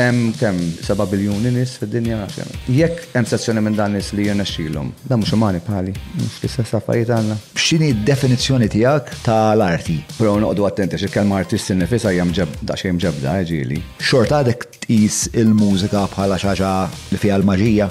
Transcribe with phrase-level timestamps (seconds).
[0.00, 2.54] Hemm kemm 7 biljuni nies fid-dinja nafx hemm.
[2.76, 7.12] Jekk hemm sezzjoni minn dan nies li jirnexxilhom, dan mhux umani bħali, mhux l-istess affarijiet
[7.14, 7.36] għandna.
[7.54, 10.00] X'inhi d-definizzjoni tiegħek tal-arti?
[10.16, 13.82] però noqogħdu attenti xi kelma artisti nifisha hija mġebda xejn mġebda eh, ġieli.
[14.02, 16.60] Xorta għadek tqis il-mużika bħala xi
[17.14, 17.88] li fiha l-maġija?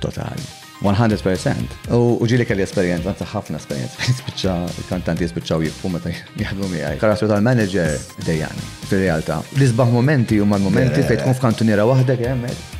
[0.00, 0.52] Totali.
[0.84, 1.76] 100%.
[1.96, 3.96] U ġili kelli esperienza, għanza ħafna esperienza.
[4.10, 4.54] Jispiċċa,
[4.90, 6.98] kantanti jispiċċaw jiffu meta jgħadmu miħaj.
[7.00, 7.94] Karasju tal-manager
[8.28, 12.74] dejjan, fil realta l momenti u mal-momenti fejt kun f'kantuniera wahda għemmet.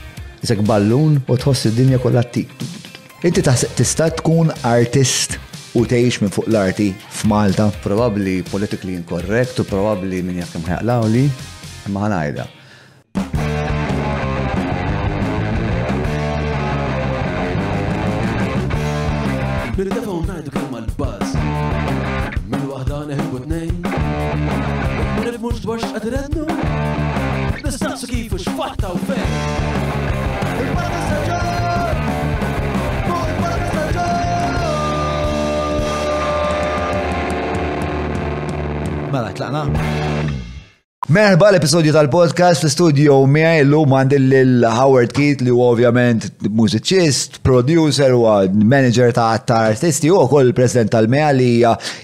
[0.45, 2.53] Isek ballun u tħoss id-dinja kollha tik.
[3.25, 5.39] Inti taħseb tista' tkun artist
[5.75, 7.71] u teħix minn fuq l-arti f'Malta.
[7.87, 11.25] Probabli politically incorrect u probabli minn jafkem ħajqlawli,
[11.95, 12.49] ma ħanajda.
[39.51, 39.67] 咋了？
[41.09, 48.23] Merba l-episodju tal-podcast fl-studio miegħi llum għandi lil Howard Keith li huwa ovvjament mużiċist, producer u
[48.57, 51.49] manager ta' artisti u kol president tal-mea li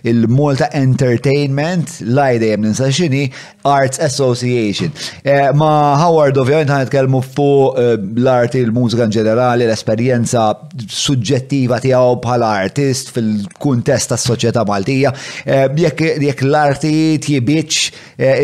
[0.04, 4.92] il-Malta Entertainment lajde dejjem ninsaxini x'inhi Arts Association.
[5.24, 7.90] Eh, ma Howard ovvjament ħan nitkellmu fuq eh,
[8.20, 10.44] l-arti, l-mużika ġenerali, l-esperjenza
[10.76, 15.14] suġġettiva tiegħu bħala artist fil-kuntest tas-soċjetà Maltija.
[15.48, 17.82] Eh, jekk l-arti tjibiċ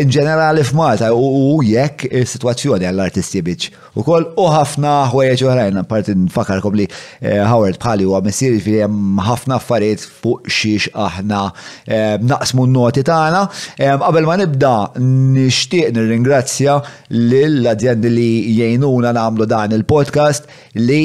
[0.01, 3.65] in ġenerali l f'Malta Malta u jekk il-situazzjoni għall-artisti biċ.
[3.99, 8.85] U koll u ħafna ħwejġ uħrajn, parti nfakarkom li eh, Howard bħali u għamessir fil
[9.27, 13.41] ħafna affarijiet fuq xiex aħna eh, naqsmu n-noti tagħna.
[13.75, 14.73] Eh, qabel ma nibda
[15.03, 16.77] nixtieq nirringrazzja
[17.11, 20.99] lill-adjendi li jgħinuna nagħmlu dan il-podcast li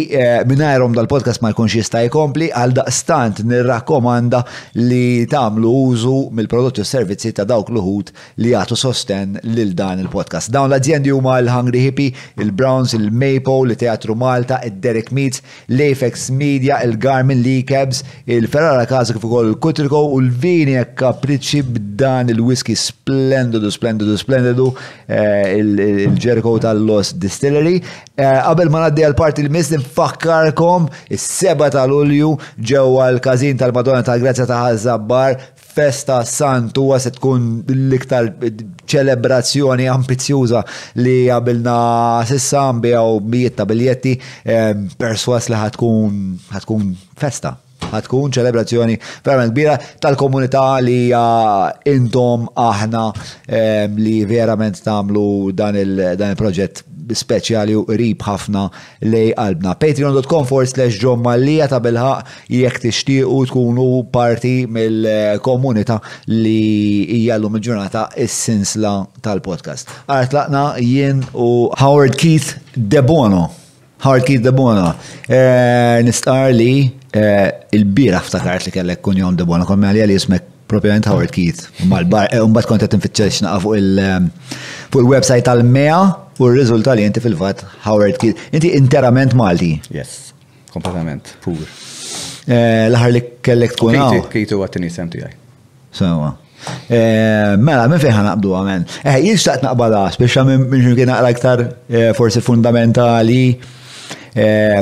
[0.52, 4.42] minnajrom dal-podcast ma jkunx jista' jkompli għal daqstant nirrakkomanda
[4.84, 8.12] li tagħmlu użu mill-prodotti u servizzi ta' dawk l ħut
[8.44, 10.50] li jagħtu sosten lil dan il-podcast.
[10.52, 17.64] Dawn l-adjendi huma l-Hungry Hippie, il-Browns, il-Maple, il-Teatru Malta, il-Derek Meets, l-Afex Media, il-Garmin Lee
[17.68, 24.68] Cabs, il-Ferrara Casa kif ukoll Kutriko u l-vini kapriċi e b'dan il-whisky splendidu, splendidu, splendidu,
[25.06, 27.76] eh, il-Jericho tal-Los Distillery.
[28.14, 35.38] Eh, qabel ma naddi għal-parti l-mis nfakkarkom is-seba tal-Ulju ġewwa l-Kazin tal-Madonna tal-Grazja ta' Zabbar
[35.76, 38.28] festa santu se tkun l-iktar
[38.92, 40.62] ċelebrazzjoni ambizjuża
[41.00, 41.76] li għabilna
[42.28, 44.16] sissa nbijaw bijiet ta' biljetti
[45.00, 46.88] perswas li ħatkun
[47.24, 47.54] festa
[47.92, 51.00] ħatkun ċelebrazzjoni verament kbira tal-komunità li
[51.92, 53.04] intom aħna
[53.98, 58.66] li verament tamlu dan il-proġett speċjali u qrib ħafna
[59.08, 59.74] lej qalbna.
[59.80, 65.98] Patreon.com forward slash John Mallija ta' bilħaq jekk tixtiequ tkunu parti mill-komunità
[66.30, 69.90] li hija llum il-ġurnata is-sinsla tal-podcast.
[70.06, 73.48] Għart laqna jien u Howard Keith De Bono.
[74.04, 74.92] Howard Keith De Bono.
[75.26, 76.72] Eh, nistar li
[77.16, 81.28] eh, il-bira ftakart li kellek kun jom De Bono, kon għalija li jismek propjament Howard
[81.34, 81.66] Keith.
[81.84, 85.98] mal un-bat eh, kontet nfittxeċna fuq il-websajt tal-mea
[86.40, 88.36] U r rizulta li inti fil-fat Howard Kiel.
[88.56, 89.72] Inti interament Malti.
[89.98, 90.32] Yes,
[90.72, 91.58] kompletament, pur.
[92.52, 94.22] Eh, l li kellek tkun għaw.
[94.32, 95.34] Kitu għattini sem tijaj.
[95.98, 96.30] Sawa.
[96.88, 98.84] Eh, mela, minn fejħan naqbdu għamen.
[99.04, 103.42] Eh, jistaqt naqbada, speċa minn ximkien naqra iktar eh, forsi fundamentali,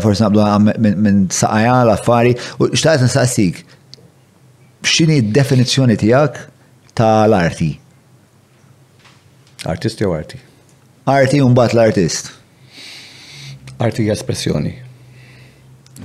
[0.03, 2.37] forsi naqbdu minn saqajan, l-affari.
[2.61, 3.63] U xtaqt nsaqsik,
[4.87, 6.39] xini definizjoni tijak
[7.01, 7.73] tal-arti?
[9.71, 10.47] Artisti u arti?
[11.11, 12.29] Arti un bat l-artist.
[13.83, 14.71] Arti espressjoni.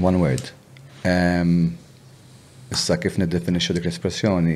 [0.02, 0.48] One word.
[1.06, 1.52] Um,
[2.74, 4.56] issa kif niddefinixxu dik l-espressjoni.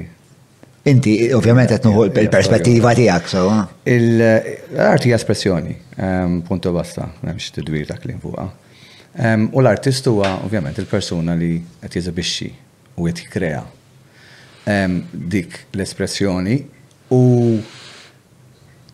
[0.90, 3.44] Inti, ovvjament, qed nuħu l-perspettiva tiegħek, so.
[3.92, 5.76] L-arti espressjoni,
[6.48, 8.48] punto e basta, m'hemmx tidwir dak li fuqha.
[9.54, 12.50] U l-artist huwa ovvjament il-persuna li qed jeżibixxi
[12.96, 13.62] u qed jikkrea
[15.14, 16.62] dik l-espressjoni
[17.18, 17.24] u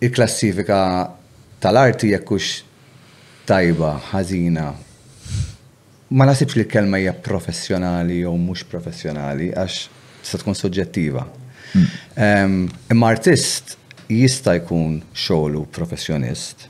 [0.03, 0.81] il-klassifika
[1.65, 2.63] tal-arti jekkux
[3.49, 4.65] tajba, ħażina.
[6.13, 9.77] Ma nasibx li kelma hija professjonali jew mhux professjonali għax
[10.25, 11.23] se tkun soġġettiva.
[11.71, 12.67] Hmm.
[12.93, 13.73] Imma artist
[14.13, 16.67] jista' jkun xogħlu professjonist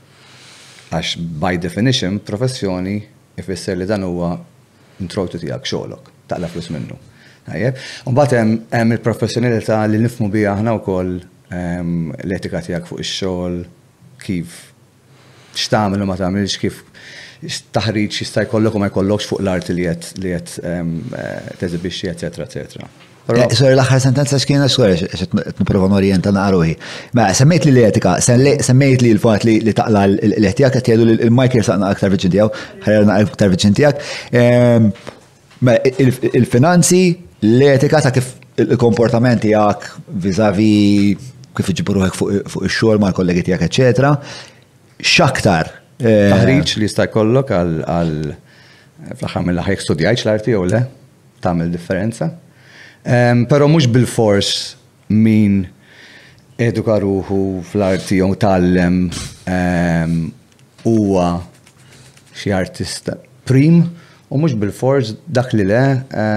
[0.96, 2.96] għax by definition professjoni
[3.36, 4.30] ifisser li dan huwa
[5.04, 6.96] introtu tiegħek xogħlok, taqla flus minnu.
[7.50, 7.76] Tajjeb.
[8.08, 11.12] Mbagħad hemm il-professjonalità li nifmu biha aħna wkoll
[11.52, 13.60] l-etika tiegħek fuq ix-xogħol,
[14.24, 14.56] kif
[15.56, 16.84] x'tagħmel u ma tagħmilx kif
[17.76, 22.08] taħriġ jista' jkollok u ma jkollokx fuq l-art li qed li qed ehm, eh, teżibixxi,
[22.14, 22.88] eċetera, eċetera.
[23.26, 26.76] Eh, sorry, l-axar sentenza xkiena xkore, xet niprofa n-orienta naqruħi.
[27.18, 31.90] Ma, semmejt li l-etika, semmejt li l-fat li taqla l etijak għet jadu l-mike saqna
[31.90, 34.90] aktar viċin tijak, ħarjarna aktar viċin ehm,
[35.64, 36.98] Ma, il-finanzi,
[37.40, 38.26] l-etika ta' kif
[38.60, 39.86] il-komportament tijak
[40.20, 41.14] vizavi
[41.56, 44.10] kif iġburuħek fuq il-xol ma' kollegi tijak, eccetera
[45.02, 45.70] xaktar.
[46.00, 48.34] Eh, Taħriġ li sta' kollok għal
[49.16, 50.80] fl aħħar mill-axar studjajċ l-arti u le,
[51.44, 52.30] tagħmel differenza.
[53.06, 54.76] Pero mux bil-fors
[55.14, 55.60] min
[56.58, 59.00] eduka ruħu fl-arti u tallem
[60.86, 61.28] huwa
[62.36, 63.14] xi artista
[63.46, 63.84] prim
[64.26, 65.82] u mhux bil fors dak li le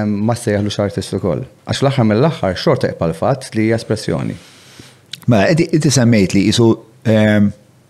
[0.06, 1.42] ma se sejjaħlu artist ukoll.
[1.66, 4.36] Għax l-aħħar mill-aħħar xorta iqbal fatt li hija espressjoni.
[5.26, 7.50] Ma mela, qed semmejt li isu um,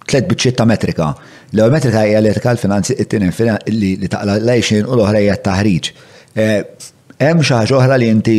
[0.10, 1.10] tlet biċċiet ta' metrika.
[1.54, 5.90] L-ewwel metrika hija l-etika l-finanzi it-tieni li taqla taqla lejxin u l-oħra hija t-taħriġ.
[6.34, 6.58] Eh,
[7.22, 8.38] hemm xi ħaġa oħra li inti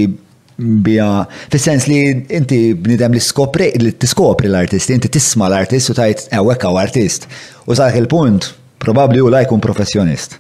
[0.60, 1.06] bija,
[1.52, 2.00] fis-sens li
[2.38, 7.28] inti bnidem li skopri, li tiskopri l-artist, inti tisma l-artist u tajt ewek għaw artist.
[7.66, 8.50] U sa' il-punt,
[8.82, 10.36] probabli u la jkun professjonist.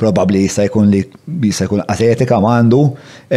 [0.00, 1.02] Probabli jista' jkun li
[1.44, 2.80] jista' jkun atletika m'għandu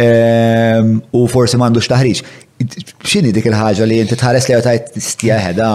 [0.00, 2.22] ehm, u forsi m'għandux taħriġ.
[3.04, 5.68] X'inhi dik il-ħaġa li inti tħares li tajt stieħda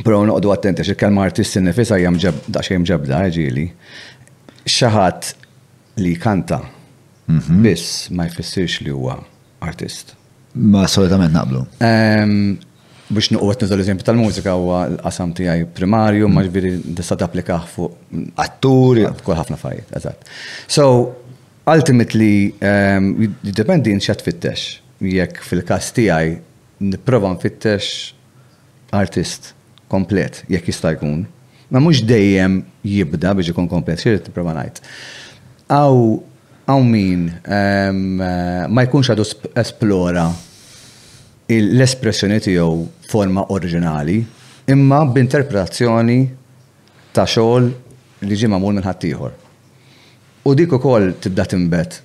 [0.00, 3.66] Pero noqdu attenti, xil-kelma artisti nifisa jem ġabda xej ġebda, ġili.
[4.64, 5.32] Xaħat
[6.00, 6.62] li kanta,
[7.28, 7.60] mhm.
[7.64, 9.18] biss ma jfissirx li huwa
[9.60, 10.14] artist.
[10.54, 11.64] Ma solitament naqblu.
[11.84, 12.54] Ehm,
[13.12, 18.24] biex nuqot nizol eżempju tal-mużika huwa għasam qasam tiegħi primarju, ma ġviri tista' tapplikaħ fuq
[18.46, 19.06] atturi.
[19.26, 20.28] Kol ħafna fajt, eżatt.
[20.72, 20.88] So,
[21.68, 23.12] ultimately, ehm,
[23.44, 24.78] jiddependi nxat fittex.
[25.02, 26.38] Jekk fil-kas tiegħi
[26.82, 29.52] nipprova nfittex artist
[29.92, 31.24] komplet, jekk jista' jkun.
[31.72, 34.80] Ma mhux dejjem jibda biex ikun komplet, xirrit tipprova ngħid.
[35.72, 37.28] Aw min
[38.72, 39.26] ma jkunx għadu
[39.64, 40.26] esplora
[41.52, 44.18] l-espressjoni tiegħu forma oriġinali,
[44.72, 46.18] imma b'interpretazzjoni
[47.12, 47.68] ta' xogħol
[48.28, 49.40] li ġie magħmul minn ħaddieħor.
[50.48, 52.00] U dik ukoll tibda timbet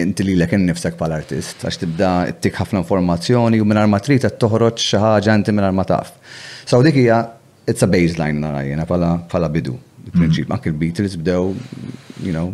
[0.00, 2.10] inti li l-ek nifsek pal-artist, għax tibda
[2.42, 6.14] tik ħafna informazzjoni u minn ma trid qed toħroġ xi ħaġa inti minn ma taf.
[6.66, 7.20] So dik hija
[7.68, 9.78] it's a baseline narajjena pala bidu
[10.14, 10.50] fil-prinċip.
[10.54, 11.54] Anke il-Beatles bdew,
[12.22, 12.52] you know,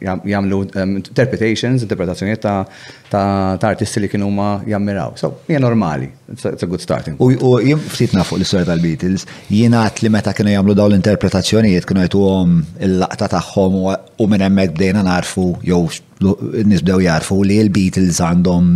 [0.00, 5.16] jamlu um, interpretations, interpretazzjoniet ta' artisti li kienu ma jammiraw.
[5.18, 7.18] So, hija normali, it's a good starting.
[7.18, 12.54] U jien ftit nafu l-istorja tal-Beatles, jienat li meta kienu jamlu daw l-interpretazzjonijiet kienu għom
[12.54, 13.80] um, il-laqta tagħhom
[14.24, 15.82] u minn hemmhekk bdejna narfu jew
[16.20, 18.72] nisbdew nies jarfu li l-Beatles għandhom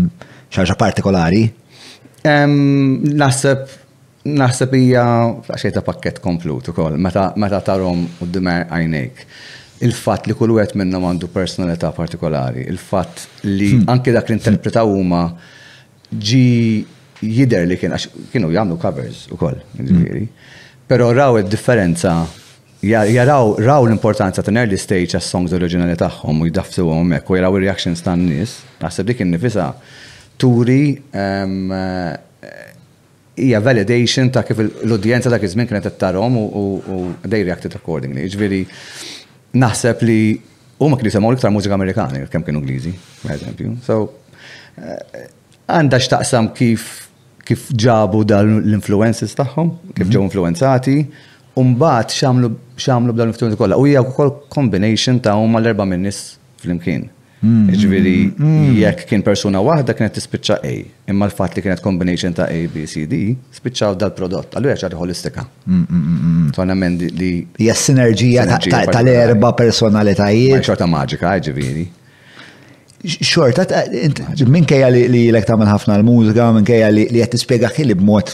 [0.55, 1.47] xaġa partikolari.
[2.25, 3.83] Naħseb
[4.25, 5.03] naħseb hija
[5.45, 9.21] flaxej ta' pakket komplut ukoll meta tarhom u dimer għajnejk.
[9.85, 13.89] Il-fatt li kull wieħed minnhom għandu personalità partikolari, il-fatt li hmm.
[13.93, 15.25] anke dak li interpretaw huma
[16.09, 20.25] ġi jider li kien għax kienu jagħmlu covers ukoll, jiġifieri.
[20.25, 20.49] Hmm.
[20.89, 22.17] Però raw id-differenza
[22.85, 27.59] jaraw raw l-importanza ta' early stage as songs oriġinali tagħhom u jdaftuhom hemmhekk u jaraw
[27.61, 29.73] ir-reactions tan-nies, naħseb dik in-nifisa
[30.41, 32.31] turi ehm,
[33.37, 38.29] hija validation ta' kif l-udjenza ta' kizmin kienet tarom u they reacted accordingly.
[38.31, 40.19] Ġviri, jiġifieri naħseb li
[40.83, 42.93] u ma kienu semaw iktar mużika Amerikani, kemm kienu Ingliżi,
[43.23, 43.77] per eżempju.
[43.87, 43.99] So,
[44.79, 45.27] eh,
[45.71, 47.03] għandha xtaqsam kif
[47.45, 50.29] kif ġabu dal l-influences tagħhom, kif ġew mhm.
[50.29, 50.99] influenzati,
[51.57, 52.49] Umbat xamlu
[53.15, 53.77] b'dan l-ftuni kolla.
[53.79, 56.17] U hija wkoll combination ta' huma l-erba' minnis
[56.59, 57.05] fl-imkien.
[57.45, 58.45] Iġviri, mm.
[58.47, 58.77] mm.
[58.81, 60.71] jekk kien persuna wahda kienet tispiċċa A,
[61.13, 63.19] imma l-fat li kienet combination ta' A, B, C, D,
[63.55, 65.45] spiċċaw dal-prodott, għallu jaċar holistika.
[66.57, 67.33] Tonna men li.
[67.67, 68.47] Ja sinerġija
[68.89, 70.65] tal-erba personalitajiet.
[70.65, 71.85] Xorta maġika, iġviri.
[73.05, 73.67] Eh, xorta,
[74.49, 78.33] minn kajja li l-ek tamen ħafna l-mużika, minn kajja li jgħet tispiega xilli b'mod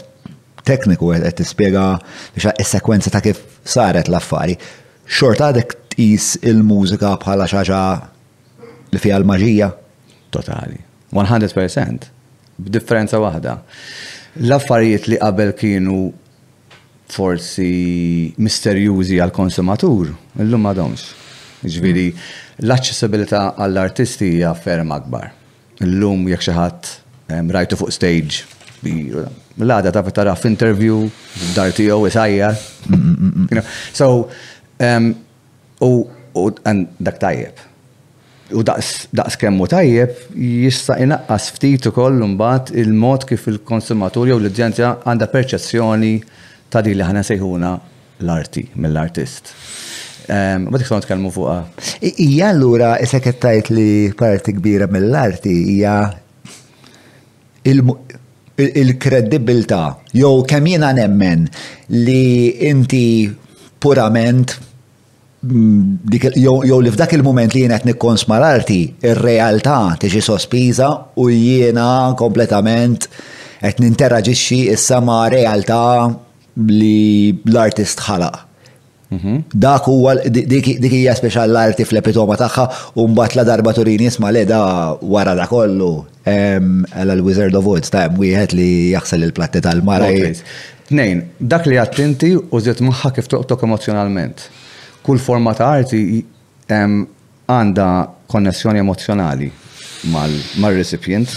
[0.63, 1.83] tekniku, jgħet tispiega
[2.37, 3.43] biex il-sekwenza ta' kif
[3.75, 4.55] saret l-affari.
[5.11, 7.83] Xorta għadek tqis il-mużika bħala xaġa
[8.91, 9.71] li fija l-maġija?
[10.33, 10.79] Totali.
[11.15, 12.11] 100%.
[12.61, 13.55] B'differenza waħda.
[14.45, 16.03] L-affarijiet li qabel kienu
[17.11, 21.09] forsi misterjużi għal konsumatur, illum ma domx.
[21.61, 22.07] Ġviri,
[22.63, 25.29] l-accessibilità għall-artisti hija ferm akbar.
[25.83, 28.45] Illum jekk xi ħadd rajtu fuq stage,
[28.85, 31.03] l-għada ta' tara f'interview,
[31.55, 32.55] dar tiegħu isajjar.
[32.89, 34.27] Mm, mm, mm, so,
[35.85, 37.67] u dak tajjeb
[38.53, 45.29] u daqs kemmu tajjeb jista' inaqqas ftit ukoll mbagħad il-mod kif il-konsumatur jew l-udjenza għandha
[45.33, 46.13] perċezzjoni
[46.73, 47.71] ta' din li ħana sejħuna
[48.23, 49.51] l-arti mill-artist.
[50.31, 51.55] Ehm, ma dik kont kalmu fuqa.
[52.11, 55.95] Ija allura ura tajt li parti kbira mill-arti hija
[58.83, 59.83] il-kredibilta
[60.17, 61.47] jew kemm jiena nemmen
[61.89, 63.03] li inti
[63.81, 64.59] purament
[65.43, 73.07] Jow li f'dak il-moment li jena qed nikkons mal-arti, ir-realtà tiġi sospiża u jiena kompletament
[73.61, 75.81] qed ninteraġixxi issa ma' realtà
[76.67, 78.37] li l-artist ħalaq.
[79.11, 79.39] Mhm.
[79.59, 82.67] Dak huwa dik hija speċjal l-arti fl-epitoma tagħha
[83.01, 84.61] u mbagħad la darba Turini jisma' le da
[85.01, 86.05] wara da kollu.
[86.23, 90.05] l-Wizard of Woods ta' wieħed li jaħsel il-platti tal-mara.
[90.91, 94.49] Tnejn, dak li għattinti użiet maħħa kif toqtok emozjonalment
[95.03, 96.21] kull forma ta' arti
[96.71, 97.87] għanda
[98.31, 99.47] konnessjoni emozjonali
[100.57, 101.27] mal-recipient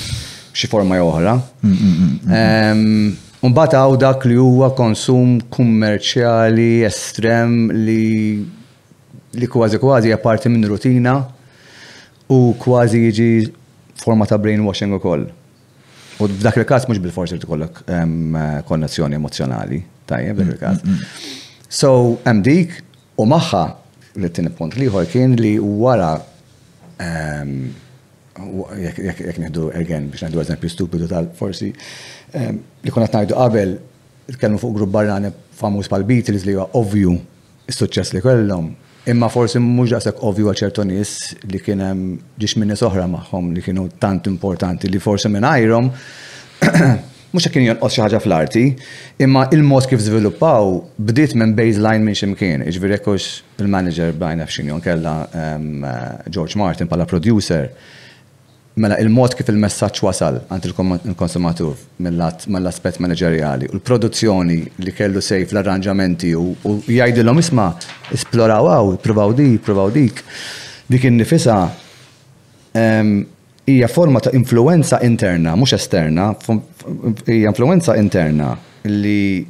[0.54, 1.32] x'i forma oħra.
[1.64, 3.14] Mm, mm, mm,
[3.50, 7.56] mbagħad għaw dak li huwa konsum kummerċjali estrem
[7.86, 8.02] li
[9.34, 11.16] li kważi kważi hija parti minn rutina
[12.30, 13.28] u kważi jiġi
[14.04, 15.26] forma ta' brainwashing ukoll.
[16.22, 17.80] U dak il-każ mhux bil-forsi li tkollok
[18.68, 21.06] konnessjoni emozjonali, tajjeb dak il-każ.
[21.68, 22.82] So hemm dik
[23.16, 23.58] U maħħa,
[24.18, 26.12] li tini punt liħor kien li wara
[26.98, 27.60] ehm,
[28.82, 31.68] jek neħdu, again, biex neħdu eżempju stupidu tal-forsi,
[32.34, 33.76] ehm, li kuna t-najdu qabel,
[34.34, 37.14] t-kellmu fuq grupp barrani famuż pal-Beatles li huwa ovju
[37.70, 38.72] s-suċċess li kellhom.
[39.12, 41.10] Imma forsi mhux daqshekk ovju għal ċertu nies
[41.52, 45.90] li kien hemm ġiex minni soħra magħhom li kienu tant importanti li forsi minn ajrom
[47.34, 48.62] mux kien jonqos xi ħaġa fl-arti,
[49.24, 50.68] imma il-mod kif żviluppaw
[51.08, 53.26] bdiet minn baseline minn ximkien, iġviri jekkux
[53.60, 54.60] il-manager bajna F.
[54.84, 55.86] kella ehm,
[56.30, 57.66] George Martin pala producer.
[58.78, 61.74] Mela il-mod kif il-messaġġ wasal għand il-konsumatur
[62.06, 67.68] mill-aspett manageriali u l-produzzjoni li kellu sejf l-arranġamenti u jgħidilhom isma'
[68.14, 70.22] isploraw hawn, provaw dik, provaw dik.
[70.90, 71.58] Dik in-nifisa
[72.78, 73.22] ehm,
[73.66, 76.32] hija forma ta' influenza interna, mhux esterna,
[77.26, 78.52] hija influenza interna
[78.84, 79.44] li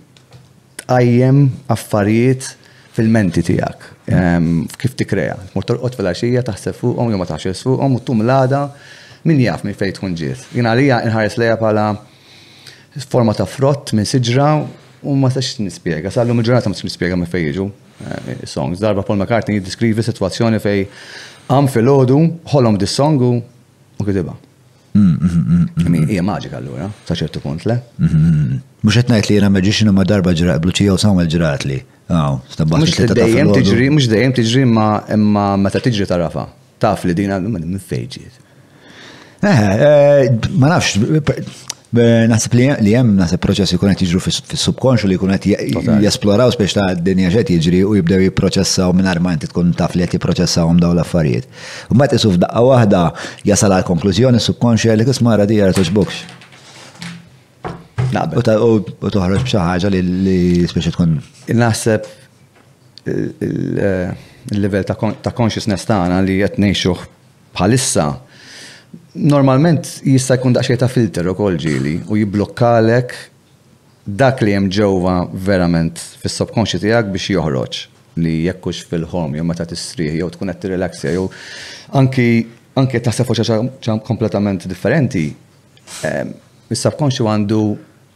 [0.82, 1.40] tqajjem
[1.74, 2.44] affarijiet
[2.94, 3.90] fil-menti tiegħek.
[4.78, 8.60] Kif tikreja, Mur torqod fil-għaxija, taħseb fuqhom, jew ma taħsibx fuqhom, u tum l-għada,
[9.26, 10.44] min jaf minn fejn tkun ġiet.
[10.54, 11.88] Jien għalija inħares lejha bħala
[13.10, 14.50] forma ta' frott minn siġra
[15.04, 16.12] u ma sax nispjega.
[16.14, 17.66] Sallu il-ġurnata ma sax nispjega minn fejn jiġu.
[17.94, 20.86] Eh, Songs, darba Paul McCartney jiddiskrivi situazzjoni fej
[21.50, 22.20] għam fil-ħodu,
[22.52, 23.40] ħolom dis-songu,
[23.98, 24.34] u kitiba.
[24.94, 27.80] Mm, mm, mm, Ija maġika allura, ta' ċertu punt le.
[28.86, 31.80] Mux etnajt li jena maġiċinu ma darba ġraq bluċija u samel ġirat li.
[32.14, 32.78] Aw, stabbaħ.
[32.84, 36.46] Mhux dejjem tiġri, mux dejjem tiġri ma ta' meta tiġri tarafa.
[36.78, 38.38] Taf li dina minn fejġiet.
[39.46, 40.28] Eh, eh,
[40.60, 41.00] ma nafx,
[42.02, 45.44] Nasib li jem, proċess proċessi kunet jġru fil-subkonxu li kunet
[46.02, 50.02] jesploraw spiex ta' d-dinja ġet jġri u jibdew jiproċessaw minn armajn inti tkun taf li
[50.02, 51.46] jett jiproċessaw daw l-affarijiet.
[51.92, 53.02] U ma t-isuf daqqa wahda
[53.46, 56.18] jasal għal konklużjoni subkonxu li kismara di għara tuġbukx.
[57.62, 58.74] U
[59.06, 60.36] toħroġ bċa ħagġa li
[60.72, 61.14] spiex tkun.
[61.54, 62.10] Nasib
[63.06, 64.10] eh,
[64.50, 67.06] il-level ta' consciousness tagħna li qed ngħixuh
[67.54, 68.10] bħalissa
[69.12, 73.14] normalment jista' jkun daqsxejn ta' filter ukoll ġieli u jibblokkalek
[74.04, 77.78] dak li hemm ġewwa verament fis-subconscious tiegħek biex joħroġ
[78.24, 81.24] li jekkux fil-ħom jew meta tistrih jew tkun qed tirrelaxja jew
[82.00, 82.26] anki
[82.74, 85.28] anke taħseb fuq kompletament differenti.
[86.08, 86.32] Ehm,
[86.72, 87.58] is-subconscious għandu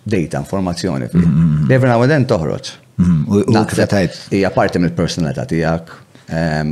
[0.08, 1.06] data, informazzjoni.
[1.12, 1.70] Mm-hmm.
[1.70, 2.70] Every now and then toħroġ.
[2.96, 3.52] Mm-hmm.
[3.52, 4.16] U tajt?
[4.34, 5.92] Hija parti mill-personalità tiegħek,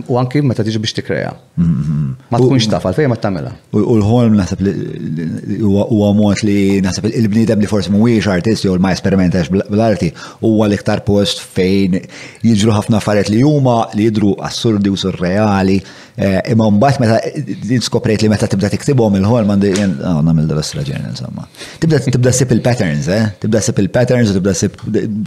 [0.06, 1.30] U anki meta tiġi biex tikreja.
[1.56, 2.08] Mm-hmm.
[2.32, 3.52] Ma tkunx taf, għalfejn ma tagħmilha.
[3.80, 9.48] U l-ħolm naħseb huwa mod li naħseb il-bniedem li forsi mhuwiex artisti u ma esperimentax
[9.54, 10.10] bl-arti
[10.44, 11.96] huwa l-iktar post fejn
[12.44, 15.80] jiġru ħafna affarijiet li huma li jidru assurdi u surreali.
[16.16, 21.48] Eh, imma mbagħad meta skoprejt li meta tibda tiktibhom il-ħolm għandi ah, nagħmel dal-ostra insomma.
[21.80, 23.24] Tibda tibda sip il-patterns, eh?
[23.40, 24.80] Tibda sip il-patterns u tibda sip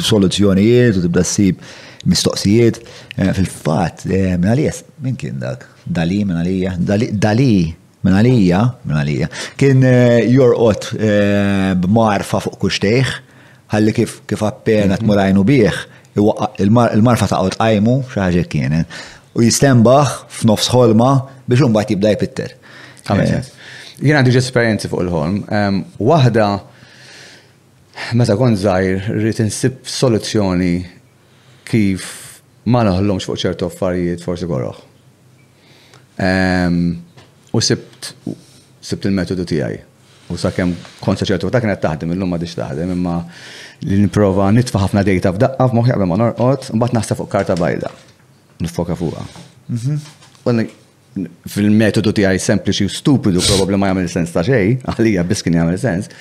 [0.06, 1.66] soluzzjonijiet u tibda sip
[2.06, 2.82] mistoqsijiet.
[3.16, 5.66] Eh, Fil-fat, eh, minn għalija, minn kien dak?
[5.84, 6.76] Dali, minn għalija,
[7.24, 7.54] dali,
[8.06, 9.28] minn għalija, minn għalija.
[9.60, 10.92] Kien eh, jorqot
[11.84, 13.14] b'marfa fuq kuxtejħ,
[13.74, 15.00] ħalli kif kif appena mhm.
[15.04, 15.80] t-murajnu bieħ,
[16.64, 18.88] il-marfa ta' għot għajmu, xaħġa kienet.
[19.38, 21.10] U jistembaħ f'nofs ħolma
[21.48, 22.56] biex un jibda jpitter.
[24.00, 25.84] Jien għandi esperienzi fuq il-ħolm.
[26.02, 26.48] Wahda,
[28.18, 30.74] meta kont zaħir, rrid insib soluzzjoni
[31.70, 32.06] kif
[32.74, 34.80] ma naħlomx fuq ċertu affarijiet forsi korroħ.
[37.54, 38.12] U sibt,
[38.84, 39.78] sibt il-metodu tijaj.
[40.30, 43.16] U sakemm konsa ċertu ta' kienet taħdem, illum ma diċ taħdem, imma
[43.86, 47.90] li niprofa nitfa ħafna dejta f'daqqa f'moħi għabem ma norqod, mbagħad naħseb fuq karta bajda.
[48.62, 49.26] Nifoka fuqha.
[49.70, 50.70] Mhm.
[51.50, 55.80] Fil-metodu tiegħi sempliċi u stupidu probabbli ma jagħmel sens ta' xejn, għalija biss kien jagħmel
[55.82, 56.12] sens,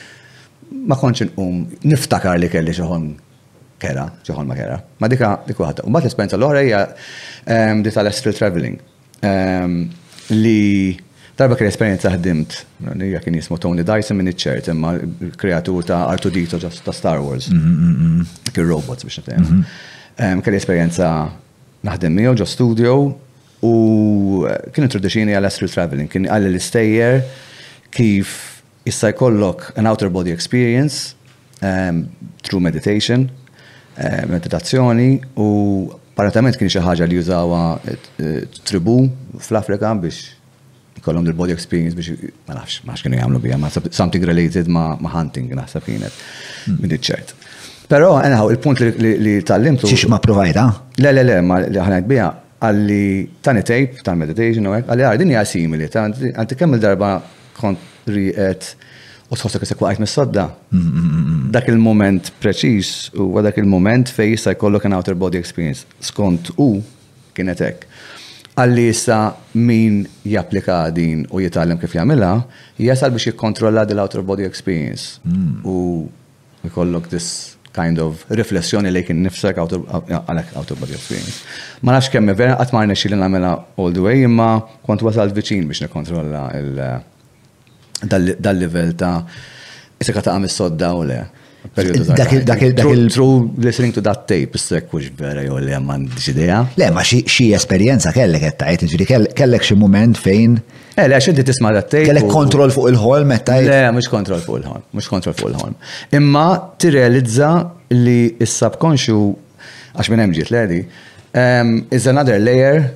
[0.73, 3.11] ma konċin um niftakar li kelli xoħon
[3.81, 4.79] kera, ġoħol ma kera.
[5.01, 5.87] Ma dika dik waħda.
[5.87, 6.81] U mbagħad l esperienza l-oħra hija
[7.57, 8.77] ehm, di tal-astral traveling.
[9.29, 9.77] Ehm,
[10.35, 10.97] li
[11.39, 12.57] darba kera esperjenza ħdimt,
[13.11, 14.93] hija kien jismu Tony Dyson minn ċert imma
[15.39, 17.49] kreatur ta' Dito ta' Star Wars.
[17.55, 19.41] Mm, mm, mm, kien robots biex nifhem.
[19.41, 19.81] Mm-hmm.
[20.19, 21.13] Ehm, kera esperjenza
[21.87, 22.99] naħdem miegħu ġo studio
[23.63, 23.75] u
[24.51, 27.21] eh, kien introduċini għal astral traveling, kien għal l-istejjer
[27.95, 28.35] kif
[28.89, 31.15] issa jkollok an outer body experience
[31.63, 32.05] um,
[32.47, 33.27] through meditation
[33.99, 35.47] Eh, meditazzjoni u
[36.15, 37.59] apparentament kien xi ħaġa li jużawa
[37.91, 38.95] eh, tribu
[39.43, 40.21] fl-Afrika biex
[41.01, 42.15] ikollhom il-body experience biex
[42.47, 46.77] ma nafx, ma kienu jagħmlu bija, ma something related ma, hunting naħseb kienet hmm.
[46.79, 47.35] minn iċċert.
[47.91, 50.69] Però eh, anyhow, il-punt li tallimtu Xiex ma provajda?
[51.03, 52.29] Le, le, le, ma li ħanajt bija,
[52.69, 53.03] għalli
[53.49, 55.91] tani tape, tal meditation u għek, għalli għardini għasimili,
[56.39, 57.17] għanti kemm il-darba
[57.59, 58.77] kont riqet
[59.29, 60.47] U s-sosta jisek waqajt mis-sodda.
[60.73, 62.91] Mm, mm, mm, dak il-moment preċis
[63.25, 65.85] u dak il-moment fej jista' jkollok an outer body experience.
[66.01, 66.69] Skont u
[67.37, 67.85] kienet hekk.
[68.59, 69.19] Għalli jissa
[69.61, 72.31] min japplika din u jitalem kif jagħmilha,
[72.81, 75.21] jasal biex jikkontrolla dil outer body experience.
[75.65, 76.09] U
[76.65, 77.29] jkollok this
[77.77, 81.45] kind of riflessjoni li kien nifsek għalek outer body experience.
[81.85, 84.51] Ma nafx kemm vera qatt ma għamela nagħmilha all the way, imma
[84.89, 86.83] kont wasalt viċin biex nikkontrolla il-
[88.07, 89.19] dal-level ta'
[89.99, 91.19] issa kata' għam sodda u le.
[91.77, 96.61] dakil True listening to that tape, s-sekk kux vera jow li għamman ġideja.
[96.79, 100.55] Le, ma xie esperienza kellek għettajt, ġiri kellek xie moment fejn.
[100.95, 102.07] Eh, le, xinti tisma dat tape.
[102.11, 103.67] Kellek kontrol fuq il ħol għettajt.
[103.69, 106.47] Le, mux kontrol fuq il ħol mux kontrol fuq il ħol Imma
[106.79, 107.51] tirrealizza
[107.97, 109.45] li s-subconscious,
[109.99, 110.85] għax minn emġiet ledi,
[111.95, 112.87] is another layer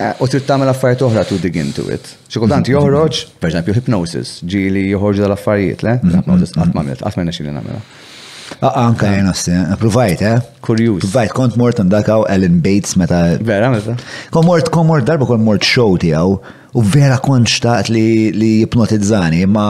[0.00, 2.06] Eh, u trid tagħmel affarijiet oħra to dig into it.
[2.28, 2.78] Xi kultant mhm.
[2.78, 5.96] joħroġ, pereżempju hypnosis, ġieli joħorġu dal-affarijiet, le?
[6.14, 6.56] Hypnosis mhm.
[6.56, 10.40] qatt m'għamilt, qatt m'għandna ah, ah, Anka jena s eh, provajt, eh?
[10.64, 11.04] Kurjuż.
[11.04, 13.20] Provajt, kont mort ndakaw Ellen Bates meta.
[13.44, 13.98] Vera, meta.
[14.32, 16.38] Kont mort, kont mort darba, kont mort show tijaw,
[16.72, 19.66] u vera kont xtaqt li, li jipnotizzani, ma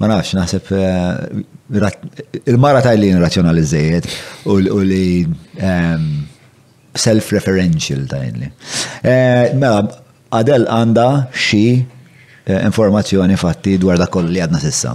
[0.00, 1.88] ma nafx, naħseb eh,
[2.50, 4.08] il-mara tajlin razzjonalizzejiet
[4.50, 4.56] u
[4.88, 5.04] li
[5.54, 6.08] ehm,
[6.94, 8.50] self-referential jenli.
[9.04, 9.82] Eh, mela,
[10.34, 14.94] għadel għanda xi eh, informazzjoni fatti dwar da kolli li għadna sissa.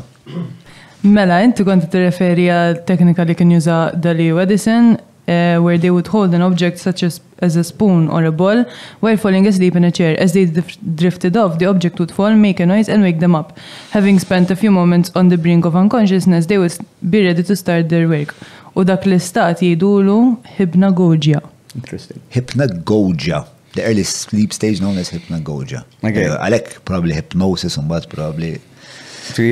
[1.07, 4.95] Mela, inti konti t-referi għal teknika li kien juża Dalio Edison,
[5.29, 8.65] Uh, where they would hold an object such as, as a spoon or a ball
[9.01, 10.17] while falling asleep in a chair.
[10.19, 13.55] As they drifted off, the object would fall, make a noise, and wake them up.
[13.91, 16.75] Having spent a few moments on the brink of unconsciousness, they would
[17.11, 18.33] be ready to start their work.
[18.75, 21.43] U dak l-istat jidulu hibnagogja.
[21.75, 22.19] Interesting.
[22.31, 23.43] Hypnagogia.
[23.73, 25.83] The early sleep stage known as hypnagogia.
[26.03, 26.25] Okay.
[26.25, 28.55] Uh, alek uh, probably hypnosis un bat probably.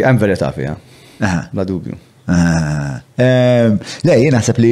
[0.03, 0.75] I'm very tough, yeah.
[1.19, 1.41] ja.
[1.53, 1.93] La dubju.
[3.21, 3.83] Le,
[4.17, 4.71] jien naħseb li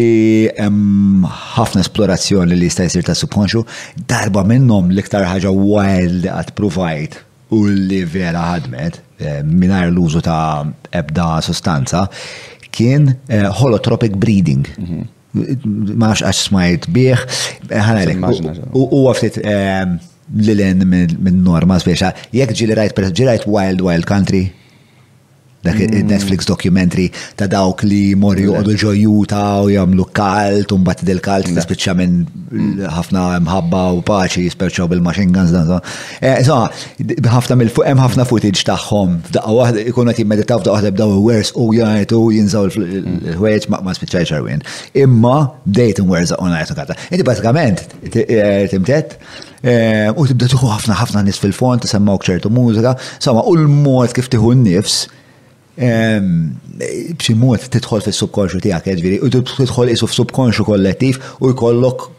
[1.56, 3.62] ħafna esplorazzjoni li jista' jisir ta' subkonxu,
[4.10, 7.20] darba minnhom l-iktar ħaġa wild għat provajt
[7.56, 12.08] u li vera ħadmet eh, minar l-użu ta' ebda sostanza
[12.76, 14.66] kien eh, holotropic breeding.
[14.82, 17.26] Mhm maħx għax smajt bieħ,
[17.72, 18.76] ħanajlek.
[18.84, 19.98] U għaftit ehm,
[20.48, 24.44] l-len minn norma speċa, jek ġili rajt, ġili rajt Wild Wild Country?
[25.66, 25.94] dak mm.
[26.00, 27.08] il-Netflix dokumentary
[27.40, 32.20] ta' dawk li morri juqdu ġojuta u jamlu kalt, un bat del kalt, nispiċċa minn
[32.26, 32.84] mm.
[32.98, 35.68] ħafna mħabba u paċi, jisperċaw bil-machine guns dan.
[35.70, 35.80] So,
[36.22, 41.18] eh, ħafna mill hemm ħafna footage tagħhom, f'daqqa waħda ikun qed jimmeditaw f'daqqa waħda bdaw
[41.26, 43.82] wers u jgħid jinżaw il-ħwejġ mm.
[43.86, 44.64] ma spiċċaj ċarwin.
[45.06, 46.98] Imma dejt wers u għajtu kata.
[47.10, 49.18] Inti bażikament eh, timtet
[49.66, 54.30] eh, u tibda tuħu ħafna ħafna nis fil-font, semmawk ċertu mużika, sama u l-mod kif
[54.30, 55.06] tiħu n-nifs
[55.76, 59.22] b'ximot tidħol fis-subkonxu tiegħek, ġviri, jiġifieri,
[59.60, 62.10] u tidħol isu f'subkonxu kollettiv u jkollok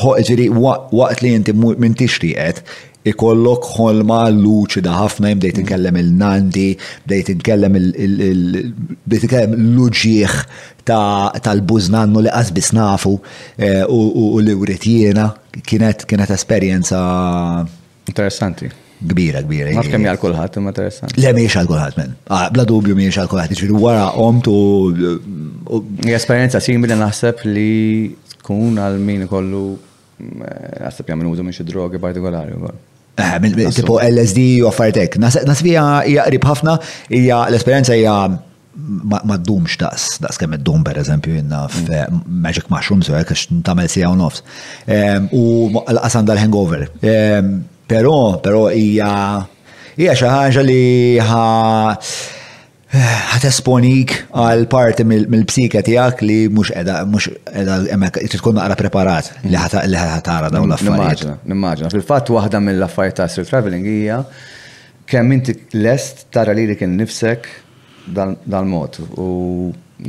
[0.00, 2.64] ġviri, jiġifieri, waqt li inti minn tixtieq qed
[3.04, 6.70] ikollok ħolma luċida ħafna dejt inkellem il-nandi,
[7.10, 7.74] dejt inkellem
[9.10, 10.36] l-luġieħ
[10.88, 13.12] tal-buznannu li għazbis nafu
[13.60, 14.88] e, u li writ
[15.68, 17.02] kienet kienet esperjenza
[18.08, 18.72] interessanti.
[19.06, 19.72] Kbira, kbira.
[19.76, 21.16] Ma fkemm għal kulħadd imma interessant.
[21.20, 22.12] Le mhijiex għal kulħadd men.
[22.32, 24.54] Ah, bla dubju mhijiex għal kulħadd, jiġifieri wara omtu.
[26.18, 32.00] Esperjenza simili naħseb li tkun għal min kollu eh, għasab jagħmel użu minn xi drogi
[32.00, 32.80] partikolari wkoll.
[33.20, 33.36] Eh,
[33.76, 35.18] tipo LSD u affartek.
[35.22, 36.78] Nasbija hija qrib ħafna,
[37.20, 38.16] hija l-esperjenza hija
[38.74, 41.84] ma ddumx daqs, daqs kemm id-dum per eżempju jenna mm.
[42.00, 44.42] f-Magic Mushrooms u eh, għek, x-tamel sija u nofs.
[45.36, 45.44] U
[45.78, 46.88] għal-qasan dal-hangover.
[47.86, 49.44] Pero, pero hija
[49.94, 51.42] hija xi ħaġa li ħa
[53.34, 59.54] ħatesponik għal parti mill-psika tijak li mux edha, mux edha, emmek, tkun naqra preparat li
[59.58, 61.44] ħatara dawn l-affarijiet.
[61.50, 64.22] Nimmaġna, fil-fat wahda mill-affarijiet ta' sir traveling hija
[65.10, 67.46] kemm inti lest tara li li kien nifsek
[68.14, 69.28] dal-mod u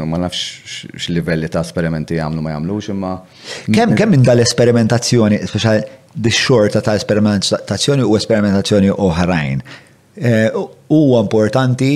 [0.05, 3.13] ma nafx x-livelli ta' esperimenti jagħmlu ma jagħmlux imma.
[3.73, 5.83] Kemm kemm minn dal-esperimentazzjoni, speċjal
[6.15, 9.61] bix-xorta ta' esperimentazzjoni u esperimentazzjoni oħrajn.
[10.15, 10.51] Eh,
[10.93, 11.89] huwa importanti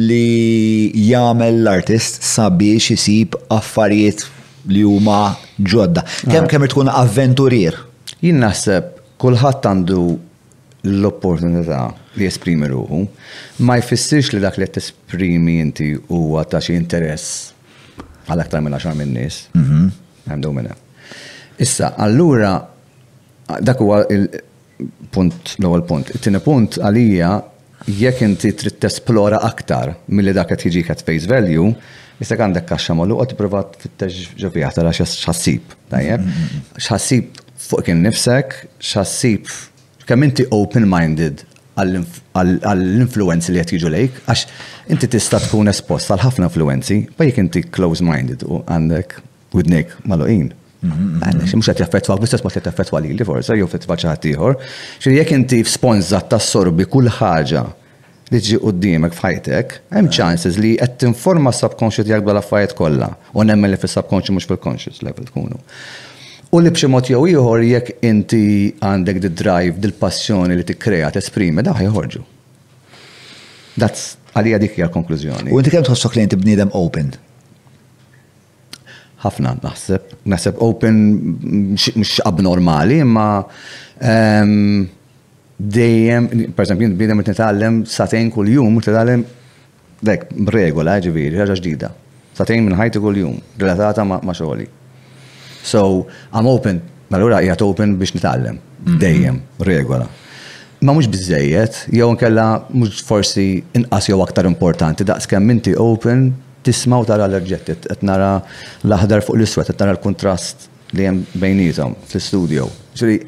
[0.00, 4.24] li jagħmel l-artist sabiex isib affarijiet
[4.72, 5.20] li huma
[5.58, 6.02] ġodda.
[6.24, 7.76] Kemm kemm tkun avventurier.
[8.22, 8.88] Jien naħseb
[9.20, 10.00] kulħadd għandu
[10.86, 11.82] l-opportunità
[12.16, 13.02] li jesprimi ruħu,
[13.66, 17.52] ma jfissirx li dak li tesprimi esprimi inti huwa ta' xi interess
[18.26, 19.48] għal aktar minn 10 minn nies.
[19.54, 19.90] Mhm.
[20.32, 20.72] Għandu minna.
[21.62, 22.54] Issa, allura
[23.46, 26.10] Dak huwa il-punt, l-ewwel punt.
[26.16, 27.30] It-tieni punt għalija
[27.86, 31.68] jekk inti trid tesplora aktar milli dak qed jiġi at face value,
[32.18, 36.26] jista' għandek kaxxa magħluqa tipprova tfittex ġovija tara x'ħassib, tajjeb.
[36.80, 39.46] X'ħassib fuq kien nifsek, x'ħassib
[40.10, 41.44] kemm inti open-minded
[41.78, 44.46] għall-influenzi li qed jiġu lejk, għax
[44.94, 49.20] inti tista tkun espost għal ħafna influenzi, jekk inti close-minded u għandek
[49.54, 50.50] widnejk dnek maluqin.
[50.84, 54.56] Mux għet jaffetwa, bistess ma għet jaffetwa forsa li forse, jow fetwa ċaħtiħor.
[55.00, 57.62] ċiri jek inti f-sponzat sorbi kull ħaġa
[58.30, 63.46] li ġi qoddimek f'ħajtek, hemm chances li qed tinforma s-subconscious tiegħek l affarijiet kollha u
[63.48, 65.60] nemmen li fis-subconscious mhux fil-conscious level tkunu.
[66.54, 68.42] U li b'xi mod jew ieħor jekk inti
[68.76, 72.22] għandek di drive, dil passjoni li tikkrea tesprimi, da ħajħorġu.
[73.76, 75.52] That's għalija dik hija l-konklużjoni.
[75.54, 77.14] U inti kemm tħossok li inti bniedem open?
[79.26, 80.14] ħafna naħseb.
[80.32, 81.00] Naħseb open
[81.74, 83.26] mhux abnormali, imma
[85.76, 89.22] dejjem, per esempio, bidem nitgħallem satejn kull-jum, nitgħallem
[90.06, 91.92] dek regola ġifieri, ħaġa ġdida.
[92.36, 94.66] Satejn minn ħajti kull-jum, relatata ma' xogħli.
[95.66, 95.84] So,
[96.36, 96.82] I'm open,
[97.16, 99.00] allura jgħat open biex nitgħallem, mhm.
[99.02, 100.10] dejjem, regola.
[100.84, 103.48] Ma mhux biżejjed, jew nkella mhux forsi
[103.80, 106.28] inqas jew aktar importanti, daqs kemm inti open
[106.66, 108.30] tisma' tara l-erġett, qed nara
[108.86, 112.66] l-aħdar fuq l-iswed, qed nara l-kontrast li hemm bejnietom fl-istudio.
[112.96, 113.18] Ġifieri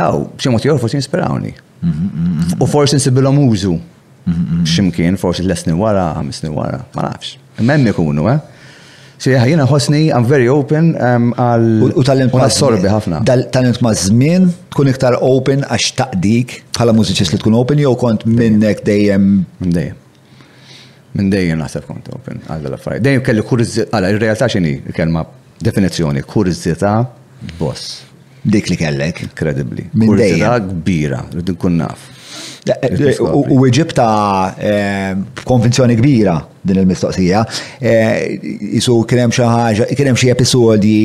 [0.00, 1.54] daw b'xi mod forsi jinspirawni.
[2.58, 3.76] U forsi nsibilhom użu
[4.68, 7.36] x'imkien forsi l snin wara, ħames wara, ma nafx.
[7.62, 8.40] Imma ikunu, eh?
[9.18, 11.70] So yeah, jena ħosni, I'm very open għal.
[11.90, 13.24] Um, talent ma' sorbi ħafna.
[13.26, 18.28] Talent ma' zmin, tkun iktar open għax taqdik bħala mużiċis li tkun open, jew kont
[18.30, 19.32] minnek dejjem.
[19.64, 19.96] Dejjem.
[21.18, 23.04] Minn dejjem naħseb kont open għal l-affarijiet.
[23.08, 23.86] Dejjem kelli kurzita.
[23.98, 25.24] għala ir-realtà x'inhi kelma
[25.66, 26.92] definizzjoni, kuriżità
[27.58, 28.04] boss.
[28.48, 29.24] Dik li kellek.
[29.38, 29.88] Kredibbli.
[29.98, 30.68] Minn dejjem.
[30.84, 32.06] kbira, rridu nkun naf.
[32.68, 34.06] Eh, u ġibta
[34.70, 35.16] eh,
[35.48, 37.42] konvinzjoni kbira din il-mistoqsija.
[37.80, 38.14] Eh,
[38.78, 40.98] isu kienem xi ħaġa, kienem xi episodji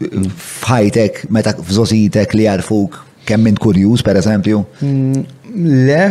[0.00, 4.62] fħajtek, meta fżositek li jarfuk kemm minn kurjuż, per eżempju?
[4.82, 5.24] Mm,
[5.90, 6.02] le,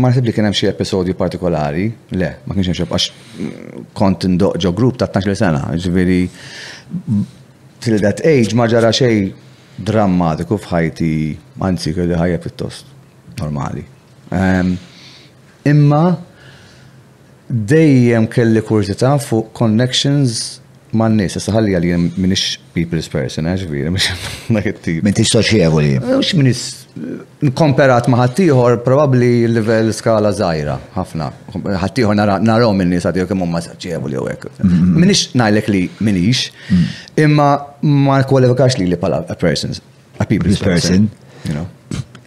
[0.00, 1.86] ma li kien hemm xi episodju partikolari,
[2.20, 6.18] le, ma kienx hemm għax mm, kont indoq ġo grupp ta' 12 sena, ġifieri
[7.82, 9.30] till that age ma ġara xejn
[9.88, 11.10] drammatiku f'ħajti,
[11.64, 12.92] anzi kelli ħajja pjuttost
[13.40, 13.84] normali.
[14.36, 14.74] Ehm,
[15.68, 16.04] imma
[17.48, 20.58] dejjem kelli kurzita fuq connections
[20.96, 26.64] ma' n-nis, saħalli għalli minix people's person, eh, ġifieri, minix Minix Mux minix
[27.54, 31.28] komperat ma' ħattijħor, probabli level skala zaħira, ħafna.
[31.82, 33.60] ħattijħor naraw minni sa' kemmu kemm huma
[34.08, 34.48] li u hekk.
[34.62, 35.00] Mm-hmm.
[35.02, 36.86] Minix ngħidlek li minix, mm.
[37.26, 37.48] imma
[37.82, 39.74] ma kwalifikax li li pala a person,
[40.18, 41.10] a people's person.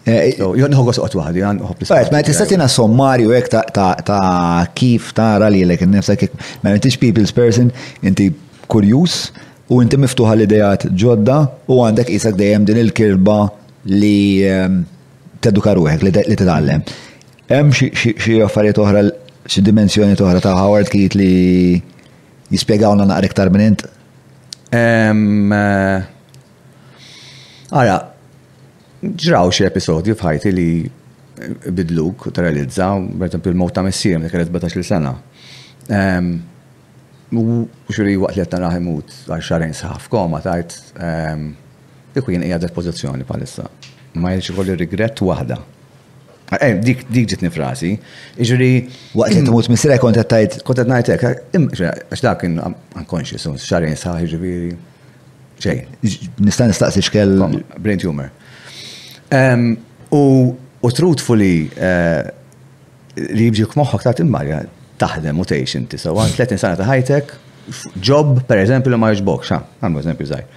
[0.05, 1.89] Jon nħogos qot waħdi, għan hoplis.
[1.95, 6.29] Għet, ma tista' tina sommarju hekk ta' kif tara li lek innifsek
[6.61, 7.73] ma intix people's person,
[8.05, 8.29] inti
[8.69, 9.31] kurjus
[9.69, 13.35] u inti miftuħa l-idejat ġodda u għandek isak dejjem din il-kirba
[13.87, 14.81] li ehm,
[15.39, 16.83] teduka ruħek, li titgħallem.
[17.49, 19.03] Hemm xi affarijiet oħra,
[19.47, 21.79] xi dimensjoni oħra ta' Howard Keat li
[22.49, 23.85] jispjegawna naqra iktar minn int?
[24.75, 26.03] Ehm, eh,
[27.71, 27.97] ara,
[29.01, 34.51] ġraw xie episodju fħajti li eh, bidluk u taralizza, per il-mot ta' messiem li kellet
[34.53, 35.15] 17 sena.
[35.89, 36.35] Ehm,
[37.31, 37.43] u
[37.93, 40.73] xuri waqt li għattan raħimut għal xarajn sħaf koma tajt
[42.19, 43.67] kieku jien qiegħed pożizzjoni bħalissa.
[44.21, 45.57] Ma jilx kolli regret waħda.
[46.49, 47.93] Eh, eh dik dik ġitni frasi.
[48.41, 48.69] Iġri
[49.17, 53.95] waqt li tmut misra kontet tajt kont qed ngħid hekk għax dak kien unconscious, xarjen
[53.99, 54.71] saħ jiġifieri.
[55.59, 55.95] Xejn.
[56.47, 58.29] Nista' nistaqsi x'kell brain tumor.
[60.79, 62.23] U truthfully eh,
[63.29, 64.61] li jibġik moħħok ta' timmarja
[64.99, 65.99] taħdem u tgħix inti.
[66.01, 67.31] So 30 sena ta' ħajtek,
[68.01, 70.49] job per eżempju ma ma xa, għan eżempju zaħi.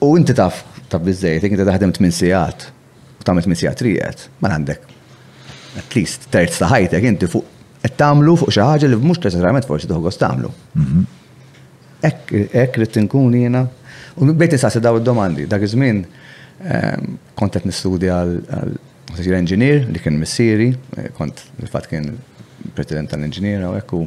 [0.00, 2.66] U inti taf, taf bizzejt, inti taħdem 8 sijat,
[3.20, 4.94] u tam 8 sijat rijet, ma għandek.
[5.78, 7.46] At least, terz ta' ħajtek, inti fuq,
[7.84, 10.50] et tamlu fuq xaħġa li mux preċessarament forsi tuħgħos tamlu.
[10.74, 11.06] Mhm.
[12.04, 13.64] Ek, ek rrit nkun jena.
[14.18, 16.04] U bejt nisaqsi daw id-domandi, dak iż-żmien
[17.38, 22.08] kontet nistudja għal għal engineer li kien missieri, eh, kont il-fat kien
[22.74, 24.00] president tal-engineer u ekku,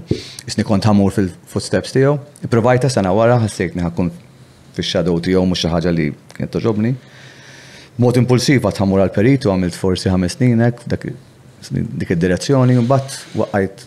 [0.46, 2.18] jisni kont ħamur fil-footsteps tiegħu.
[2.52, 4.12] Provajta sena wara ħassejt niħakun
[4.76, 6.06] fi shadow ti mhux xi ħaġa li
[6.36, 6.92] kienet toġobni.
[8.02, 13.84] Mod impulsiv għat ħamur għal-peritu għamilt forsi ħames sninek dik id-direzzjoni mbagħad waqajt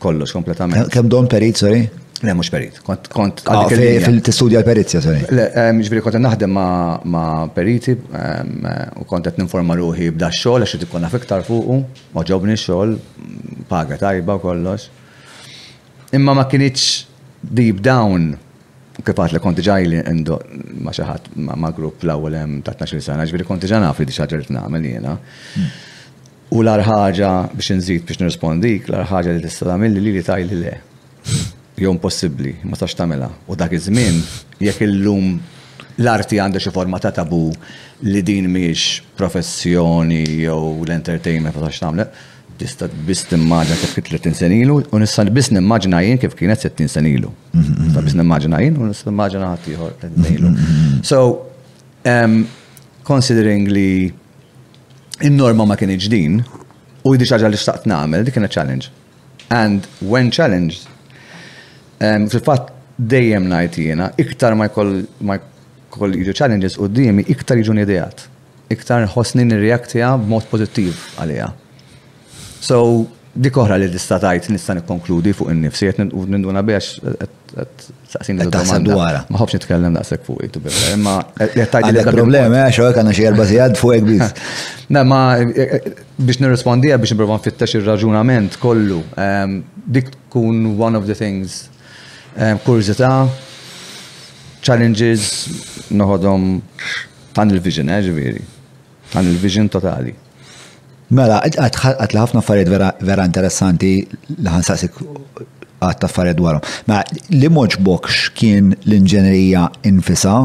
[0.00, 0.88] kollox kompletament.
[0.94, 1.82] Kemm don perit, sorry?
[2.20, 2.78] Le, mhux perit.
[2.84, 3.42] Kont, kont.
[3.48, 5.24] Ah, Fil-tistudja għal perizja sorry.
[5.36, 5.46] Le,
[5.82, 11.06] ġviri eh, kont naħdem ma' periti u kont qed ninforma ruħi b'da xogħol għax ikun
[11.08, 11.16] naf
[11.48, 11.78] fuqu,
[12.16, 12.94] ma ġobni xogħol,
[13.72, 14.88] paga tajba kollox.
[16.16, 16.86] Imma ma kienieċ
[17.42, 18.32] deep down
[19.04, 20.38] kifat li konti ġajli ndo
[20.84, 24.50] ma xaħat ma grupp l-ewwel hemm ta' 12 sena, ġviri konti di naf li t
[24.56, 25.14] nagħmel jena.
[26.50, 30.56] U l ħaġa biex nżid biex nirrispondik, l ħaġa li tista' tagħmel li li li
[30.64, 30.72] le.
[31.80, 33.28] Jom impossibbli, ma tax tagħmilha.
[33.48, 34.18] U dak iż-żmien
[34.60, 35.38] jekk illum
[36.00, 37.44] l-arti għandu xi forma ta' tabu
[38.04, 42.10] li din miex professjoni jew l-entertainment ma tax tamela
[42.60, 46.92] tista biss timmaġna kif kien 30 senilu, u nissa biss nimmaġna jien kif kienet 60
[46.94, 47.30] senilu.
[47.30, 47.68] ilu.
[47.86, 50.50] Nista biss nimmaġna jien, u nista nimmaġna ħadd 30 ilu.
[51.08, 51.20] So,
[52.12, 52.34] um,
[53.10, 53.92] considering li
[55.26, 56.40] in-norma ma kien iġdin,
[57.08, 58.92] u jdi xaġa li xtaqt namel, dik kienet challenge.
[59.52, 60.84] And when challenged,
[62.00, 62.74] um, fil fat
[63.14, 68.26] dejjem najt jena, iktar ma jkoll ma jkoll jiġu challenges u dejjem iktar jiġu idejat.
[68.70, 71.48] Iktar ħosni nirreaktija b'mod pozittiv għalija.
[72.60, 73.06] So,
[73.40, 76.00] dik oħra li distatajt nista' nikkonkludi fuq in-nifsi qed
[76.34, 76.96] ninduna biex
[77.54, 79.22] qed saqsin taħseb dwarha.
[79.30, 83.00] Ma ħobx nitkellem daqshekk fuq itu billa, imma qed tgħid li problemi eh, għax hekk
[83.04, 84.48] għandna xi erba' sigħat fuq hekk biss.
[84.94, 89.00] Na ma eh, eh, biex nirrispondija biex nipprova nfittex ir-raġunament kollu.
[89.14, 91.62] Ehm, dik tkun one of the things
[92.36, 93.12] ehm, kurzita,
[94.60, 95.30] challenges
[95.94, 96.50] noħodhom
[97.38, 98.42] tan il-vision, eh, ġifieri.
[99.14, 100.18] Tan il-vision totali.
[101.10, 105.00] Mela, għat ħafna affarijiet vera interessanti li ħansasik
[105.82, 106.62] għat affarijiet dwarhom.
[106.86, 107.02] Mela,
[107.34, 110.36] li moġbokx kien l-inġenerija infisa,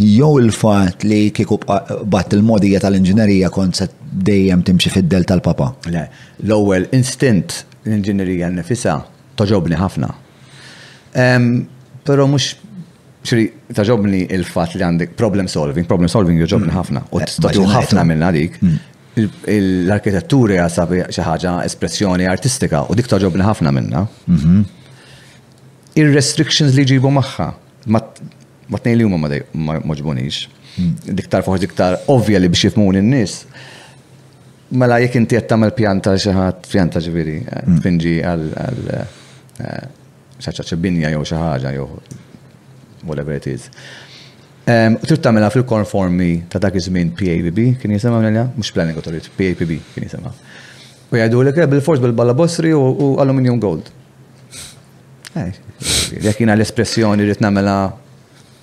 [0.00, 1.58] jew il-fat li kieku
[2.08, 3.90] bat il-modija tal-inġenerija kont se
[4.24, 5.72] dejjem timxi fid-del tal-papa?
[5.92, 6.06] Le,
[6.46, 8.96] l-ewwel instint l-inġenerija infisa
[9.36, 10.08] toġobni ħafna.
[12.08, 12.48] Pero mux
[13.28, 13.44] ċri,
[13.76, 16.78] taġobni il-fat li għandek problem solving, problem solving joġobni mm.
[16.80, 17.04] ħafna.
[17.14, 18.56] U eh, t ħafna minna dik.
[18.64, 18.74] Mm
[19.16, 24.04] l-arkitettura jasab xi ħaġa espressjoni artistika u dik toġobni ħafna minna.
[24.26, 24.64] Mhm.
[25.94, 27.48] Ir-restrictions li ġibu magħha
[27.94, 28.00] ma
[28.80, 30.46] t-nejli huma ma moġbunix.
[30.76, 30.94] Hmm.
[31.14, 33.44] Diktar fuq diktar ovvja li biex jifmuni n-nies.
[34.74, 36.30] Mela jekk inti qed tagħmel pjanta xi
[36.66, 37.78] pjanta ġifieri eh, hmm.
[37.78, 38.48] tfinġi għal
[39.60, 39.88] eh,
[40.40, 41.86] xi binja jew xi ħaġa jew
[43.04, 43.70] whatever it is.
[44.64, 50.06] Trid tagħmilha fil-konformi ta' dak iż-żmien PABB, kien jisimha għamilha, mhux Planning Authority, PABB kien
[50.06, 50.30] jisimha.
[51.12, 53.90] U jgħidu lek bil-fors bil bosri u aluminium gold.
[55.34, 55.50] Eh,
[56.14, 57.76] jekk jiena l-espressjoni rrid nagħmilha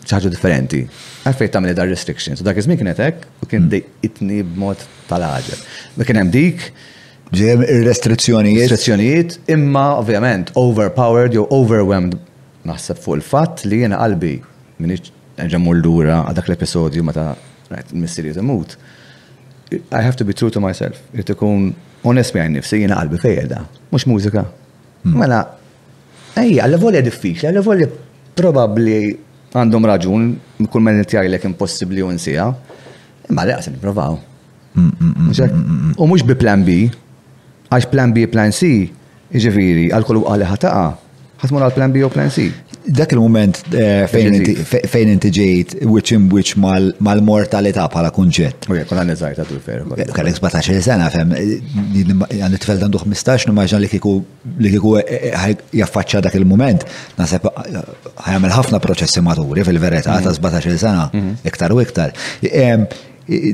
[0.09, 0.81] ċaħġu differenti.
[1.29, 2.41] Għalfej tamil dar restrictions.
[2.41, 3.93] Dak iżmin kienet hekk u kien hmm.
[4.01, 5.59] itni b'mod tal ħagġa
[5.99, 6.67] Ma kien hemm dik.
[7.37, 8.65] Ġem restrizzjonijiet.
[8.73, 12.17] Restrizzjonijiet, imma ovvjament overpowered jew overwhelmed
[12.67, 14.33] naħseb fuq il-fatt li jiena qalbi
[14.81, 15.13] minix
[15.49, 17.31] ġemmur l-lura għadak l-episodju meta
[17.95, 18.75] missirju temut.
[19.71, 20.99] I have to be true to myself.
[21.15, 21.71] Jt ikun
[22.07, 23.61] onest mi nifsi jina qalbi fejda,
[23.93, 24.43] mux mużika.
[25.05, 25.15] Hmm.
[25.17, 25.39] Mela,
[26.37, 27.87] ejja, għalla voli diffiċli, għalla voli
[28.37, 28.97] probabli
[29.55, 30.27] għandhom raġun,
[30.71, 32.49] kull men jgħajlek impossibli u nsija,
[33.31, 34.19] imma li għasin provaw.
[34.75, 36.85] U mux bi plan B,
[37.71, 38.89] għax plan B plan C,
[39.31, 40.85] iġifiri, għal-kollu għalli ħataqa,
[41.45, 42.49] ħatmur għal plan B u plan C
[42.89, 44.05] dak il-moment eh,
[44.89, 48.65] fejn inti ġejt, which in which mal-mortalità bħala kunġett.
[48.71, 49.83] U jekk għan ta' għadu fer.
[50.15, 54.15] Kellek 17 sena, fem, għan it-tfel għandu 15, nimmaġna li kiku
[54.61, 56.85] li kiku eh, eh, jaffaċċa dak il-moment,
[57.19, 60.81] nasib ħajamil ħafna proċessi maturi fil-verità ta' 17 mhm.
[60.81, 61.45] sena, mhm.
[61.47, 62.15] iktar u iktar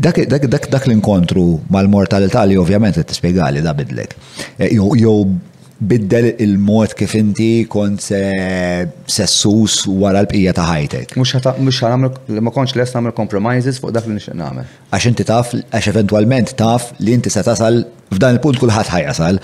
[0.02, 4.16] dak, l-inkontru mal-mortalità li ovvjament qed tispjegali da bidlek.
[4.72, 5.20] Jow
[5.78, 11.14] biddel il-mod kif inti kont sessus wara l-bqija ta' ħajtek.
[11.20, 12.12] Mux ħanamlu,
[12.42, 14.68] ma konċ les namlu compromises fuq dak li nixtieq nagħmel.
[14.90, 19.42] Għax inti taf, għax eventwalment taf li inti se tasal f'dan il-punt kulħadd ħajasal.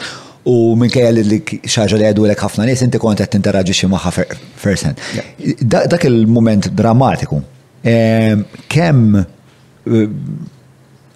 [0.49, 1.37] U minkejja li
[1.69, 4.99] xaġa li għedu l ħafna nies inti kont qed tinteraġixxi magħha firsthand.
[5.61, 7.39] Dak il-mument drammatiku.
[7.83, 8.39] Eh,
[8.71, 10.07] kemm eh,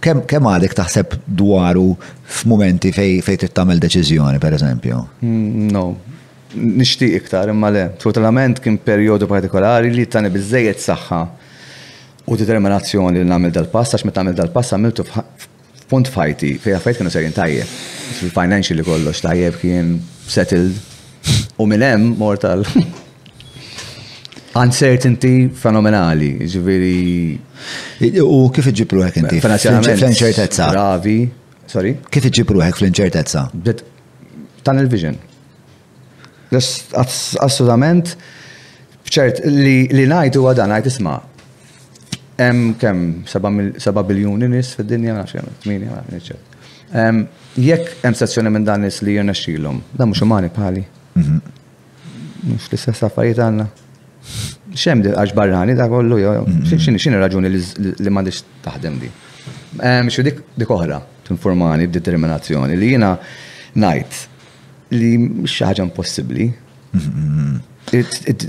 [0.04, 1.86] kem, kem għadek taħseb dwaru
[2.26, 5.00] f'momenti fej, fej tittamel deċizjoni, per eżempju?
[5.26, 5.86] Mm, no,
[6.58, 7.86] nishtiq iktar, imma le.
[8.02, 11.22] totalament kien periodu partikolari li tani bizzejiet saħħa
[12.28, 17.14] u determinazzjoni li namil dal-pass, għax meta għamil dal-pass għamiltu f'punt fajti, fej għafajt kienu
[17.14, 17.76] serjen tajjeb.
[18.20, 20.74] fil li kollox tajjeb kien settled
[21.58, 22.64] u minn hemm mortal
[24.62, 26.96] uncertainty fenomenali, ġiviri.
[28.26, 29.40] U kif iġibru għek inti?
[29.44, 30.70] Fl-inċertezza.
[30.74, 31.18] Bravi,
[31.70, 31.96] sorry.
[32.14, 33.46] Kif iġibru għek fl-inċertezza?
[34.68, 35.18] Tunnel vision.
[36.58, 38.14] Assolutament,
[39.08, 41.18] ċert, li najt u għadan, najt isma.
[42.48, 46.38] Em kem, 7 biljoni nis fil-dinja, nafxem, 8,
[47.58, 50.84] Jekk hemm sezzjoni minn dan nis li jena xilom, dan mux umani pali.
[51.16, 52.60] Mux mhm.
[52.78, 53.66] s-sessa affarijiet għanna
[54.78, 56.98] xem għax barrani da kollu, mm-hmm.
[57.00, 59.12] xini raġuni li mandiġ taħdem di.
[60.08, 63.14] Mxu dik dik oħra, t-informani, determinazzjoni li jina
[63.80, 64.18] najt
[64.98, 65.14] li
[65.48, 66.50] xaħġa impossibli.
[66.92, 67.66] Mm-hmm.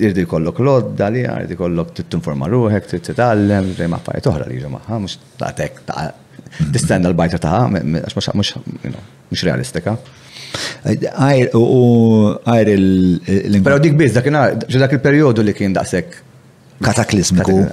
[0.03, 4.99] Irdi kollok lodda li, irdi kollok t tinforma ruħek, t-tallem, ma fajt oħra li ġemaħa,
[5.05, 6.73] mux ta' tek, ta' mm-hmm.
[6.75, 9.95] tistenna l-bajta ta' għax mux realistika.
[10.89, 14.27] Għajr u għajr il- Pero dik biz, dak
[14.95, 16.07] il-periodu li kien daqsek.
[16.83, 17.67] kataklismiku.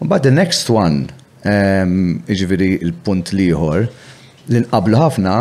[0.00, 1.08] But the next one,
[1.44, 3.88] iġviri il-punt liħor,
[4.48, 5.34] li nqablu ħafna,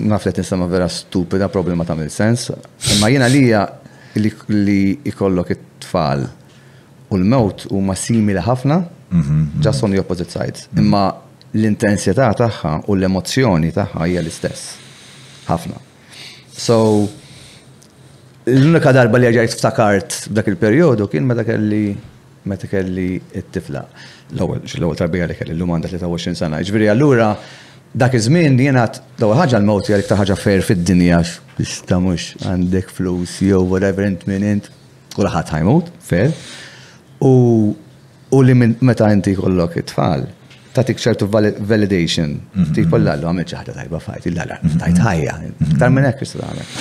[0.00, 2.50] nafet nisama vera stupida, problema ta' sens
[2.94, 3.50] imma jena li
[4.48, 6.24] li ikollok it-tfal
[7.10, 9.60] u l-mewt u ma simili ħafna, mhm, mhm.
[9.60, 10.68] just on the opposite sides.
[10.76, 11.12] Imma
[11.54, 14.81] l-intensità tagħha u l emozjoni tagħha hija l-istess
[15.52, 15.78] ħafna.
[16.52, 16.78] So,
[18.46, 21.84] l-unika darba li ġajt ftakart dak il-periodu kien meta kelli
[22.50, 23.84] meta kelli it-tifla.
[24.34, 26.58] L-ewwel tarbija li kelli l-lum għandha 23 sena.
[26.64, 27.28] Ġifieri allura
[27.94, 33.38] dak iż-żmien jiena l-ewwel ħaġa l-mewt jgħalik ta' ħaġa fer fid-dinja x'ista mhux għandek flus
[33.46, 34.72] jew whatever int minn int
[35.14, 36.32] kulħadd ħajmut, fer.
[37.22, 37.32] U
[38.32, 40.22] u li meta inti kollok it-tfal
[40.74, 41.26] tatik ċertu
[41.70, 42.36] validation.
[42.74, 45.34] Tik kolla l għamil ċaħda tajba fajt, il-lala, tajt ħajja.
[45.78, 46.78] Tar minn ekk għamil.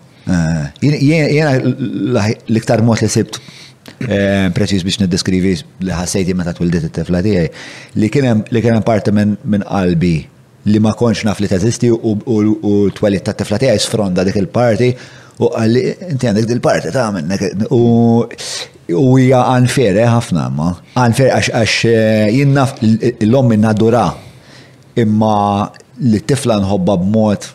[0.80, 3.38] Jiena l-iktar mot li sibt
[4.02, 5.52] Eh, preċiż biex niddeskrivi
[5.86, 7.50] li ħassejti meta twildet it-tifla tiegħi
[8.02, 10.16] li kien hemm parti minn qalbi
[10.66, 14.88] li ma konx naf li teżisti u twelit ta' tifla tiegħi sfronda dik il-parti
[15.42, 15.82] u għalli
[16.16, 17.82] inti għandek dil-parti ta' minnek u
[19.20, 20.72] hija unfair eh, ħafna ma
[21.04, 24.08] unfair għax għax eh, jinnaf l om minna dura
[24.98, 25.68] imma
[26.00, 27.48] li t tifla nħobba b'mod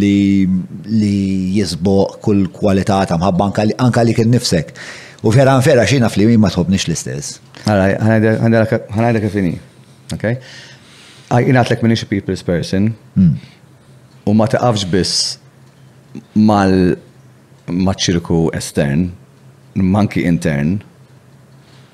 [0.00, 4.74] li jizbo kull kwalità ta' mħabba anka li kien nifsek.
[5.22, 7.40] U vera vera xina fl ma tħobnix l-istess.
[7.68, 9.54] Għanajda kifini.
[10.16, 10.24] Ok?
[11.30, 12.94] Għinatlek minix people's person.
[14.24, 15.26] U ma taqafx biss
[16.34, 16.72] mal
[17.70, 19.10] maċ-ċirku estern,
[19.78, 20.78] manki intern,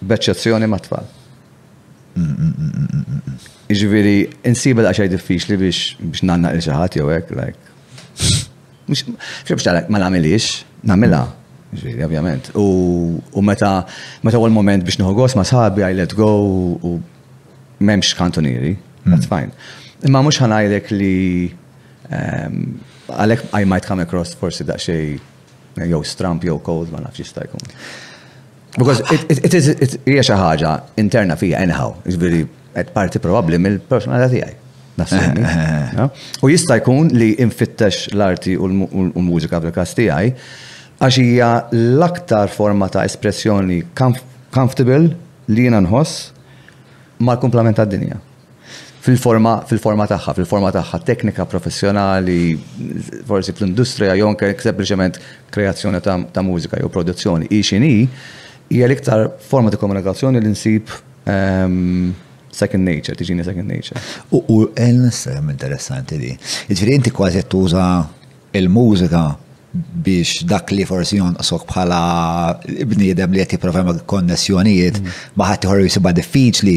[0.00, 1.02] b'eċċezzjoni ma tfal.
[3.74, 4.14] Iġviri,
[4.48, 7.74] insibel għaxaj li biex biex nanna il-ċaħat jowek, like.
[8.86, 9.02] Mux,
[9.48, 11.24] biex ma namilix, namila.
[11.26, 11.42] Mm.
[11.74, 12.50] Ġiri, ovvjament.
[12.54, 13.80] U meta
[14.24, 16.28] meta għal moment biex nħogos ma sabi, I let go
[16.82, 16.92] u
[17.82, 18.76] memx kantonieri.
[19.04, 19.08] Hmm.
[19.12, 19.50] That's fine.
[20.06, 21.12] Imma mux ħanajlek li
[22.14, 22.60] ehm,
[23.10, 25.16] għalek I might come across forsi xej
[25.90, 27.66] jew stramp jew cold ma nafx jista' jkun.
[28.76, 32.44] Because it, it, it is it hija xi ħaġa interna fija anyhow, ġifieri
[32.76, 34.62] qed parti probabbli mill-personalità tiegħi.
[36.44, 39.92] U jista' jkun li infittex l-arti u l-mużika fil-każ
[40.96, 45.10] Għax hija l-aktar forma ta' espressjoni comfortable
[45.52, 46.30] li jiena nħoss
[47.26, 48.16] mal-komplement tad-dinja
[49.04, 52.56] fil-forma fil tagħha, fil-forma tagħha teknika professjonali,
[53.28, 54.32] forsi fl-industrija jew
[54.64, 55.20] sempliċement
[55.54, 57.46] kreazzjoni ta', ta mużika jew produzzjoni.
[57.54, 57.92] Ixini
[58.72, 60.90] hija l-iktar forma ta' komunikazzjoni li nsib
[61.28, 62.10] um,
[62.50, 64.00] second nature, tiġini second nature.
[64.32, 66.32] U l-nisem interessanti li.
[66.72, 67.84] Ġifieri inti kważi tuża
[68.58, 69.26] il-mużika
[70.04, 71.98] biex dak li forsi jonqosok bħala
[72.92, 75.20] bniedem li qed jipprova konnessjonijiet mm.
[75.38, 76.76] ma ħadd iħor jisibha diffiċli.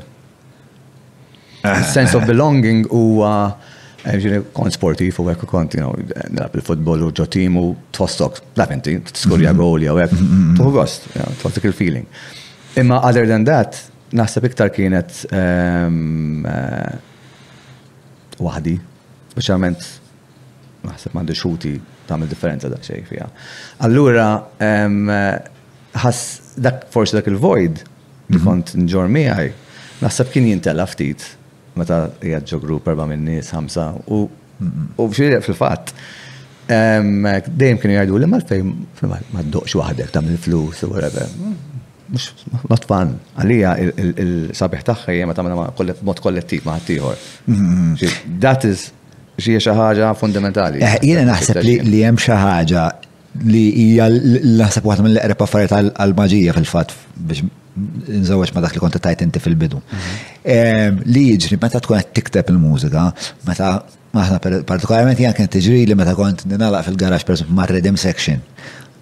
[1.92, 3.71] Sense of belonging huwa uh,
[4.02, 5.94] Għemġine kon sportif u għek kont, you know,
[6.34, 10.16] nab il-futbol u ġotim u tfostok, lafenti, t-skurja għoli u għek,
[10.58, 11.08] tuħu għost,
[11.42, 12.08] tfostok il-feeling.
[12.82, 13.78] Imma other than that,
[14.18, 18.76] naħseb iktar kienet ehm, eh, wahdi,
[19.36, 19.86] specialment
[20.82, 21.76] naħseb mandi xuti
[22.10, 23.28] tamil differenza da xej fija.
[23.86, 25.12] Allura, ehm,
[26.02, 26.26] ħas
[26.64, 28.42] dak forsi dak il-void, mhm.
[28.48, 29.54] kont nġor miħaj,
[30.02, 31.30] naħseb kien jintella ftit
[31.78, 34.26] meta jgħadġo grupp erba minni, samsa, u
[35.02, 35.92] u bxirja fil-fat.
[36.70, 38.62] Dejjem kienu jgħidu li mal-fej
[39.08, 41.26] ma d-doqx wahdek tam il-flus u whatever.
[42.12, 42.28] Mux
[42.70, 43.16] not fun.
[43.42, 43.72] Għalija
[44.20, 45.70] il-sabiħ taħħa jgħem ta' ma'
[46.06, 47.24] mod kollettiv ma' ħattijħor.
[48.46, 48.92] That is
[49.42, 50.84] xie xaħġa fundamentali.
[50.84, 52.86] Eh, Jena naħseb li jem xaħġa
[53.48, 57.50] li hija naħseb waħda mill-eqreb affarijiet għal-maġija fil-fat biex
[58.22, 59.80] nżawġ ma dak li konta tajt inti fil-bidu.
[61.08, 63.08] Li jiġri, meta tkun qed tikteb il-mużika,
[63.48, 63.72] meta
[64.16, 68.42] maħna partikolarment jgħan kien tiġri li meta kont ninalaq fil-garax per ma' Redim Section.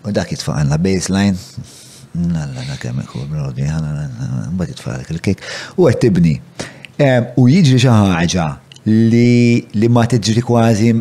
[0.05, 1.39] U dak jitfaq għanna baseline,
[2.19, 5.41] nalla na kemm ikun brodi, mbagħad jitfaq il-kik,
[5.81, 6.35] u qed tibni.
[7.41, 8.49] U jiġri xi ħaġa
[8.93, 10.93] li ma tiġri kważi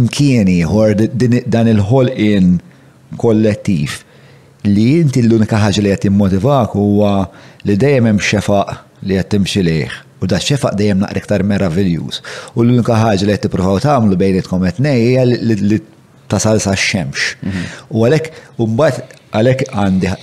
[0.00, 0.96] imkieni ħor
[1.44, 2.54] dan il ħol in
[3.20, 4.00] kollettiv
[4.68, 7.10] li inti l-unika ħaġa li qed motivak huwa
[7.68, 9.78] li dejjem hemm xefaq li qed timxi
[10.22, 12.22] U da xefaq dejjem naqra iktar meraviljus.
[12.56, 15.76] U l-unika ħaġa li qed tippruvaw tagħmlu bejnietkom qed hija li
[16.32, 17.34] tasal sa xemx.
[17.92, 20.14] U għalhekk u mbagħad għalhekk għandi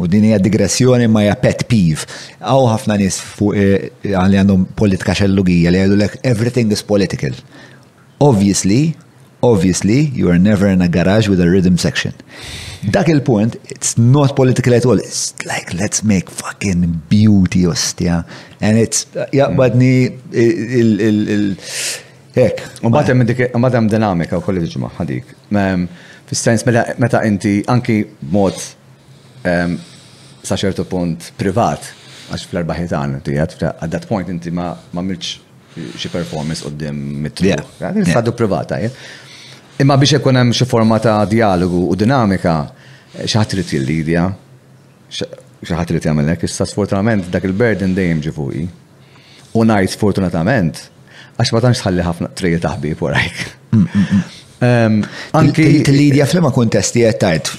[0.00, 2.04] u din hija digressjoni ma hija pet pif.
[2.42, 7.32] Għaw ħafna nies fuq eh, għandhom politika xellugija li għadu everything is political.
[8.20, 8.92] Obviously,
[9.42, 12.12] obviously you are never in a garage with a rhythm section.
[12.90, 14.98] Dak il-punt, it's not political at all.
[14.98, 18.24] It's like, let's make fucking beauty, ostia.
[18.60, 21.56] And it's, uh, yeah, but ni il- il-l-
[22.32, 22.60] Ek.
[22.86, 25.30] Mbagħad batem dinamika u kolli ġimgħa ħadik.
[26.30, 28.54] Fis-sens mela, meta inti anki mod
[29.42, 30.56] sa
[30.88, 31.80] punt privat,
[32.30, 33.18] għax fl-erbaħitan,
[33.80, 35.32] at that point inti ma mirċ
[35.96, 36.94] xi performance qoddim
[37.26, 37.50] mit-tru.
[38.06, 38.90] Saddu privata, eh?
[39.80, 42.52] Imma biex ikun hemm xi forma ta' dialogu u dinamika,
[43.16, 44.24] xi ħadd irid jillidja,
[45.08, 48.66] xi ħadd irid jagħmel hekk, issa sfortunatament dak il-burden dejjem ġi fuqi.
[49.56, 50.82] U ngħid sfortunatament
[51.40, 53.40] għax ma tantx tħalli ħafna trejja ta' ħbieb warajk.
[53.72, 54.38] Mm, mm, mm.
[54.68, 55.00] Ehm,
[55.40, 57.52] anki tillidja fl kuntesti qed tajt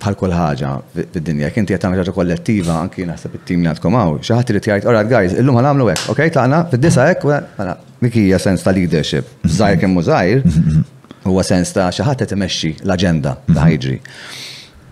[0.00, 4.22] bħal kull ħaġa fid-dinja, kien qed tagħmel ħaġa kollettiva anki naħseb it-tim li għandkom hawn,
[4.24, 7.76] xi ħadd irid jgħid, alright guys, illum ħanamlu hekk, okej, tagħna, fid-disa hekk, dik mela,
[7.98, 9.58] mela, hija sens ta' leadership, mm-hmm.
[9.58, 10.94] żgħir kemm mużgħir,
[11.28, 14.00] huwa sens ta' xi ħadd qed imexxi l-aġenda ta' mhm.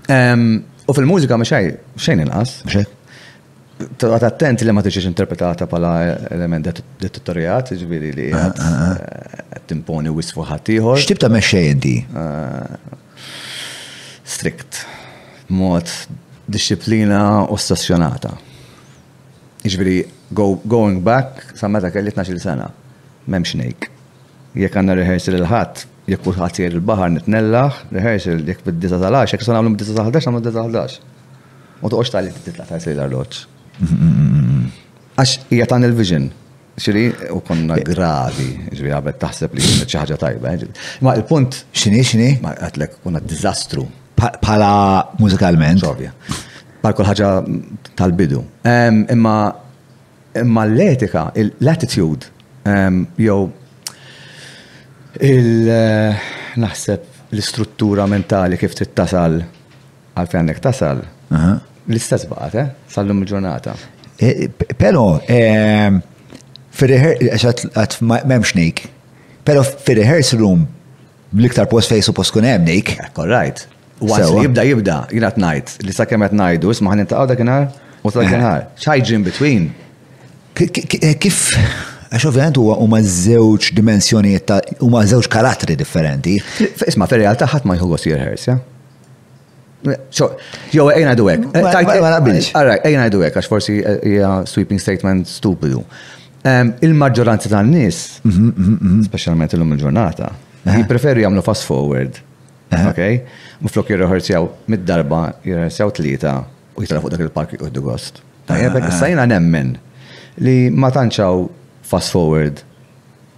[0.09, 0.84] ħajġri.
[0.87, 2.57] U fil-mużika ma xejn xejn inqas.
[3.76, 5.91] Tqgħod attenti li ma tiġix interpretata bħala
[6.32, 6.70] element
[7.03, 9.01] dettorjat, ġifieri li ah, ah, ah.
[9.51, 11.01] Eh, timponi wisfu ħadd ieħor.
[11.03, 11.97] X'tib ta' mexxej inti?
[12.01, 12.95] Eh,
[14.26, 14.80] strict.
[15.53, 15.93] Mod
[16.47, 17.20] disciplina
[17.53, 18.32] ossessjonata.
[19.66, 19.99] Ġifieri
[20.30, 22.70] going back sa meta kelli 12 sena,
[23.26, 23.91] m'hemmx ngħid.
[24.57, 29.59] Jekk għandna rehearsal il-ħadd, jek kullħat sir il-bahar nitnellaħ, rehearsal jekk bid-disa tal-10, jek son
[29.59, 31.04] għamlu bid-disa tal-11, għamlu bid-disa tal
[31.84, 34.42] U li titla' ta' sejr l
[35.16, 36.26] Għax hija tan il-vision.
[36.76, 37.02] Xiri,
[37.32, 40.50] u konna gravi, ġvi għabet taħseb li kienet xi ħaġa tajba.
[40.52, 40.66] Eh.
[41.04, 41.57] Ma il-punt.
[41.72, 43.84] X'inhi Ma għatlek konna diżastru.
[44.42, 45.80] Pala mużikalment.
[46.82, 47.16] Pal
[47.96, 48.42] tal-bidu.
[49.16, 49.34] Imma
[50.42, 52.28] imma l-etika, l-attitude,
[52.61, 53.40] jew
[55.20, 56.16] Il- eh,
[56.56, 57.00] Naħseb
[57.34, 59.42] l-istruttura mentali kif tittasal
[60.16, 61.02] għalfejn għandek tasal.
[61.30, 62.66] L-istess baqat, eh?
[62.88, 63.74] Sallum il-ġurnata.
[64.78, 65.20] Pero,
[66.72, 68.80] fil-reħer, memx nejk,
[69.44, 70.66] pero fil room
[71.34, 73.12] l-iktar post fejsu post kun hemm nejk.
[73.12, 73.66] Korrajt.
[74.00, 77.68] jibda jibda, jina t-najt, li sa' qed najdu, isma' ħan intaqaw dakinar,
[78.02, 78.68] u ta' dakinar.
[78.78, 79.24] ġim eh.
[79.24, 79.74] between.
[80.58, 81.52] Eh, kif
[82.12, 86.36] Għax ovvijament huwa huma żewġ dimensjonijiet ta' huma żewġ karattri differenti.
[86.86, 88.59] Isma' fir-realtà ħadd ma jħoggos jirħers, ja?
[90.14, 90.30] So,
[90.74, 91.48] jo, ejna duwek.
[91.54, 95.82] Għarra, ejna hekk għax forsi hija sweeping statement stupidu.
[96.86, 99.02] Il-maġġoranza tan nies mhm, mhm, mhm.
[99.09, 100.30] specialment l-lum il-ġurnata,
[100.70, 100.76] eh.
[100.78, 102.20] jipreferu jagħmlu fast forward.
[102.70, 102.86] Eh.
[102.86, 103.32] Ok?
[103.66, 106.36] Muflok jirreħorzjaw mid-darba, jirreħorzjaw tlieta
[106.76, 108.22] u jitlaq fuq dak il-park jgħoddu gost.
[108.46, 108.54] Ah.
[108.54, 109.74] Tajjeb, sajna nemmen
[110.46, 111.46] li ma tanċaw
[111.91, 112.55] fast forward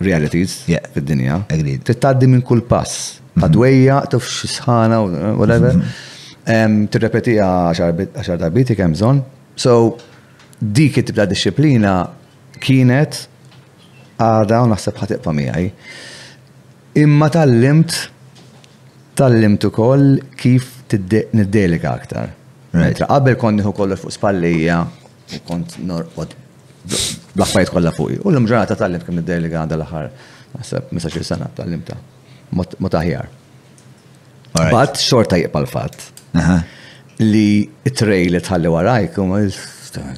[0.09, 0.53] realities
[0.95, 1.37] fid-dinja.
[1.55, 1.83] Agreed.
[1.89, 2.95] Tittaddi minn kull pass.
[3.39, 4.11] Għadweja, mhm.
[4.15, 5.01] tuf xisħana,
[5.39, 5.75] whatever.
[5.77, 6.79] Mhm.
[6.95, 9.21] Tirrepetija għaxar darbiti kemm bżonn.
[9.59, 9.73] So,
[10.59, 11.97] dik it-tibda disciplina
[12.63, 13.25] kienet
[14.19, 15.69] għada u naħseb ħatiqfa miegħi.
[17.03, 17.95] Imma tal-limt,
[19.21, 20.09] tal-limt ukoll
[20.41, 20.75] kif
[21.37, 22.33] niddelika aktar.
[22.73, 24.81] Qabel konni kollu fuq spallija,
[25.49, 26.35] kont norqod
[27.37, 28.17] blaffajt kolla fuq.
[28.25, 30.09] U l-mġara ta' tal-limt kem id-dajli għanda l-ħar.
[30.59, 31.97] Għasab, misa xil sena tal-limta.
[32.57, 33.29] Motaħjar.
[34.73, 36.09] Bat xorta jiqbal fat.
[37.21, 39.43] Li it-trej li tħalli warajk, u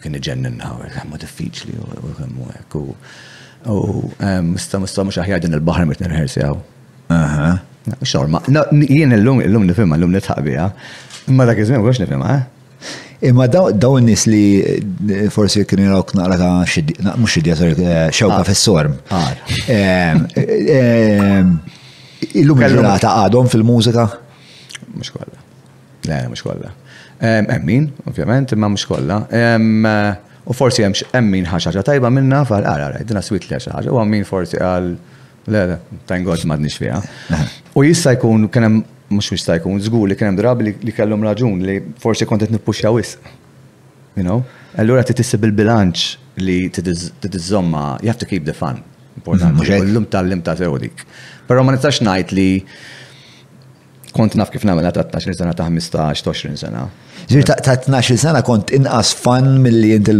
[0.02, 2.78] kien iġennin għawr, għamma diffiċli u għammu għek.
[2.78, 3.82] U
[4.52, 6.60] mista mista mux aħjar din il-bahar mit nirħersjaw.
[8.04, 8.38] Xorma,
[8.84, 10.66] jien l-lum, l-lum nifimma, l-lum nitħabija.
[11.34, 12.46] Ma dak iżmin, għax nifimma, eh?
[13.20, 13.44] Imma
[13.78, 18.46] daw nis li eh, forsi kienu jiraw knaqra ta' mux xidja, sorry, eh, xewka ah.
[18.48, 18.94] fis-sorm.
[19.12, 19.30] Ah.
[19.70, 20.14] Eh,
[22.40, 24.04] illum il-ġurnata għadhom fil-mużika?
[24.96, 25.38] Mux kolla.
[26.08, 26.68] Le, mux kolla.
[27.20, 29.16] Emmin, ovvjament, imma mux kolla.
[30.48, 34.24] U forsi jemx emmin ħaxħaġa tajba minna, fal għara, dina swit li ħaxħaġa, u emmin
[34.28, 34.90] forsi għal,
[35.52, 35.60] le,
[36.08, 36.96] thank God madnix fija.
[37.76, 38.76] U jissa jkun kienem
[39.10, 43.16] mux mux tajkun, zgur li kienem drabi li kellum raġun li forsi kontet nippuxja wis.
[44.16, 44.42] You know?
[44.78, 46.06] Allura titissib il-bilanċ
[46.44, 48.80] li titizzomma, you have to keep the fun.
[49.20, 49.90] Importanti, mm-hmm.
[49.90, 51.02] l-lum tal-lim ta' teodik.
[51.48, 52.48] Pero ma nistax najt li
[54.14, 56.86] kont naf kif namel ta' 12 sena ta' 15-20 sena.
[57.30, 60.14] Ġir ta' 12 sena kont inqas fan mill-li jint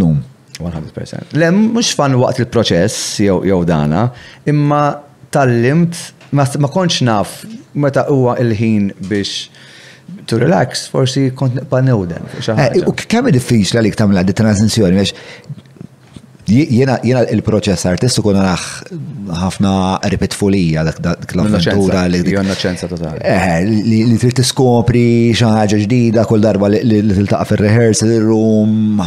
[0.61, 1.33] 100%.
[1.41, 4.11] Le, mux fan waqt il-proċess jew dana,
[4.51, 4.83] imma
[5.33, 5.97] tal-limt
[6.33, 7.41] ma konċ naf
[7.75, 9.49] meta huwa il-ħin biex
[10.27, 12.27] to relax, forsi kont panewden.
[12.57, 15.67] Eh, u kemm diffiċli għalik tagħmel għaddi transizjoni biex
[16.51, 18.63] Jena, jena il-proċess artistiku kuna naħ
[19.39, 19.71] ħafna
[20.15, 22.21] ripetfulija dak l-avventura li.
[22.35, 23.21] Jonna ċenza totali.
[23.23, 25.05] Eh, li trid tiskopri
[25.39, 28.99] xaħġa ġdida kull darba li tiltaq fil-rehearsal room,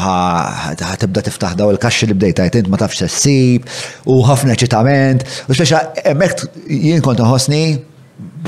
[1.03, 3.67] tibda tiftaħ daw il-kaxxi li bdejta tajt ma tafx s-sib,
[4.07, 5.83] u ħafna ċitament, u speċa
[6.15, 7.63] emmek jien kont ħosni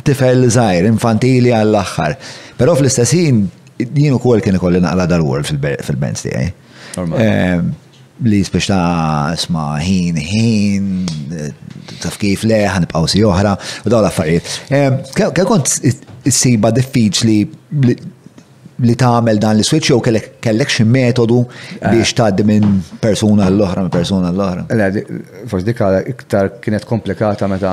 [0.07, 2.15] tifel zaħir, infantili għall-axħar.
[2.59, 3.43] Pero fl-istessin,
[3.89, 6.51] jien u kol kien ikolli naqla dal-world fil-bands tiegħi
[8.23, 10.89] li spiex ta' sma ħin ħin,
[12.01, 15.15] taf kif le, ħanibqaw si oħra, u daw l-affarijiet.
[15.17, 17.39] Kell kont s-siba diffiċli
[18.85, 21.37] li tagħmel dan l-switch jew kellek xi metodu
[21.81, 22.15] biex eh.
[22.17, 24.65] tgħaddi minn persuna l-oħra minn persuna l-oħra.
[24.67, 25.05] Le,
[25.47, 25.83] forsi dik
[26.15, 27.71] iktar kienet komplikata meta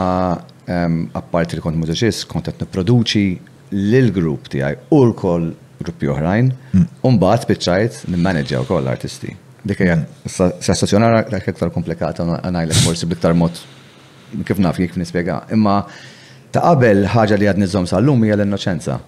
[0.73, 3.25] apparti li kont mużiċist, kont qed nipproduċi
[3.75, 5.51] lill-grupp tiegħi u l-koll
[5.83, 6.85] gruppi oħrajn, mm.
[7.03, 9.33] u mbagħad spiċċajt nimmanaġġja wkoll l-artisti.
[9.63, 10.01] Dikajan,
[10.59, 13.55] s-assozzjonar l-ektar komplikata għanajlek forsi bliktar mod
[14.47, 15.37] kif naf kif nispiega.
[15.55, 15.77] Imma
[16.53, 18.99] ta' qabel ħaġa li għadni sa sal-lum hija l-innoċenza.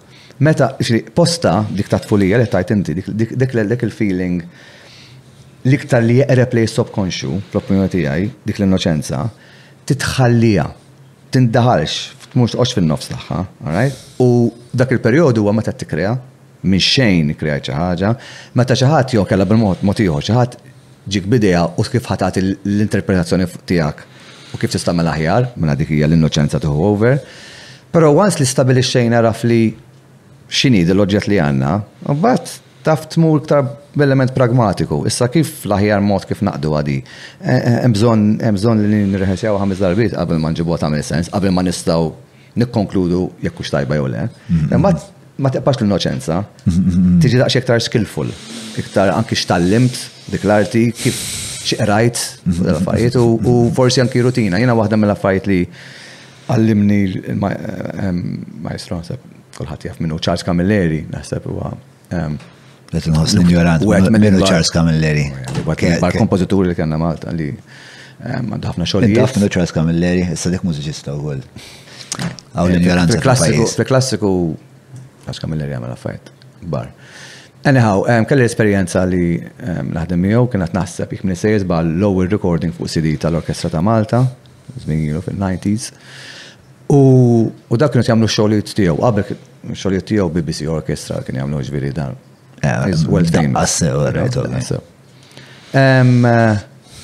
[0.47, 4.47] Meta, xri, posta dik ta' tfulija li tajt inti, dik il-feeling
[5.67, 9.23] liktar li jeqreb li subkonxu, fl-opinjoni tiegħi, dik l-innoċenza,
[9.91, 10.65] titħallija,
[11.35, 11.97] tindaħalx,
[12.31, 14.29] tmux oċ fin-nofs tagħha, all U
[14.71, 16.15] dak il-perjodu huwa meta tikrea
[16.67, 18.11] minn xejn kreajt xi ħaġa,
[18.57, 20.57] meta xi ħadd jew kellha bil-mod mod ieħor xi ħadd
[21.15, 26.09] ġik bidea u kif ħatat l-interpretazzjoni tiegħek u kif tista' mela aħjar mela dik hija
[26.09, 27.17] l-innoċenza tuħu over.
[27.93, 29.61] Però once li stabilixxejna raf li
[30.49, 31.71] x'inhi l-oġġett li għandna,
[32.09, 32.55] mbagħad
[32.85, 33.63] taf tmur ktar
[33.97, 34.99] b'element pragmatiku.
[35.09, 36.97] Issa kif l-aħjar mod kif naqdu għadi?
[37.41, 42.11] E, e, Emżon li nirreħesjaw ħames darbiet qabel ma nġibu għamil sens, qabel ma nistgħu
[42.59, 44.27] nikkonkludu jekk hux tajba jew le.
[44.29, 44.77] Mm-hmm.
[44.77, 46.37] Imbagħad ma teqpax l-innoċenza.
[46.63, 47.17] Mm-hmm.
[47.23, 48.29] Tiġi daqs iktar skillful,
[48.79, 49.97] iktar anki xtallimt
[50.31, 51.17] dik l-arti kif
[51.65, 52.71] xeqrajt mm-hmm.
[52.71, 53.73] l-affarijiet u mm-hmm.
[53.75, 54.61] forsi anki rutina.
[54.61, 55.59] Jena waħda mill-affarijiet li
[56.55, 56.99] għallimni
[57.35, 58.19] ehm,
[58.65, 59.27] maestro, naħseb,
[59.57, 62.53] kullħat jaf minnu Charles Camilleri, naħseb, u
[62.85, 63.81] Għet nħosni ignorant,
[64.13, 65.23] minnu Charles Camilleri.
[65.67, 69.07] Bar oh, kompozitur li kena Malta li ehm, għandu ħafna xogħol.
[69.23, 71.41] Għet minnu Charles Camilleri, issa dik mużiċista u għol.
[72.21, 73.17] Għaw eh, l-ignoranza.
[73.17, 74.31] Fil-klassiku,
[75.25, 76.29] għax kamil li għamela fajt
[76.71, 76.91] bar.
[77.65, 82.29] Anyhow, um, kelli esperienza li um, naħdem miegħu kienet naħseb jekk minn sejjes bħal lower
[82.29, 84.19] recording fuq CD tal-Orkestra ta' Malta,
[84.83, 85.95] żmien ilu fil-90s.
[86.93, 87.01] U,
[87.73, 92.13] dak kienu jagħmlu xogħlijiet tiegħu, qabel xogħlijiet tiegħu BBC Orkestra kien jagħmlu ġviri dan.
[92.61, 94.59] Eh, Is well eh,
[95.75, 96.61] eh,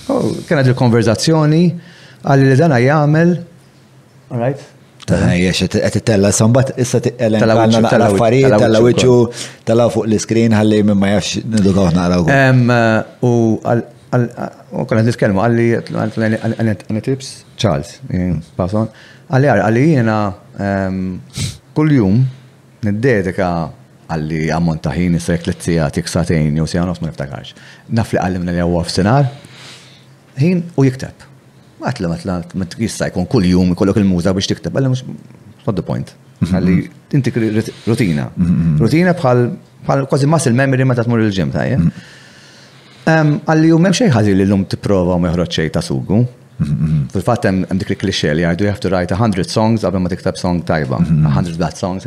[0.09, 1.61] oh, Kienet il-konverzazzjoni
[2.23, 3.33] għalli li dana jagħmel
[4.31, 4.70] All right.
[5.09, 9.15] Eh, jiex, għet tella sombat issa t-ellen għanna affarijiet, tella wiċu,
[9.65, 12.75] tella fuq l-screen, għalli minn ma jafx nidukaw naqra eh,
[13.25, 13.33] u.
[13.65, 13.81] għal,
[14.91, 18.37] konet għal, għalli għal, tips, Charles, mm.
[18.59, 18.91] pason,
[19.31, 22.21] għal għalli għal, għal għal,
[22.85, 23.49] niddedika
[24.05, 27.59] għal, għammontaħin għal, l għal, jiksatejn, għal, sija għal, ma għal,
[27.97, 29.31] Nafli għal, minna għal, għu għal, sinar,
[30.37, 31.27] ħin u jikteb.
[31.81, 35.01] Matla, matla, matla, jista jkun kull jum kollok il-muza biex tiktab, għalla mux,
[35.65, 36.11] what the point?
[36.15, 36.49] Mhm.
[36.51, 36.75] Għalli,
[37.17, 37.31] inti
[37.89, 38.27] rutina.
[38.37, 38.75] Mhm.
[38.83, 39.39] Rutina bħal,
[39.87, 43.39] bħal kważi muscle memory ma tmur il-ġim ta' mhm.
[43.47, 46.21] Għalli, u memxej ħazi li l-lum t-prova u meħroċ ta' sugu.
[46.61, 50.09] Fil-fat hemm dik il-klixxej li għajdu you have to write a hundred songs qabel ma
[50.13, 52.05] tiktab song tajba, a hundred bad songs.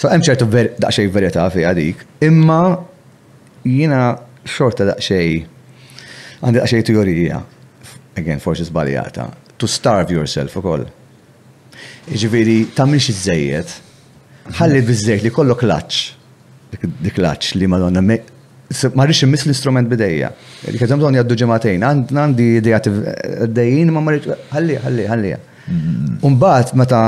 [0.00, 2.62] So hemm ċertu daqsxejn verjetà fi għadik, imma
[3.68, 4.00] jiena
[4.54, 5.68] xorta daqsxejn
[6.40, 7.42] għandi daqsxejn teorija
[8.20, 10.84] again, forsi sbaljata, to starve yourself u koll.
[12.12, 12.56] Iġviri,
[12.96, 13.72] iż xizzejiet,
[14.60, 16.00] ħalli bizzejiet li kollok laċ,
[17.04, 20.30] dik laċ li madonna, marriċ immis l-istrument bidejja.
[20.66, 22.94] Dik għazam zoni għaddu ġematajn, għandi ideja t
[23.90, 25.34] ma marriċ, ħalli, ħalli, ħalli.
[25.66, 26.20] Mm-hmm.
[26.26, 27.00] Umbat, meta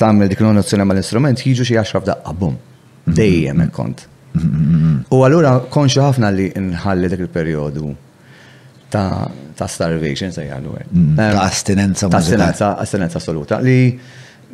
[0.00, 3.18] tamil dik l-onazzjoni ma l-istrument, jiġu xie għaxraf daqqa, bum, mm-hmm.
[3.20, 4.06] dejjem kont.
[4.32, 5.12] Mm-hmm.
[5.12, 7.92] U għallura konxu ħafna li nħalli dik il-periodu
[8.92, 9.28] ta',
[9.58, 10.74] ta starvation se jgħallu.
[10.92, 13.58] Mm, ta' astinenza Astinenza, astinenza assoluta.
[13.64, 13.92] Li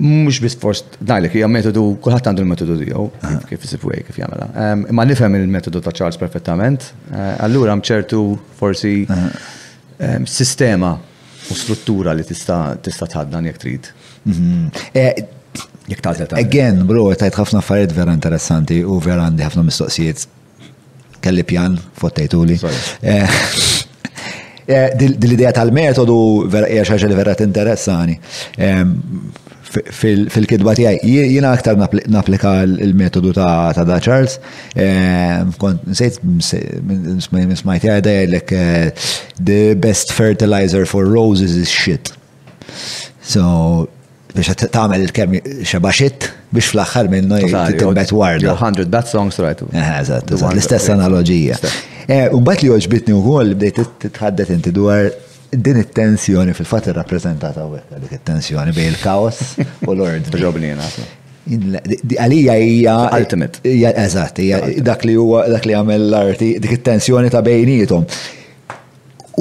[0.04, 3.06] mux bis forst, najlek, jgħam metodu, kullħat għandu l-metodu tiegħu,
[3.50, 4.48] kif isibu hekk kif jgħamela.
[4.94, 8.22] Ma nifhem il-metodu ta' Charles perfettament, eh, allura mċertu
[8.60, 8.94] forsi
[10.30, 10.92] sistema
[11.48, 13.90] u struttura li tista' tista' tħaddan jekk trid.
[14.24, 14.70] Mhm.
[14.92, 15.26] Eh, eh,
[15.88, 16.12] Jek ta'.
[16.36, 20.26] Again, bro, tajt ħafna affarijiet vera interessanti u vera għandi ħafna mistoqsijiet.
[21.24, 22.58] Kelli pjan, fottejtuli.
[24.68, 26.14] Eh, dil-idea tal-metodu
[26.52, 28.18] vera hija xaġa li vera tinteressani.
[29.64, 30.98] Fil-kidba tijaj.
[31.06, 31.78] jiena aktar
[32.12, 34.36] naplika l-metodu ta' da Charles.
[35.88, 36.20] Nsejt
[37.62, 39.10] smajt jgħidlek eh,
[39.44, 42.12] the best fertilizer for roses is shit.
[43.24, 43.88] So
[44.36, 48.52] biex tagħmel kemm xabaxit biex fl-aħħar t tibbet warda.
[48.60, 49.64] 100 bad songs right.
[49.72, 49.94] Eh,
[50.52, 51.56] l-istess analogija.
[52.08, 55.10] Eh, u bat li oġbitni u għol bdejt t-tħaddet inti dwar
[55.52, 59.40] din it-tensjoni fil-fat rappresentata u dik it-tensjoni bej il-kaos
[59.84, 60.32] u l-ord.
[60.44, 60.70] Ġobni
[62.18, 62.94] Għalija hija.
[63.16, 63.60] Ultimate.
[63.90, 64.40] Eżatt,
[64.84, 68.08] dak li huwa dak li għamil l-arti, dik it-tensjoni ta' bejnietom.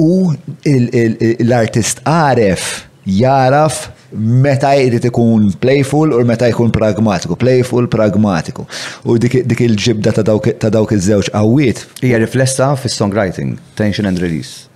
[0.04, 0.28] U
[0.68, 2.68] l-artist għaref
[3.16, 3.80] jaraf
[4.16, 8.64] meta jrid ikun playful u meta jkun pragmatiku, playful, pragmatiku.
[9.04, 11.82] U dik il-ġibda ta' dawk iż-żewġ qawwiet.
[12.00, 14.68] Hija riflessa fis-songwriting, tension and release,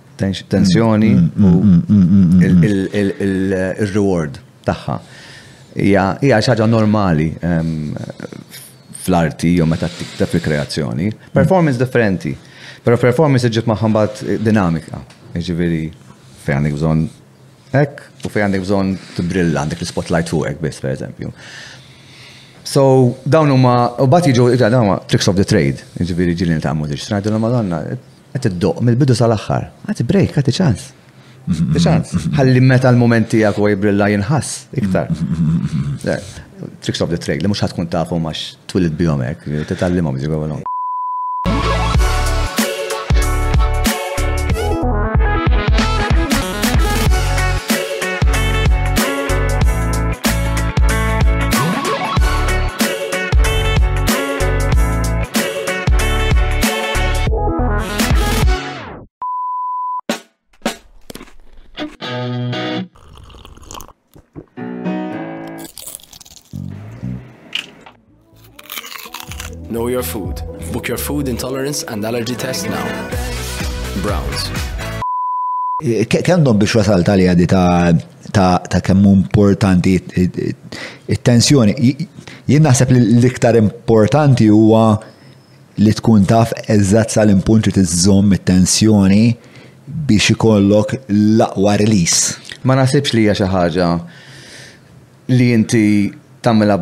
[0.49, 1.53] tensjoni u
[2.45, 4.99] il-reward tagħha.
[5.73, 6.07] Hija
[6.41, 7.31] xi ħaġa normali
[9.03, 11.09] fl-arti jew meta tikta fil-kreazzjoni.
[11.09, 11.33] Mm.
[11.33, 12.35] Performance differenti,
[12.85, 15.01] però performance iġib maħħambat dinamika.
[15.33, 15.87] Jiġifieri
[16.45, 17.13] fejn għandek
[17.77, 21.31] ek, u fej għandek bżon t brilla għandek l-spotlight fuq ek bis, per eżempju.
[22.69, 22.83] So,
[23.25, 26.71] dawn u ma, u bat jiġu, dawn huma tricks of the trade, ġiviri ġilin ta'
[26.73, 27.81] għamu diġ, snajdu l madonna,
[28.33, 30.91] għet id mil bidu sal-axħar, għet break, għet ċans.
[31.83, 35.11] ċans, ħalli meta l-momenti għak u jibrilla jinħas, iktar.
[36.79, 40.69] Tricks of the trade, li mux ħatkun ta' fu max twilid biomek, t-tallimom ġivu għalom.
[69.95, 70.35] your food.
[70.73, 72.85] Book your food intolerance and allergy test now.
[74.05, 74.41] Browns.
[75.83, 77.21] Eh, kendom biex wasal tal
[78.33, 79.89] ta' ta' kemm importanti
[81.13, 81.73] it-tensjoni.
[81.73, 82.07] Eh, eh,
[82.51, 84.83] jien naħseb li l-iktar importanti huwa
[85.85, 89.25] li tkun taf eżatt sal-impunt li tiżżomm it-tensjoni
[90.09, 92.21] biex ikollok l-aqwa release.
[92.65, 93.89] Ma naħsibx li hija xi ħaġa
[95.37, 95.85] li inti
[96.43, 96.77] tagħmilha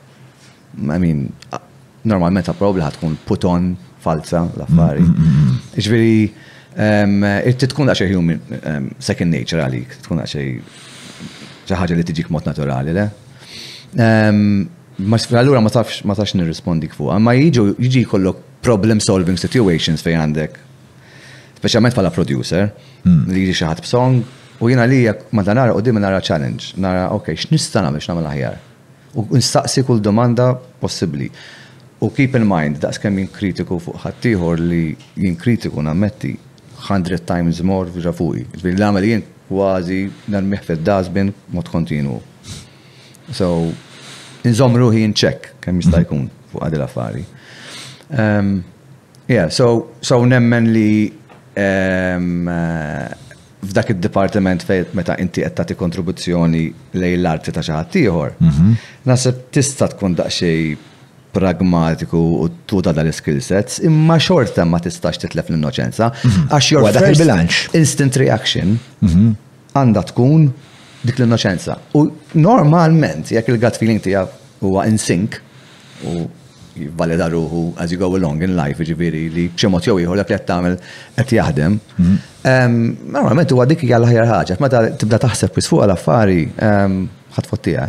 [0.88, 1.24] I mean,
[2.04, 3.72] normalment ta' probla ħatkun puton
[4.06, 5.04] falsa l-affari.
[5.06, 10.50] Mm-hmm, Ġviri, tkun għaxej human second nature għalik, tkun għaxej
[11.76, 13.08] ħaġa li tiġik mod naturali, le?
[14.96, 20.02] Ma allura ma tafx ma tax nirrispondik fuq, ma jiġu jiġi kollok problem solving situations
[20.06, 20.56] fejn għandek.
[21.60, 22.72] Speċjalment bħala producer,
[23.04, 23.20] hmm.
[23.30, 24.16] li jiġi xi ħadd b'song
[24.64, 24.98] u jiena li
[25.36, 28.56] meta nara qudiem nara challenge, nara ok, x'nista' nagħmel x'nagħmel aħjar.
[29.20, 30.48] U nistaqsi kull domanda
[30.82, 31.28] possibbli.
[32.04, 36.34] U keep in mind, daqs kemm jinkritiku kritiku fuq ħaddieħor li jinkritiku kritiku nammetti
[36.76, 38.44] 100 times more ġa fuqi.
[38.64, 40.00] Bil l-għamel jien kważi
[40.34, 42.18] narmiħ fid-dasbin mod kontinu.
[43.30, 43.48] So,
[44.46, 47.24] nżomru ruħi ċek check kemm jista' jkun fuq għadil affari.
[48.08, 48.64] Um,
[49.26, 50.88] yeah, so, so nemmen li
[51.58, 53.06] um, uh,
[53.66, 56.60] f'dak id-dipartiment fejt meta inti qed tagħti kontribuzzjoni
[57.02, 58.36] lejn l-arti ta' xi ħadd ieħor.
[58.38, 58.76] Mhm.
[59.10, 60.92] Naħseb tista' tkun daqsxejn
[61.36, 66.12] pragmatiku u tuda dal-skill sets, imma xorta ma tistax titlef l-innoċenza.
[66.20, 66.46] Mhm.
[66.54, 67.58] Għax your il bilanċ.
[67.76, 69.28] Instant reaction mhm.
[69.76, 70.46] għandha tkun
[71.02, 71.76] dik l-innoċenza.
[71.98, 72.06] U
[72.38, 74.22] normalment, jekk il-gut feeling tija
[74.62, 75.42] huwa in sync
[76.06, 76.22] u
[76.76, 80.36] jivvalida ruħu as you go along in life, ġiviri li ċemot jow jħor dak li
[80.36, 80.76] għattamil
[81.20, 81.78] għet jahdem.
[83.16, 86.44] Normalment u dik jgħal ħajar ħajja ħaġa, meta tibda taħseb wis fuq l-affari
[87.38, 87.86] ħatfottija.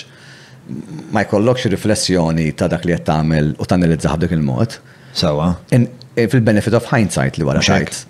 [1.16, 4.78] ma jkollokx riflessjoni ta' dak li qed tagħmel u tanalizzaħ dak il-mod.
[5.18, 5.54] Sawa.
[5.74, 8.04] Eh, fil-benefit of hindsight li wara xajt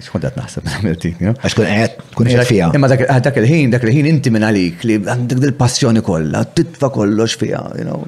[0.00, 1.12] xkun dat naħseb għamilti.
[1.42, 2.68] Għax kun għed, kun għed fija.
[2.76, 7.36] Imma ah, dak il-ħin, dak il-ħin inti minn għalik li għandek dil-passjoni kollha, titfa kollox
[7.40, 8.02] fija, you know,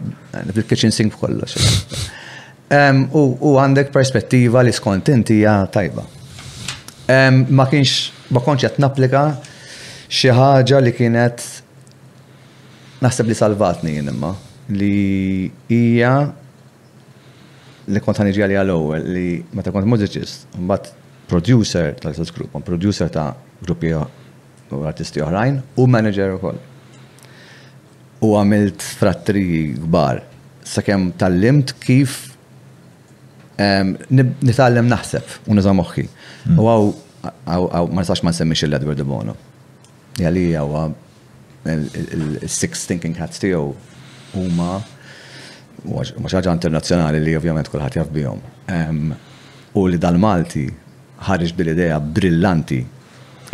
[0.55, 1.57] fil-kitchen sink kollox.
[2.69, 6.05] U għandek perspettiva li skont inti hija tajba.
[7.49, 7.95] Ma kienx,
[8.37, 9.23] ma konċ qed napplika
[10.09, 11.47] xi ħaġa li kienet
[13.03, 14.31] naħseb li salvatni jien imma
[14.75, 16.13] li hija
[17.89, 20.91] li kont ħanġi għalija l-ewwel li meta kont mużiċist, mbagħad
[21.29, 26.59] producer tal-istess grupp, producer ta' gruppi u artisti oħrajn u manager ukoll.
[28.25, 29.45] U għamilt frattri
[29.77, 30.23] kbar
[30.69, 32.25] sakemm tallimt kif
[33.59, 36.07] nitalem naħseb u niża moħħi.
[36.57, 36.89] U għaw,
[37.93, 39.37] ma nistax ma nsemmix il-Edward Bono.
[40.19, 40.93] Jali għaw
[41.69, 43.75] il-six thinking hats tiegħu
[44.39, 44.73] huma
[45.87, 48.41] ma' ħaġa internazzjonali li ovvjament kulħadd jaf bihom.
[49.79, 50.67] U li dal-Malti
[51.27, 52.81] ħarġ bil-idea brillanti.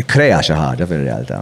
[0.04, 1.40] Kreja xi ħaġa fir-realtà.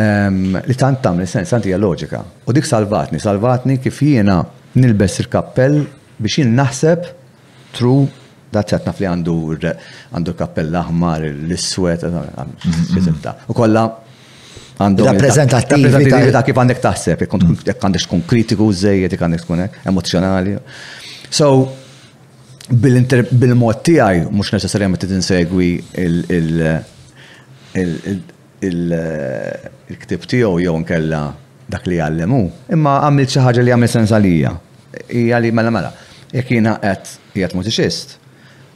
[0.00, 2.22] Ehm, li tant tagħmel sens, tant hija loġika.
[2.48, 4.40] U dik salvatni, salvatni kif jiena
[4.80, 5.82] nilbes il-kappell
[6.20, 7.06] biex jien naħseb
[7.76, 8.02] tru
[8.50, 13.84] daċċat naf li għandu għandu kappell aħmar, l-iswet, u eh, eh, eh, kolla
[14.80, 15.04] għandu.
[15.06, 16.22] Rappresentativita.
[16.34, 20.56] ta' kif għandek taħseb, jek għandek tkun kritiku, żejjed jek għandek tkun emozjonali.
[21.30, 21.52] So,
[22.70, 25.70] bil-mod tiegħi mhux neċessarjament t tinsegwi
[28.60, 31.22] il-ktib tiegħu jew nkella
[31.70, 32.38] dak li għallemu,
[32.74, 34.50] imma għamil xi ħaġa li għamil sens għalija.
[35.10, 35.90] Hija li mela mela,
[36.34, 38.16] jekk jiena għet jgħet mużiċist,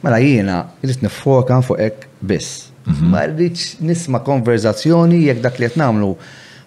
[0.03, 2.69] mela jiena jrid nifokan fuq hekk biss.
[2.85, 3.09] Mhm.
[3.11, 6.13] Ma rridx nisma' konverzazzjoni jekk dak li qed nagħmlu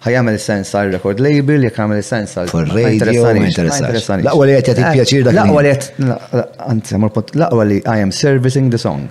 [0.03, 2.51] ħajamel sens għal record label, jek għamel sens għal.
[2.53, 4.23] For radio, interessani.
[4.23, 5.35] Laqwa li għet jgħat eh, pjaċir dak.
[5.39, 9.09] Laqwa li għet, għanzi, marpot, laqwa li I am servicing the song.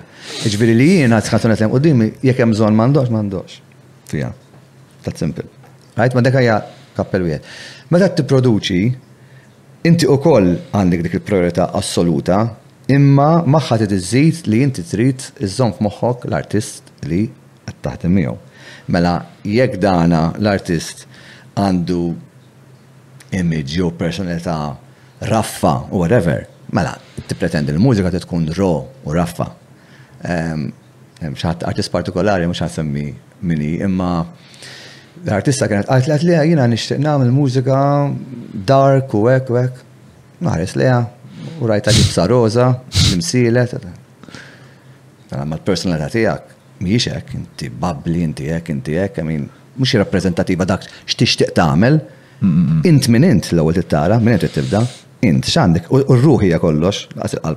[0.49, 3.59] Iġviri li jina tħatun għetlem u dimi, jek jem zon mandox, mandox.
[4.09, 4.31] Fija,
[5.05, 5.45] that simple.
[5.99, 7.37] Għajt ma dekka jgħat kappel u
[7.89, 8.81] Meta t-produċi,
[9.89, 12.37] inti u koll għandek dik il-priorita assoluta,
[12.93, 17.23] imma maħħa t-tizzit li inti trid iż-żon f'moħħok l-artist li
[17.71, 18.37] għattaħdem miegħu.
[18.89, 19.13] Mela,
[19.45, 21.05] jekk dana l-artist
[21.61, 22.03] għandu
[23.37, 24.55] image jew personalità
[25.29, 26.95] raffa u whatever, mela,
[27.29, 29.51] tippretendi l-mużika tkun raw u raffa.
[31.21, 33.13] xaħat artist partikolari, mux ħat semmi
[33.85, 34.11] imma
[35.25, 37.79] l-artista kienet għat li għatlija jina nishtiq namil mużika
[38.65, 39.81] dark u ek u ek.
[40.41, 41.05] maħres li ah,
[41.61, 42.73] u rajta ġibsa roza,
[43.13, 43.71] l
[45.29, 46.45] Tal-għamma l-personalità tijak
[46.79, 49.49] miex hekk, inti babbli, inti hekk, inti hekk, min
[49.79, 52.01] mhux rappreżentativa dak x'tixtieq tagħmel.
[52.89, 54.85] Int minint int l-ewwel tittara, minint qed tibda
[55.27, 57.55] int x'għandek u r-ruħ hija kollox, r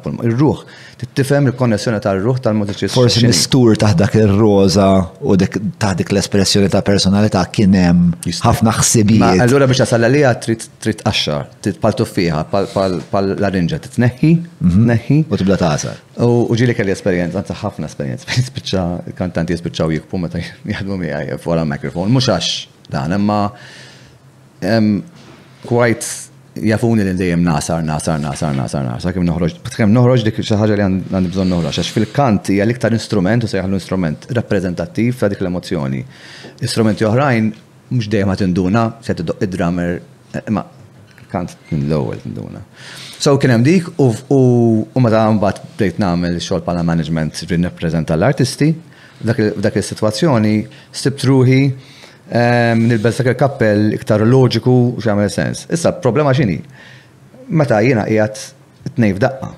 [1.01, 2.95] il-qalb ir il-konnessjoni tar-ruħ tal-motoċiklista.
[2.95, 4.88] Forsi mistur taħdak dak ir-roża
[5.22, 9.43] u taħdik l-espressjoni ta' personalità kien hemm ħafna ħsibijiet.
[9.45, 11.51] Allura biex tasal għalija trid trid qaxxar,
[11.84, 14.82] paltu fiha pal larinġa titneħħi, mhm.
[14.82, 16.01] tneħħi u tibda taħsar.
[16.26, 18.86] U ġili kelli esperjenza, anzi ħafna esperjenza, spiċċa
[19.22, 20.41] kantanti jispiċċaw jikpu meta
[20.74, 23.43] jaħdmu miegħi fuq mikrofon, mhux għax dan, imma
[25.62, 26.18] quite
[26.55, 30.83] jafuni li dejjem nasar, nasar, nasar, nasar, nasar, kem noħroġ, kem noħroġ dik xaħġa li
[30.85, 36.03] għandi bżon noħroġ, għax fil-kant hija l-iktar instrument, u se instrument rappresentattiv ta' dik l-emozjoni.
[36.61, 37.49] istrumenti oħrajn
[37.91, 40.01] mhux dejjem għat induna, se tiddoq id-drummer,
[40.49, 40.65] ma
[41.31, 42.59] kant l-ewwel induna.
[43.21, 48.73] So kien hemm dik u meta mbagħad bdejt nagħmel xogħol bħala management rinneprezenta l-artisti,
[49.23, 50.59] f'dak is-sitwazzjoni
[50.97, 51.61] stibt ruħi
[52.79, 55.65] nilbes dak il-kappell iktar loġiku u sens.
[55.69, 56.61] Issa, problema xini?
[57.49, 59.51] Meta jiena qiegħed tnej daqqa,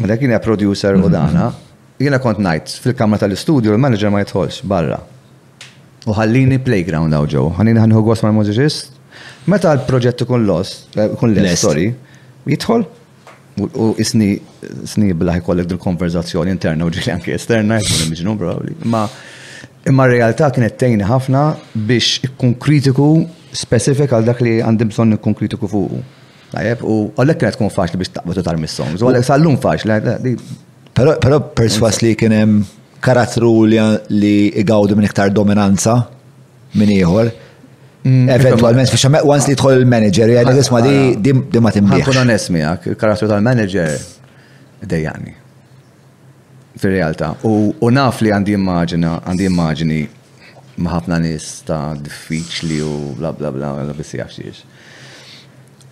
[0.00, 1.12] Meta kien hija producer u mhm.
[1.12, 1.50] dana,
[1.98, 5.00] jiena kont ngħid fil-kamra tal-istudju il-manager ma jidħolx barra.
[6.08, 8.94] U ħallini playground għaw ġew, ħallini ħanħu għos mal mużiċist.
[9.52, 10.86] Meta l-proġett ikun los,
[11.20, 11.90] kun l sorry,
[12.48, 12.86] jidħol
[13.60, 14.30] u isni
[14.88, 18.78] sni blaħi kollek dil-konverzazzjoni interna u ġili anke esterna, jkun imġinu probabli.
[18.88, 19.04] Ma'
[19.88, 21.44] Imma r-realtà kienet tejni ħafna
[21.88, 23.06] biex ikkun kritiku
[23.56, 26.00] specifik għal dak li għandim bżonn ikkun kritiku fuq.
[26.52, 29.00] Tajjeb, u għallek kienet tkun faċli biex taqbu u tarmis songs.
[29.00, 30.34] U għallek sal-lum faċli.
[31.00, 32.58] Però perswas li kien hemm
[33.00, 36.00] karattru li igawdu minn iktar dominanza
[36.76, 37.32] minn ieħor.
[38.04, 38.28] Mm.
[38.32, 41.98] Eventualment, fi għamek, once li tħol il-manager, jgħani ah, isma ah, di ma timbiħ.
[42.00, 43.96] Għakun onest miegħek, karattru tal-manager
[44.92, 45.34] dejjani
[46.80, 47.34] fil-realtà.
[47.78, 50.00] U naf li għandi immaġina, għandi immaġini
[50.84, 54.62] maħafna nis ta' diffiċli u bla bla bla bla bissi għafxiex.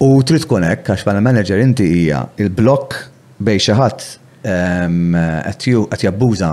[0.06, 2.96] U trid tkun hekk għax bħala manager inti hija il-blok
[3.44, 4.06] bej xi ħadd
[4.42, 6.52] qed jabbuża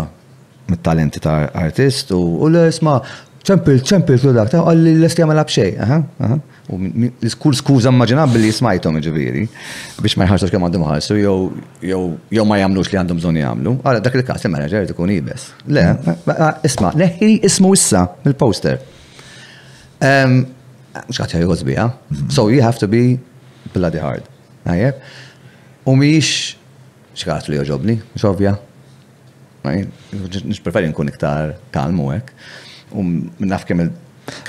[0.66, 2.98] mit-talenti ta' artist u l-isma
[3.46, 5.76] ċempil, ċempil tu dak, għalli l-est jgħamil xej.
[6.74, 12.90] U l-skur skuza immaġinabli li jismajtom biex ma jħarġux kem għandhom ħarsu, jow ma jgħamlux
[12.90, 13.76] li għandhom bżon jgħamlu.
[13.86, 15.46] Għalli, dak il-każ il-manager ikun ibes.
[15.70, 15.84] Le,
[16.66, 18.80] isma, neħi ismu issa mill-poster.
[20.96, 23.20] Mhux qatt jgħid So you have to be
[23.74, 24.26] bloody hard.
[24.66, 25.02] Tajjeb.
[25.86, 26.56] U mhix
[27.16, 28.56] xkart li joġobni, xovja.
[29.66, 32.32] Nix preferi nkun iktar kalmu hekk
[32.92, 33.92] um naf kemm il-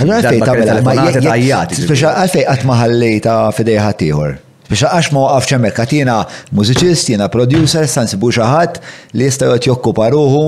[0.00, 1.72] Għalfej ta' bella, ma' jgħajjat.
[1.84, 4.30] Speċa għalfej għat maħallej ta' fidej ħatiħor.
[4.70, 6.14] Speċa għax ma' għaf ċemmek, għatina
[6.56, 8.78] mużiċist, jena producer, san sibu xaħat
[9.14, 10.40] li jista' għat jokkupa ruħu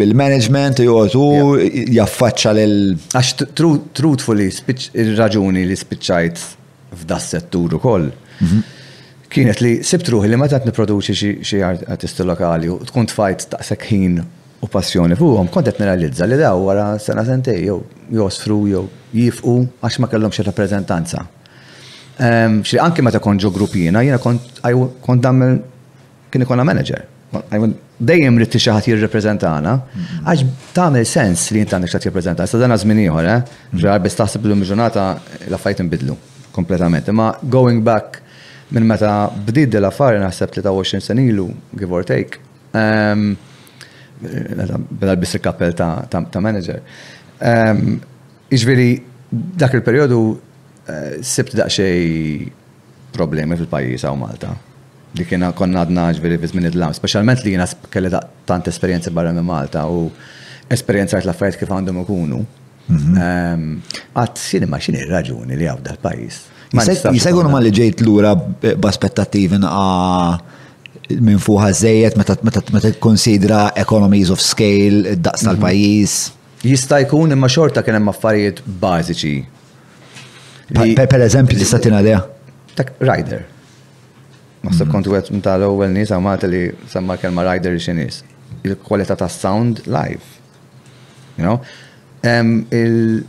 [0.00, 3.32] bil-management, jgħotu jaffaċċa l- Għax
[3.94, 4.50] truthfully,
[4.92, 6.38] il-raġuni li spiċċajt
[6.94, 8.10] f'das settur ukoll.
[8.40, 8.62] Mhm.
[9.32, 14.20] Kienet li sibtruħi li meta t produċi xie artisti lokali u tkun tfajt ta' sekħin
[14.64, 17.78] u passjoni fuqhom, kont qed niralizza li daw wara sena sentej jew
[18.18, 18.84] josfru jew
[19.14, 21.24] jifqu għax ma kellhomx rappreżentanza.
[22.24, 24.60] Ehm, xi anke meta kont ġo gruppina, jiena kont
[25.04, 25.58] kont dammel
[26.30, 27.04] kien ikonna manager.
[27.98, 30.26] Dejjem rrid xi ħadd jirreprezentana, mhm.
[30.28, 33.40] għax tagħmel sens li inti għandek xi Sa dan żmien ieħor, eh?
[33.72, 33.80] Mhm.
[33.82, 35.04] Ġarbis taħseb l ġurnata
[35.48, 36.16] l-affajt inbidlu
[36.52, 37.08] kompletament.
[37.08, 38.20] Imma going back
[38.70, 42.38] minn meta bdid l-affari naħseb 23 senilu, give or take.
[42.74, 43.36] Ehm,
[44.18, 46.80] bella bis il-kappell ta' manager.
[47.38, 47.98] Ehm,
[48.52, 48.92] iġveri,
[49.58, 52.52] dak il-periodu eh, sibt daqxej
[53.14, 54.52] problemi fil-pajis għaw Malta.
[55.18, 57.66] Li kiena konna għadna ġveri fizmin d lam specialment li jena
[58.10, 60.08] da, tant esperienza barra minn Malta u
[60.70, 62.40] esperienza għajt laffajt kif għandhom ikunu.
[62.88, 63.14] Mhm.
[63.18, 63.70] Ehm,
[64.14, 66.40] għat sinima xini raġuni li għaw dal-pajis.
[66.74, 69.70] Jisegħu ma li ġejt l-ura b'aspettativi na'
[71.20, 75.48] minn fuħa zejjed meta konsidra economies of scale, daqs mhm.
[75.50, 76.14] tal-pajis.
[76.64, 79.34] Jista' jkun imma xorta kien hemm affarijiet bażiċi.
[80.74, 82.22] Per eżempju tista' tingħaliha.
[82.74, 83.42] Tak rider.
[84.64, 84.94] Naħseb mhm.
[84.94, 88.22] kontu qed ta' l-ewwel nies għamat li semma kelma rider nies.
[88.64, 90.22] Il-kwalità ta' sound live.
[91.36, 93.22] You know?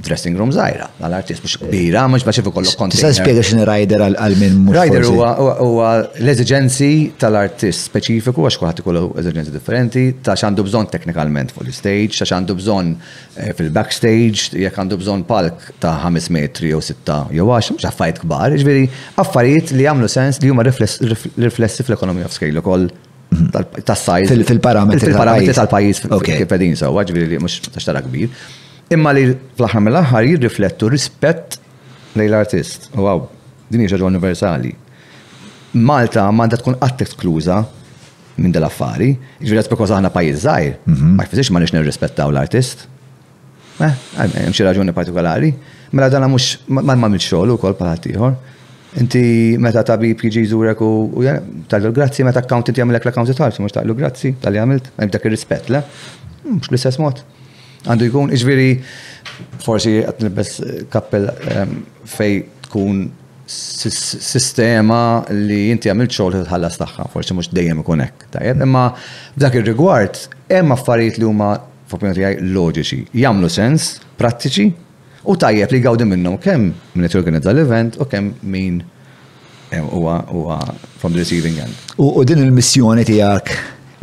[0.00, 3.00] dressing room zaħira, għal-artist, mux kbira, mux bħaxi fi kollu kontinu.
[3.00, 4.76] Tista' spiega xin rider għal-min mux.
[4.76, 5.88] Rider huwa
[6.22, 12.28] l-eżigenzi tal-artist specifiku, għax kuħat ikollu eżigenzi differenti, ta' xandu bżon teknikalment fuq l-stage, ta'
[12.30, 17.74] xandu bżon eh, fil-backstage, jek għandu bżon palk ta' 5 metri u 6 jew 10,
[17.80, 22.54] mux għaffajt kbar, ġveri, jiġifieri affarijiet li għamlu sens li huma riflessi fl-economy of scale
[22.60, 23.82] l-koll mhm.
[23.82, 24.38] tas size.
[24.54, 25.10] Fil-parametri tal-pajis.
[25.10, 28.32] Fil-parametri tal-pajis, kif edin sewa, ġveri jiġifieri li mux taċtara kbir.
[28.88, 29.24] Imma li
[29.56, 31.58] fl-aħħar mill-aħħar jirriflettu rispett
[32.16, 32.88] lejn l-artist.
[32.96, 33.26] Wow,
[33.68, 34.70] din hija universali.
[35.76, 37.58] Malta m'għandha tkun qatt eskluża
[38.38, 39.10] minn dal affari
[39.42, 41.12] jiġri għazbek għazza aħna pajiz zaħir, mhm.
[41.18, 42.86] ma jfisix ma nix nirrispettaw l-artist.
[43.84, 45.52] Eh, hemm xi raġuni partikolari,
[45.94, 48.38] mela dana mhux ma nagħmel xogħol ukoll bħal ieħor.
[48.98, 49.20] Inti
[49.60, 51.10] meta tabib jiġi zurek u
[51.68, 55.34] tagħlu grazzi meta account inti jagħmel l-account tagħmel mhux tagħlu grazzi tal-li għamilt, dak ir
[55.36, 55.82] rispet le.
[56.48, 57.20] Mux bl-istess mod
[57.86, 58.68] għandu jkun iġviri
[59.62, 60.52] forsi għat nilbes
[60.92, 63.04] kappell ehm, fej tkun
[63.48, 68.26] sistema li jinti għamil xogħol tħallas tagħha, forsi mhux dejjem ikun hekk.
[68.54, 68.90] imma
[69.36, 70.20] b'dak ir-rigward
[70.52, 71.54] hemm affarijiet li huma
[71.88, 74.66] f'opinjoni loġiċi, jagħmlu sens, prattiċi
[75.28, 78.82] u tajjeb li għawdi minnhom kemm min qed jorganizza l-event u kemm min
[79.72, 80.20] eh, huwa
[81.00, 81.72] from the receiving end.
[81.96, 83.56] U din il-missjoni tiegħek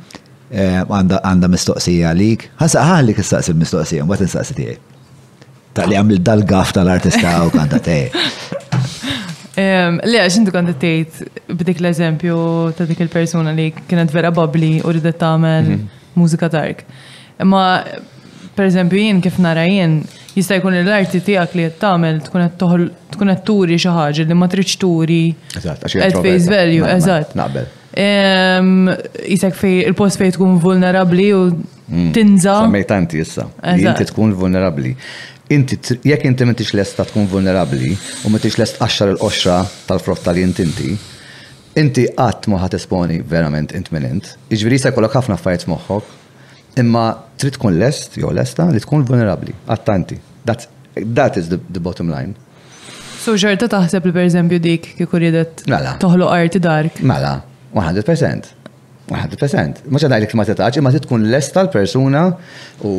[0.51, 4.79] għanda mistoqsija għalik, għasa għalik istaqsi mistoqsija, mbagħad instaqsi tiegħi.
[5.75, 8.23] Ta' li għamil dal-gaf tal-artista u kanta tiegħi.
[9.55, 12.37] Le, għax intu kanta tgħid b'dik l-eżempju
[12.75, 15.69] ta' dik il persona li kienet vera babli u ridet tagħmel.
[15.69, 16.83] Mhm mużika dark.
[17.41, 17.83] Imma
[18.55, 19.97] per eżempju jien kif nara jien
[20.35, 24.77] jista' jkun l-arti tiegħek li qed tagħmel tkun qed turi xi ħaġa li ma tridx
[24.79, 25.23] turi.
[25.55, 27.35] at face value, eżatt.
[27.35, 27.67] Naqbel.
[29.27, 32.11] Jisek fej il-post fej tkun vulnerabli u mm.
[32.15, 32.57] tinza.
[32.63, 33.47] Sammejtanti issa.
[33.75, 34.95] Inti tkun vulnerabli
[35.55, 37.91] inti, jekk inti m'intix lesta tkun vulnerabli
[38.25, 40.95] u m'intix lest għaxar il-qoxra tal frotta tal-jint inti,
[41.75, 44.29] inti qatt ma esponi verament int minint.
[44.51, 46.13] Iġviri se jkollok ħafna fajt moħħok,
[46.79, 47.05] imma
[47.39, 50.17] trid tkun lest jew lesta li tkun vulnerabbli, għattanti.
[51.13, 52.35] that is the, the bottom line.
[53.19, 55.97] So ġerta taħseb li per dik kieku ridet mela.
[55.99, 57.01] toħloq arti dark?
[57.01, 57.41] Mela,
[57.73, 58.55] 100%.
[59.07, 59.75] 100%.
[59.93, 62.23] Ma għadajlik ma tetaċ, imma tkun l-esta l-persuna
[62.89, 62.93] u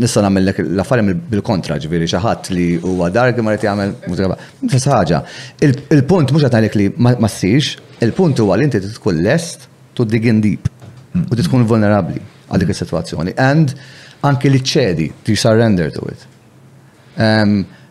[0.00, 5.20] nissa namillek l-affarim bil-kontra ġviri xaħat li u għadark ma jgħamil għamil mużika.
[5.62, 10.42] Il-punt mux għadajlik li ma s-sirx, il-punt u għal inti tkun lest, tu dig in
[10.42, 10.66] deep
[11.14, 12.18] u tkun vulnerabli
[12.50, 13.36] għal dik il-situazzjoni.
[13.38, 13.70] And
[14.26, 16.26] anki li ċedi, ti surrender to it.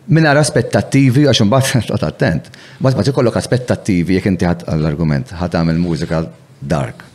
[0.06, 2.52] Minna aspettativi, għax mbagħad attent.
[2.84, 6.20] Ma tkollok aspettativi jekk inti ħadd l-argument ħadd għamil mużika
[6.60, 7.05] dark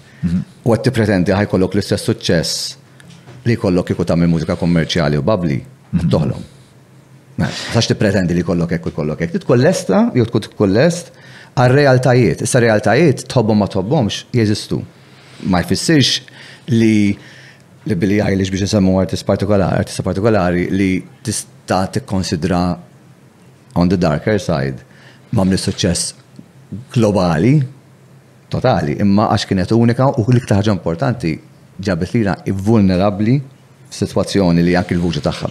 [0.64, 5.56] U għed pretendi ħajkollok l-istess suċċess li kollok kiku tagħmel mużika kommerċjali u babli,
[5.98, 6.44] toħlom.
[7.74, 9.38] Sax ti pretendi li kollok ekk u kollok ekk.
[9.40, 11.10] Titkun lesta, jew tkun tkun lest,
[11.58, 12.44] għal-realtajiet.
[12.46, 14.78] Issa realtajiet tħobbhom ma tħobbhomx jeżistu.
[15.50, 16.22] Ma jfissirx
[16.76, 16.94] li
[17.90, 20.90] li billi għajlix biex nsemmu artist partikolari, artista partikolari li
[21.26, 22.62] tista tikkonsidra
[23.80, 24.86] on the darker side
[25.34, 26.20] mli suċċess
[26.94, 27.56] globali
[28.52, 31.32] totali, imma għax kienet unika u l-iktar ħaġa importanti
[31.82, 32.36] ġabet lina
[32.68, 33.38] vulnerabli
[33.92, 35.50] situazzjoni li anki l-vuġi tagħha,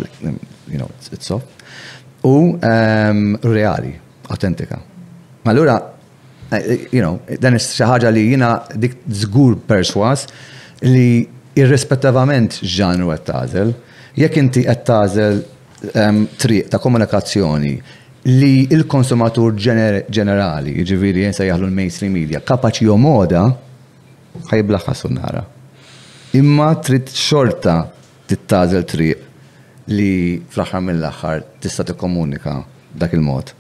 [0.73, 1.61] you know, it's soft,
[2.29, 2.33] u
[2.71, 3.93] ehm, reali,
[4.33, 4.79] autentika.
[5.51, 5.75] Allura,
[6.53, 10.27] eh, you know, dan xi ħaġa li jina dik żgur perswas
[10.85, 11.25] li
[11.61, 13.73] irrispettivament ġanru qed tażel,
[14.21, 15.41] jekk inti qed tażel
[15.97, 17.75] ehm, triq ta' komunikazzjoni
[18.29, 19.55] li il-konsumatur
[20.11, 23.47] ġenerali, ġiviri jensa jahlu l-mainstream media, kapaċi jomoda,
[24.51, 25.43] ħajbla ħassu sunnara.
[26.37, 27.79] Imma trid xorta
[28.31, 29.27] tittażel triq
[29.91, 30.13] li
[30.53, 32.61] fl-axar mill-axar tista' tikkomunika
[32.95, 33.55] dak il-mod.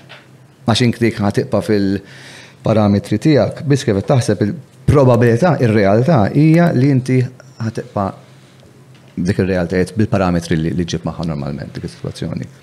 [0.68, 7.18] Maċin inkdik ħatiqpa fil-parametri tiegħek, biss kif taħseb il-probabilità, ir-realtà hija li inti
[7.64, 8.04] ħatiqpa
[9.20, 12.56] dik ir-realtajiet bil-parametri li ġib maħħa normalment dik is-sitwazzjoni.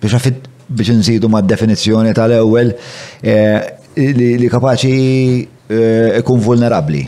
[0.00, 0.46] biex għafid
[0.78, 2.72] biex nżidu ma' definizzjoni tal-ewwel
[3.20, 3.68] eh,
[4.16, 7.02] li kapaċi eh, ikun vulnerabli.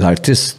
[0.00, 0.56] L-artist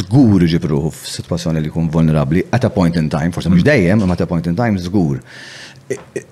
[0.00, 3.68] zgur ġibruħu f-situazzjoni li kun vulnerabli, at a point in time, forse mux mm.
[3.70, 5.22] dejjem, ma at a point in time zgur.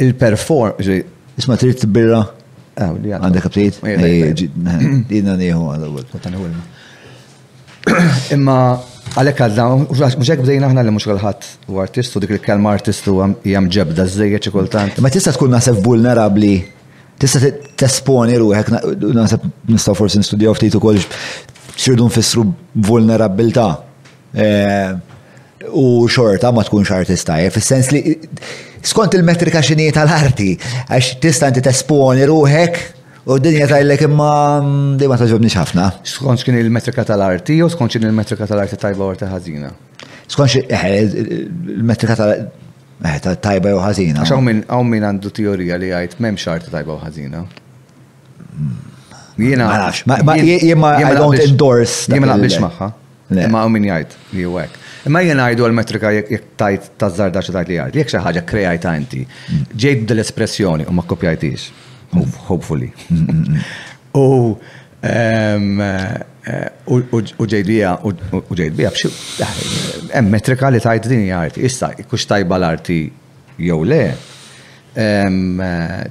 [0.03, 0.83] Il-perform,
[1.41, 2.25] isma trid birra
[2.79, 3.79] Ah, għandek abtejt?
[3.89, 4.35] Eh,
[5.09, 6.43] jidna nieħu għal-għol.
[8.35, 8.57] Imma
[9.17, 9.65] għalek għadda,
[10.21, 13.15] muxek bdejna ħna li mux għalħat u artistu, dik il-kelma artistu
[13.45, 15.01] jgħam ġebda zzejja ċikultant.
[15.01, 16.53] Ma tista tkun nasib vulnerabli,
[17.17, 18.73] tista t-esponi ruħek,
[19.23, 21.09] nasib nistaw forsi nistudjaw ftit u kolx,
[21.81, 22.45] xirdu nfissru
[22.91, 23.71] vulnerabilta.
[24.37, 24.93] Eh,
[25.73, 28.03] u xorta ma tkunx artista, fil-sens li
[28.87, 30.53] skont il-metrika xini tal-arti,
[30.91, 32.79] għax tista' inti tesponi ruħek
[33.27, 35.89] u d-dinja tajlek imma mm, di ma taġobni ħafna.
[36.07, 39.73] Skont xkien il-metrika tal-arti u skont xkien il-metrika tal-arti tajba u ħażina.
[40.31, 40.87] Skont eh,
[41.77, 42.67] il-metrika tal-arti
[43.03, 44.25] eh, ta' tajba jew ħażina.
[44.25, 47.47] Għax għaw min għandu teorija li jgħid m'hemmx arti tajba u ħażina.
[49.37, 49.67] Jena.
[49.67, 50.23] Ma jena.
[50.25, 51.25] ma jiena I Jena.
[51.45, 52.07] endorse.
[52.09, 52.31] Jena.
[52.31, 52.89] naqbilx Jena.
[52.89, 53.69] Ma Jena.
[53.75, 54.83] min jgħid li huwa hekk.
[55.09, 59.21] Ma jien għajdu għal-metrika jek tajt tazzar daċi tajt li għajt, jek xaħġa krejajt inti,
[59.79, 61.69] ġejt dell-espressjoni u ma kopjajtix,
[62.49, 62.91] hopefully.
[65.75, 68.13] Eh, u ġejt bija, u
[68.55, 69.09] ġejdija bxu,
[70.15, 72.97] eh, metrika li tajt din jgħarti, issa, kux tajba l-arti
[73.61, 73.99] jew le,
[74.97, 75.37] eh,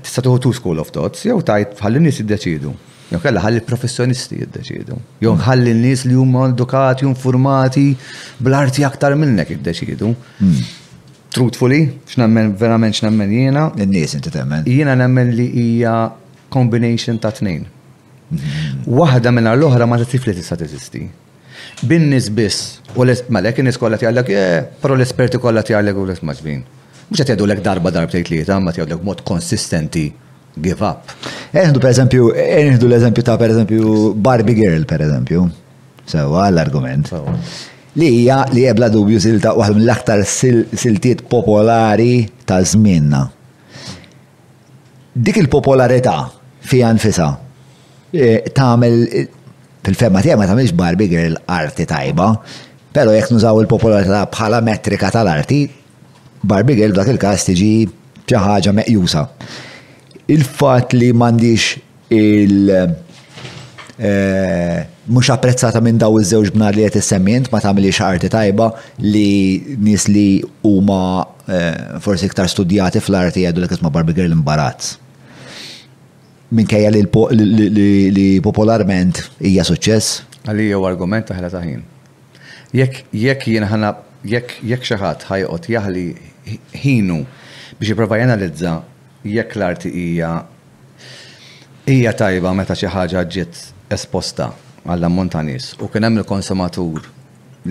[0.06, 2.74] tista tuħu two school of thoughts, jew tajt bħallin nis deċidu.
[3.14, 4.96] Jew kella ħalli professjonisti jiddeċidu.
[5.22, 7.92] Jew ħalli n-nies li huma edukati, informati
[8.40, 10.10] bl-arti aktar minnek jiddeċidu.
[10.40, 10.56] Hmm.
[11.36, 13.68] Truthfully, x'nemmen verament x'nemmen jiena.
[13.84, 14.64] In-nies inti temmen.
[14.70, 15.94] Jiena nemmen li hija
[16.54, 17.68] combination ta' tnejn.
[18.32, 18.82] Hmm.
[19.02, 21.06] Waħda minn l-oħra ma tisif li tista' teżisti.
[21.86, 26.64] Bin-nies biss, u malek in-nies kollha tgħidlek, eh, però l-esperti kollha tgħidlek u l-ismaġbin.
[27.12, 30.08] Mhux qed l-ek darba darbtejn tlieta, ma tgħidulek mod konsistenti
[30.62, 31.08] give up.
[31.56, 35.46] Eħdu per eżempju, eħdu l-eżempju ta' per eżempju Barbie Girl per eżempju.
[36.06, 37.10] Sewa l-argument.
[37.96, 43.24] Li hija li ebla dubju silta waħda mill-aktar siltiet popolari ta' żminna.
[45.16, 46.16] Dik il-popolarità
[46.60, 47.30] fija nfisa
[48.12, 49.24] e, tagħmel e,
[49.86, 52.28] fil-femma tiegħek ma tagħmilx Barbie Girl arti tajba,
[52.96, 55.62] però jekk nużaw il-popolarità bħala metrika tal-arti,
[56.46, 57.70] Barbie Girl dak il-każ tiġi
[58.26, 59.24] xi ħaġa meqjusa
[60.32, 62.96] il-fat li mandiċ il-
[63.98, 69.78] eh, mux apprezzata minn daw iż-żewġ bnar li qed issemmint ma tagħmilix arti tajba li
[69.80, 74.96] nies li huma eh, forsi iktar studjati fl-arti jgħidu li ma Barbie Girl imbarazz.
[76.52, 80.22] Minkejja li popolarment hija suċċess.
[80.46, 81.82] Għalija u argument taħla taħin.
[82.76, 86.10] Jekk jekk jien ħana jekk jekk xi ħadd ħajqod jaħli
[86.84, 87.24] ħinu
[87.80, 88.82] biex jipprova jenalizza
[89.26, 90.32] jekk l-arti hija
[91.88, 93.62] hija tajba meta xi ħaġa ġiet
[93.96, 94.52] esposta
[94.86, 97.08] għall ammont nies u kien hemm il-konsumatur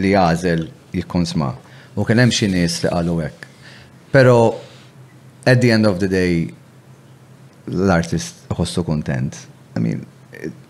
[0.03, 1.51] li jażel jikkonsma
[1.95, 3.45] u kien hemm xi nies li qalu hekk.
[4.15, 4.39] Però
[5.47, 6.49] at the end of the day
[7.69, 9.39] l-artist ħossu kontent.
[9.77, 10.05] I mean,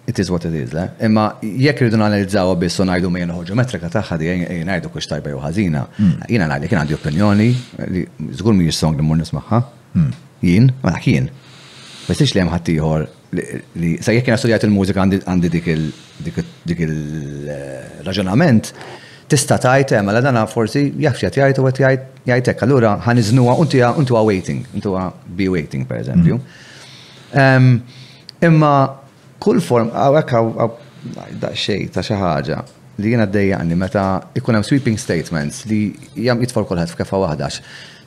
[0.06, 0.84] it is what it is, le?
[0.98, 1.08] Eh?
[1.08, 4.28] Imma jekk rridu nanalizzaw biss u ngħidu ma ħoġu metrika tagħha di
[4.68, 5.86] ngħidu kux tajba jew ħażina.
[5.96, 6.28] Mm.
[6.34, 7.50] Jiena ngħidlek kien għandi opinjoni
[7.96, 8.04] li
[8.36, 9.62] żgur mhijiex song li mmur nismagħha.
[9.96, 10.12] Mm.
[10.42, 11.28] Jien, ma jien.
[12.08, 13.04] Ma li hemm ħadd ieħor
[13.34, 20.92] li sa jekk studjat il-mużika għandi dik il-raġunament, eh, tista' tajt eh, mela dana forsi
[21.02, 23.56] jaf xi jgħid u qed jgħid hekk allura ħaniżnuha
[23.98, 26.38] intuha waiting, intuha be waiting pereżempju.
[28.46, 28.72] Imma
[29.40, 30.78] kull form hawnhekk
[31.42, 32.60] daqsxejn ta' xi ħaġa
[33.02, 34.04] li jiena ddejjaqni meta
[34.38, 35.88] ikun hemm sweeping statements li
[36.28, 37.58] jam jitfol kulħadd f'kefa waħdax.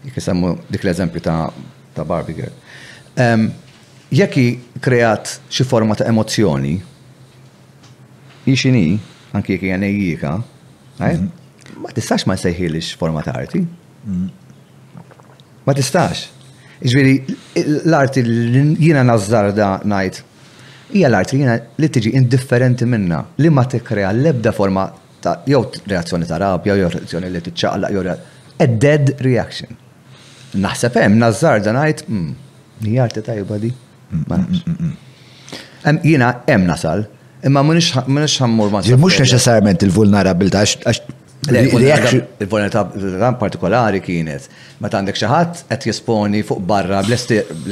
[0.07, 1.41] Jekk dik l-eżempju ta'
[1.97, 2.51] ta' Barbie Girl.
[3.23, 3.53] Um,
[4.11, 6.77] Jekki kreat xi forma ta' emozjoni,
[8.45, 8.99] jixini,
[9.35, 10.31] anki jekk għanejjika,
[11.01, 11.25] mhm.
[11.83, 13.61] ma tistax ma sejħilix forma ta' arti.
[13.97, 14.27] Mhm.
[15.67, 16.15] Ma tistax.
[16.87, 17.13] Iġviri,
[17.89, 20.15] l-arti li jina nazzarda najt,
[20.93, 24.83] hija l-arti li jina li tiġi indifferenti minna, li ma t-krea l-ebda forma
[25.21, 25.61] ta' jew
[25.93, 28.05] reazzjoni ta' rabja, jew reazzjoni li tiċċaqlaq, jew
[28.63, 29.71] a dead reaction.
[30.65, 33.69] Naħseb hemm nażar dan ngħid, mm, nijarte tajba di.
[34.09, 37.05] Mm, mm, jiena hemm nasal,
[37.45, 44.47] imma m'għandix ħammur ma' Mhux neċessarjament il-vulnerabilità għax Il-vulnerabilità partikolari kienet,
[44.81, 47.15] Ma għandek xi ħadd qed jisponi fuq barra bl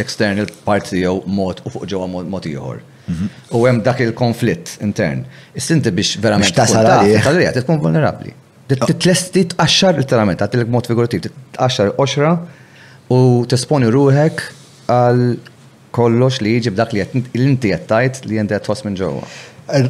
[0.04, 2.80] external part tiegħu mod u fuq ġewwa mod ieħor.
[3.10, 3.26] Mhm.
[3.60, 5.26] U hemm dak il-konflitt intern.
[5.54, 8.34] Is-sinti biex verament tasal għalija tkun vulnerabbli.
[8.68, 9.48] Titlesti oh.
[9.54, 12.32] tqaxxar literalment, għatilek mod figurativ, tqaxxar oxra
[13.12, 14.46] u t-sponi ruħek
[14.90, 15.28] għal
[15.96, 17.04] kollox li jiġi b'dak li
[17.40, 19.22] jinti jattajt li jinti jattos minn ġewwa.
[19.76, 19.88] Er,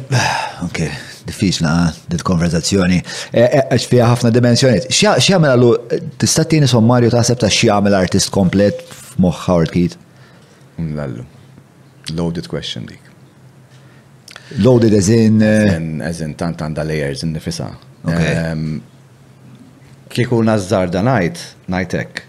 [0.64, 0.82] ok,
[1.28, 3.00] diffiċna ah, na dit konverzazzjoni.
[3.34, 4.86] E, e, għax fija ħafna dimensjoniet.
[4.92, 9.98] X'jagħmel għallu tista' istatini sommarju taħseb ta' x'jagħmel artist komplet f'moħħa Howard Keat?
[10.96, 11.24] Lallu.
[12.16, 13.02] Loaded question dik.
[14.62, 15.40] Loaded as in.
[15.42, 15.72] Eh,
[16.06, 17.72] as in tant għanda layers in nifisa.
[20.12, 21.40] Kieku nazzar da najt,
[21.72, 22.20] najtek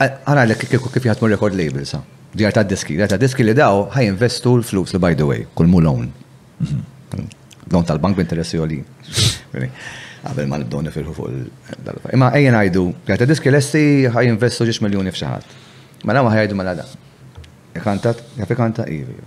[0.00, 2.00] għana l kif jgħatmu record label sa.
[2.32, 5.44] Djar ta' diski, djar ta' diski li daw ħaj investu l-flus li by the way,
[5.58, 6.04] kull mulon.
[6.60, 7.26] Don
[7.82, 7.88] mhm.
[7.90, 8.78] tal-bank b'interessi għoli.
[10.20, 13.82] Għabel ma nibdow nifirħu fuq l dalba Imma ejjen għajdu, djar ta' diski l-esti
[14.14, 15.54] ħaj investu ġiġ miljoni fxaħat.
[16.06, 16.86] Ma la ma ħajdu ma l-għada.
[17.80, 19.18] Ikantat, jafi kanta, ivi.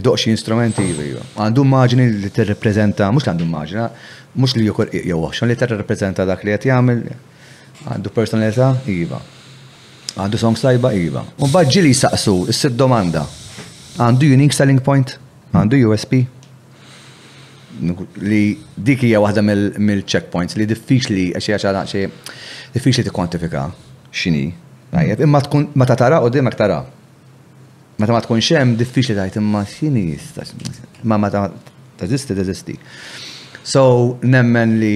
[0.00, 1.12] Idoqxi instrumenti, ivi.
[1.36, 3.88] Għandu maġni li t-reprezenta, mux għandu maġna,
[4.40, 7.04] mux li jokor jgħu xan li t-reprezenta dak li għet jgħamil,
[7.92, 9.20] għandu personalità, iva.
[10.16, 11.22] Għandu song sajba iva.
[11.40, 13.22] Un bħadġi li saqsu, s-sid domanda.
[13.96, 15.14] Għandu unique selling point?
[15.56, 16.18] Għandu USP?
[18.20, 18.42] Li
[18.76, 19.44] dik hija waħda
[19.80, 22.34] mill-checkpoints li diffiċli għaxi diffiċ
[22.74, 23.62] diffiċli t-kwantifika
[24.16, 24.44] xini.
[25.24, 26.82] Imma tkun ma ta' tara u dimek tara.
[27.96, 30.52] Meta ma xem diffiċ diffiċli tajt imma xini jistax.
[31.08, 31.48] Ma ma ta'
[32.02, 32.76] teżisti teżisti.
[33.64, 34.94] So nemmen li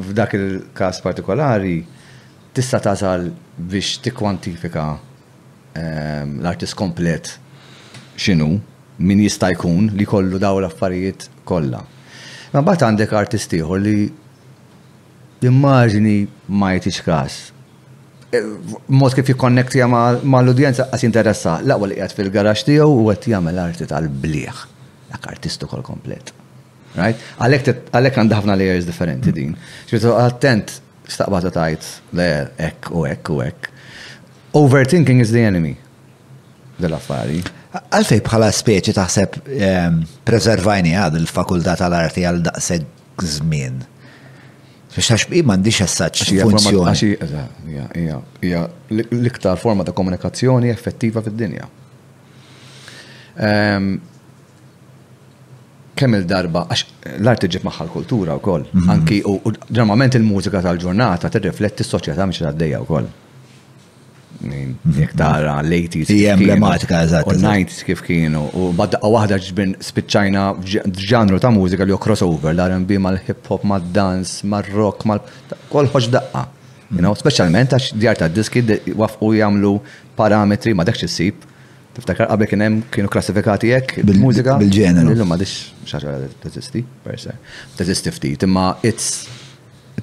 [0.00, 1.80] f'dak il-każ partikolari
[2.54, 3.28] tista tasal
[3.68, 4.86] biex tikkwantifika
[5.76, 7.30] ehm, l-artist komplet
[8.20, 8.56] xinu,
[9.00, 11.82] min jista' jkun li kollu daw l-affarijiet kollha.
[12.52, 13.96] Ma bat għandek artist ieħor li
[15.46, 16.16] immaġini
[16.60, 17.38] ma jtix kas.
[18.30, 18.42] E,
[18.94, 20.10] mod kif jikkonnektja ma
[20.42, 24.66] l-udjenza għas interessa, l-aqwa li jgħat fil-garax tiegħu u għat jagħmel arti tal-bliħ.
[25.10, 26.28] għak artistu kol komplet.
[26.94, 27.18] Right?
[27.42, 29.56] Għalek għandha ħafna layers differenti din.
[29.90, 30.70] Ġbitu attent
[31.12, 32.28] staqbata tajt, le,
[32.60, 33.70] ek u ek u ek.
[34.56, 35.74] Overthinking is the enemy
[36.80, 37.42] dell-affari.
[37.70, 42.86] Għalfej bħala speċi taħseb ehm, preservajni għad il-fakultà tal-arti għal daqseg
[43.36, 43.76] żmien.
[44.90, 48.10] Biex għax bqi mandiċ għassaċ funzjoni.
[48.42, 48.62] Ija,
[49.04, 51.68] l-iktar forma ta' komunikazzjoni effettiva fid-dinja.
[53.38, 53.92] Ehm,
[56.00, 58.92] kemm il-darba, għax l-art iġib maħħa l-kultura u koll, mhm.
[58.94, 59.38] anki u
[59.76, 63.10] ġermament il-mużika tal-ġurnata t-rifletti s-soċjetà miex għaddeja u koll.
[64.40, 64.92] Mhm.
[64.96, 66.12] Jek tara l-80s.
[66.14, 67.26] Hija emblematika eżat.
[67.28, 68.46] U 90s kif kienu.
[68.56, 70.44] U badda waħda ġbin spiċċajna
[71.08, 75.20] ġanru ta' mużika li crossover, l rmb mal-hip hop, mal-dans, mal-rock, mal
[75.70, 76.46] koll ħoġ daqqa.
[77.16, 78.60] specialment għax djar ta' diski
[79.00, 79.76] wafqu jamlu
[80.18, 81.34] parametri ma' dakx issib
[82.00, 84.54] Tiftakar qabel kien hemm kienu klassifikati jek bil-mużika.
[84.60, 85.12] Bil-ġeneru.
[85.14, 87.34] Illum t-tazisti, per teżisti,
[87.74, 89.10] T-tazisti ftit, imma it's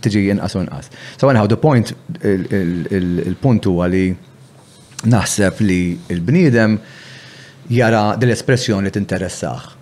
[0.03, 0.91] tiġi inqas u inqas.
[1.18, 4.03] So anyhow, the point il-punt huwa li
[5.14, 5.80] naħseb li
[6.19, 6.78] l-bniedem
[7.80, 9.74] jara dil-espressjoni li t-interessax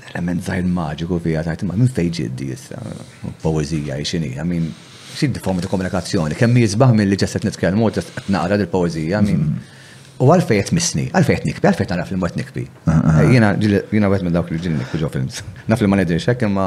[0.09, 2.77] element zaħir maġiku fija taħt ma' minn fejn d issa.
[3.43, 4.69] Poezija, xini, għamin,
[5.15, 9.43] xid forma ta' komunikazzjoni, kemm jizbaħ mill-li ġesset nitkellmu, qed naqra dil-poezija, min.
[10.19, 12.65] U għalfej jtmisni, għalfej jtnikbi, għalfej nara fil-mwet nikbi.
[12.91, 13.21] Ah, ah.
[13.31, 15.39] Jena għet minn dawk li ġin nikbi ġo films.
[15.71, 16.65] Naf li ma nedirx, imma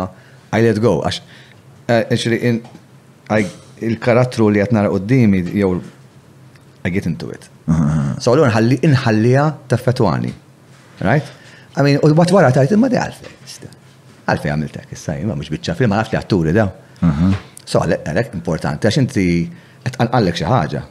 [0.56, 3.44] I let go, għax eh,
[3.82, 5.77] il-karattru li għatnara qoddimi, jew
[6.82, 7.47] I get into it.
[7.70, 10.32] Ah, so l nħalli inħallija taffetwani.
[10.98, 11.28] Right?
[11.77, 13.69] I mean, u bat wara tajt imma di għalfej.
[14.32, 16.70] Għalfej għamiltek, issa, imma mux bieċa film, għalfej għatturi da.
[17.68, 19.26] So għalek importanti, għax inti
[20.01, 20.82] għallek xaħġa.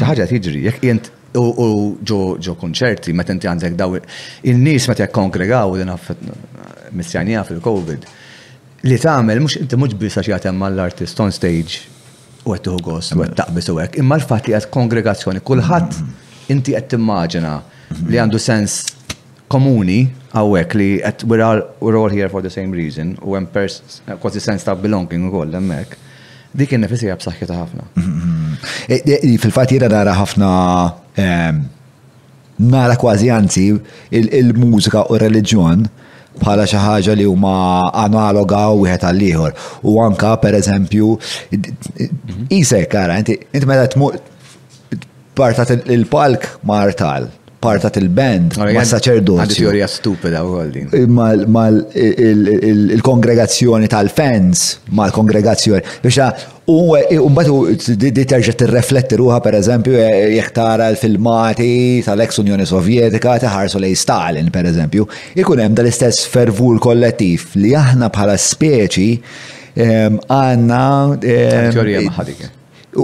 [0.00, 5.76] ħaġa tiġri, jek jent u ġo konċerti, meta inti għandek daw il-nis meta jek kongregaw
[5.78, 5.92] din
[6.96, 8.08] missjanija fil-Covid.
[8.88, 11.84] Li tagħmel mhux inti mhux biss għax jagħtem mal-artist on stage
[12.48, 15.90] u qed tuħu gost u qed taqbis u hekk, imma l-fatt li qed kongregazzjoni kulħadd
[15.90, 16.54] mm-hmm.
[16.56, 17.58] inti qed timmaġina
[18.08, 18.80] li għandu sens
[19.50, 19.98] komuni
[20.32, 23.80] għawek li at we're all, we're all here for the same reason u għem pers
[24.22, 25.96] kważi sens ta' belonging u koll emmek.
[26.54, 27.84] Dik innifisi għab ta' ħafna.
[27.94, 28.54] Mhm.
[28.88, 30.50] E, e, fil-fat jira nara ħafna
[32.60, 33.68] nara kważi anzi
[34.14, 35.84] il-mużika u r-reliġjon
[36.40, 37.54] bħala xi ħaġa li huma
[38.04, 39.52] analoga wieħed għal ieħor.
[39.90, 42.46] U anka pereżempju mhm.
[42.54, 44.16] isek kara, inti meta tmur
[45.40, 47.30] partat il-palk martal
[47.60, 50.82] Parta il-band, ma' saċerdoti Għaddi teorija stupida u għoldi.
[50.96, 54.62] Eh, ma' il-kongregazzjoni tal-fans,
[54.96, 55.82] ma' l-kongregazzjoni.
[56.00, 62.64] Biex eh, u mbagħad di terġa' tirrefletti ruha pereżempju eh, jekk tara l-filmati tal-ex Unjoni
[62.66, 65.04] Sovjetika taħarsu lej Stalin pereżempju,
[65.44, 69.10] ikun hemm dal-istess fervur kollettiv li aħna bħala speċi
[69.84, 70.82] għandna.
[71.28, 72.48] Teorija maħadik.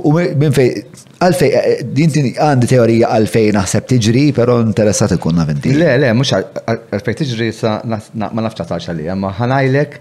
[0.01, 0.81] U minn fej
[1.23, 5.73] Għalfej, eh, dinti għandi teorija għalfej naħseb tiġri, pero interessat na vendi.
[5.73, 8.01] Le, le, mux għalfej tiġri sa ma
[8.45, 9.97] nafċatax għalija, ma ħanajlek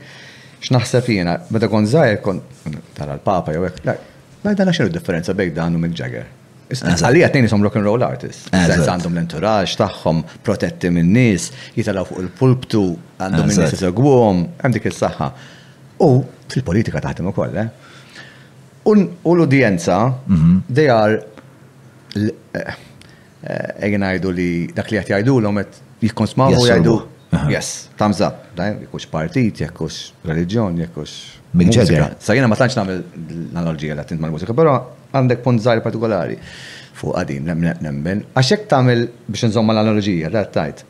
[0.65, 2.41] x'naħseb jiena, meta kon zaħir kon
[2.97, 3.97] tara l-papa jew hekk,
[4.43, 6.27] ma dan xinu differenza bejk dan u Mick Jagger.
[6.75, 8.49] Għalija t rock and roll artist.
[8.51, 12.81] Sens għandhom l-entourage tagħhom, protetti minn nies, jitalaw fuq il-pulptu,
[13.21, 15.29] għandhom minn nies jisegwhom, hemm dik il-saħħa.
[16.03, 16.11] U
[16.51, 17.84] fil-politika taħdem ukoll, eh?
[18.85, 18.93] U
[19.33, 20.57] l-udjenza, mhm.
[20.73, 21.17] they are,
[22.51, 22.75] eh,
[23.41, 26.93] eh, egin għajdu li dak li għat l-om għet jikon smawu jgħajdu.
[27.33, 27.49] Uh-huh.
[27.51, 29.97] Yes, thumbs up, jekkux partit, jekkux
[30.29, 31.15] religjon, jekkux.
[31.57, 32.13] Mick Jagger.
[32.21, 34.77] Sajjena ma tantx nagħmel l-analogija la tint mal-mużika, però
[35.15, 36.37] għandek punt zaħir partikolari
[36.95, 37.49] fuq għadin,
[37.81, 38.21] nemmen.
[38.37, 40.85] Għaxek tamil tagħmel biex nżomma l-analogija, da tajt.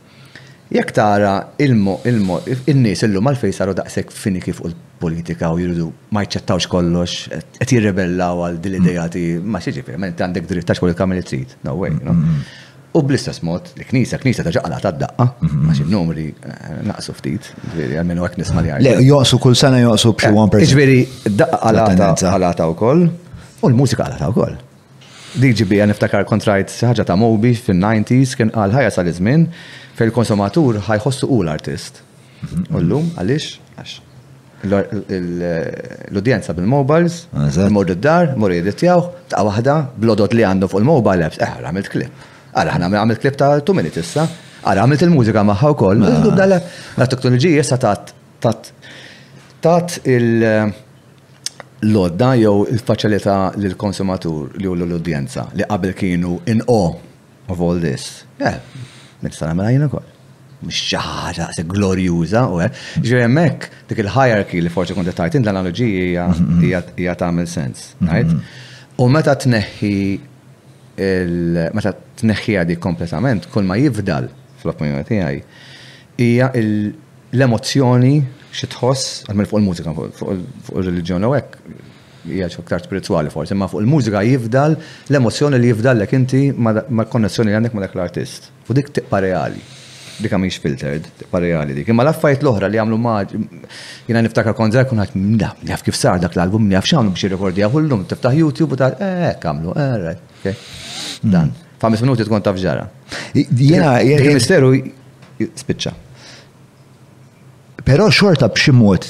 [0.73, 5.91] Jek tara il-mo, il-mo, il-nis illum għalfej saru daqsek finiki fuq l politika u jridu
[6.15, 7.29] ma jċettawx kollox,
[7.61, 11.93] et jirrebellaw għal dil-idejati, ma xieġi ma għandek dritt tax kollu kamil trit, no way,
[12.01, 12.15] no?
[12.17, 12.49] Mm-hmm.
[12.97, 15.69] U bl-istess mod, l-knisa, knisa ta' ta' daqqa, mm-hmm.
[15.69, 18.87] ma xie numri eh, naqsu ftit, għal għalmenu għak nisma li għal.
[18.89, 20.65] Le, joqsu kull sena joqsu għan per.
[20.65, 23.05] Iġveri, daqqa għalata għalata u koll,
[23.61, 24.57] u l-mużika għalata u koll.
[25.37, 29.49] DGB għan niftakar kontrajt ħaġa ta' Mobi fin-90s kien għal ħajja sal-izmin,
[29.99, 32.01] fil konsumatur ħajħossu u l-artist.
[32.43, 32.65] Mhm.
[32.77, 33.49] Ullum, għalix?
[33.79, 34.01] Għax.
[34.65, 37.15] L-udjenza bil-mobiles,
[37.69, 41.91] mor id-dar, mor id-tjaw, ta' wahda, blodot li għandu fuq il-mobile apps, eħ, eh, għamilt
[41.93, 42.23] klip.
[42.55, 44.25] Għara, ħana għamilt klip ta' 2 minutes issa,
[44.63, 46.05] għara, għamilt il-mużika maħħa u koll.
[46.33, 48.55] La teknoloġija jessa ta'
[49.61, 50.73] tat il-
[51.85, 56.79] l-odda jew il-faċilità lill-konsumatur li u l-udjenza li qabel kienu in o
[57.47, 58.23] of all this.
[58.41, 58.59] Yeah,
[59.25, 60.05] Meta sana jien ukoll.
[60.65, 62.59] Mhux xi se glorjuża u
[63.05, 66.99] ġej hemmhekk dik il-hierarchy li forsi kont tajtin, l-analoġija mm-hmm, mm-hmm.
[67.01, 68.43] hija tagħmel sens, mm-hmm.
[69.03, 69.93] U meta tneħħi
[71.75, 71.91] meta
[72.21, 74.29] tneħħiha dik kompletament, kull ma jifdal
[74.61, 75.41] fl-opinjoni tiegħi
[76.23, 78.13] hija l emozjoni
[78.55, 81.59] xi tħoss għal fuq il-mużika, fuq il reġjon u hekk
[82.33, 84.75] hija aktar spirituali forsi, ma fuq il-mużika jifdal
[85.09, 88.51] l-emozjoni li jifdal l-ek inti ma konnessjoni li għandek ma dak l-artist.
[88.69, 89.61] U dik tiqpa reali.
[90.15, 91.89] Dik mhix filtered, tiqpa reali dik.
[91.97, 93.33] Ma l-affarijiet l-oħra li jagħmlu maġ,
[94.09, 98.05] jiena niftakar konzer kun għat, da, njaf kif sar dak l-album, njaf xamlu biex l-lum
[98.11, 100.55] tiftaħ YouTube u ta' eh kamlu, eh,
[101.23, 101.51] Dan.
[101.79, 102.87] Fa' mis minuti tkun taf ġara.
[103.35, 104.33] Jena, jena.
[104.33, 104.71] Misteru
[105.39, 105.91] spiċċa.
[107.85, 109.03] Pero xorta b'ximut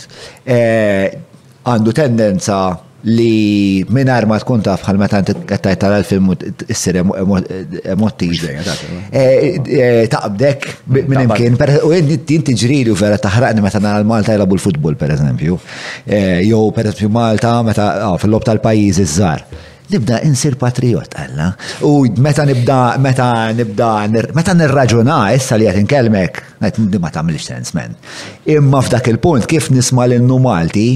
[0.51, 1.13] eh,
[1.63, 2.57] għandu tendenza
[3.07, 6.31] li minar ma tkun taf għal meta għattajt tal-film
[6.73, 8.33] issir emottiv.
[8.41, 10.65] Eh, eh, eh, taqbdek
[10.95, 15.59] minn imkien, u jintin tiġrili u vera taħraqni meta nara l-Malta jlabu l-futbol per eżempju.
[16.49, 19.45] Jow per eżempju Malta meta ah, fil-lob tal-pajiz iż-żar.
[19.85, 21.51] Nibda insir patriot, għalla.
[21.85, 23.89] U meta nibda, meta nibda,
[24.33, 27.93] meta nirraġuna, issa li għet inkelmek, għet ma tamlix sens, men.
[28.49, 30.87] Imma f'dak il-punt, kif nisma l-nu Malti,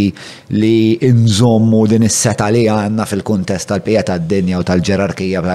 [0.58, 0.74] li
[1.20, 5.46] nżommu din is-seta li għandna fil-kuntest tal-pija tad-dinja u tal-ġerarkija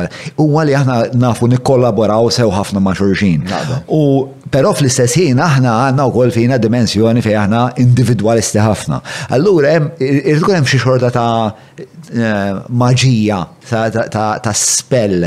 [0.45, 3.43] huwa li aħna nafu nikkollaboraw sew ħafna ma' xulxin.
[4.55, 9.01] Pero fl-istess ħin aħna għandna wkoll fina dimensjoni fejn aħna individwalisti ħafna.
[9.35, 11.25] Allura hemm irrid hemm xi xorta ta'
[12.13, 15.21] Eh, maġija ta' spell,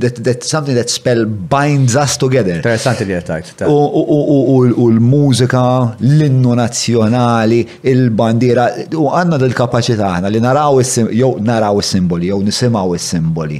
[0.00, 2.56] that something that spell binds us together.
[2.62, 3.64] Interessanti li għattajt.
[3.66, 5.62] U l-mużika,
[6.06, 7.58] l-innu nazjonali,
[7.90, 10.78] il-bandira, u għanna dil kapacita għana li naraw
[11.10, 13.58] jew naraw is-simboli, jew nisimaw is-simboli.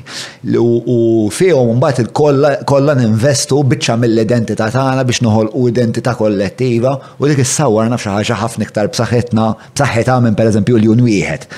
[0.55, 7.99] U fihom mbagħad il-kollha ninvestu biċċa mill-identità tagħna biex noħolqu identità kollettiva u dik issawwarna
[7.99, 11.51] f'xi ħaġa ħafna iktar b'saħħitna b'saħħitha minn pereżempju l-jun wieħed.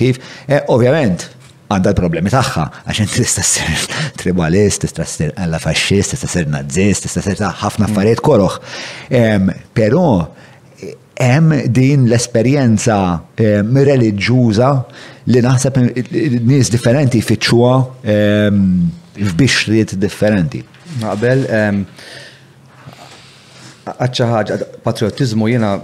[0.00, 0.20] Kif?
[0.50, 1.28] Eh, ovvjament,
[1.70, 3.82] għandha l-problemi tagħha, għax inti tista' ssir
[4.18, 7.92] tribalist, tista' ssir alla faxxist, tista' ssir nazzist, tista' ssir ħafna mm.
[7.92, 8.56] affarijiet koroħ.
[9.78, 10.02] Però
[11.22, 12.96] hemm din l-esperjenza
[13.90, 14.72] reliġjuża
[15.30, 15.80] li naħseb
[16.48, 17.78] nies differenti jfittxuha
[19.20, 20.64] f'bixriet differenti.
[21.06, 21.46] Naqbel,
[23.94, 25.76] għadċa ħaġa, patriotizmu jena,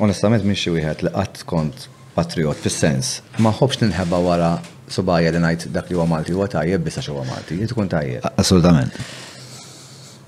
[0.00, 1.90] onestament minix wieħed li qatt kont
[2.20, 3.18] patriot fis-sens.
[3.42, 4.50] Ma ħobx ninħebba wara
[4.90, 8.26] subaja li ngħid dak li huwa Malti huwa tajjeb bisa huwa Malti, li tkun tajjeb.
[8.40, 8.96] Assolutament.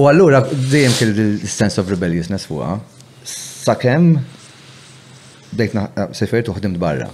[0.01, 2.77] U allura dejjem kien il-sense of rebelliousness fuqha.
[3.29, 4.15] Sakemm
[5.53, 7.11] bdejt eh, sefert u ħdimt barra.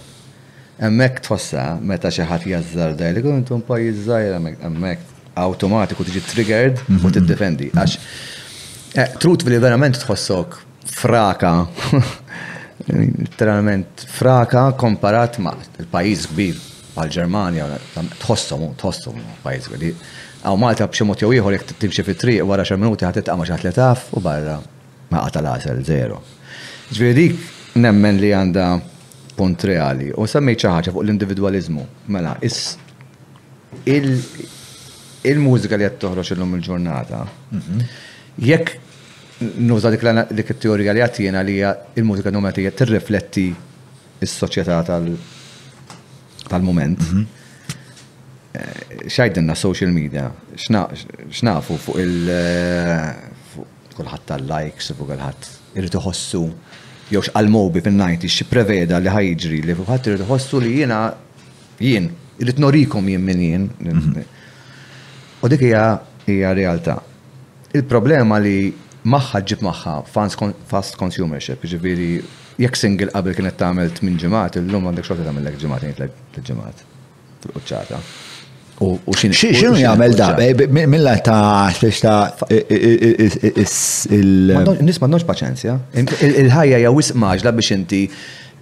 [0.87, 6.79] Emmek tfossa meta xi ħadd jażżar dajlik u intom pajjiż żgħir hemmhekk automatiku tiġi triggered
[6.87, 7.17] u mhm.
[7.17, 7.73] tiddefendi.
[7.75, 7.99] Għax,
[9.01, 11.55] eh, truth verament tħossok fraka
[12.97, 15.53] Literalment, fraka komparat ma'
[15.83, 16.57] il-pajis kbir
[16.99, 17.67] għal ġermania
[18.25, 19.99] tħossom, tħossom pajis kbir.
[20.41, 24.09] Għaw Malta b'ximot jew ieħor jekk timxie fit-triq wara xi minuti ħatet għama xi tletaf
[24.17, 24.57] u barra
[25.13, 26.23] ma' għata l zero.
[26.89, 28.67] Ġviri dik nemmen li għanda
[29.37, 31.85] punt reali u semmej ċaħġa fuq l-individualizmu.
[32.15, 32.79] Mela, is
[35.29, 37.21] il-mużika li għed toħroġ il-lum il-ġurnata,
[37.53, 37.89] mhm.
[38.49, 38.79] jekk
[39.59, 40.03] nuża dik
[40.49, 41.57] it-teorija li għatjena li
[42.01, 43.49] il-mużika numerija tirrifletti
[44.21, 44.77] s soċjetà
[46.49, 46.99] tal-moment.
[47.03, 47.23] Mhm.
[48.59, 50.31] Eh, xajdinna social media,
[51.31, 52.29] xnafu fuq il-
[53.95, 55.43] kulħadd eh, tal-likes, fuq kulħadd
[55.77, 56.43] irid iħossu
[57.11, 61.15] jew għal-mobi fin-90 xi preveda li ħajġri li fuq irid ħossu li jiena
[61.79, 62.11] jien
[62.41, 63.71] irid norikom jien minn jien.
[63.81, 64.21] Mhm.
[65.43, 67.01] U dik hija hija realtà.
[67.75, 69.97] Il-problema li maħħa ġib maħħa
[70.69, 72.15] fast consumership, ġiviri
[72.59, 76.83] jekk single qabel kienet tagħmel minn ġimgħat, illum għandek xorta tagħmel lek ġimgħat jgħid ġimgħat
[77.45, 78.01] fil-quċċata.
[78.79, 80.35] U xinu jgħamil da?
[80.89, 82.35] Milla ta' xiex ta'
[84.19, 85.79] il- Nis ma' paċenzja.
[85.93, 88.03] Il-ħajja jgħawis maġla biex inti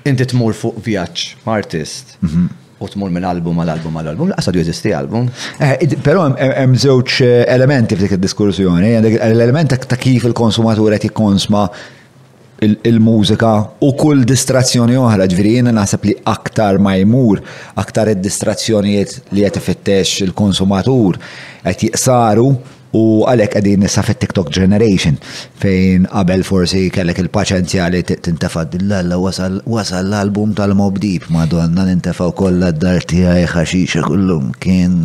[0.07, 2.17] inti tmur fuq vjaċ, artist.
[2.21, 5.31] Mhm u tmur minn album għal album għal album, laqsadu jeżisti album.
[5.61, 11.65] Eh, però hemm żewġ eh, elementi f'dik id-diskursjoni, eh, l-element ta' kif il-konsumatur qed jikkonsma
[12.65, 13.51] il-mużika
[13.85, 17.41] u kull distrazzjoni oħra, ġifieri jiena naħseb li aktar ma jmur,
[17.81, 21.19] aktar id-distrazzjonijiet li qed ifittex il-konsumatur
[21.67, 22.47] qed jiqsaru
[22.95, 25.17] U għalek għedin nisa fit TikTok generation
[25.61, 32.31] fejn qabel forsi kellek il-paċenzja li tintafad l għalla wasal l-album tal-Mob Deep madonna nintafaw
[32.39, 35.01] kolla d-dar għaj ħaxixa kullum kien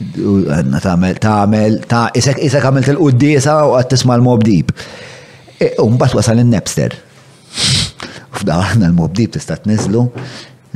[0.00, 4.72] għanna tamel tamel ta' isek isek għamil til-qoddisa u għat tisma l-Mob Deep.
[5.58, 6.94] E, Umbat wasal il nepster
[8.38, 10.04] Fda għanna l-Mob Deep tista' tnizlu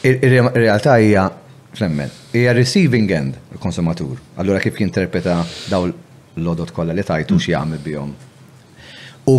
[0.04, 1.30] Ir-realtà hija
[1.74, 4.18] flemmen, hija receiving end il-konsumatur.
[4.36, 5.38] Allura kif jinterpreta
[5.72, 8.10] daw l-odot kollha li tajtu x'jagħmel bihom.
[9.32, 9.36] U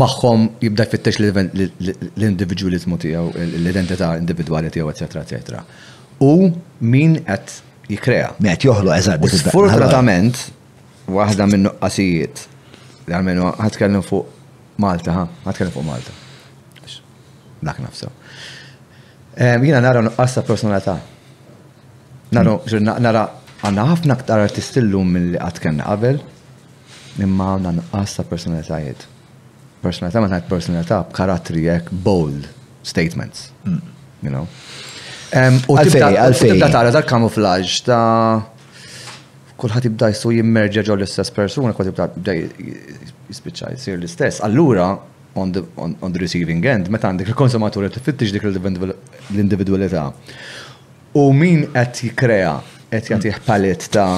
[0.00, 3.28] magħhom jibda jfittex l-individualizmu tiegħu,
[3.58, 5.60] l-identità individwali tiegħu, eċetera, eċetera.
[6.24, 6.32] U
[6.94, 7.56] min qed
[7.92, 8.30] jikrea.
[8.46, 9.26] Met joħlo, eżad.
[9.34, 10.46] Sfortunatament,
[11.18, 12.46] waħda minn nuqqasijiet,
[13.12, 14.36] għalmenu ħatkellem fuq
[14.80, 16.16] Malta, ħatkellem fuq Malta.
[17.60, 18.08] Dak nafsa.
[19.38, 20.98] Jina nara nuqqas personalità.
[22.32, 22.56] personalità.
[22.70, 23.02] Hmm.
[23.04, 23.22] Nara
[23.64, 26.18] għanna ħafna ktar artistillum mill-li għat qabel,
[27.22, 29.04] imma għanna nuqqas ta' personalitajiet.
[29.84, 32.48] Personalità ma tgħid personalità b'karatri jek bold
[32.82, 33.52] statements.
[33.64, 33.80] Hmm.
[34.24, 34.48] You know?
[35.68, 36.56] U għalfej, għalfej.
[36.56, 38.08] Tibda tara ta' kamuflaġġ ta'
[39.58, 42.34] kullħat jibda jsu jimmerġa ġol l-istess persuna, kullħat jibda
[43.30, 44.42] jispiċċa jisir l-istess.
[44.46, 44.96] Allura,
[45.34, 50.06] on the, on, on the receiving end, meta għandek il-konsumatur qed tifittix dik l-individualità.
[51.18, 52.56] U min qed jikkrea
[52.90, 53.44] qed jagħtih mm.
[53.46, 54.08] palet ta'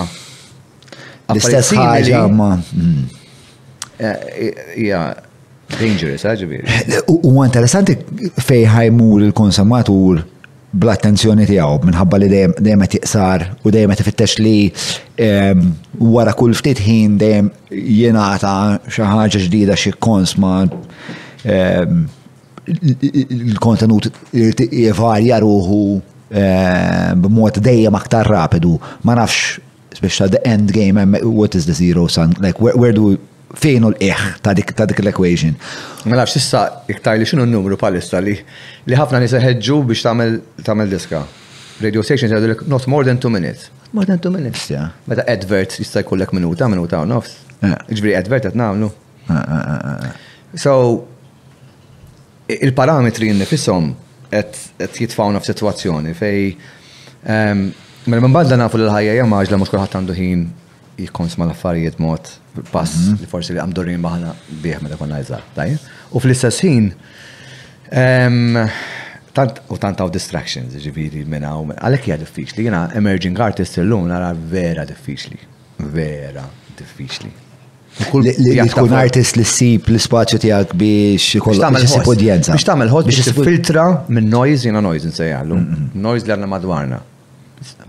[1.34, 2.52] l-istess ħaġa ma.
[2.74, 3.08] Mm.
[4.00, 5.02] Eh, ja,
[5.76, 7.98] dangerous, ħaġa eh, U interessanti
[8.46, 10.24] fejn ħajmur il-konsumatur
[10.70, 15.54] bl-attenzjoni tiegħu minħabba li dejjem qed jiqsar u dejjem qed ifittex li
[16.14, 17.50] wara kull ftit ħin dejjem
[17.98, 18.54] jingħata
[18.86, 20.52] xi ħaġa ġdida xi kons ma
[22.68, 25.82] il-kontenut jevarja ruħu
[26.30, 29.58] b'mod dejjem aktar rapidu ma nafx
[30.00, 33.16] biex ta' the end game what is the zero sun like where, where do
[33.58, 35.54] Fejn l-eħ ta' dik ta' dik l-equation.
[36.06, 38.36] Mela xissa iktar li xinu n-numru palissa li
[38.86, 40.04] li ħafna nisa ħedġu biex
[40.62, 41.24] tagħmel diska.
[41.82, 43.70] Radio stations għadulek not more than two minutes.
[43.92, 44.92] More than two minutes, ja.
[45.10, 47.40] Meta advert jista' kollek minuta, minuta u nofs.
[47.64, 47.74] Eh.
[47.96, 48.90] Iġbri advert qed nagħmlu.
[49.30, 50.76] Eh, eh, so
[52.54, 53.90] il-parametri jinnifisom
[54.30, 56.44] qed jitfawna f-situazzjoni fej
[57.26, 57.70] ehm,
[58.08, 60.44] Mela minn banda nafu l-ħajja jgħam maġla mux kullħat għandu ħin
[61.06, 62.28] jikons ma l-affarijiet mod
[62.70, 63.18] pass mhm.
[63.22, 65.40] li forsi li għamdurin maħna bieħ meta konna jizza.
[66.12, 66.90] U fl-istess ħin,
[69.34, 74.08] tant u tant għaw distractions ġiviri minna u għalek hija diffiċli, jena emerging artist l-lum
[74.10, 75.40] nara vera diffiċli,
[75.92, 76.44] vera
[76.80, 77.32] diffiċli.
[78.24, 82.54] Li tkun artist li sip l-spazju tijak biex kollha biex sib udjenza.
[82.54, 85.58] Biex tagħmel ħodd biex filtra minn noise jiena noise nsejjaħlu.
[86.00, 87.00] Noise li għandna madwarna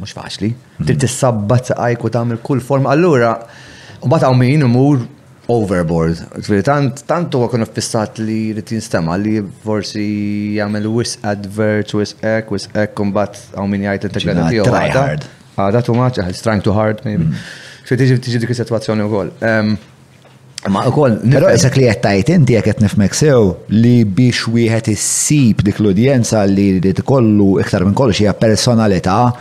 [0.01, 0.51] mux faċli.
[0.83, 2.87] Trid sabbat għajku ta' tagħmel kull form.
[2.91, 3.33] Allura,
[4.01, 5.03] u bat min imur
[5.51, 6.21] overboard.
[6.67, 12.51] Tant tantu huwa kun fissat li rid jinstema' li forsi jagħmel wis advert, wis ek,
[12.53, 14.97] wis ek kumbat hawn min jgħid integrata tiegħu.
[14.97, 15.27] hard.
[15.57, 17.25] Ah, too much, uh, it's too hard maybe.
[17.85, 17.99] So mm.
[17.99, 19.29] tiġi tiġi dik is-sitwazzjoni wkoll.
[19.43, 19.75] Um,
[20.69, 25.63] Ma u koll, pero esak li jettajt inti jek nifmek sew li biex wieħed issib
[25.65, 29.31] dik l-udjenza li li kollu iktar minn kollu hija personalità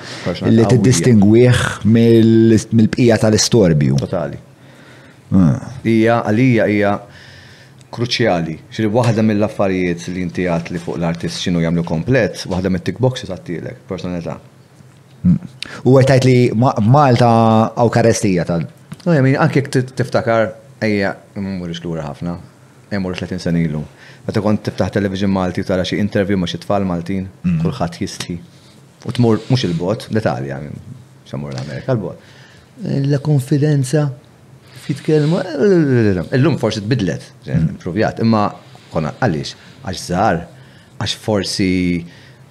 [0.48, 3.98] li tiddistingwih mill-bqija tal-istorbju.
[4.00, 4.38] Totali.
[5.36, 5.60] Ah.
[5.84, 6.94] Ija, għalija ija
[7.92, 8.56] kruċjali.
[8.72, 13.28] Xili waħda mill-affarijiet li inti għat li fuq l-artist xinu jagħmlu komplet, waħda mit-tick boxes
[13.34, 14.38] għattilek, personalità.
[15.20, 15.36] Mm.
[15.84, 17.28] U għetajt li Malta
[17.76, 18.64] għaw karestija tal.
[19.04, 22.38] No, jamin, anke tiftakar Ejja, mmur lura ħafna,
[22.90, 23.82] mmur 30 sen ilu.
[24.24, 27.58] Meta kont tiftaħ television Malti u tara xi interview ma' xi tfal Maltin, mm.
[27.60, 28.36] kulħadd jisti.
[29.04, 30.56] U tmur mhux il-bot, l-Italja,
[31.28, 32.24] xamur l-Amerika, l-bot.
[33.12, 34.06] La konfidenza
[34.86, 37.68] fit kelma, eh, eh, eh, illum forsi tbidlet, mm.
[37.76, 38.46] improvjat, imma
[38.94, 39.52] konna għaliex,
[39.84, 40.42] għax żgħar,
[41.04, 41.68] għax forsi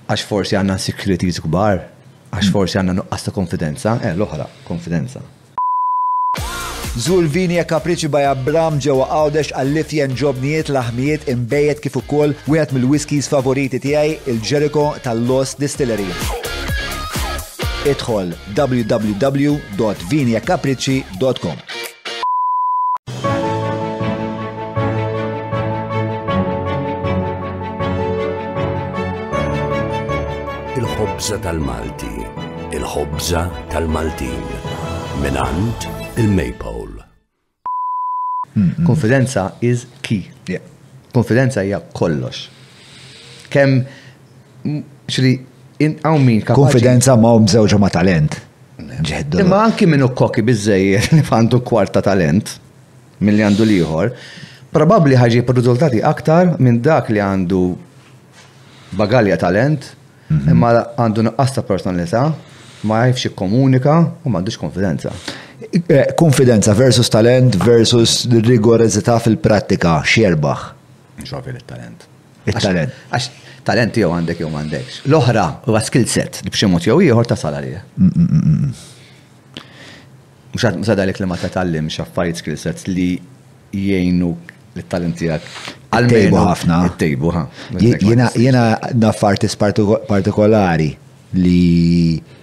[0.10, 1.81] għax forsi għandna securities kbar,
[2.30, 2.53] għax mm.
[2.53, 5.26] forsi għandna nuqqas ta' konfidenza, eh, l-oħra, konfidenza.
[6.98, 12.72] Zul vini e kapriċi by Abram ġewa għawdex għall-lifjen ġobnijiet laħmijiet imbejet kif ukoll wieħed
[12.74, 16.07] mill-whiskies favoriti tiegħi il-Jericho tal-Los Distillery.
[17.91, 21.57] Idħol www.vinjakapriċi.com
[30.57, 32.16] e Il-ħobza tal-Malti,
[32.80, 34.44] il-ħobza tal-Maltin,
[35.22, 37.06] minant il-Maypole.
[38.86, 40.27] Konfidenza is key.
[41.14, 42.48] Konfidenza hija kollox.
[43.49, 43.80] Kem
[45.10, 45.34] xri
[45.80, 48.38] għaw min Konfidenza ma' mżewġa um ma' talent.
[49.40, 52.56] Imma anki minn koki bizzejjer li għandu kwarta talent
[53.19, 54.11] mill-li għandu liħor,
[54.72, 57.61] probabli ħagġi rizultati aktar minn dak li għandu
[58.98, 59.91] bagalja talent,
[60.31, 60.49] mhm.
[60.53, 62.26] imma għandu nuqqas ta' personalità,
[62.84, 65.11] ma jafx komunika u m'għandux konfidenza.
[65.69, 70.61] Eh, konfidenza versus talent versus rigorezità fil-prattika xierbaħ.
[71.19, 72.07] Nxofil il-talent.
[72.47, 73.18] Il-talent.
[73.68, 75.01] Talent jew għandek jew m'għandekx.
[75.11, 77.81] L-oħra huwa skill set li b'xi mod jew ieħor ta' salarija.
[80.53, 83.11] Mhux għad msada li ma tallim x'affarijiet skill sets li
[83.76, 84.31] jgħinu
[84.76, 85.53] l-talent tiegħek
[85.91, 86.84] Għal-tejbu ħafna.
[86.97, 87.45] Tejbu ħa.
[88.39, 88.64] Jena
[88.95, 90.93] naffariet partikolari
[91.35, 92.38] li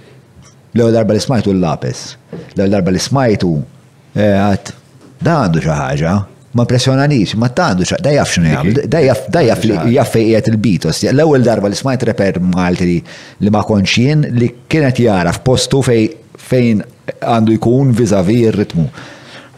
[0.76, 2.00] l-ewwel darba li smajtu l-lapis,
[2.54, 3.50] l-ewwel darba li smajtu
[4.14, 4.72] eh, għat
[5.26, 6.14] da għandu xi ħaġa,
[6.56, 10.50] ma pressjonanix, ma tandu xi da jaf x'nu jagħmel, da jaf da jaf jaf fejqiet
[10.52, 11.02] il-bitos.
[11.12, 12.98] L-ewwel darba li smajt reper Malti
[13.42, 16.06] li ma konx jien li kienet jara f'postu fej
[16.46, 16.84] fejn
[17.16, 18.88] għandu jkun viżavi r ritmu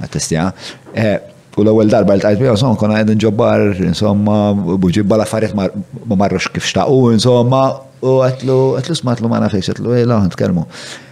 [0.07, 1.19] eh,
[1.59, 6.62] U l-ewwel darba li tqajt bihom konna qegħdin ġobbar, insomma, buġibba l-affarijiet ma marrux kif
[6.69, 7.65] xtaqu, insomma,
[8.05, 10.65] U għatlu, għatlu smatlu maħna fiex, għatlu, ej, eh, laħan tkermu.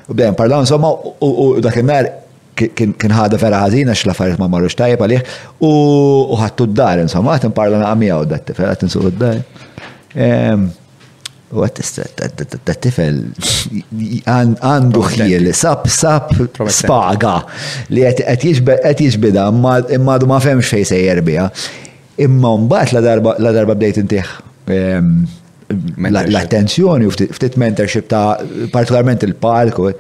[0.07, 2.13] U bdejn parlaw, insomma, u dakinnar
[2.57, 4.07] kien ħada fera ħazina x
[4.41, 5.25] ma marrux tajjeb għalih
[5.67, 5.71] u
[6.41, 10.69] ħattu d-dar, insomma, parla nparla naqamija u dat-tifel, għat nsuq d-dar.
[11.57, 11.83] U għat
[12.69, 13.19] dat-tifel
[14.27, 16.31] għandu xiel, sab, sab,
[16.75, 17.37] spaga
[17.91, 19.81] li għat jiġbida, imma
[20.17, 21.51] għadu ma femx fej sejjer bija.
[22.25, 23.09] Imma mbagħad
[23.43, 24.31] la darba bdejt intiħ
[26.29, 28.39] l-attenzjoni u ftit mentorship ta'
[28.73, 29.91] partikolarment il-palku.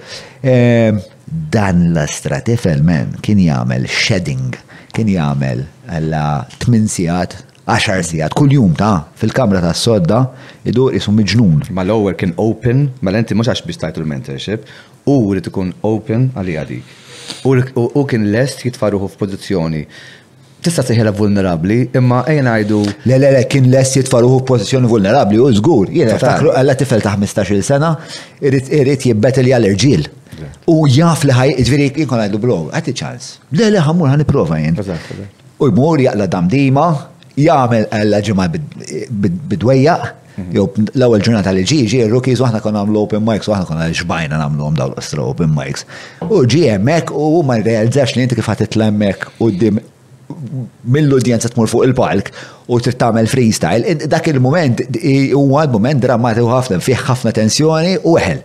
[0.40, 1.00] Ehm,
[1.48, 4.52] Dan la stratifel men kien jagħmel shedding,
[4.94, 7.34] kien jagħmel alla 8 sigħat
[7.66, 10.20] 10 sigħat kull jum ta' fil-kamra ta' sodda
[10.70, 11.64] idur isu miġnun.
[11.74, 14.70] Ma l-ewwel kien open, ma l-enti mhux għax biex tajtu l-mentorship,
[15.10, 16.94] u li tkun open għalija dik.
[17.42, 19.82] U kien lest jitfarruħu f'pożizzjoni
[20.66, 22.78] tista' tiħela vulnerabli, imma ejn għajdu.
[23.08, 25.90] Le, le, le, kien les jitfaruħu f'pożizzjoni vulnerabli u żgur.
[25.94, 27.94] Jien niftakru għalla tifel ta' 15-il sena
[28.42, 29.16] irrid irrid li
[29.52, 30.06] jgħal-irġiel.
[30.68, 33.30] U jaf li ħaj, ġviri, jinkon għajdu blow, għati ċans.
[33.56, 34.78] Le, le, ħammur ħani prova jien.
[35.64, 36.86] U jmur jaqla damdima,
[37.40, 39.94] jgħamil għalla ġimma bidwejja,
[40.36, 40.50] mhm.
[40.52, 40.66] Jow,
[40.98, 44.76] l-ewwel ġurnata li ġi, ġi rookies waħna konna għamlu open mics, waħna konna xbajna nagħmluhom
[44.76, 45.86] dawn l-ostra open mics.
[46.26, 49.80] U ġi hemmhekk u ma rrealizzax li inti kif ħadd titlemmhekk quddiem
[50.94, 52.30] mill-udjenza tmur fuq il-palk
[52.72, 54.82] u trid tagħmel freestyle, dak il-moment
[55.36, 58.42] huwa l-moment u ħafna, fih ħafna tensjoni u eħel.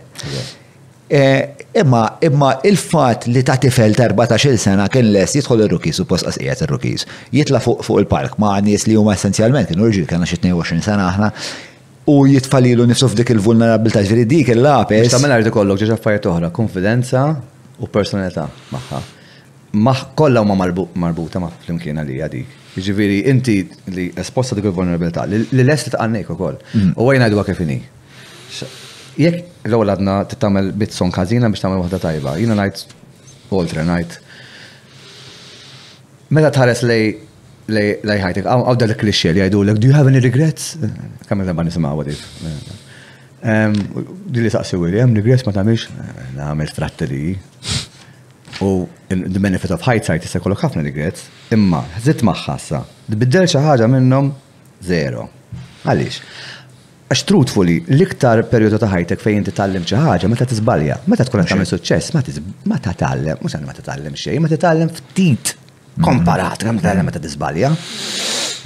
[1.12, 1.40] Eh,
[1.82, 6.06] imma imma il-fatt li ta' tifel ta' 14-il sena kien les jidħol ir rukis u
[6.08, 7.04] posqas qasqijiet ir rukis
[7.36, 11.10] Jitla fuq fuq il-park ma' nies li huma essenzjalment kienu rġil kellna xi 22 sena
[11.10, 11.28] aħna
[12.08, 15.10] u jitfalilu nifsu f'dik il-vulnerabilità ġifieri dik il-lapes.
[15.12, 17.26] Tagħmel artikollok ġeġa affarijiet oħra, konfidenza
[17.78, 19.02] u personalità magħha
[19.72, 22.58] ma kolla ma marbuta ma' flimkien għalija dik.
[22.76, 23.54] Ġiviri, inti
[23.92, 26.36] li esposta dik il-vulnerabilità, li l-est li tqannik mhm.
[26.36, 26.56] u koll.
[26.96, 27.78] U għajna għadu għakifini.
[29.22, 29.38] Jek
[29.68, 32.84] l-għol għadna t-tamel bitson kazina biex tamel wahda tajba, jina najt,
[33.52, 34.18] oltre najt.
[36.32, 37.04] Meta tħares lej
[37.72, 40.74] lej ħajtek, għaw dal klixxie li għajdu l do you have any regrets?
[41.28, 42.24] Kamil għabban nisma għu għadif.
[44.34, 45.86] Dili saqsi għu li għam regrets ma tamiex,
[46.36, 47.32] għamil strategi.
[48.60, 52.80] U the benefit of hindsight issa kollok ħafna regrets, imma ma' maħħassa,
[53.12, 54.30] tbiddel xi ħaġa minnhom
[54.84, 55.28] zero.
[55.84, 56.20] Għaliex?
[57.12, 61.68] Għax truthfully, l-iktar perjodu ta' ħajtek fejn titgħallem xi ħaġa meta tiżbalja, meta tkun tagħmel
[61.68, 62.14] suċċess,
[62.64, 65.54] ma titgħallem, mhux ma tatallem xejn, ma tatallem ftit
[66.00, 67.74] komparat, kemm titgħallem meta tiżbalja.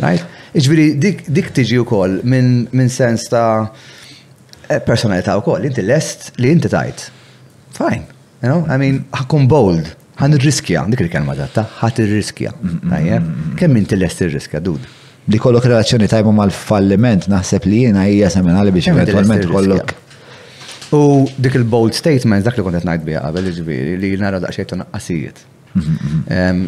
[0.02, 0.34] Right?
[0.56, 0.86] Iġbiri,
[1.34, 7.08] dik tiġi wkoll minn sens ta' eh, personalità wkoll, inti lest li inti tajt.
[7.76, 8.14] Fine.
[8.42, 9.88] You know, I mean, ħakun bold,
[10.20, 12.50] ħan riskja dik il-kelma ta' ħat ir-riskja.
[13.56, 14.84] Kemm inti lest ir-riskja, dud?
[15.26, 19.94] Li kollok relazzjoni tajba mal-falliment, naħseb li jiena hija seminali biex eventualment kollok.
[20.94, 21.00] U
[21.42, 25.44] dik il-bold statement dak li kont najt ngħid biha qabel ġifieri li nara daqsxejn tonaqqasijiet.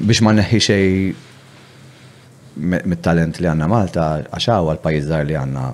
[0.09, 0.91] Biex ma neħi xej
[2.59, 5.69] mit-talent li għandna Malta għaxaw għal-pajjiż li għanna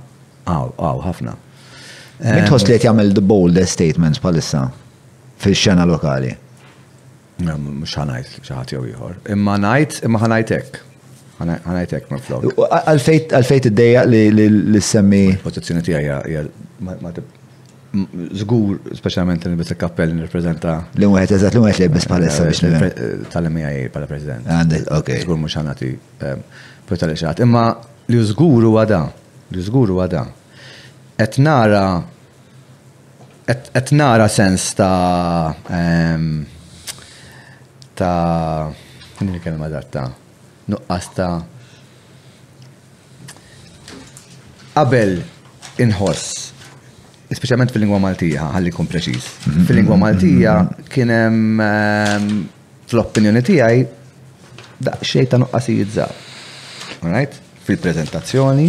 [0.53, 1.39] għaw ħafna.
[2.25, 4.67] Mitħoss li qed jagħmel the bold statements bħalissa?
[5.45, 6.33] fil-xena lokali?
[7.45, 9.17] Mux ħanajt xaħat jew ieħor.
[9.35, 10.83] Imma najt, imma ħanajtek.
[11.39, 12.61] ħanajtek minn flok.
[12.69, 15.25] Għalfejt id-dejja li semmi.
[15.45, 17.31] Pozizjoni tiegħi hija
[18.35, 20.71] Zgur, specialment li bis il-kappell nirrepreżenta.
[20.99, 24.49] Li mwħet, eżat, li mwħet li bis palessa biex Tal-MIA pala president.
[24.51, 25.11] Għandek, ok.
[25.23, 25.93] Zgur mux ħanati
[26.27, 26.43] ehm,
[26.89, 27.45] pjota li xaħat.
[27.47, 27.67] Imma
[28.11, 28.99] li zgur u għada,
[29.55, 30.25] li zgur u għada.
[31.23, 31.85] Et nara
[33.49, 35.55] et nara sens ta'
[37.95, 38.73] ta'
[39.21, 40.07] ma' kelma datta
[40.69, 41.33] nuqqas ta'
[44.77, 45.21] qabel
[45.85, 46.25] inħoss
[47.35, 49.25] specialment fil-lingwa Maltija, ħalli kun preċis.
[49.49, 49.63] Mhm.
[49.69, 50.03] Fil-lingwa mhm.
[50.05, 50.89] Maltija mhm.
[50.95, 53.79] kienem fl-opinjoni tijaj
[54.87, 56.13] da' xej ta' nuqqasijiet zar.
[57.03, 57.35] Right?
[57.67, 58.69] Fil-prezentazzjoni,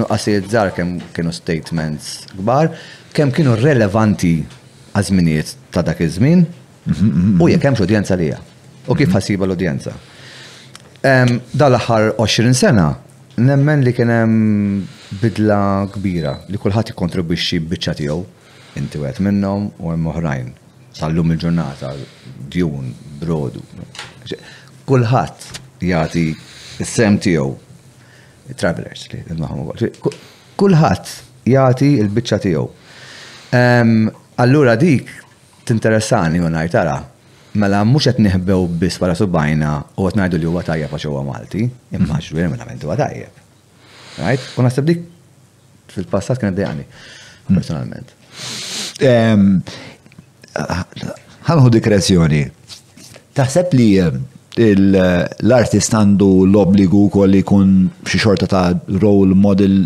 [0.00, 2.70] nuqqasijiet zar kienu statements gbar,
[3.16, 4.36] kemm kienu relevanti
[4.96, 6.42] għażminijiet ta' dak iż-żmien
[7.40, 8.38] u jekk hemmx udjenza lija
[8.86, 9.16] u kif mhm.
[9.16, 9.92] ħasiba l-udjenza.
[11.54, 12.88] Dal-aħħar 20 sena
[13.42, 14.86] nemmen li kien hemm
[15.22, 15.60] bidla
[15.94, 20.50] kbira li kulħadd ikkontribwixxi biċċa tiegħu inti wieħed minnhom u hemm oħrajn
[20.98, 21.94] tal-lum il-ġurnata,
[22.52, 22.90] djun,
[23.22, 23.62] brodu.
[24.88, 26.24] Kulħadd jagħti
[26.84, 30.00] s-sem tiegħu travelers li nmaħmu
[30.60, 31.16] Kulħadd
[31.52, 32.68] jagħti l-biċċa tiegħu.
[33.52, 35.04] Allura dik
[35.66, 36.96] tinteressani u ngħid tara.
[37.60, 41.24] Mela mhux qed neħbew biss wara subajna u qed ngħidu li huwa tajjeb għax huwa
[41.26, 42.24] Malti, imma mhm.
[42.30, 43.40] ġwien mela mentu tajjeb.
[44.22, 44.46] Right?
[44.56, 45.02] U naħseb dik
[45.92, 47.54] fil-passat kien dejani mhm.
[47.54, 48.12] personalment.
[51.44, 52.40] Ħanħu dikrezzjoni.
[53.36, 58.64] Taħseb li l-artist għandu l-obbligu kolli kun xi xorta ta'
[59.04, 59.78] role model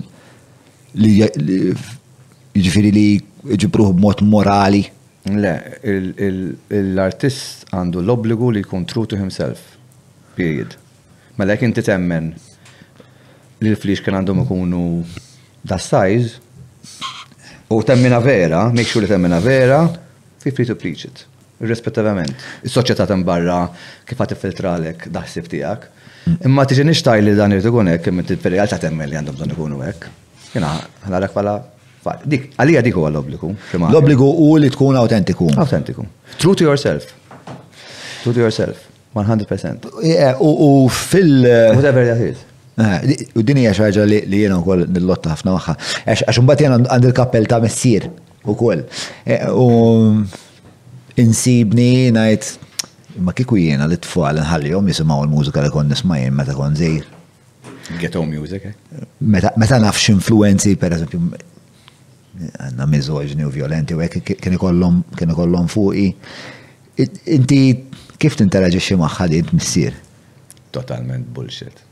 [0.99, 3.09] li jiġifieri li
[3.55, 4.85] iġibruħ b'mod morali.
[5.27, 5.53] Le,
[6.71, 9.75] l-artist għandu l-obbligu li jkun true to himself.
[10.39, 10.77] Period.
[11.37, 12.29] Mela jek inti temmen
[13.61, 14.83] li l-flix kien għandhom ikunu
[15.67, 16.39] da size
[17.75, 19.81] u temmina vera, make sure li temmina vera,
[20.39, 21.25] fi free to preach it.
[21.59, 22.37] Irrespettivament.
[22.69, 23.59] Is-soċjetà barra
[24.07, 25.87] kif għat filtralek daħsib tiegħek.
[26.47, 29.81] Imma tiġi nixtaj li dan irtigun hekk imma t ta' temmen li għandhom bżonn ikunu
[29.83, 30.09] hekk.
[30.55, 31.65] Jena, ħana l
[32.29, 33.51] Dik, għalija dik huwa l-obbligu.
[33.79, 35.49] L-obbligu u li tkun autentiku.
[35.63, 36.07] Autentiku.
[36.41, 37.07] True to yourself.
[38.23, 38.85] True to yourself.
[39.17, 39.89] 100%.
[40.05, 41.47] Eh, u fil.
[41.75, 42.43] Whatever that is.
[42.77, 45.75] Eh, u din hija xaġa li jiena wkoll nillotta ħafna magħha.
[46.13, 48.11] Għax imbagħad jiena għand il kappell ta' missier
[48.45, 48.85] ukoll.
[49.25, 50.21] Eh, u
[51.17, 56.77] insibni ngħid ma kieku jiena li tfal nħallihom jisimgħu l-mużika li kon nisma' meta kon
[56.77, 57.13] żejr.
[58.01, 59.05] Ghetto music, eh?
[59.23, 61.21] Meta nafx influenzi, per eżempju,
[62.39, 66.09] għanna mizoġni u violenti u għek kene kollom fuqi.
[67.37, 67.61] Inti
[68.21, 69.97] kif tinteraġixxi magħha maħħad jint missier?
[70.75, 71.83] Totalment bullshit.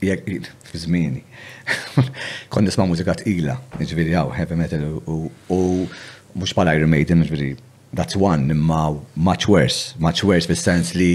[0.00, 0.28] Jek,
[0.72, 1.20] fizmini.
[2.52, 5.60] Kon nisma mużika tqila, ġviri għaw, heavy metal u
[6.32, 7.50] mux pala Iron Maiden, ġviri,
[7.92, 11.10] that's one, imma much worse, much worse fil-sens li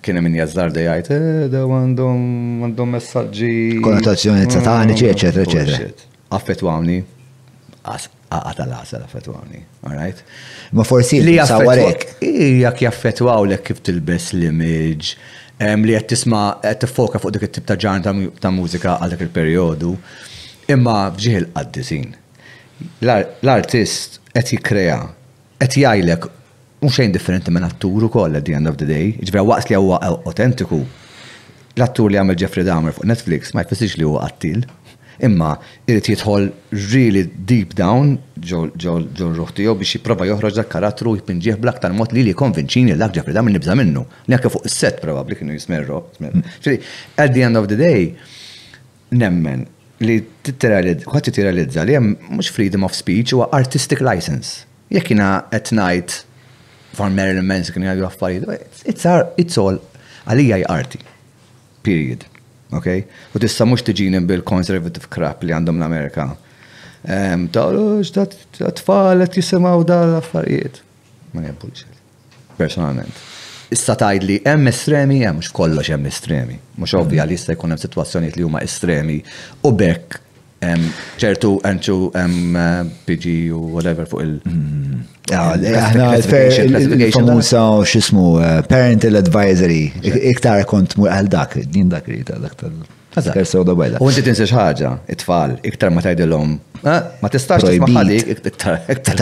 [0.00, 3.52] Kienem min jazzar da jajt, eh, da għandhom messagġi.
[3.80, 6.72] Konnotazzjoni mm, sataniċi, mm, eccetera, eccetera.
[6.74, 6.98] għamni,
[7.88, 10.20] għata l-għasal għamni, right?
[10.76, 12.06] Ma forsi li jaffarek.
[12.60, 15.16] Jak jaffetwaw l kif tilbes l-image,
[15.64, 18.02] li għed tisma, għed tifoka fuq dik it-tip ta' ġan
[18.40, 19.96] ta' mużika għal dak il-periodu,
[20.76, 22.10] imma bġiħil għaddisin.
[23.02, 25.06] L-artist għed jikreja,
[25.58, 26.24] għed jajlek
[26.82, 29.78] mux xejn differenti minn attur ukoll at the end of the day, ġifier waqt li
[29.78, 30.84] huwa autentiku.
[31.78, 34.64] L-attur li għamil Jeffrey Dahmer fuq Netflix ma jfissirx li huwa qattil,
[35.26, 35.52] imma
[35.90, 36.44] irid jidħol
[36.92, 42.22] really deep down ġol ruħ tiegħu biex jipprova joħroġ dak karattru jipinġieħ bl-aktar mod li
[42.28, 46.04] li konvinċini l-ak Jeffrey Dahmer nibża minnu, li anke fuq is-set probabbli kienu jismerru.
[47.18, 48.12] At the end of the day,
[49.10, 49.66] nemmen
[50.06, 54.62] li t-tiralizza li hemm mhux freedom of speech huwa artistic license.
[54.94, 56.18] Jekk jiena qed ngħid
[56.98, 58.74] for Marilyn Manson kien jgħidu għaffariet.
[58.86, 59.06] It's,
[59.46, 59.78] it's all
[60.28, 61.00] għalija arti.
[61.86, 62.26] Period.
[62.76, 62.90] Ok?
[63.32, 66.28] U tista mux tiġini bil-conservative crap li għandhom l-Amerika.
[67.54, 68.26] Tawlu, t
[68.82, 70.82] tfal għet jisimaw da l-affarijiet.
[71.32, 71.84] Ma jgħabbuġ.
[72.58, 73.24] Personalment.
[73.72, 76.56] Issa tajd li hemm estremi, hemm mhux kollox hemm estremi.
[76.80, 79.18] Mhux ovvja li jista' jkun hemm sitwazzjonijiet li huma estremi
[79.68, 80.22] u bekk
[81.16, 81.96] ċertu għanċu
[83.06, 84.40] PG u whatever fuq il-
[85.30, 89.92] Aħna il-famusa xismu parental advisory,
[90.32, 92.72] iktar kont mu għal dak, din dak rita dak tal.
[93.98, 96.58] U inti tinsi ħaġa, it-tfal, iktar ma tajdilhom.
[96.82, 99.16] Ma tistax tisma' ħadik iktar iktar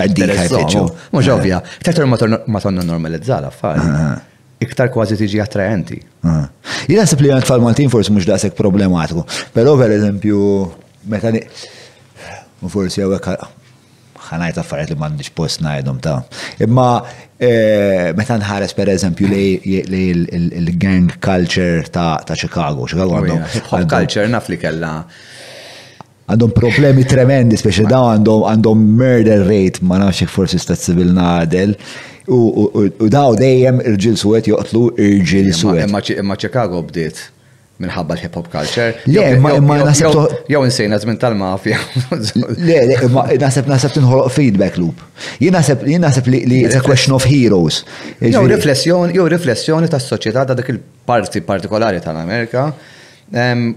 [1.12, 2.06] Mhux ovvja, iktar
[2.46, 4.20] ma tonna normalizzala affarijiet.
[4.58, 6.00] Iktar kważi tiġi attraenti.
[6.88, 10.72] Jina sepp li għan tfal Maltin forsi mhux daqshekk problematiku, Pero per eżempju
[11.10, 11.42] meta ni.
[12.66, 13.26] Forsi għawek
[14.26, 16.16] ħanajt affarijiet li m'għandix post ngħidhom ta'.
[16.64, 16.86] Imma
[17.38, 17.50] e,
[18.18, 23.44] meta nħares pereżempju li il gang culture ta' Chicago, Chicago oh, għandhom.
[23.54, 24.96] Hip-hop culture naf li kellha
[26.26, 31.12] għandhom problemi tremendi, speċi daw għandhom għandhom murder rate, ma nafx jek forsi stat sibil
[31.14, 31.76] nadel.
[32.26, 36.14] U daw dejjem irġil suwet joqtlu irġil suwet.
[36.18, 37.28] Imma Chicago bdiet
[37.82, 38.94] minħabba l-hip hop culture.
[39.08, 40.16] Le, ma imma nasib.
[40.48, 41.78] Jow insejna żmien tal-mafja.
[42.58, 45.02] Le, le, ma nasib nasib tinħoloq feedback loop.
[45.42, 47.82] Jien nasib jien nasib li it's a question of heroes.
[48.16, 52.66] Jew jiġifieri- riflessjoni, jew riflessjoni tas-soċjetà ta' dak il-parti partikolari tal-Amerika.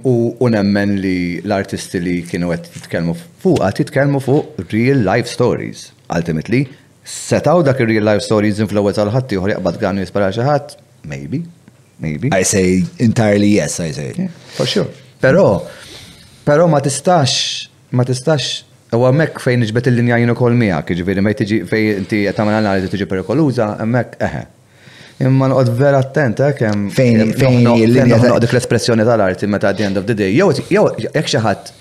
[0.08, 5.90] U nemmen li l-artisti li kienu qed titkellmu fuq qed titkellmu fuq real life stories.
[6.10, 6.64] Ultimately,
[7.10, 10.76] setaw dak il-real life stories influenza l-ħadd ieħor jaqbad għandu jispara xi ħadd,
[11.10, 11.44] maybe,
[12.00, 12.30] Maybe.
[12.42, 14.14] I say entirely yes, I say.
[14.18, 14.28] Yeah,
[14.58, 14.88] for sure.
[15.22, 15.68] Pero,
[16.48, 18.64] pero ma tistax, ma tistax,
[18.96, 22.90] u għamek fejn iġbet il-linja jino kol miħak, iġbiri, ma tiġi fej inti għataman analizi
[22.94, 24.46] tiġi perikoluza, għamek, eħe.
[25.28, 26.88] Imma nqod vera attent, eh, kem.
[26.96, 28.18] Fejn, fejn, il-linja.
[28.24, 30.32] Nqod l-espressjoni tal-arti, meta at the end of the day.
[30.34, 31.74] Jow, jow, jek xaħat,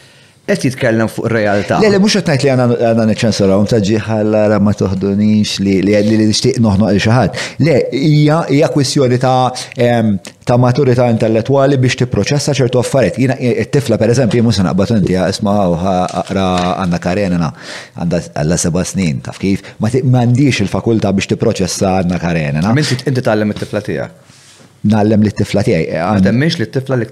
[0.49, 1.77] Et jitkellem fuq realtà.
[1.83, 6.57] Le, le, mux għatnajt li għana neċensora, un taġi ħalla ma toħdunix li li nishtiq
[6.65, 7.37] noħnu għal xaħat.
[7.67, 9.53] Le, hija kwestjoni ta'
[10.49, 13.19] ta' maturità intellettuali biex tipproċessa ċertu affarijiet.
[13.21, 15.59] Jina t-tifla per eżempju mhux naqbad inti isma'
[16.07, 16.47] aqra
[16.87, 17.51] Anna Karenina
[17.99, 22.73] għandha għalla seba' snin taf kif ma m'għandix il-fakultà biex tipproċessa għanna Karenina.
[22.73, 24.17] Minti inti tgħallem it-tifla tiegħek.
[24.89, 25.91] Nallem li t-tifla tiegħi.
[26.07, 27.09] Ma temmix li t-tifla li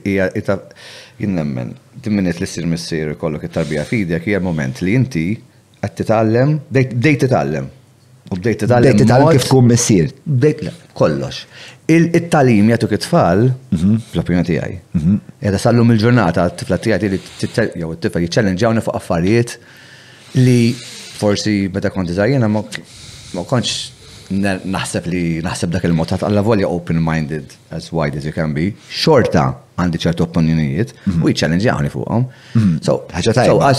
[0.00, 0.30] hija
[1.20, 1.74] jinnemmen
[2.04, 5.26] dimminet li s-sir missir kollok il tarbija fidek hija moment li inti
[5.80, 7.68] qed titallem, bdejt titallem.
[8.30, 8.92] U bdej titgħallem.
[8.94, 10.10] Bdejt titgħallem kif tkun missier.
[10.22, 10.60] Bdejt
[10.98, 11.38] kollox.
[11.90, 13.40] Il-talim jgħatu it-tfal
[13.74, 13.94] mhm.
[14.12, 14.76] fl-opinjoni tiegħi.
[15.00, 15.16] Mhm.
[15.40, 19.56] Qiegħda sallum il-ġurnata t-tifla tiegħi jew t tifel jiċċellenġawni fuq affarijiet
[20.44, 22.62] li forsi meta konti iżajjena ma
[23.48, 23.96] kontx
[24.70, 28.68] naħseb li naħseb dak il-mod ħadd volja open-minded as wide as you can be.
[28.92, 29.48] Xorta,
[29.82, 31.26] għandi ċertu opinjonijiet mhm.
[31.26, 32.26] u għani fuqhom.
[32.54, 32.80] Mhm.
[32.82, 32.98] So,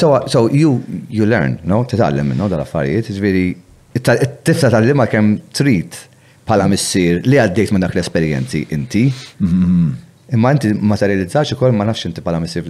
[0.01, 1.83] So, so you, you learn, no?
[1.85, 3.41] Titgħallem minnu dal-affarijiet, ġifieri
[4.47, 5.97] tifta tal-lima kemm trid
[6.47, 9.03] bħala missier li għaddejt minn dak l-esperjenzi inti.
[9.39, 9.91] Mhm.
[10.35, 12.69] Imma inti ma ukoll ma nafx inti bħala missir,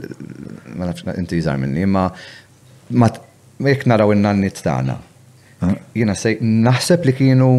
[0.75, 2.07] ma nafx inti jizar minni, imma
[2.91, 3.11] ma
[3.61, 4.97] jekk naraw innan nittana.
[5.61, 6.09] tagħna.
[6.11, 6.15] Ah.
[6.15, 7.51] sej naħseb li kienu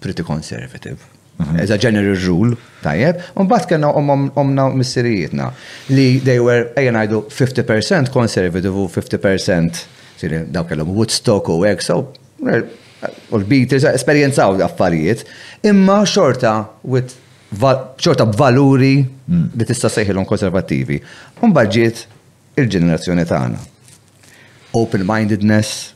[0.00, 1.13] pretty conservative.
[1.36, 1.58] Mhm.
[1.60, 3.88] as a general rule, tajjeb, un bat kena
[4.34, 5.50] omna missirijietna
[5.90, 9.82] li they were, ejja najdu 50% conservative u 50%
[10.16, 12.12] siri daw kellhom Woodstock u hekk, so
[12.46, 12.62] eh,
[13.30, 13.82] u l-Beatles
[14.36, 15.24] u affarijiet,
[15.62, 16.54] imma xorta
[16.84, 17.14] with
[17.98, 18.94] xorta b'valuri
[19.24, 19.44] mm.
[19.58, 21.00] li tista' sejħilhom konservattivi.
[21.42, 22.04] Un ġiet
[22.58, 23.58] il-ġenerazzjoni tagħna.
[24.74, 25.94] Open-mindedness,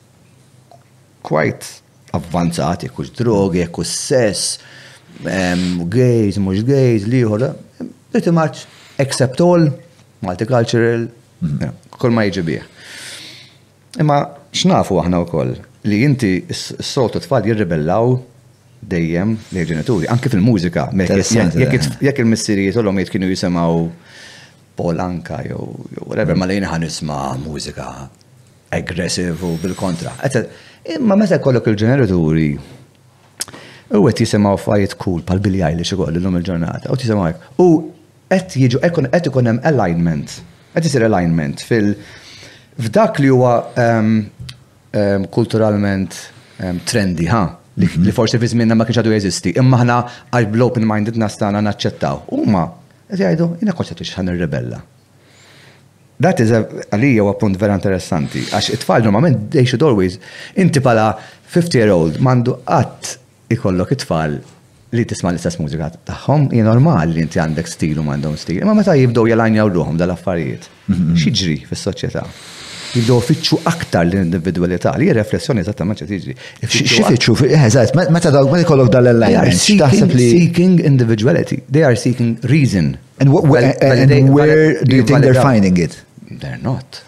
[1.23, 1.81] quite
[2.15, 4.59] avvanzati, kux drogi, kux sess,
[5.89, 7.49] gays, mux gays, liħor,
[8.13, 8.67] pretty eh, much
[8.99, 9.69] accept all,
[10.23, 11.09] multicultural,
[11.43, 11.73] mhm.
[11.99, 12.65] kol ma jġibieħ.
[13.99, 14.21] Imma
[14.53, 15.55] xnafu aħna u koll
[15.89, 18.19] li jinti s-sotu tfal jirribellaw
[18.83, 23.89] dejjem li ġenituri, anke fil-mużika, jekk il missiri u jitt kienu jisimaw
[24.79, 25.57] Polanka jew
[26.07, 26.41] whatever, mhm.
[26.41, 27.89] ma lejni ħan nisma' mużika
[28.77, 30.13] aggressive u bil-kontra.
[30.89, 32.53] Imma meta kollok il-ġenituri
[33.97, 36.91] U għet jisimaw fajt kull pal Billie Eilish u l-lum il-ġurnata.
[36.93, 37.45] U jisimaw għek.
[37.65, 37.69] U
[38.29, 40.35] għet jieġu, għet ikun hemm alignment.
[40.77, 41.95] Għet jisir alignment fil-
[42.77, 44.11] f'dak li huwa ehm,
[44.93, 46.19] ehm, kulturalment
[46.61, 47.47] ehm, trendy, ha?
[47.79, 48.13] Li mhm.
[48.13, 49.55] forsi fi żminna ma kienx għadu jeżisti.
[49.63, 49.97] Imma ħna
[50.37, 52.27] għal open-minded nastana naċċettaw.
[52.37, 52.67] Huma
[53.09, 54.83] qed jgħidu jiena konċettu x'ħan rebella
[56.19, 58.43] That is għalija huwa punt vera interessanti.
[58.51, 60.19] Għax it-tfal normalment they should always
[60.59, 61.09] inti pala
[61.55, 63.17] 50 year old mandu qatt
[63.53, 64.35] ikollok it-tfal
[64.97, 68.61] li tisma' l-istess mużika tagħhom hija normali li inti għandek stilu u m'għandhom stil.
[68.65, 70.69] Imma meta jibdew jalanjaw ruhom dal-affarijiet.
[70.87, 71.17] Mm-hmm.
[71.23, 72.23] Xiġri fis-soċjetà.
[72.97, 76.37] Jibdew fitxu aktar l-individualità li jirreflessjoni eżattament ċed tiġi.
[76.65, 79.65] Xifittxu eh, eżatt, meta dawk meta jkollok dal-alliance.
[79.65, 81.61] seeking individuality.
[81.69, 82.97] They are seeking reason.
[83.21, 86.01] And, what, well, and, and where do you think they're finding it?
[86.31, 87.03] They're not.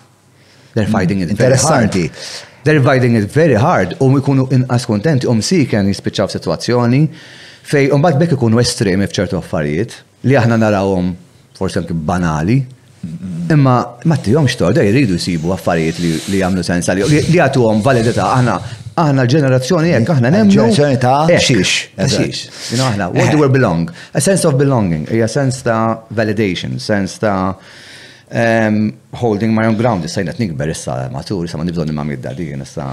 [0.74, 1.30] They're finding it.
[1.30, 2.10] Interessanti.
[2.64, 7.02] They're fighting it very hard u um jkunu inqas kontenti u um msiken jispiċċaw situazzjoni
[7.70, 9.94] fej u um mbagħad bekk ikunu estremi f'ċertu affarijiet
[10.28, 11.08] li aħna narawhom
[11.58, 12.58] forsi anke banali.
[13.56, 13.74] Imma
[14.12, 17.06] mattijom xtorda jridu jsibu affarijiet li jagħmlu sens li
[17.40, 18.58] jagħtuhom validità aħna
[19.06, 20.52] aħna ġenerazzjoni jek, aħna nemmu.
[20.52, 21.78] Ġenerazzjoni ta' xiex.
[21.96, 22.58] Xiex.
[22.90, 23.88] Aħna, what do we belong?
[24.12, 27.54] A sense of belonging, a sense ta' validation, sense ta'
[28.32, 32.20] Um, holding my own ground, issa jnet nikber issa matur, jissa ma nibżon imma jissa.
[32.26, 32.84] dadi issa.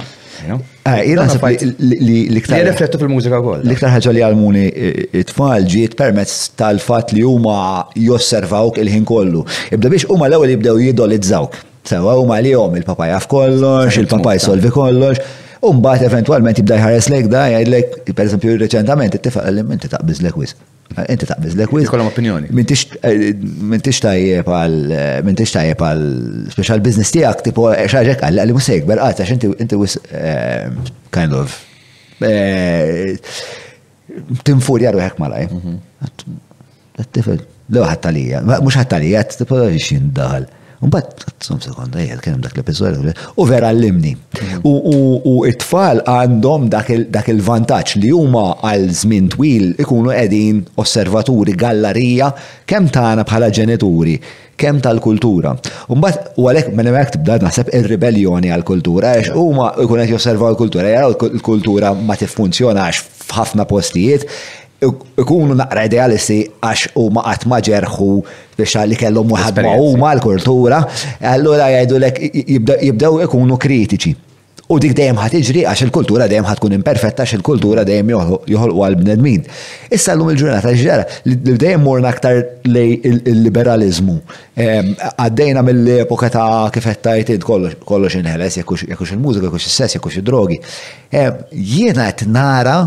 [0.50, 2.72] Eh, li l-iktar.
[2.80, 3.68] flettu fil-mużika għol.
[3.68, 9.44] L-iktar ħagġa li għalmuni eh, it-tfal ġiet permezz tal-fat li huma josservawk il-ħin kollu.
[9.78, 11.60] Ibda biex huma l-ewwel jibdew jidolizzawk.
[11.86, 15.22] Sewa huma li jom il-papa jaf kollox, il-papa jisolvi kollox.
[15.70, 20.38] Umbat eventualment jibda jħares lek da, jgħidlek, per esempio, reċentament, it tifa l-elementi taqbiż lek
[20.46, 20.58] wisq.
[20.96, 21.90] Inti taqbiz l quiz.
[21.92, 22.50] Kolom opinjoni.
[22.56, 26.06] Mintix eh, tajjeb għal, eh, mintix tajjeb għal
[26.54, 29.98] special business tijak, tipo eh, xaġek għal għalli musejk, ber għat, għax inti inti wis
[31.14, 31.58] kind of
[34.48, 35.50] tinfurja ruħek malaj.
[35.54, 35.78] Mhm.
[36.98, 40.48] Għattifel, l-għu ħattalija, mux ħattalija, tipo xindal.
[40.86, 44.12] Mbatt, t-sum sekonda, jgħal kienem dak l-episodju, u vera l-limni.
[44.70, 52.30] U it-tfal għandhom dak il-vantaċ li huma għal żmien twil ikunu edin osservaturi, gallerija,
[52.70, 54.14] kem tagħna bħala ġenituri,
[54.58, 55.56] kem tal-kultura.
[55.90, 60.62] Mbatt, u għalek, minn għek tibda naħseb il-ribellioni għal-kultura, għax huma jkun qed josservaw l
[60.62, 64.30] kultura jgħal l kultura ma tiffunzjonax f'ħafna postijiet,
[65.18, 68.10] ikunu naqra idealisti għax u maqat maġerħu
[68.58, 70.84] biex li kellhom waħad ma' huma l-kultura,
[71.34, 72.22] allura jgħidu lek
[72.84, 74.14] jibdew ikunu kritiċi.
[74.70, 78.10] U dik dejjem ħat iġri għax il-kultura dejjem ħat kun imperfetta għax il-kultura dejjem
[78.52, 79.46] joħolqu għal bnedmin.
[79.96, 84.18] Issa l-lum il-ġurnata ġera, li dejjem morna aktar lej il-liberalizmu.
[84.60, 88.86] Għaddejna mill-epoka ta' kifettajt kollox inħeles, jekkux
[89.16, 90.60] il-mużika, jekkux il-sess, jekkux il-drogi.
[91.54, 92.82] Jiena qed nara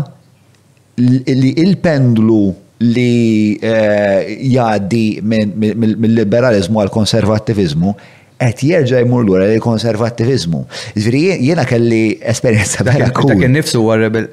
[0.99, 7.95] li il-pendlu li eh, jgħaddi mill-liberalizmu għal-konservativizmu
[8.41, 10.63] qed jerġa' jmur lura li konservativizmu.
[10.97, 12.01] Zviri, jiena kelli
[12.33, 13.29] esperjenza bella kull.
[13.35, 14.27] Dak innifsu huwa rebel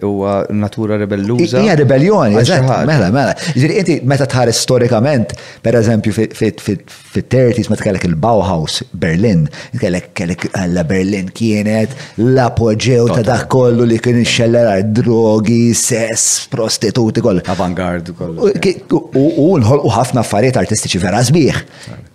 [0.57, 1.61] natura rebelluza.
[1.61, 3.35] Hija rebellioni, eżatt, mela mela.
[3.53, 9.45] Zviri, inti meta tħares storikament, pereżempju fit-30s meta kellek il-Bauhaus Berlin,
[9.83, 11.93] kellek kellek għalla Berlin kienet
[12.25, 17.43] l apogeo ta' dak kollu li kien xellera drogi, sess, prostituti koll.
[17.53, 18.41] Avangard koll.
[18.41, 21.67] U nħolqu ħafna affarijiet artistiċi vera sbieħ.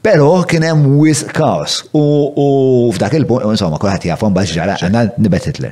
[0.04, 5.46] Pero kien hemm wis kaos u f'dak il-punt, insomma, kulħadd jafhom bax ġara, għandna nibet
[5.48, 5.72] Hitler.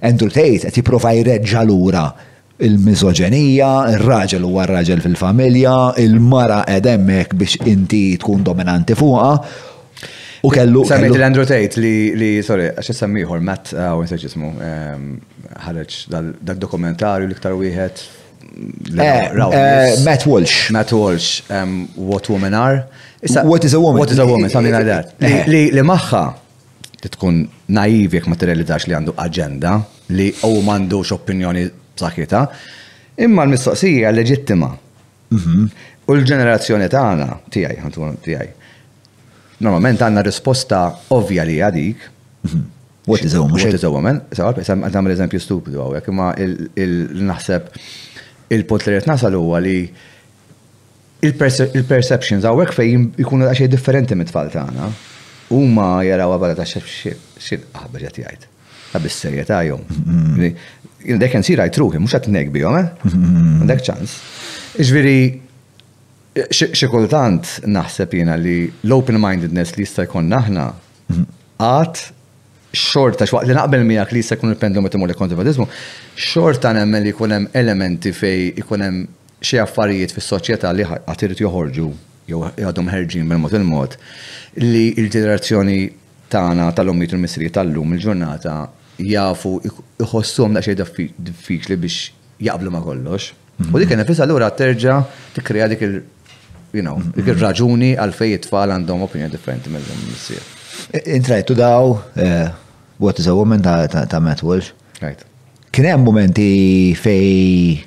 [0.00, 2.08] Andrew Tate qed jipprova jreġġa lura
[2.58, 9.34] il-mizoġenija, il-raġel huwa raġel fil-familja, il-mara edemmek biex inti tkun dominanti fuqa.
[10.46, 10.84] U kellu.
[10.86, 15.06] Sammiet l-Andrew Tate li, li sorry, għax semmiħor, Matt, ah, u nseċ ismu, ehm,
[15.66, 18.06] ħarġ dal-dokumentarju l-iktar wieħed.
[18.46, 20.70] Eh, eh, Matt Walsh.
[20.72, 22.84] Matt Walsh, ehm, What Women Are.
[23.44, 23.98] What is a woman?
[23.98, 25.14] What is a woman, something like that.
[25.18, 25.44] Eh.
[25.74, 26.24] Li maħħa,
[27.06, 29.76] tkun naivik ma materializax li għandu agenda
[30.18, 31.62] li u mandux opinjoni
[31.96, 32.42] b'saħħitha.
[33.26, 34.70] Imma l-mistoqsija leġittima.
[35.32, 35.68] Mhm.
[36.06, 38.50] U l-ġenerazzjoni tagħna tiegħi, tiegħi.
[39.64, 40.82] Normalment għandna risposta
[41.16, 42.08] ovvja li għadik.
[42.46, 42.62] Mhm.
[43.06, 43.54] What is a woman?
[43.62, 44.20] What is a woman?
[44.34, 47.66] Sawal, pesam għadam l-eżempju stupidu għawek, imma il-naħseb
[48.52, 49.76] il-potlerit nasal huwa li
[51.26, 54.90] il-perceptions għawek fej jikunu għaxie differenti mit-tfal tagħna.
[55.52, 58.46] Huma jaraw għabada ta' xie xie għabbeġa ah, tijajt.
[58.96, 59.62] Għabis serjeta
[61.06, 62.88] they can see right through him, mux għat nek bijom, eh?
[63.04, 63.58] Mm-hmm.
[63.62, 64.14] Għandek ċans.
[64.82, 65.18] Iġviri,
[66.50, 68.56] xekultant naħseb jina li
[68.88, 71.44] l-open-mindedness li jista' jkun naħna mm-hmm.
[71.64, 72.02] għat
[72.76, 75.64] xorta xwaq li naqbel miegħek li jista' jkun il pendlu qed imur konservatizmu
[76.20, 81.44] xorta nemmen li jkun hemm elementi fej jkunem hemm xi affarijiet fis-soċjetà li għatirit irid
[81.46, 81.86] joħorġu
[82.28, 83.96] jew għadhom ħerġin bil-mod il-mod
[84.66, 85.78] li l-ġenerazzjoni
[86.28, 88.58] tagħna tal-lum mitru misri tal-lum il-ġurnata
[89.00, 89.56] jafu
[90.00, 93.30] iħossuhom daqsxejn diffiċli biex jaqblu ma' kollox.
[93.60, 93.80] U mhm.
[93.82, 95.00] dik nefis allura terġa'
[95.36, 96.02] tikkrea dik il-
[96.76, 97.38] you know, dik mhm.
[97.40, 100.44] raġuni għalfej it-tfal għandhom opinjoni differenti mill-lum missier.
[101.16, 102.48] Intrajtu daw, eh,
[103.00, 104.72] what is a woman ta' Matt Walsh.
[105.00, 105.20] Right.
[105.72, 107.82] Kien hemm momenti fej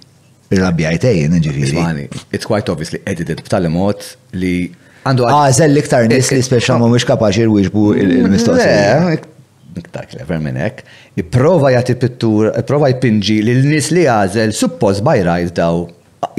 [0.54, 2.06] irrabjajtejn, ġifieri.
[2.34, 4.02] It's quite obviously edited b'tali mod
[4.34, 4.70] li
[5.10, 5.26] għandu
[5.56, 9.38] zell ah, iktar nis li eh, eh, speċa ma mux kapaxi rwiġbu il-mistoqsija
[9.78, 10.82] miktar clever minn hekk,
[11.22, 15.84] ipprova jagħti pittur, ipprova jpinġi li l-nies li għażel suppost bajrajt daw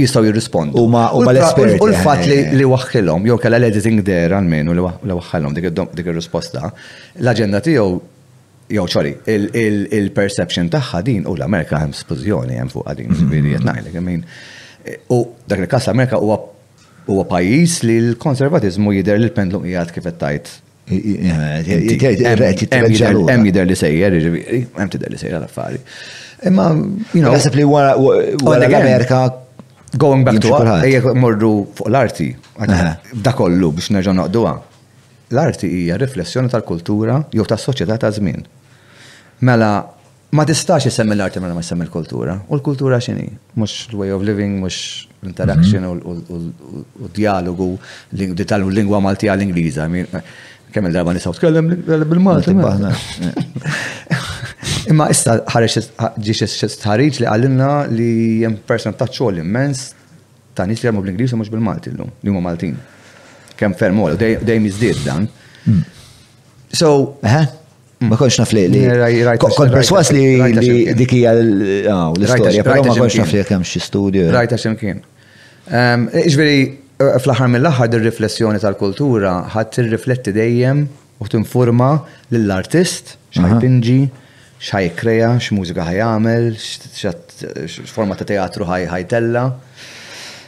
[0.01, 0.81] jistgħu jirrispondu.
[0.83, 1.79] U ma u l-esperti.
[1.83, 2.55] U l-fatt li eh.
[2.61, 6.71] li waħħilhom, jew kellha l-editing der għalmenu li waħħalhom dik ir-risposta,
[7.23, 7.91] l-aġenda tiegħu
[8.77, 9.15] jew ċori,
[10.01, 13.37] il-perception tagħha din u l-Amerika hemm spużjoni hemm fuq għadin mhm.
[13.37, 14.41] ġifieri qed ngħidlek.
[15.15, 16.41] U dak il-każ l-Amerika huwa
[17.11, 20.59] huwa pajjiż li l-konservatiżmu jidher li l-pendlum qiegħed kif qed
[20.91, 25.79] Hemm jidher li sejjer, hemm tidher li sejjer l-affari.
[26.49, 26.65] Imma,
[27.15, 27.33] you know.
[27.37, 29.23] Nasib li wara l-Amerika
[30.05, 32.29] going back to ejjek morru fuq l-arti.
[32.67, 34.55] Da kollu biex nerġa' noqduha.
[35.31, 38.43] L-arti hija riflessjoni tal-kultura jew tas-soċjetà ta' żmien.
[39.47, 39.71] Mela,
[40.35, 42.33] ma tistax isemmi l-arti mela ma jissemmi l-kultura.
[42.49, 43.29] U l-kultura x'inhi?
[43.55, 44.77] Mhux l-way of living, mhux
[45.23, 46.13] l-interaction u
[47.13, 47.71] d-dialogu,
[48.17, 49.85] l-lingwa Malti l-Ingliża
[50.75, 51.71] kemm il-darba nisaw tkellem
[52.11, 52.55] bil-Malti.
[52.57, 52.93] Mela.
[54.91, 55.77] Imma issa ħareġ
[56.25, 58.09] ġiex tħarriġ li għallinna li
[58.45, 59.91] jem person ta' xogħol immens
[60.57, 62.77] ta' nies li jgħamlu bl-Ingliż u mhux bil-Malti llum, li huma Maltin.
[63.61, 65.29] Kemm ferm u dejjem iżdied dan.
[65.67, 65.81] Mm.
[66.73, 66.91] So,
[67.21, 68.17] ma mm.
[68.17, 68.67] konx naf li
[69.45, 74.31] kont perswas li dik ah, l-istorja, però ma konx naf li kemm xi studio.
[74.33, 75.03] Rajta x'imkien.
[75.71, 76.63] Um, iġveri,
[77.01, 80.83] Eh, fl-aħħar mill-aħħar dir-riflessjoni tal-kultura ħadd tirrifletti dejjem
[81.25, 81.87] u tinforma
[82.35, 84.01] lill-artist x'ħajpinġi,
[84.61, 89.47] x'ħajkreja, x'mużika ħajamel, x'forma ta' teatru ħajtella.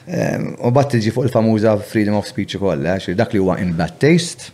[0.04, 3.72] Ehm, u bat tiġi fuq il-famuża freedom of speech ukoll, eh, dak li huwa in
[3.78, 4.50] bad taste,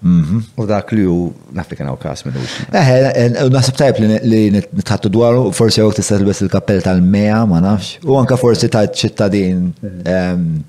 [0.00, 0.46] mhm.
[0.56, 1.18] U dak li ju
[1.58, 2.38] nafli kena u kas minn
[2.70, 7.98] Eħe, eh, nasib tajb li nitħattu dwaru, forsi għok tista' tilbes il-kappell tal-meja, ma nafx.
[8.08, 10.06] U anka forsi ta' ċittadin mhm.
[10.08, 10.62] ehm,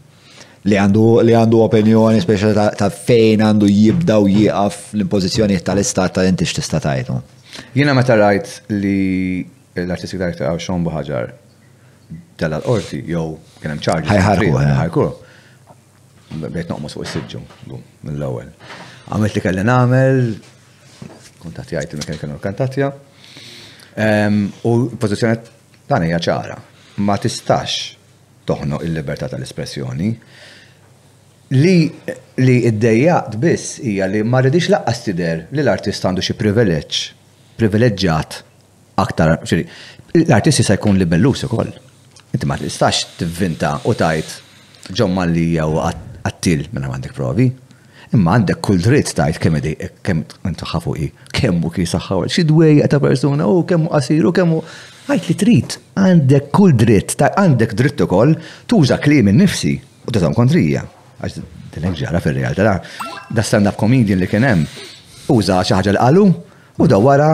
[0.69, 6.23] li għandu li għandu opinjoni speċi ta' fejn għandu jibda u jieqaf l-impożizzjoni tal-istat ta'
[6.27, 7.17] inti x'tista' tajtu.
[7.75, 9.41] Jiena meta rajt li
[9.75, 11.33] l artisti director għaw Sean Buħaġar
[12.39, 13.25] dalla orti jew
[13.59, 14.07] kien hemm ċarġi.
[14.07, 14.55] Ħajħarku.
[14.61, 15.05] Ħajħarku.
[15.05, 16.47] Eh.
[16.47, 17.41] Bejt noqmos fuq is-siġġu
[18.07, 18.53] mill-ewwel.
[19.11, 20.23] Għamilt li kelli nagħmel
[21.43, 22.93] kuntatti għajt il-mekan kienu kantatja.
[24.63, 26.57] U pożizzjoni tagħna hija ċara.
[27.03, 27.97] Ma tistax
[28.47, 30.11] toħno il-libertà tal-espressjoni
[31.53, 31.91] li
[32.45, 37.01] li id-dejjaqt biss hija li ma rridix laqqas tider li l-artist għandu xi privileġġ,
[37.59, 38.39] privileġġjat
[39.03, 39.35] aktar.
[40.17, 41.69] L-artist jista' jkun li bellus ukoll.
[42.33, 44.33] Inti ma tistax tivvinta u tajt
[44.97, 47.51] ġomma li jew għattil minn mela għandek provi.
[48.13, 52.43] Imma għandek kull dritt tajt kemm idej kemm intu ħafuqi, kemm u kif saħħaw, xi
[52.49, 54.57] dwej ta' persuna u kemm qasir u kemm
[55.09, 55.77] għajt li trid.
[56.01, 58.35] Għandek kull dritt, għandek dritt ukoll
[58.69, 60.85] tuża kliem innifsi u tagħhom kontrija
[61.23, 61.39] għax
[61.73, 62.73] dinek ġara fil-realtà,
[63.33, 64.65] da stand-up comedian li kienem,
[65.31, 66.25] uża xaħġa l-qalu,
[66.83, 67.29] u da wara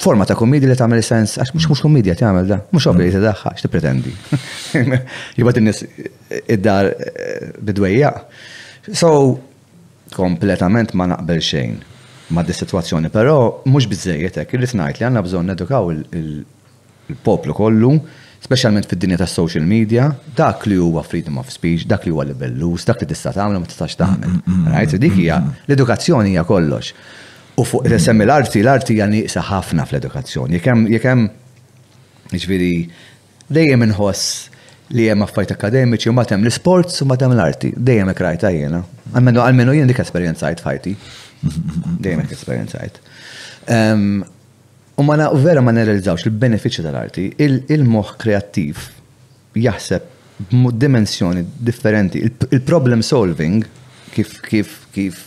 [0.00, 3.22] forma ta' komedja li tagħmel sens, għax mhux mhux ta' tagħmel da, mhux obbi ta'
[3.24, 4.14] daħħa, x'ti pretendi.
[5.38, 8.10] Jibgħat in nis eh, id-dar eh, bidwejja.
[8.92, 9.12] So,
[10.16, 11.76] kompletament ma naqbel xejn
[12.36, 17.92] ma' di situazzjoni, però mhux biżejjed hekk, irrid ngħid li għandna bżonn edukaw il-poplu kollu
[18.46, 20.06] specialment fid-dinja tas social media,
[20.38, 23.70] dak li huwa freedom of speech, dak li huwa libellus, dak li tista' tagħmel ma
[23.70, 24.36] tistax tagħmel.
[24.70, 24.94] Right?
[25.02, 26.92] Dik hija l-edukazzjoni hija kollox.
[27.58, 30.60] U fuq semmi l-arti, l-arti hija nieqsa ħafna fl-edukazzjoni.
[30.60, 31.26] Jekemm jekemm
[32.36, 32.70] jiġifieri
[33.58, 37.72] dejjem inħoss li hemm affajt akademiċi u ma l isports u ma l-arti.
[37.74, 38.84] Dejjem ikrajta jiena.
[39.14, 40.94] Għalmenu jien dik esperjenzajt fajti.
[42.00, 43.00] Dejjem esperjenzajt.
[43.72, 44.20] Ehm,
[45.00, 47.24] U ma na vera ma nerealizzawx il-benefiċi tal-arti,
[47.74, 48.78] il-moħ kreattiv
[49.64, 50.54] jaħseb
[50.84, 53.64] dimensjoni differenti, il-problem solving
[54.14, 55.18] kif kif kif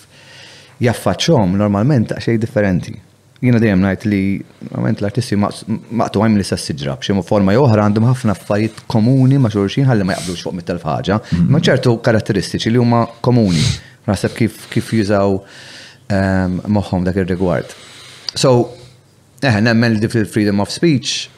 [0.81, 2.95] jaffaċċhom normalment ta' xej differenti.
[3.45, 4.19] Jiena dejjem ngħid li
[4.73, 9.53] moment l-artisti maqtu għajm li sa siġra b'xi forma oħra għandhom ħafna affarijiet komuni ma'
[9.53, 13.61] xulxin ħalli ma jaqblux fuq mittel telf ħaġa, ma' ċertu karatteristiċi li huma komuni.
[14.09, 15.37] Naħseb kif kif jużaw
[16.09, 17.75] ehm, moħħom dak ir-rigward.
[18.33, 18.69] So,
[19.47, 21.29] Eħe, nemmen li fil-freedom of speech,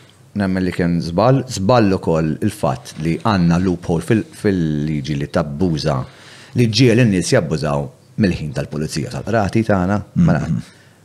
[0.41, 5.97] nemmen li kien zbal, zbal ukoll il-fatt li għanna loophole fil-liġi li tabbuża
[6.57, 7.83] li ġiel in-nies jabbużaw
[8.21, 9.99] mill-ħin tal-pulizija tal-rati tagħna.
[10.15, 10.25] Mhm.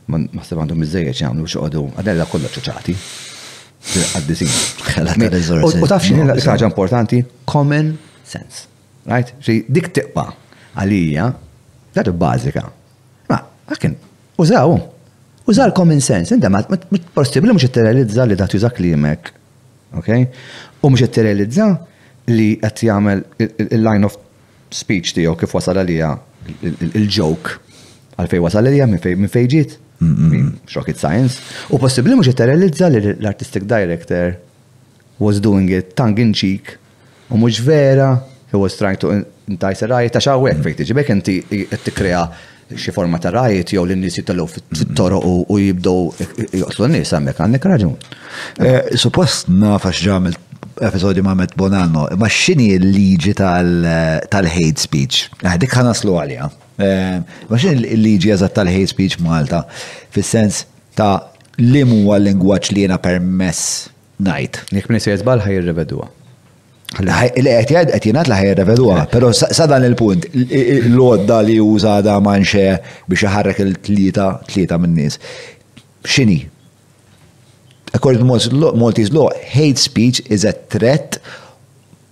[0.09, 2.97] Mela, ma se għandhom iżejjed jagħmlu xoqgħdu għadella kollha ċuċati.
[4.17, 5.79] Għaddisin.
[5.83, 7.93] U taf xini ħaġa importanti, common
[8.27, 8.65] sense.
[9.07, 9.33] Right?
[9.39, 10.25] Xi dik tiqba
[10.81, 11.29] għalija,
[11.95, 12.65] dat bażika.
[13.29, 13.37] Ma,
[13.69, 13.93] għakin,
[14.43, 14.75] użaw,
[15.47, 16.59] użal common sense, inta ma
[17.13, 19.29] possibli mhux itterrealizza li dat jużak li jmek.
[20.01, 20.25] Okej?
[20.83, 21.69] U mhux terrealizza
[22.31, 23.21] li qed jagħmel
[23.69, 24.17] il-line of
[24.75, 26.09] speech tiegħu kif wasal għalija
[26.99, 27.55] il-joke
[28.19, 29.77] għalfej wasal għalija minn fejn ġiet.
[30.75, 31.39] Rocket science.
[31.73, 34.35] U possibli mhux terrealizza li l-artistic director
[35.23, 36.75] was doing it tongue in cheek
[37.31, 38.11] u mhux vera
[38.51, 39.15] he was trying to
[39.47, 41.39] entice a riot għax hawnhekk fejn tiġi bekk inti
[41.71, 42.27] qed tikrea
[42.75, 47.13] xi forma ta' rajt jew l nis jitalgħu fit toro u jibdow joqtlu n nis
[47.15, 47.93] hemmhekk għandek raġun.
[48.59, 50.35] Eh, suppost naf għax ġamil
[50.83, 55.29] episodju ma' Met Bonanno, ma' x'inhi l-liġi tal-hate speech?
[55.45, 56.49] Eh, dik ħanaslu għalija.
[56.83, 57.15] Eh,
[57.47, 59.63] ma' x'inhi l-liġi għazat tal-hate speech Malta?
[60.13, 60.65] Fis-sens
[60.99, 61.15] ta'
[61.61, 63.87] limu għal-lingwaċ lingwaġġ li jiena permess
[64.21, 64.63] ngħid.
[64.75, 66.11] Jekk min se jizbal ħajirrevedwa.
[66.95, 72.61] Il-għet jgħad għet jgħad laħja revedua, pero sadan il-punt, l għodda li użada da manxe
[73.11, 75.19] biex jħarrek il-tlita, tlita minnis.
[76.07, 76.37] Xini?
[77.93, 81.19] According to Maltese law, hate speech is a threat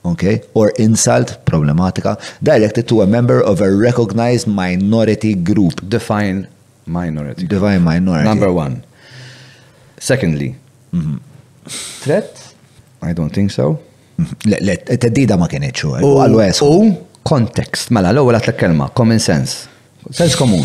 [0.03, 5.79] okay, or insult, problematica, directed to a member of a recognized minority group.
[5.87, 6.47] Define
[6.85, 7.47] minority.
[7.47, 8.25] Define minority.
[8.27, 8.83] Number one.
[9.97, 10.55] Secondly,
[10.91, 11.19] mm -hmm.
[12.03, 12.27] threat?
[13.01, 13.79] I don't think so.
[14.95, 16.03] Teddida ma kienieċ eh.
[16.05, 16.87] u għallu wes U
[17.25, 19.65] kontekst, mela l-ewwel l kelma, common sense,
[20.13, 20.61] sens komun.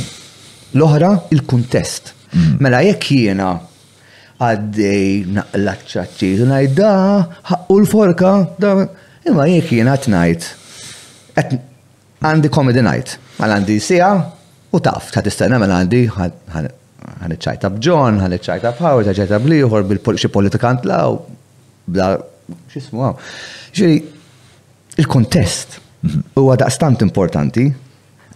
[0.76, 2.12] L-oħra il-kuntest.
[2.34, 2.58] Mm.
[2.60, 3.46] Mela jekk jiena
[4.44, 6.90] għaddej naqlaċċaċċi, ngħid da,
[7.72, 8.74] u l-forka, da,
[9.24, 10.46] imma jekk jiena t-najt.
[11.40, 14.12] Għandi comedy najt, għal mela, għandi sija
[14.76, 16.68] u taf, ta' tistenna mela għandi ħan
[17.38, 21.16] iċċajta b'ġon, ħan iċċajta b'Howard, ċajta iċċajta b'liħor, bil-xi politikant law,
[21.88, 22.12] bla
[22.70, 23.16] xismu għaw.
[23.76, 24.00] Ġiri,
[25.02, 25.78] il-kontest
[26.38, 27.66] huwa daqstant importanti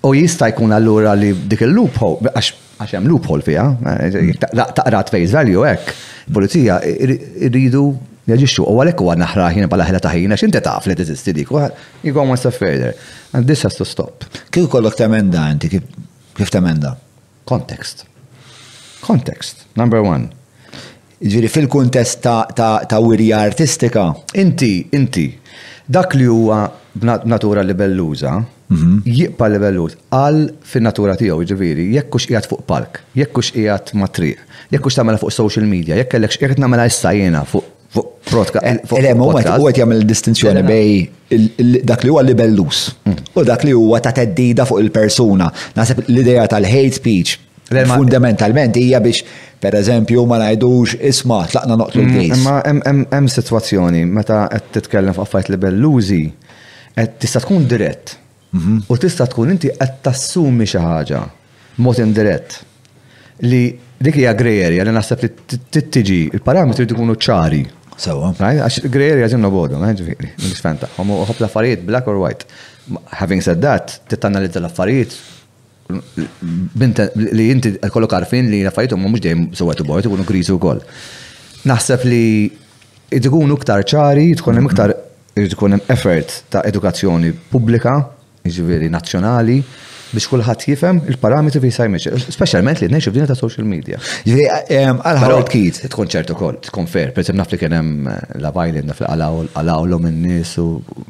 [0.04, 5.32] u jista' jkun allura li dik il-loophole, għax hemm loophole fiha, eh, eh, taqrat face
[5.32, 5.92] value hekk,
[6.34, 6.80] pulizija
[7.48, 7.84] rridu
[8.28, 12.10] jaġixxu u għalhekk huwa naħra ħina bħala ħela taħina x'inti taf li teżisti dik, u
[12.12, 12.92] go one further.
[13.32, 14.24] And this has to stop.
[14.50, 16.96] Kif kollok temenda inti kif temenda?
[17.46, 18.06] Context.
[19.04, 20.30] Context, number one.
[21.24, 24.10] Ġiri jiġifieri fil-kuntest ta', ta, ta wirja artistika.
[24.36, 25.30] Inti, inti,
[25.88, 26.66] dak li huwa
[27.24, 28.32] natura libelluża,
[28.68, 28.98] mhm.
[29.08, 34.42] jibqa libelluż, għal fin-natura tiegħu, ġifieri, jekkux qiegħed fuq park, jekkux qiegħed ma' triq,
[34.76, 38.60] jekkux tagħmel fuq social media, jekk kellek x'qiegħed nagħmel issa jiena fuq fuq protka.
[38.66, 39.30] Ele, u
[39.70, 43.20] għet jgħamil distinzjoni bej dak li huwa libellus mm.
[43.38, 45.46] u dak li huwa ta' teddida fuq il-persuna.
[45.78, 47.36] Nasib l-ideja tal-hate speech
[47.70, 49.22] Fundamentalment hija biex
[49.60, 52.42] per eżempju ma ngħidux isma tlaqna noqtu mm, l-kejs.
[52.44, 56.20] Imma hemm sitwazzjoni meta qed titkellem fuq li libellużi
[56.94, 58.12] qed tista' tkun dirett.
[58.54, 58.82] Mhm.
[58.92, 61.22] U tista' tkun inti qed tassumi xi ħaġa
[61.84, 62.60] mod indirett
[63.48, 63.62] li
[64.04, 65.30] dik hija grejerja li naħseb li
[65.72, 67.62] tittiġi il-parametri tkunu ċari.
[68.04, 68.32] Sewa.
[68.34, 70.88] Għax grejerja ġinna bodu, ġifiri, mux fenta.
[70.98, 72.42] Għom uħob l-affarijiet, black or white.
[73.22, 75.14] Having said that, titanalizza l-affarijiet
[76.42, 80.56] binta li inti kollok għarfin li raffajtu ma mux dejjem sewet u bort, ikunu kriżu
[80.56, 80.80] wkoll.
[81.68, 82.22] Naħseb li
[83.12, 84.94] id tkunu iktar ċari, tkun hemm iktar
[85.54, 87.98] tkun hemm effort ta' edukazzjoni pubblika,
[88.46, 89.58] jiġifieri nazzjonali,
[90.14, 94.00] biex kulħadd jifhem il-parametri fi sajmex, speċjalment li ngħixu f'dinja ta' social media.
[94.24, 98.34] Jiġifieri, ehm, Għal-ħarra kid, tkun ċertu kol, tkun fair, per naf li kien hemm eh,
[98.40, 100.68] la violin, naf li għalaw l n-nies u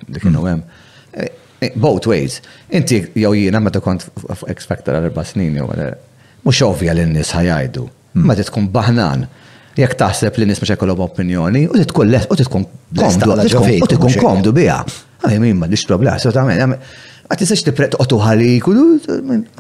[0.09, 0.53] li kienu mm.
[0.53, 0.85] hemm.
[1.15, 1.33] Eh,
[1.81, 2.41] Both ways.
[2.77, 4.05] Inti jew jiena meta kont
[4.49, 5.69] X Factor għal erba' snin jew
[6.45, 7.85] mhux ovvja li n-nies ħajajdu.
[8.15, 8.29] Hmm.
[8.29, 9.23] Ma tkun baħnan
[9.79, 12.67] jekk taħseb li nies mhux jkollhom opinjoni u tkun les u tkun
[13.01, 14.83] komdu u tkun komdu biha.
[15.25, 16.45] Għaj min ma nix problema, so ta'
[17.25, 18.81] Ma tistax tipret otu ħalik u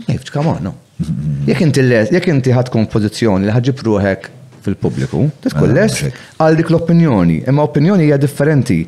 [0.06, 0.74] kif come on, no.
[1.00, 1.40] Hmm.
[1.48, 4.28] Jekk inti les, jekk inti ħad kompożizzjoni li ħaġib ruħek
[4.64, 5.96] fil-pubbliku, tkun ah, les
[6.44, 8.78] għal dik l-opinjoni, imma opinjoni hija differenti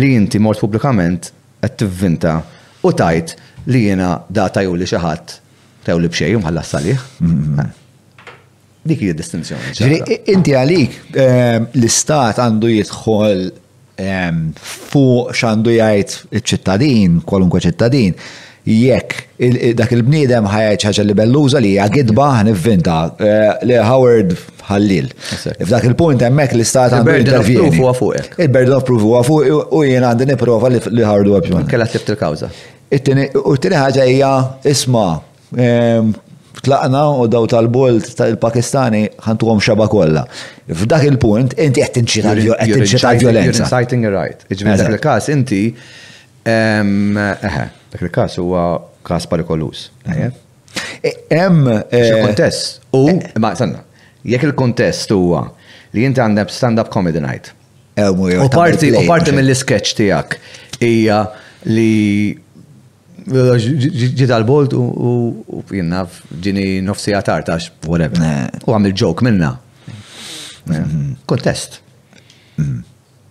[0.00, 2.36] li inti mort pubblikament qed tivvinta
[2.82, 3.36] u tajt
[3.66, 5.36] li jena da tajju li xaħat
[5.86, 6.98] tajju li bxej, mħalla salih.
[7.20, 7.68] Mhm.
[8.88, 9.98] Dik hija distinzjoni.
[10.32, 13.48] Inti għalik, ehm, l-istat għandu jidħol
[13.98, 18.14] ehm, fuq xandu jgħid iċ-ċittadin, kwalunkwe ċittadin,
[18.64, 24.34] jekk dak il-bniedem ħajja ħaġa li belluża li hija gidba eh, li Howard
[24.68, 25.08] ħallil.
[25.64, 27.78] F'dak il-punt hemmhekk l-istat għandu intervjeni.
[27.78, 31.68] Il-burden of proof huwa fuq u jien għandi nipprova li ħardu għabġun.
[31.70, 32.48] Kella tlift il-kawża.
[32.92, 32.96] U
[33.56, 34.32] t-tieni ħaġa hija
[34.72, 35.06] isma'
[36.66, 40.24] tlaqna u daw tal-bolt tal-Pakistani ħantuhom xaba kollha.
[40.74, 42.68] F'dak il-punt inti qed tinċita violenza.
[42.68, 44.44] You're inciting a right.
[44.50, 45.62] Iġbir dak il-każ inti
[46.48, 48.66] dak il-każ huwa
[49.06, 49.86] każ parikolus.
[51.28, 53.78] Hemm eh, kontest u eh, ma sanna
[54.32, 55.46] jekk il-kontest huwa
[55.94, 57.54] li jinti għandek stand-up comedy night.
[57.98, 60.36] U parti, u parti mill-sketch tijak
[60.84, 61.22] hija
[61.68, 62.36] li
[63.28, 66.04] ġiet tal-bolt u jenna
[66.40, 67.96] ġini nofsi għatar tax, U
[68.76, 69.54] għamil joke minna.
[70.68, 71.14] Mhm.
[71.26, 71.80] Kontest.
[72.58, 72.84] Mhm.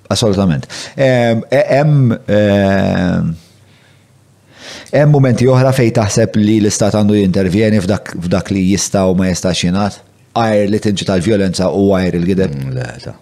[0.09, 0.67] Assolutament.
[0.95, 2.17] Em, Hemm
[4.93, 9.63] e- momenti oħra fej taħseb li l-istat għandu jintervjeni f'dak li jista' u ma jistax
[9.65, 9.93] jingħat
[10.37, 12.55] għajr li tinġi tal-violenza u għajr il-gideb.
[12.57, 13.13] Mm, le, ta.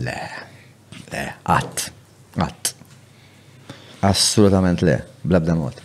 [0.00, 0.16] Le,
[1.12, 1.84] le, għat,
[2.40, 2.72] għat.
[4.10, 4.96] Assolutament le,
[5.28, 5.80] blabda mod.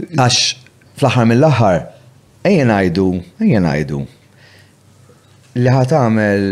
[0.00, 0.38] Għax,
[0.98, 1.82] fl-axar mill-axar,
[2.48, 3.08] ejjen għajdu,
[3.44, 4.02] ejjen għajdu.
[5.58, 6.48] Li ħat għamel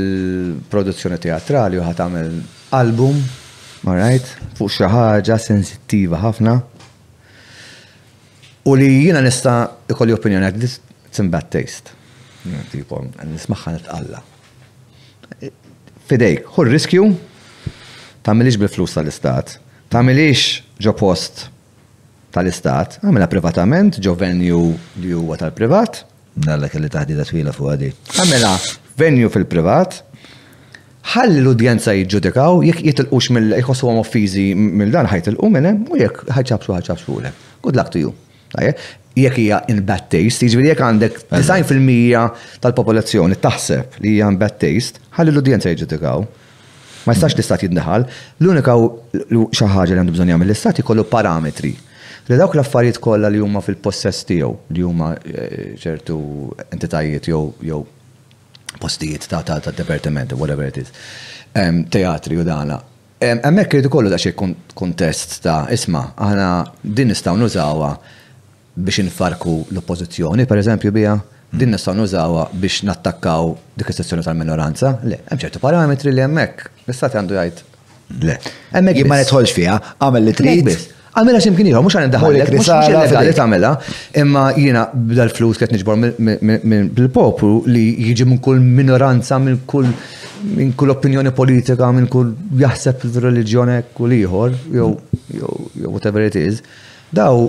[0.73, 2.33] produzzjoni teatrali u ħat għamel
[2.77, 3.21] album,
[3.87, 6.57] marajt, fuq xi ħaġa sensittiva ħafna.
[8.67, 9.61] U li jiena nista'
[9.95, 11.95] ikolli opinjoni għak this it's in bad taste.
[12.71, 14.21] Tipom, nismaħħa nitqalla.
[16.07, 17.07] Fidejk, hu riskju
[18.27, 19.57] tamilix bil-flus tal-istat,
[19.91, 21.47] tamilix ġo post
[22.35, 24.61] tal-istat, għamela privatament, ġo venju
[25.03, 26.05] li huwa tal-privat.
[26.47, 27.91] Nalla kelli taħdida twila fuq għadi.
[28.21, 28.53] Għamela
[29.01, 30.03] venju fil-privat,
[31.15, 37.19] ħalli l-udjenza jġudikaw, jek jitilqux mill-ħossu għom offizi mill-dan ħajtilqu minnem, u jek ħajċabxu ħajċabxu
[37.25, 37.35] le.
[37.67, 38.15] Good luck to you.
[39.17, 44.59] Jekk hija in bad taste, jiġri jekk għandek 90% tal-popolazzjoni taħseb li hija in bad
[44.61, 46.25] taste, ħalli l-udjenza jġudikaw.
[47.07, 47.39] Ma jistax mm.
[47.39, 48.05] l-istat jiddaħal,
[48.43, 48.75] l-unika
[49.57, 51.71] xi ħaġa li għandu bżonn jagħmel l-istat ikollu parametri
[52.27, 56.17] li dawk l-affarijiet kollha li huma fil-possess tiegħu li huma eh, ċertu
[56.75, 57.79] entitajiet jew jew
[58.83, 60.91] postijiet ta' ta' ta' departiment, whatever it is,
[61.89, 62.77] teatri u dana.
[63.23, 64.35] Hemmhekk irid ikollu da xi
[64.77, 66.51] kontest ta' isma' aħna
[66.83, 67.95] din nistgħu nużawha
[68.77, 71.61] biex infarku l-oppozizjoni, per eżempju, bija mm.
[71.61, 74.97] din nistgħu nużawha biex nattakkaw dik is-sezzjoni tal-minoranza.
[75.07, 77.63] Le, hemm ċertu parametri li hemmhekk l-istat għandu jgħid.
[78.27, 78.37] Le,
[78.75, 80.75] hemmhekk jien ma nidħolx fiha, għamel li trid.
[81.17, 83.71] Għamela ximkien ieħor, mhux għan indaħħalek, mhux illegali tagħmela,
[84.21, 86.03] imma jiena bidal flus qed niġbor
[86.99, 89.89] bil-poplu li jiġi minn kull minoranza, minn kull
[90.47, 94.93] minn kull opinjoni politika, minn kull jaħseb fil-reliġjoni kull ieħor, jew
[95.89, 96.61] whatever it is.
[97.17, 97.49] Daw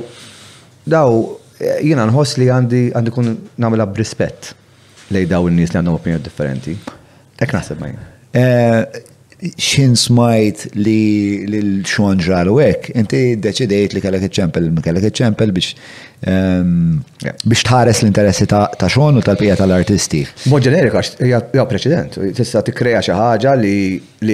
[0.88, 1.40] daw
[1.84, 4.54] jina nħoss li għandi għandi kun namela b'rispett
[5.16, 6.74] lej daw n-nis li għandhom opinjoni differenti.
[7.40, 7.92] Ek naħseb ma'
[8.38, 8.82] eh,
[9.62, 15.76] xin smajt li l-xon ġralu għek, inti deċidejt li kellek iċempel, kellek iċempel biex
[16.26, 16.96] ehm,
[17.46, 20.24] biex tħares l-interessi ta' xon u tal-pija tal-artisti.
[20.52, 20.98] Mod ġenerik,
[21.30, 23.76] ja preċedent, tista' tikkrea xi ħaġa li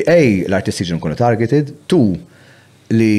[0.06, 2.04] ej l-artisti ġun kunu targeted, tu
[2.96, 3.14] li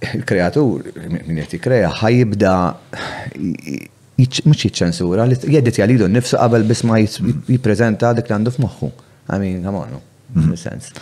[0.00, 0.90] il-kreatur
[1.26, 2.52] minn qed kreja, ħajibda
[4.20, 8.90] mhux ċensura, li jeddet jalidu nnifsu qabel biss ma jippreżenta dik li għandu f'moħħu.
[9.32, 10.00] I mean, come on,
[10.36, 10.54] mhm.
[10.60, 10.92] sens.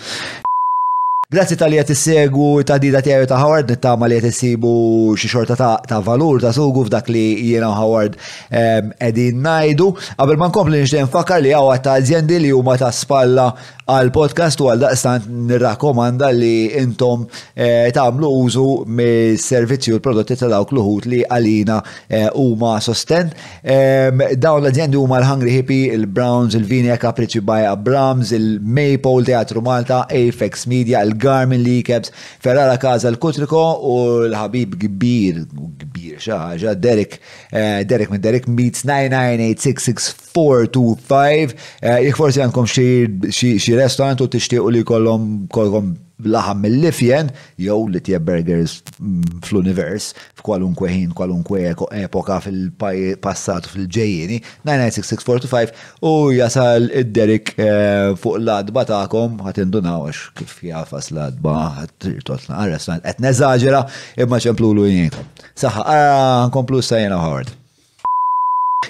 [1.35, 4.71] Grazzi tal-li għet ta' dida tiegħu ta' Howard, nittama li għet sibu
[5.19, 8.15] xi xorta ta' valur ta' sugu f'dak li jiena Howard
[8.51, 9.89] ehm, edin najdu.
[10.21, 13.49] Qabel ma nkompli nixtieq fakar li għawa ta' aziendi li huma ta' spalla
[13.91, 17.21] għal-podcast u għal-daqstant nirrakomanda li intom
[17.55, 20.77] eh, tamlu użu mis-servizzi u l-prodotti ta' dawk l
[21.11, 21.79] li għalina
[22.09, 23.27] eh, huma sosten.
[23.63, 30.05] Ehm, dawn l-aziende huma l-Hungry Hippie, il-Browns, il vinia Capricci by Abrams, il-Maypole Teatru Malta,
[30.09, 35.45] Apex Media, il-Garmin Leakabs, Ferrara Casa l-Kutriko u l-ħabib kbir,
[35.83, 37.19] kbir xaħġa, Derek,
[37.53, 41.55] eh, Derek minn Derek Meets 998664225.
[41.85, 45.25] Jek forsi għandkom xie xi restorant u tixtiequ li kollom
[45.55, 45.95] kollom
[46.25, 47.31] laħam mill-lifjen
[47.61, 51.65] jew li tie burgers mm, fl-univers f'kwalunkwe ħin, kwalunkwe
[52.05, 55.75] epoka fil-passat fil-ġejjini 99645
[56.07, 63.27] u jasal id-derik eh, fuq l-adba ta'kom ħatindunaw għax kif jafas l-adba ħatirtotna għal-restaurant qed
[63.27, 63.83] neżaġera
[64.23, 65.21] imma ċemplulu jien.
[65.59, 67.53] Saħħa, għara ah, nkomplu sajjena ħord.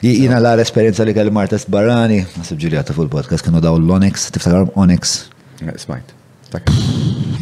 [0.02, 4.72] Jina l esperienza li kelli Marta Barani, nasib ġiljata fuq il-podcast, kienu daw l-Onyx, tiftakarom
[4.80, 5.26] Onyx.
[5.78, 6.12] Smajt.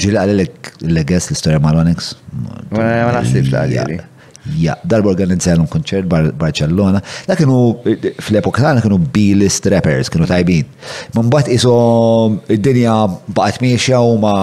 [0.00, 2.12] Ġilja għalilek l-għess l-istoria ma l-Onyx?
[2.72, 4.00] Ma nasib l
[4.58, 6.98] Ja, darba organizzajlum konċert Barcellona,
[7.28, 7.76] da kienu
[8.18, 10.66] fl-epoka tagħna kienu B-list rappers, kienu tajbin.
[11.14, 12.96] Ma bat isom id-dinja
[13.38, 14.34] baqgħet miexja u ma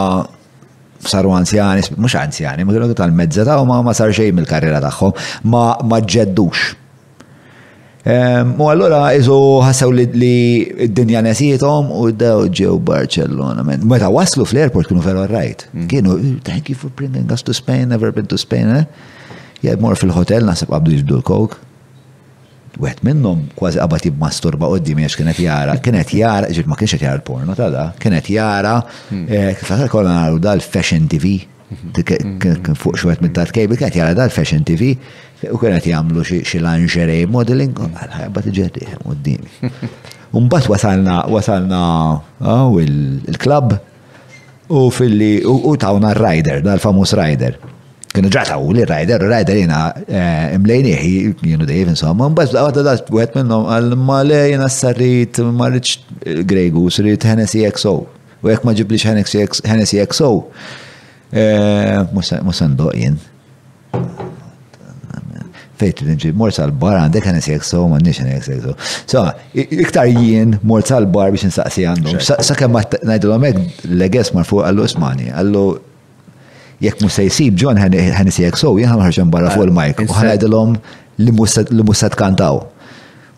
[1.03, 5.11] saru anzjani, mhux anzjani, ma kienu tal-mezza ta' ma ma sar xejn mill-karriera tagħhom,
[5.52, 6.77] ma ġeddux
[8.57, 10.06] Mu għallura, iżu ħassew li
[10.90, 13.61] d-dinja nesietom u daw ġew Barcellona.
[13.65, 15.68] Meta waslu fl-airport kienu veru rajt.
[15.73, 15.88] Mm.
[15.91, 18.86] Kienu, eh, thank you for bringing us to Spain, never been to Spain, eh?
[19.61, 21.57] Jgħad mor fil-hotel, nasab għabdu jibdu l-kok.
[22.80, 26.94] Wet minnom kważi qabad jibmasturba u d-dimi għax kienet jara, kienet jara, ġib ma kienx
[27.02, 28.77] jara l-porno tada, kienet jara,
[29.11, 29.26] mm.
[29.30, 32.38] eh, kif kolla għal dal-Fashion TV, mm-hmm.
[32.40, 32.77] mm-hmm.
[32.80, 34.94] fuq xwet minn tat kejbi, kienet jara dal-Fashion TV,
[35.48, 39.72] U kienet jagħmlu xie lingerie modeling, u għalħajba tiġedi għoddim.
[40.40, 41.82] Umbat wasalna, wasalna
[42.68, 43.76] u il klub
[44.70, 47.56] u fil-li, u tawna rider, dal-famus rider.
[48.10, 51.07] Kienu ġata u li rider, rider jena eh, imlejnieh,
[51.45, 55.95] jenu dejjef insomma, umbat għadda da għet minnom għal-male jena s-sarrit, marriċ
[56.26, 57.95] eh, Grey Goose, rrit Hennessy XO.
[58.40, 60.34] U jek ma ġiblix Hennessy XO,
[61.38, 63.20] eh, musan doqjen
[65.80, 68.73] fejt l-inġi, mort tal-bar għandek għan nisjek so, ma nix għan nisjek so.
[69.10, 69.22] So,
[69.56, 71.85] iktar jien mort tal-bar biex nsaqsi
[72.30, 72.84] Sa' kem ma
[73.14, 75.64] najdu għamek l-għes marfu għallu ismani, għallu
[76.85, 80.03] jek mu se jisib ġon għan nisjek so, jien għan ħarġan barra fuq il-mike, ah,
[80.14, 80.76] u għan najdu l-għom
[81.23, 82.61] li musat kantaw.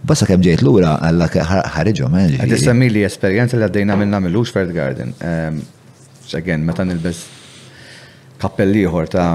[0.05, 2.39] Bassa kem ġejt l-ura għalla ħarġu menġi.
[2.39, 5.13] Eh, Għad issamili esperienza li għaddejna minna mill-Lux Fert Garden.
[5.21, 5.61] Ehm,
[6.33, 7.27] again, il-bess
[8.41, 9.31] kappelliħor ta'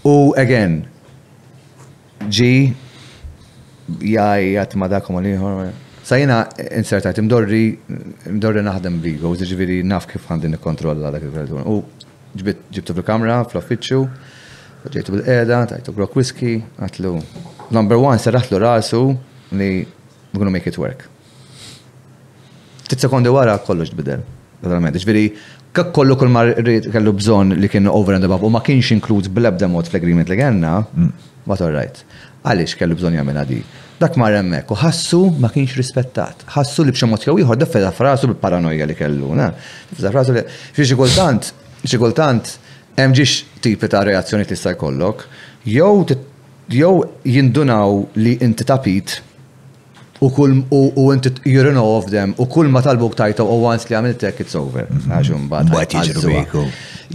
[0.09, 0.81] U again,
[2.29, 2.53] ġi
[3.99, 7.65] jgħajat ma dakom għal Sajna insertajt imdorri,
[8.33, 11.67] imdorri naħdem b'ligo, ġiviri naf kif għandin kontrolla dak il-kartun.
[11.69, 11.75] U
[12.41, 14.07] ġibtu fil-kamra, fl-offiċċju,
[14.95, 17.13] ġejtu bil eda tajtu grok whisky, għatlu.
[17.77, 19.03] Number one, serraħtlu rasu
[19.61, 19.69] li
[20.33, 21.05] we're make it work.
[22.89, 24.23] Tit sekondi wara kollox bidel.
[24.63, 25.27] Naturalment, ġiviri.
[25.77, 29.29] kak kollu kull mar kellu bżon li kien over and above u ma kienx inkluż
[29.31, 30.73] bl-ebda mod fl-agreement li għanna,
[31.03, 31.13] mm.
[31.45, 32.01] but all right.
[32.49, 33.61] Għalix kellu bżon jgħamil għadi.
[33.99, 36.45] Dak mar hemmhekk u ħassu ma kienx rispettat.
[36.55, 39.49] Ħassu li bċemot mod jew ieħor frasu bil-paranoja li kellu, na.
[39.99, 40.43] frasu li
[40.77, 41.51] xi kultant,
[41.83, 42.53] xi kultant
[43.63, 45.25] tipi ta' reazzjoni tista' jkollok,
[45.67, 46.93] jew
[47.35, 49.17] jindunaw li inti tapit
[50.21, 53.99] u kull u inti jirinu of them u kull ma talbuk tajta u once li
[53.99, 54.87] għamiltek it's over.
[55.11, 56.55] Għaxum Bat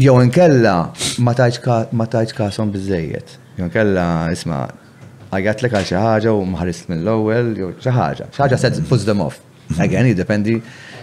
[0.04, 0.76] Jow nkella
[1.24, 3.38] ma tajċka son bizzejiet.
[3.60, 4.64] Jow nkella isma'
[5.34, 8.28] ħajgat li għal xi ħaġa u mħarist mill-ewwel jew xi ħaġa.
[8.34, 9.42] Xi ħaġa set puts them off.
[9.82, 10.58] Again, jiddependi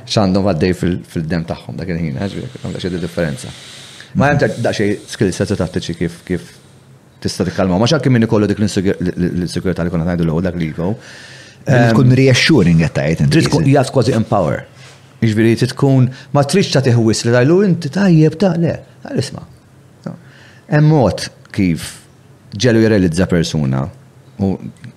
[0.07, 3.52] x'għandhom għaddej fil-dem tagħhom dakin il-ħin, għandha xi differenza.
[4.19, 6.48] Ma hemm daqsxejn skill set tattiċi kif kif
[7.23, 7.78] tista' tikkalma.
[7.81, 10.94] Ma xakk minn ikollu dik l-insikurità li konna ngħidu l-ewwel dak li jkow.
[11.69, 14.62] Tkun reassuring qed tgħid Trid tkun jgħid kważi empower.
[15.24, 18.77] Iġviri tkun ma tridx ta' tiħwis li tajlu inti tajjeb ta' le.
[19.19, 19.44] Isma'
[20.70, 21.97] hemm mod kif
[22.51, 23.85] ġelu jirrealizza persuna
[24.40, 24.54] U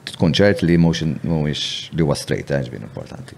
[0.07, 1.63] tkun ċert li motion mhuwiex
[1.97, 3.35] li huwa straight edge bin importanti.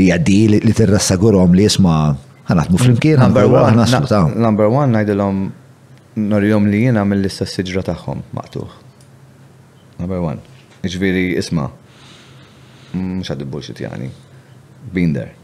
[0.03, 1.99] Hija di li tirrassagurhom li jisma'
[2.49, 5.45] ħanaħdmu flimkien, number one, number one, najdilom
[6.29, 8.67] norjom li jiena mill-istess siġra taħħom, maqtuħ.
[10.01, 10.51] Number one.
[10.83, 11.69] Iġviri, isma,
[12.91, 14.09] mux mm, għad bullshit jani.
[14.91, 15.29] Binder.
[15.29, 15.35] there.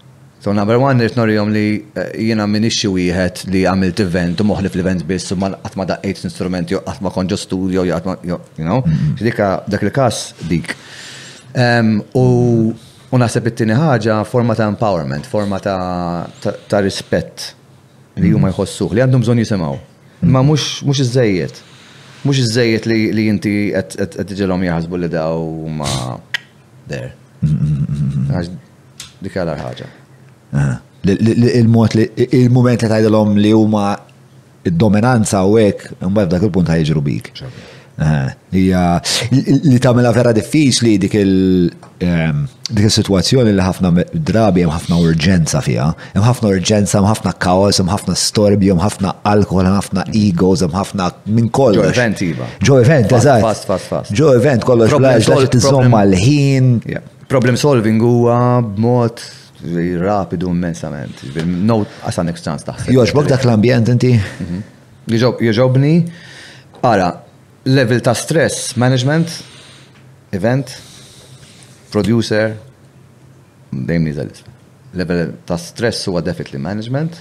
[0.43, 1.63] So number one, rrit norjom li
[1.95, 5.85] eh, jena minn ixi wieħed li għamilt event u moħlif l-event biss u ma għatma
[5.93, 9.15] daqqejt instrumenti u għatma konġo studio u għatma, you know, mm-hmm.
[9.19, 10.19] xidika dak il-kas
[10.51, 10.75] dik.
[12.19, 17.53] U naħseb it-tini ħaġa forma ta' empowerment, forma ta' rispett
[18.19, 19.79] li huma jħossuh li għandhom bżon jisimaw.
[20.27, 21.15] Ma mux iż
[22.27, 23.51] Mux iżżejjed li jinti
[23.89, 25.45] qed tiġilhom jaħsbu li daw
[25.79, 25.87] ma
[26.89, 27.13] der.
[27.45, 28.59] Mm-hmm.
[29.23, 29.87] Dik għal ħaġa.
[31.53, 32.09] Il-mod li
[32.41, 33.85] il-moment li tgħidilhom li huma
[34.67, 37.31] id-dominanza u hekk imbagħad dak il-punt ħajġru bik.
[37.99, 38.81] Eh, hija
[39.69, 45.87] li tagħmilha vera diffiċli dik il- dik sitwazzjoni li ħafna drabi hemm ħafna urġenza fiha,
[46.15, 50.63] Jem ħafna urġenza, jem ħafna kaos, jem ħafna storbi, jem ħafna alkohol, jem ħafna egos,
[50.63, 51.89] hemm ħafna minn kollox.
[51.89, 52.47] Ġo event iva.
[52.71, 53.43] Ġo event, eżatt.
[53.49, 54.15] Fast, fast, fast.
[54.15, 56.73] Ġo event kollox blaġ li tiżomma l-ħin.
[57.27, 59.23] Problem solving huwa b'mod
[60.07, 61.19] rapidu immensament.
[61.45, 62.93] No, għasan next chance taħseb.
[62.95, 64.15] Joġbok dak l-ambjent inti?
[64.15, 64.63] Mhm.
[65.49, 65.97] Joġobni,
[66.81, 67.17] ara,
[67.69, 69.29] level ta' stress management,
[70.31, 70.77] event,
[71.91, 72.53] producer,
[73.71, 74.29] dejjem nizal
[74.93, 77.19] Level ta' stress huwa definitely management,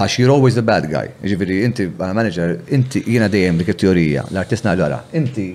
[0.00, 1.10] għax you're always the bad guy.
[1.20, 5.50] Ġifiri, inti għal manager, inti jiena dejjem dik teorija l artist l-ora, inti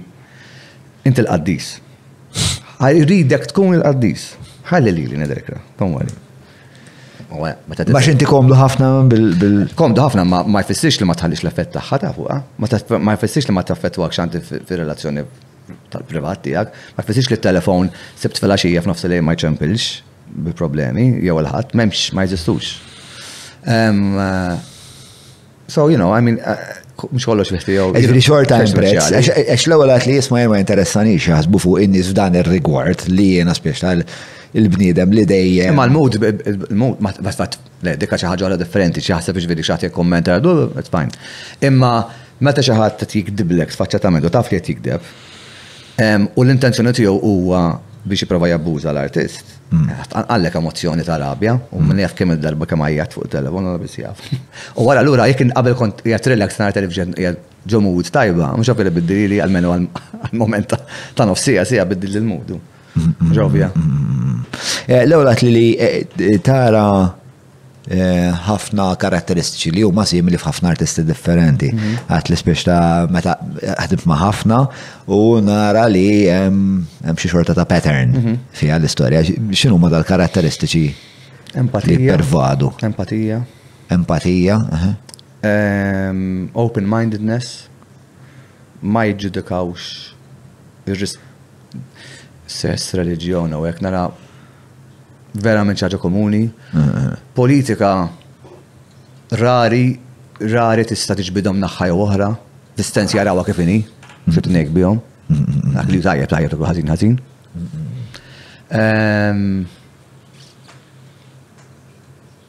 [1.06, 1.72] inti l-qaddis.
[3.10, 4.28] Ridek tkun l-qaddis.
[4.70, 6.22] Ħalli li li nedrekra, don't worry.
[7.92, 9.34] Bax inti komdu ħafna bil.
[9.78, 12.06] Komdu ħafna ma jfissirx li ma tħallix l-effett tagħha eh?
[12.06, 12.38] ta' fuqa.
[13.02, 15.26] ma jfissirx li ma taffettwak xanti fir-relazzjoni
[15.94, 17.92] tal-privat tiegħek, ma jfessix li t-telefon
[18.22, 22.72] sibt filgħaxija f'nofs li ma jċempilx bil-problemi jew il-ħadd m'hemmx ma jeżistux.
[23.66, 24.56] Eh,
[25.68, 27.96] so, you know, I mean, eh, mux kollox biħtijaw.
[27.98, 29.12] Ġifri xort time prezz.
[29.26, 34.06] Eċ l-ewel li jisma jema interessanix jħasbu innis f'dan il-rigward li jena spiex tal
[34.56, 35.76] il-bniedem li dejjem.
[35.76, 36.16] Ma l-mod,
[36.72, 41.12] l-mod, ma t-fat, le, dikka xaħġa għala differenti, xaħseb iġveri xaħti komment għadu, it's fine.
[41.68, 41.94] Imma,
[42.48, 45.12] meta xaħat t-jikdiblek, t-facċa ta' medu, taf li jikdib.
[46.36, 47.66] U l-intenzjoni tiegħu huwa
[48.06, 49.52] biex jiprofa jabbuża l-artist.
[49.72, 49.88] Hmm.
[50.14, 52.02] Għallek emozjoni ta' rabja, u minn hmm.
[52.04, 54.22] jaf kemm il-darba kemm għajjat fuq il-telefon, għal bis jaf.
[54.80, 57.16] U għara l-ura, jek qabel kont jgħat relax nar television
[57.74, 60.76] ġomud tajba, mux għafir biddili għal-menu għal-moment
[61.18, 62.60] ta' nofsija, sija biddili l-modu.
[63.36, 63.70] Ġovja.
[64.88, 66.88] Eh, L-ewla li eh, eh, tara
[67.86, 71.68] ħafna karatteristiċi li huma simili f'ħafna artisti differenti.
[71.70, 71.92] Mhm.
[72.10, 73.36] Għat li spiex ta' meta
[73.78, 74.58] ħadim ma' ħafna
[75.14, 76.82] u nara li hemm
[77.14, 78.40] xi xorta ta' pattern mhm.
[78.58, 79.22] fiha l-istorja.
[79.54, 80.84] X'inhu ma dal-karatteristiċi
[81.92, 82.72] li pervadu?
[82.82, 83.38] Empatija.
[83.94, 84.58] Empatija.
[86.66, 87.68] Open-mindedness.
[88.82, 89.92] Ma jiġġudikawx
[92.46, 94.06] sess, reliġjon u hekk nara
[95.46, 96.46] verament ċaġa komuni.
[97.36, 97.92] Politika
[99.42, 99.98] rari,
[100.40, 102.30] rari tista' tiġbidhom naħħa jew oħra,
[102.78, 103.82] distanzi jarawha kif inhi,
[104.30, 105.02] xit ngħid bihom.
[105.76, 107.16] Dak li tajjeb tajjeb ukoll ħażin ħażin.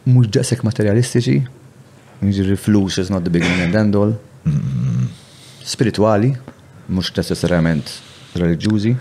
[0.07, 1.39] Mhux daqshekk materjalistiċi,
[2.23, 4.13] jiġri flus is not the beginning and end all.
[5.67, 6.37] Spirituali,
[6.93, 7.97] mhux necessarjament
[8.39, 8.95] reliġjużi.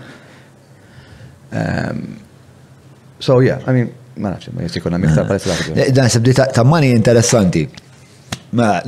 [1.52, 2.18] Um,
[3.20, 5.54] so yeah, I mean, ma nafx, ma jistik konna miktar palestra.
[5.98, 7.66] Dan eh, sebdi ta' mani interessanti.
[8.52, 8.80] Ma,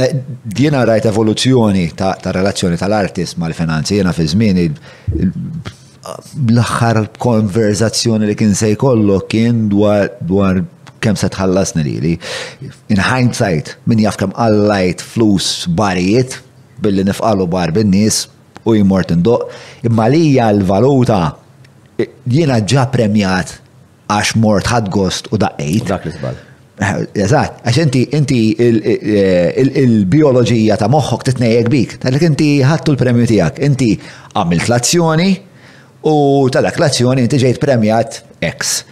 [0.60, 4.68] jena rajt evoluzzjoni ta', ta relazzjoni tal-artist ma' l-finanzi, jena fi zmini
[6.48, 10.62] l-axħar konverzazzjoni li kien se jkollu kien dwar, dwar
[11.04, 12.12] kem se tħallasni li li.
[12.94, 16.38] In hindsight, min jaf kem għallajt flus barijiet
[16.80, 18.26] billi nifqalu bar bin-nies
[18.64, 19.50] u jimort indoq,
[19.84, 21.20] imma li l-valuta
[22.30, 23.56] jiena ġa premjat
[24.08, 25.88] għax mort ħad gost u daqqejt.
[25.88, 26.36] Dak li zbal.
[27.18, 28.38] Eżatt, għax inti inti
[29.82, 33.88] il-bioloġija eh, ta' moħħok titnejek bik, tal inti ħattu l-premju tiegħek, inti
[34.34, 35.30] għamilt l-azzjoni
[36.06, 36.14] u
[36.54, 38.20] tal l-azzjoni inti ġejt premjat
[38.52, 38.82] X.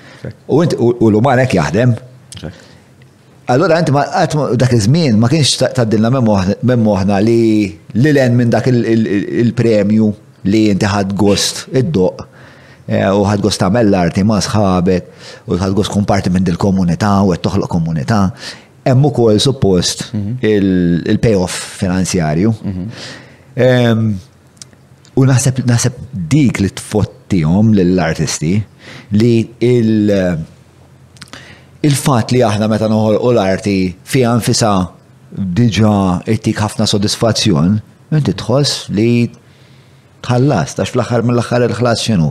[0.50, 1.94] U l umanek jaħdem.
[3.54, 7.38] Allora inti dak iż-żmien ma kienx taddilna memmoħna li
[7.94, 10.10] l-len minn dak il-premju
[10.50, 12.32] li inti ħad gost id-doq
[12.86, 17.66] Eh, u ħadgos tagħmel l-arti ma' sħabek u ħadgos komparti minn dil-komunità u għed toħloq
[17.72, 18.18] komunità.
[18.86, 20.36] Hemm ukoll suppost mhm.
[21.10, 21.50] il-payoff
[21.80, 22.52] finanzjarju.
[22.54, 22.84] Mhm.
[25.16, 25.96] U naħseb
[26.30, 26.68] dik li
[27.42, 28.52] għom lill-artisti
[29.18, 29.34] li
[29.66, 30.36] il-
[31.98, 34.70] fat li aħna meta noħolqu l-arti fi għanfisa
[35.36, 35.94] diġa
[36.30, 37.80] ittik ħafna sodisfazzjon,
[38.14, 39.10] inti tħoss li
[40.26, 42.30] ħallas, tax fl-axar mill-axar il-ħlas xinu.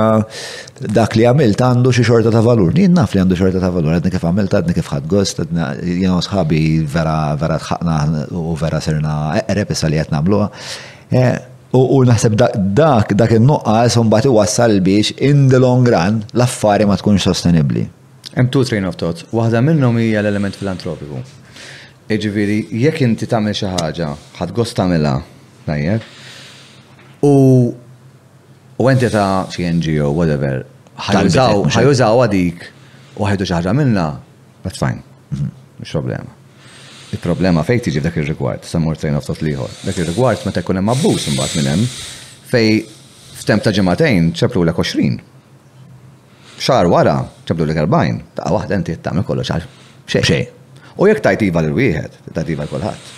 [0.97, 2.73] dak li għamilt għandu xi xorta ta' valur.
[2.77, 6.19] Jien naf li għandu xorta ta' valur, għadni kif għamilt, għadni kif għad gost, jiena
[6.25, 6.59] sħabi
[6.95, 10.49] vera vera tħaqna u vera serna eqreb issa li qed nagħmluha.
[11.13, 11.25] E,
[11.73, 17.25] u naħseb dak dak in-nuqqas bati wassal biex in the long run l-affari ma tkunx
[17.31, 17.85] sostenibbli.
[18.33, 19.25] Hemm two train of thoughts.
[19.33, 21.19] Waħda minnhom hija l-element filantropiku
[22.11, 24.07] Iġviri, jekk inti tagħmel xi ħaġa,
[24.39, 25.21] ħad gost tagħmilha,
[27.23, 27.29] U
[28.83, 30.65] u enti ta' xi whatever,
[30.99, 32.65] ħajużaw għadik
[33.15, 34.07] u ħajdu xi ħaġa minnha,
[34.63, 34.99] that's fine.
[35.31, 35.49] Mhm.
[35.79, 36.29] Mhux problema.
[37.13, 39.69] Il-problema fejn tiġi dak ir-rigward, samur mort sejn oftot liħor.
[39.85, 41.87] Dak ir-rigward meta jkun hemm abbuż imbagħad minn hemm
[42.51, 42.83] fej
[43.39, 45.21] f'temp ta' ġimagħtejn ċeplu l 20.
[46.59, 47.15] Xar wara
[47.47, 49.51] ċeplu l 40, ta' waħda inti tagħmel kollox
[50.19, 50.51] xejn.
[50.99, 53.11] U jekk tajt iva l-wieħed, tajt iva l-kolħat.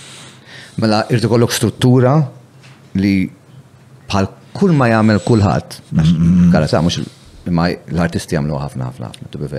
[0.84, 2.14] Mela, irti kollok struttura
[3.02, 3.26] li
[4.08, 5.80] bħal kull ma jagħmel kulħadd.
[6.54, 7.04] Kara sa mhux
[7.52, 9.50] imma l-artisti jagħmlu ħafna ħafna ħafna to be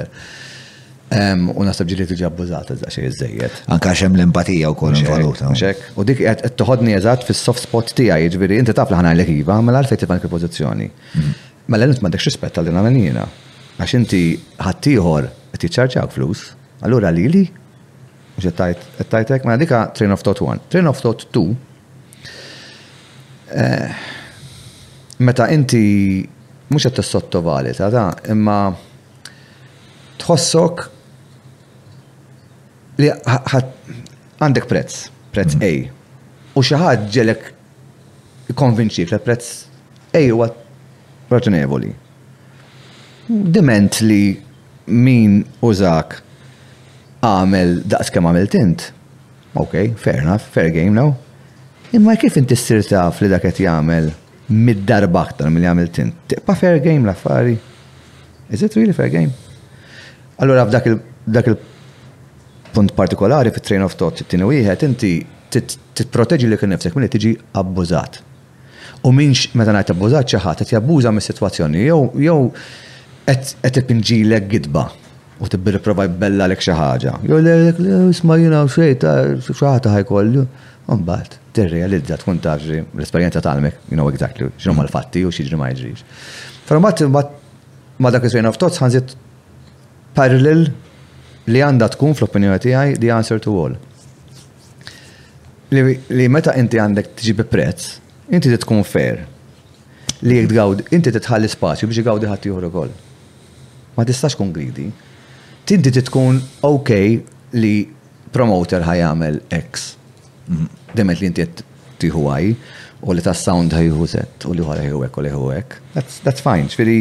[1.07, 3.61] U nasab ġili tiġi abbużata za xi jizzejiet.
[3.71, 5.53] Anke xem hemm l-empatija wkoll valuta.
[5.95, 9.61] U dik qed toħodni eżatt fis-soft spot tiegħi, ġviri, jiġifieri inti taf li ħanajlek iva,
[9.63, 10.89] mela għalfejn tifhem il pozizjoni.
[10.89, 11.45] Mm-hmm.
[11.73, 13.23] Mela int m'għandekx rispett għal din għamelina.
[13.77, 14.23] Għax inti
[14.67, 16.43] ħattijħor, qed jiċċarġak flus,
[16.87, 17.45] allura lili
[18.45, 21.57] mux ma dika train of thought 1, Train of thought 2.
[23.55, 23.89] Eh,
[25.23, 26.29] meta inti
[26.69, 28.59] mux għed t vali, ta' imma
[30.19, 30.85] tħossok
[32.99, 33.11] li
[34.39, 35.63] għandek prezz, prezz mhm.
[35.63, 36.53] A.
[36.57, 37.51] U xaħat ġelek
[38.55, 39.65] konvinċi li prezz
[40.17, 40.47] A huwa
[41.31, 41.91] raġunevoli.
[43.29, 43.53] Mhm.
[43.53, 44.37] Dement li
[44.87, 46.21] min użak
[47.29, 48.87] għamel daqs kem għamel tint.
[49.57, 51.15] Ok, fair enough, fair game now.
[51.97, 54.11] Imma kif inti s-sir taf li dak qed jagħmel
[54.53, 56.19] mid-darba aktar mill jagħmel tint?
[56.35, 57.57] Tibqa' fair game l-affari.
[58.53, 59.33] Is it really fair game?
[60.41, 61.57] Allura f'dak il
[62.77, 65.15] punt partikolari fit train of thought t-tini u jħed, inti
[65.57, 68.19] titproteġi li kien nifsek milli tiġi abbużat.
[69.07, 72.39] U minx meta ngħid abbużat xi ħadd jabbuża mis-sitwazzjoni jew jew
[73.31, 74.85] qed ippinġilek gidba
[75.39, 77.17] u tibbi riprova jbella l-ek xaħġa.
[77.29, 77.81] Jo l-ek,
[78.15, 79.13] isma jina u xejta,
[79.49, 80.47] xaħta ħajkollu.
[80.95, 85.73] Umbat, t-realizza tkun taġri l-esperienza tal-mek, you know exactly, xinu ma l-fatti u xieġri ma
[85.75, 86.03] jġriġ.
[86.69, 86.93] Fra ma
[87.99, 89.15] ma dak is-sejna f'tozz ħanżit
[90.17, 90.67] parallel
[91.49, 93.75] li għanda tkun fl-opinjoni tiegħi the answer to all.
[95.73, 97.97] Li meta inti għandek tiġi bi prezz,
[98.31, 99.25] inti tkun fair.
[100.23, 102.95] Li jgħid inti titħalli spazju biex jgawdi ħadd ieħor ukoll.
[103.97, 104.87] Ma tistax kun gridi
[105.67, 106.91] tinti titkun ok
[107.63, 107.77] li
[108.33, 109.95] promoter ħajamel X.
[110.47, 110.67] Mhm.
[110.97, 111.47] Demet li inti
[112.03, 112.57] tiħu għaj,
[113.07, 115.49] u li ta' sound ħajħu set, u li ħara ħajħu u li ħu
[115.97, 116.99] That's fine, ċviri,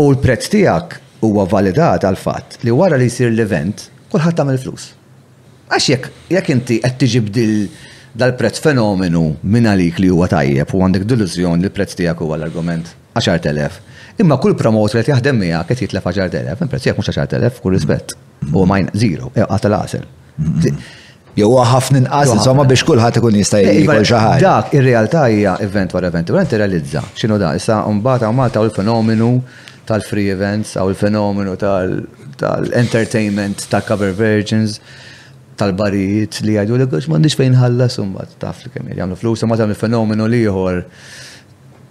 [0.00, 4.90] u l-prezz tijak huwa validat għal fatt li wara li jisir l-event, kullħat tagħmel flus.
[5.68, 7.28] Għax jekk jek inti qed tiġib
[8.16, 12.92] dal-prezz fenomenu minna għalik li huwa tajjeb u għandek delużjon li l-prezz tiegħek huwa l-argument
[13.14, 17.74] 10,000 Imma kull promotor qed jaħdem miegħek qed jitlef 10,000, impress jekk mhux telef kull
[17.76, 18.08] rispett.
[18.52, 20.02] u majn zero, għata l-għasel.
[21.34, 24.40] Jew huwa ħafna inqas insomma biex kulħadd ikun jista' eh, jgħid iva, xi ħaġa.
[24.44, 29.30] Dak ir-realtà hija event wara event, wara realizza x'inhu da, issa mbagħad hawn Malta l-fenomenu
[29.88, 34.72] tal-free events u l fenomenu tal-entertainment ta' cover virgins
[35.56, 39.54] tal-barijiet li għajdu li għax mandiġ fejn ħalla mbagħad taf li kemm jgħamlu flus, ma
[39.56, 40.76] tam il-fenomenu liħor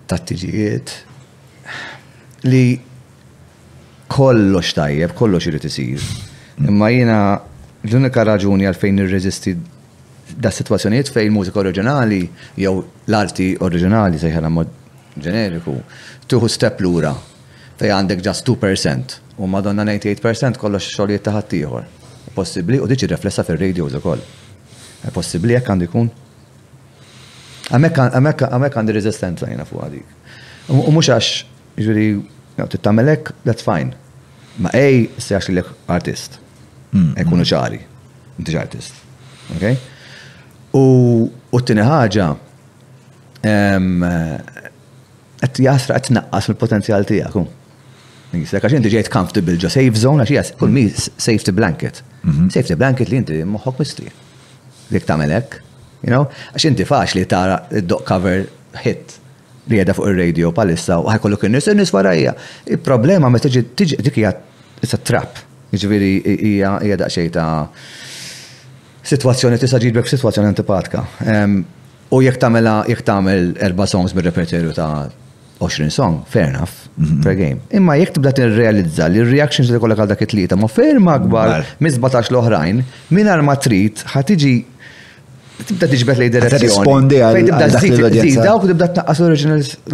[0.08, 0.90] ta' t-tiġijiet,
[2.44, 2.80] li
[4.12, 6.00] kollox tajjeb, kollox irid isir.
[6.58, 6.70] Mm.
[6.70, 7.20] Imma jiena
[7.88, 9.54] l-unika raġuni għalfejn nirreżisti
[10.44, 12.22] da situazzjoniet fejn il-mużika oriġinali
[12.62, 14.70] jew l-arti oriġinali sejħala mod
[15.18, 15.74] ġeneriku
[16.32, 17.12] tuħu step lura
[17.80, 21.88] fej għandek just 2% u madonna 98% kollox xogħlijiet ta' ħaddieħor.
[22.34, 24.22] Possibbli u diġi riflessa fir-radios ukoll.
[25.16, 26.12] Possibbli jekk għandu jkun
[27.74, 28.42] Għamek
[28.76, 30.10] għandi rezistenza jena fuq għadik.
[30.76, 31.46] U mux għax,
[31.80, 32.10] jiġifieri,
[32.58, 33.92] Tittamelek, that's fine.
[34.62, 36.38] Ma ej, se għax lek artist.
[36.94, 37.14] Hmm.
[37.18, 37.50] Ekkunu hmm.
[37.50, 37.80] ċari.
[38.38, 38.94] Inti artist.
[39.56, 39.66] Ok?
[40.78, 42.28] U t-tini ħagġa,
[45.42, 47.36] għet jasra għet naqqas il-potenzjal tijak.
[47.42, 47.50] Um.
[48.34, 52.04] Nisek, għax inti ġejt comfortable ġo safe zone, għax jas, kull mi safety blanket.
[52.24, 52.48] Hmm.
[52.54, 54.14] Safety blanket li inti moħok mistri.
[54.94, 55.58] Dik tamelek,
[56.06, 58.46] you know, għax inti faċ li tara id-dok cover
[58.84, 59.18] hit
[59.72, 62.34] li għedha fuq il-radio palissa u ħajkollu kien nis il-nis warajja.
[62.78, 64.34] Il-problema ma tiġi tiġi dik hija
[64.84, 65.40] issa trap.
[65.74, 67.48] Ġifieri hija hija daqsxejn ta'
[69.14, 71.06] sitwazzjoni tista' ġibek sitwazzjoni antipatka.
[72.14, 74.90] U jekk tagħmelha jekk tagħmel erba' songs mir-repertorju ta'
[75.64, 76.74] 20 song, fair enough,
[77.24, 77.40] per mhm.
[77.40, 77.60] game.
[77.78, 82.32] Imma jek tibda tirrealizza li r-reactions li kollha għal dak it-tlieta ma ferm akbar mizbatax
[82.34, 82.82] l-oħrajn,
[83.16, 84.56] minn ma trid ħatiġi
[85.68, 86.66] tibda tiġbet lej direzzjoni.
[86.70, 87.82] Rispondi għal tibda
[88.20, 89.24] zida u tibda tnaqqas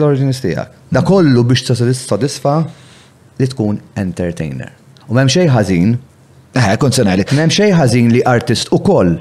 [0.04, 0.74] l-originals tijak.
[0.94, 2.60] Da kollu biex t-sodisfa
[3.40, 4.72] li tkun entertainer.
[5.08, 5.98] U memx xej ħażin.
[6.58, 7.36] Eh, kont se ngħidlek.
[7.54, 9.20] xej ħażin li artist ukoll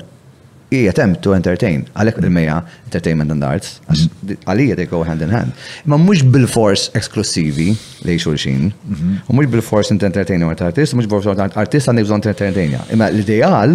[0.72, 1.84] hija attempt to entertain.
[1.96, 3.80] Għalhekk il meja entertainment and arts.
[3.88, 4.36] Mhm.
[4.46, 5.52] Għalija they go hand in hand.
[5.84, 8.72] Ma mhux bil-fors eksklusivi li xulxin.
[8.88, 9.20] Mhm.
[9.28, 12.80] U mhux bil-fors int entertainer artist, mhux bil-fors artist għandek bżonn entertainja.
[12.92, 13.70] Imma l-ideal,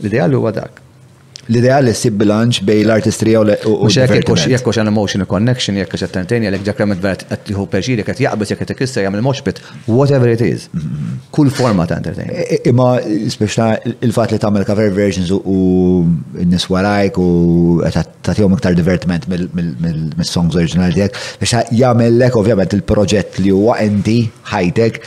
[0.00, 0.80] l-ideal huwa dak
[1.48, 4.56] l-idea li ssib bilanċ bej l artistri u l-artistrija.
[4.56, 8.12] Jekk għan emotional connection, jekk għan entertain, jekk ġak ramet verat għat liħu perġiri, jekk
[8.14, 10.66] għat jaqbis, jekk għat kissa jgħamil moshpit, whatever it is.
[11.34, 12.32] Kull forma ta' entertain.
[12.66, 12.88] Imma
[13.32, 13.68] speċta
[14.00, 16.02] il-fat li tamel cover versions u
[16.46, 16.70] n-nis
[17.16, 17.78] u
[18.26, 24.24] tatjom iktar divertiment mill-songs originali tijek, biex jgħamil lek ovvjament il-proġett li huwa enti
[24.74, 25.00] tech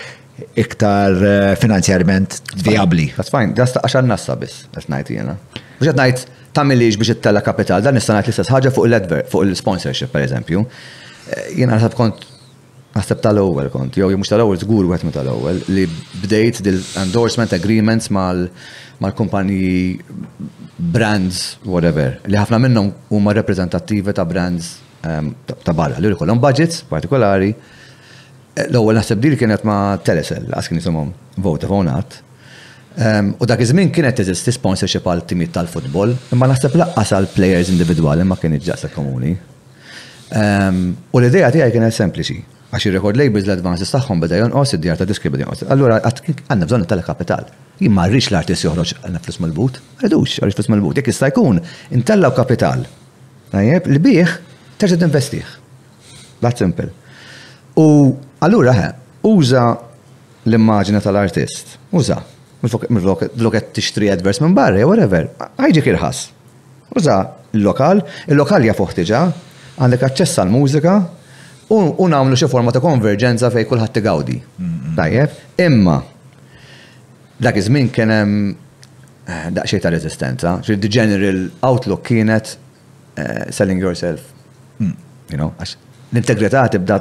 [0.60, 3.10] iktar eh, finanzjarment viabli.
[3.16, 5.36] That's fine, ta' għaxan nassa bis, għas najt jena.
[5.80, 6.26] Biex najt
[6.58, 10.64] tamilix biex it-tella kapital, dan nistanajt l-istess ħagġa fuq l-adver, fuq l-sponsorship per eżempju.
[10.66, 12.28] Eh, jena għasab kont
[12.90, 15.84] Għasab tal ewwel kont, jow jimux tal ewwel zgur għet me tal ewwel li
[16.24, 20.02] bdejt dil-endorsement agreements mal-kumpanji
[20.96, 24.72] brands, whatever, li ħafna minnhom huma reprezentattivi ta' brands
[25.06, 27.54] ehm, ta' barra, li kollhom budgets partikolari,
[28.68, 31.12] l-ewwel naħseb dil kienet ma' Telesel, għas kien jisimhom
[31.44, 32.20] Vodafone Art.
[33.00, 37.72] Ehm, u dak iż-żmien kienet teżisti sponsorship għal timijiet tal-futbol, imma naħseb laqqas għal players
[37.74, 39.36] individwali ma kien iġġaqsa komuni.
[40.40, 40.80] Ehm,
[41.14, 45.32] u l-idea tiegħi kienet sempliċi għax il-record labels l-advances tagħhom beda jonqos id-djar ta' diskri
[45.34, 45.66] beda jonqos.
[45.74, 47.48] Allura għandna bżonn tal-kapital.
[47.80, 51.00] Jien ma rridx l-artist joħroġ għandna flus mal-but, Għadux, għal flus mal-but.
[51.00, 51.62] Jekk jista' jkun
[51.96, 52.84] intellaw kapital.
[53.50, 54.36] Tajjeb, li bih
[54.82, 55.56] terġa' tinvestih.
[56.42, 56.90] That simple.
[57.80, 57.88] U
[58.40, 58.74] Allura,
[59.22, 59.66] uża
[60.48, 61.76] l-immaġina tal-artist.
[61.92, 62.22] Uża.
[62.90, 65.28] mil t-ixtri advers minn barri, whatever.
[65.60, 66.20] Ħajġik irħas.
[66.98, 67.16] Uża
[67.54, 68.00] l lokal
[68.30, 69.22] il-lokal jafuħtiġa,
[69.80, 70.94] għandek għacċess għal mużika
[71.74, 74.36] u nagħmlu xi forma ta' konverġenza fej kulħadd gawdi
[74.98, 75.36] Tajjeb,
[75.66, 75.96] imma
[77.42, 80.54] dak iż-żmien kien hemm eh, daqsxejn ta' reżistenza,
[80.86, 82.56] general outlook kienet
[83.16, 84.32] eh, selling yourself.
[84.82, 84.94] Mm.
[85.30, 85.78] You know, għax
[86.10, 87.00] l-integrità tibda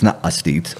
[0.00, 0.74] tnaqqas ftit.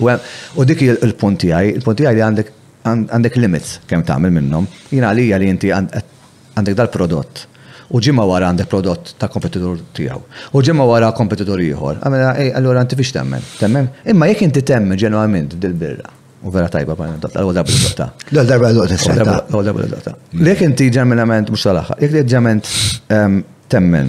[0.56, 2.56] U dik il-punti għaj, il-punti għaj li għandek
[2.90, 4.66] għandek limits kemm tagħmel minnhom.
[4.90, 7.44] Jiena għalija li inti għandek dal-prodott
[7.90, 10.22] u ġimma wara għandek prodott ta' kompetitur tiegħu.
[10.56, 12.00] U ġimma wara kompetitur ieħor.
[12.06, 13.90] Allura inti fiex temmen, temmen?
[14.08, 16.16] Imma jekk inti temmen ġenwament dil-birra.
[16.40, 18.04] U vera tajba pa' ndotta, l darba l-dotta.
[18.32, 20.14] L-darba l-dotta, l-darba l-dotta.
[20.46, 22.70] Jek inti ġemminament mux tal-axħa, jek li ġemment
[23.12, 24.08] ehm, temmen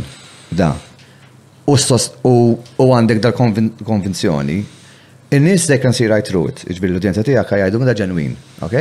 [0.56, 0.70] da.
[1.68, 1.76] U
[2.96, 4.60] għandek dal-konvinzjoni
[5.36, 8.34] In-nies they can see right through it, iġbir l-udjenza tiegħek jgħidu da ġenwin,
[8.68, 8.74] ok?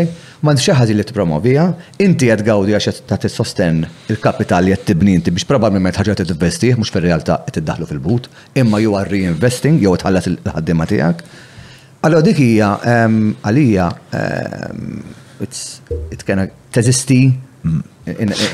[0.43, 1.66] Ma xi ħaġa li tippromovija,
[2.02, 6.74] inti qed gawdi għax ta' tissosten il-kapital li qed tibni inti biex probabbilment ħaġa tinvestih
[6.81, 8.27] mhux fir-realtà qed tiddaħlu fil-but,
[8.59, 11.22] imma you are reinvesting jew tħallas il-ħaddiema tiegħek.
[12.09, 12.72] Allora dik hija
[13.47, 13.86] għalija
[16.16, 17.20] it kena teżisti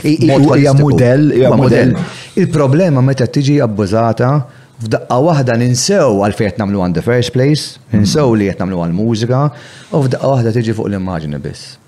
[0.04, 1.96] hija modell.
[2.44, 4.34] Il-problema meta tiġi abbużata
[4.84, 9.40] f'daqqa waħda ninsew għalfej qed nagħmlu the first place, ninsew li qed nagħmlu għall-mużika,
[9.96, 11.78] u f'daqqa waħda tiġi fuq l immaġini biss.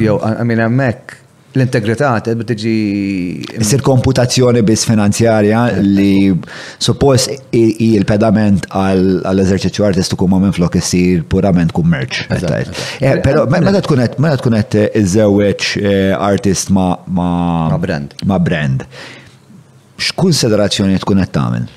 [0.00, 1.16] Jew għamil hemmhekk
[1.50, 2.74] l-integrità qed tiġi.
[3.58, 6.30] Isir komputazzjoni biss finanzjarja li
[6.78, 12.22] suppost il-pedament għall-eżerċizzju artistiku ma minn flok isir purament kummerċ.
[13.00, 17.26] Eh, però meta tkun qed meta tkun qed eh, iżewweġ eh, artist ma'
[17.82, 18.14] brand.
[18.22, 18.86] Ma' brand.
[20.00, 21.68] X'kunsiderazzjoni tkun qed tagħmel?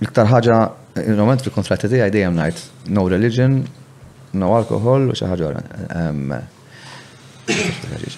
[0.00, 0.58] L-iktar ħaġa,
[1.04, 2.60] il-moment fil-kontratti ti għaj dejjem najt,
[2.96, 3.58] no religion,
[4.40, 6.38] no alcohol u xaħġa għora.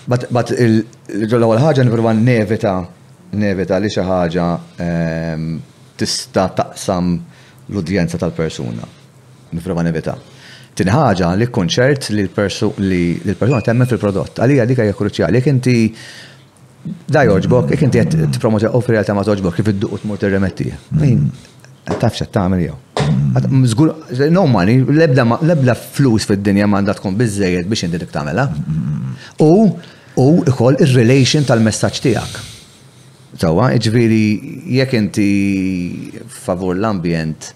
[0.07, 2.77] But l-ewwel ħaġa nipprova nevita
[3.35, 4.47] nevita li xi ħaġa
[5.99, 7.17] tista' taqsam
[7.73, 8.87] l-udjenza tal-persuna.
[9.53, 10.15] Nipprova nevita.
[10.79, 14.39] Tin ħaġa li kunċert li l-persuna temmen fil-prodott.
[14.39, 15.41] Għalija dik hija kruċjali.
[15.43, 15.77] Jekk inti
[17.11, 20.71] da joġbok, jekk inti qed tippromoti offri għal ma toġbok kif idduq mur tmur tirremetti
[21.85, 22.77] taf xa tagħmel jow.
[23.51, 23.91] Mżgur,
[24.31, 29.45] no money, lebda flus fid-dinja għandat kun bizzejed biex jendidik ta' tagħmelha.
[29.45, 29.53] U
[30.23, 32.41] u ikoll ir-relation tal-messaġġ tiegħek.
[33.43, 34.27] Tawa, iġviri,
[34.77, 35.29] jekk inti
[36.43, 37.55] favur l-ambjent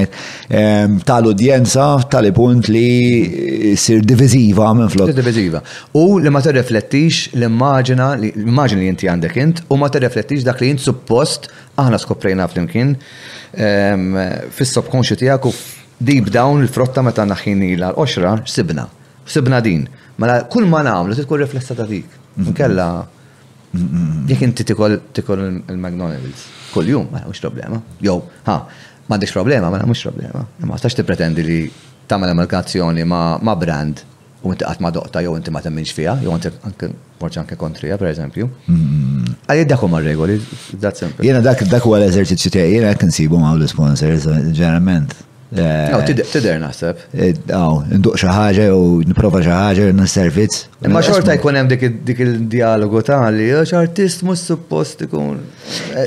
[1.08, 5.12] tal-udjenza tal-punt li sir diviziva minn flok.
[5.16, 5.60] Diviziva.
[5.94, 10.60] U li ma tirreflettix l-immaġina l immagina li jinti għandek int u ma reflettix dak
[10.60, 12.94] li jint suppost aħna skoprejna flimkien
[14.50, 15.52] fis subconscious tijak u
[15.98, 18.84] deep down il-frotta meta naħin ila l-10 sibna,
[19.24, 19.86] sibna din.
[20.20, 22.06] Mela kull ma nagħmlu titkun riflessa ta' dik.
[22.06, 22.50] Mm-hmm.
[22.52, 22.88] Nkella
[23.72, 24.26] mm-hmm.
[24.30, 26.44] jekk inti tikol il-McDonald's
[26.74, 27.80] kull-jum, mela mhux problema.
[28.04, 28.18] Jew,
[28.48, 28.58] ha,
[29.08, 30.44] m'għandix problema, mela mhux problema.
[30.68, 31.60] Ma tax tippretendi li
[32.06, 33.24] tagħmel amalgazzjoni ma
[33.56, 34.04] brand
[34.42, 36.88] u inti qatt ma doqta jew inti ma temminx fiha, jew inti anke
[37.20, 38.48] forsi anke kontrija pereżempju.
[38.66, 39.36] Mm-hmm.
[39.46, 40.36] Għalli dak huma regoli,
[40.82, 41.24] dat simple.
[41.26, 45.16] Jiena dak dak huwa l-eżerċizzju tiegħi, jiena hekk insibu ma' l-sponsors ġeneralment.
[45.56, 47.02] Aw, eh, tider naħseb.
[47.14, 51.58] Eh, aw, nduq xi ħaġa jew nipprova xi ħaġa n serviz Imma eh, xorta jkun
[51.60, 55.38] hemm dik il-dialogu ta' li x'artist mhux suppost ikun.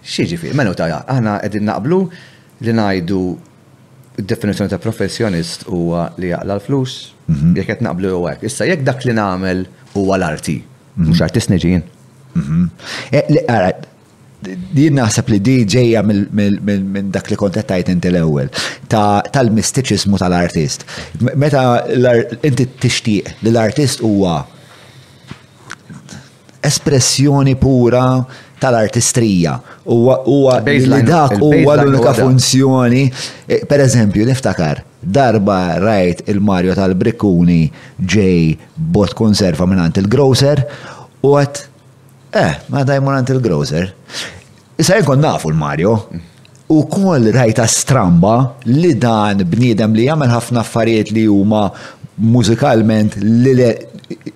[0.06, 2.02] Xiġifieri, menu ta' aħna qegħdin naqblu
[2.68, 3.24] li ngħidu
[4.18, 6.96] definizjoni ta' professjonist huwa li jaqla l-flus,
[7.28, 7.56] mhm.
[7.60, 8.46] jekk qed naqblu jew hekk.
[8.48, 11.10] Issa jekk dak li nagħmel huwa l-arti, mhm.
[11.10, 11.84] mhux artist neġin.
[12.36, 12.64] Mhm.
[13.12, 18.50] Eh, eh, eh, jien naħseb li di ġejja minn dak li kont tajt inti l-ewwel
[18.92, 20.84] tal-mistiċismu tal-artist.
[21.34, 21.66] Meta
[22.46, 24.44] inti tixtieq li l-artist huwa
[26.70, 28.06] espressjoni pura
[28.60, 29.60] tal-artistrija.
[29.86, 33.12] u li dak huwa l-unika funzjoni.
[33.48, 37.70] E, per eżempju, niftakar, darba rajt il-Mario tal-Brikkuni
[38.00, 40.64] ġej bot konserva minnant il groser
[41.22, 41.60] u għat,
[42.34, 43.92] eh, ma daj minnant il groser
[44.78, 45.94] Issa jkun nafu l-Mario.
[46.68, 51.70] U kol rajta stramba li dan bniedem li jagħmel ħafna affarijiet li huma
[52.18, 53.54] mużikalment li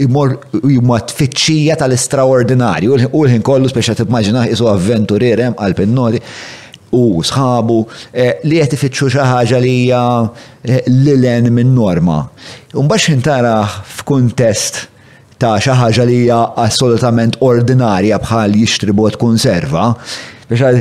[0.02, 6.22] imor jumma tfittxija tal-istraordinarju Ulħin kollu speċa t-immaġina jizu avventurirem għal-pinnori
[6.98, 7.76] u sħabu
[8.10, 10.02] eh, li qed ifittxu xi ħaġa li hija
[10.66, 12.16] eh, lilen minn norma.
[12.74, 14.88] Imbagħad intara f'kuntest
[15.40, 19.92] ta' xi ħaġa li hija assolutament ordinarja bħal jishtribot konserva,
[20.50, 20.74] biex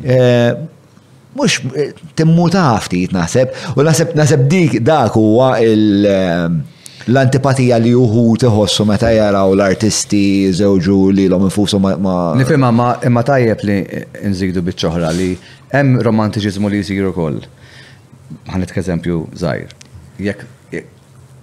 [0.00, 0.56] eh,
[1.36, 6.48] mux eh, timmuta ftit naħseb, u naħseb naħseb dik dak huwa eh,
[7.10, 10.22] l-antipatija li juhu tiħossu meta jaraw l-artisti
[10.60, 11.94] żewġu li l-om infusu ma.
[12.38, 13.78] Nifima ma imma tajjeb li
[14.32, 15.30] nżigdu biċ li
[15.70, 17.40] hemm romantiċiżmu li jsiru koll.
[18.50, 19.70] Ħanet eżempju żgħir.
[20.30, 20.56] Jekk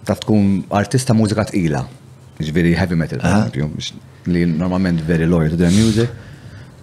[0.08, 1.82] taf tkun artista mużika tqila,
[2.40, 3.20] ġveri heavy metal,
[4.32, 6.08] li normalment veri lawyer to their music,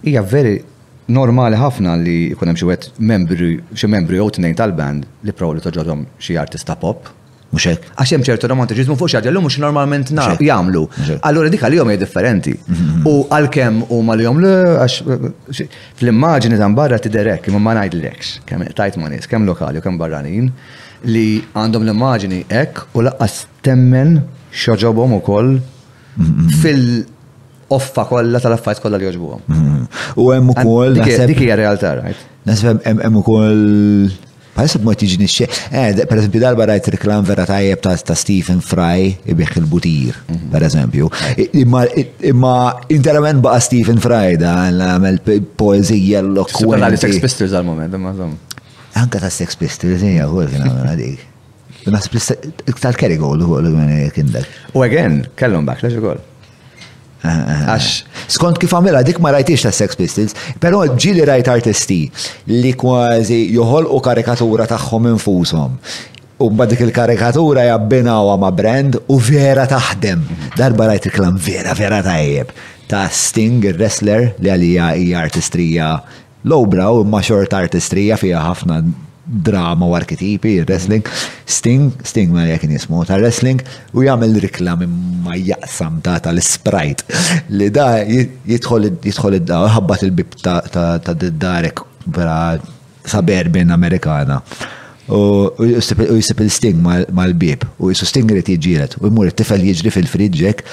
[0.05, 0.59] hija veri
[1.07, 5.53] normali ħafna li jkun hemm xi wieħed membru xi membri jew tnejn tal-band li prow
[5.53, 7.11] li toġodhom xi artista pop.
[7.55, 7.91] Mhux hekk.
[8.01, 10.81] Għax hemm ċertu romantiċiżmu fuq xi ħaġa li mhux normalment jagħmlu.
[11.29, 12.55] Allura dik għalihom hija differenti.
[13.05, 14.97] U għalkemm huma li jom għax
[16.01, 20.01] fl-immaġini ta' barra tiderek imma ma ngħidlekx kemm tajt ma' nies, kemm lokali u kemm
[20.01, 20.49] barranin
[21.05, 24.23] li għandhom l-immaġini hekk u laqqas temmen
[24.65, 25.59] xoġobhom ukoll
[26.63, 27.05] fil-
[27.67, 29.41] offa kolla tal-affajt kolla li joġbuħom.
[29.47, 29.89] Mm-hmm.
[30.23, 30.97] U emmu kol.
[30.99, 32.25] Dik hija realtà, right?
[32.45, 33.63] Nasib hemm ukoll.
[34.55, 35.45] Bħalissa b'mod tiġi nisċe.
[35.75, 40.45] Eh, per esempio, darba rajt reklam vera tajjeb ta' Stephen Fry ibieħ il-butir, mhm.
[40.53, 41.09] per esempio.
[41.59, 42.55] Imma
[42.95, 45.19] interament ba' Stephen Fry da għamel
[45.59, 46.77] poezija l-okkur.
[46.77, 48.37] Għamel Sex Pistols għal-moment, zom.
[49.01, 51.25] Anka ta' Sex Pistols, hija għol kien għamil dik.
[51.91, 52.15] Nasib
[52.79, 53.67] tal-Kerry għol, għol
[54.15, 54.47] kien dak.
[54.71, 56.23] U għagħen, kellum bak, laġi għol.
[57.25, 57.87] Eh, Għax.
[57.89, 58.25] Eh.
[58.37, 62.01] Skont kif għamela, dik ma rajtix ta' Sex Pistols, pero ġili rajt artisti
[62.51, 65.77] li kważi joħol u karikatura tagħhom infushom.
[66.43, 70.25] U bad dik il-karikatura jabbinawa ma' brand u vera taħdem.
[70.59, 72.51] Darba rajt il-klam vera, vera tajjeb.
[72.91, 75.89] Ta' Sting, il-wrestler, li għalija hija artistrija
[76.45, 78.83] lowbrow ma xort artistrija fija ħafna
[79.27, 81.03] drama u arketipi, wrestling.
[81.45, 83.61] Sting, Sting ma jekin jismu ta' wrestling
[83.95, 87.05] u jagħmel riklam imma jaqsam ta' tal-sprite.
[87.49, 92.55] Li da jitħol id-da, ħabbat il-bib ta' d-darek vera
[93.05, 94.39] saberbin Amerikana.
[95.05, 95.21] U
[95.61, 96.79] jisip il-sting
[97.13, 100.63] mal-bib, u jisu sting rrit jġiret, u jmur it-tifel jġri fil-friġġek,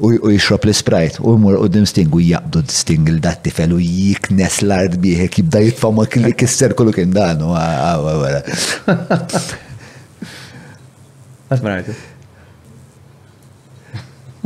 [0.00, 5.40] u jixrob l-sprite u jmur u sting u jaqdu sting il-dattifel u jiknes l-art biħek
[5.42, 8.48] jibda jitfa ma kelli kisser kullu kien dan u għawara.
[11.50, 11.98] Għasmarajtu.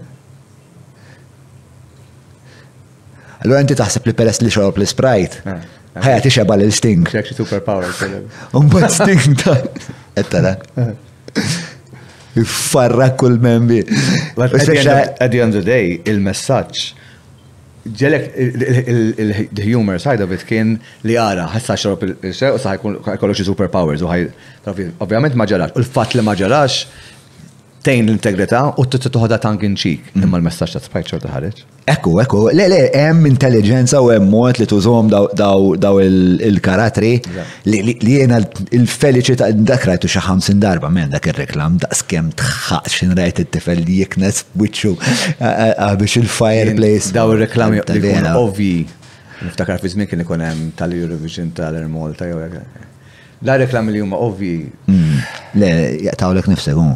[3.39, 5.43] Allora inti taħseb li peress li xorob l-sprite.
[5.45, 5.61] Ah,
[5.93, 6.01] ah.
[6.03, 7.05] Ħajja tixeba l-sting.
[7.13, 7.93] Xekxi superpower.
[8.59, 9.61] Un-bat sting ta'
[10.19, 10.57] Ettara.
[12.37, 13.79] Farra kull membi.
[14.37, 16.93] At the end of the day, il-messagġ
[17.97, 20.75] ġelek the humor side of it kien
[21.07, 24.25] li għara, ħassa xrob il-xew, sa' kollu xie superpowers, u ħaj,
[25.01, 26.83] ovvijament ma ġarax, u l-fat li ma ġarax,
[27.83, 31.59] tejn l-integrità u t-tuħda tankin ċik imma l-messaċ ta' spajċor taħarġ.
[31.93, 37.11] Ekku, ekku, le, le, hemm intelligenza u hemm mod li tużom daw il-karatri
[37.71, 38.41] li jena
[38.75, 44.01] il-feliċità dak rajtu xi ħamsin darba minn dak ir-reklam daqskemm tħax xin rajt it-tifel li
[44.03, 44.93] jiknes wiċċu
[45.39, 47.13] biex il-fireplace.
[47.15, 47.79] Daw ir-reklam
[48.35, 48.71] ovvi.
[49.39, 52.43] Niftakar fi żmien kien ikun hemm tal-Eurovision tal-Ermolta jew
[53.47, 54.65] La reklam li huma ovvi.
[55.61, 55.69] Le,
[56.09, 56.89] jaqtawlek nifsegħu.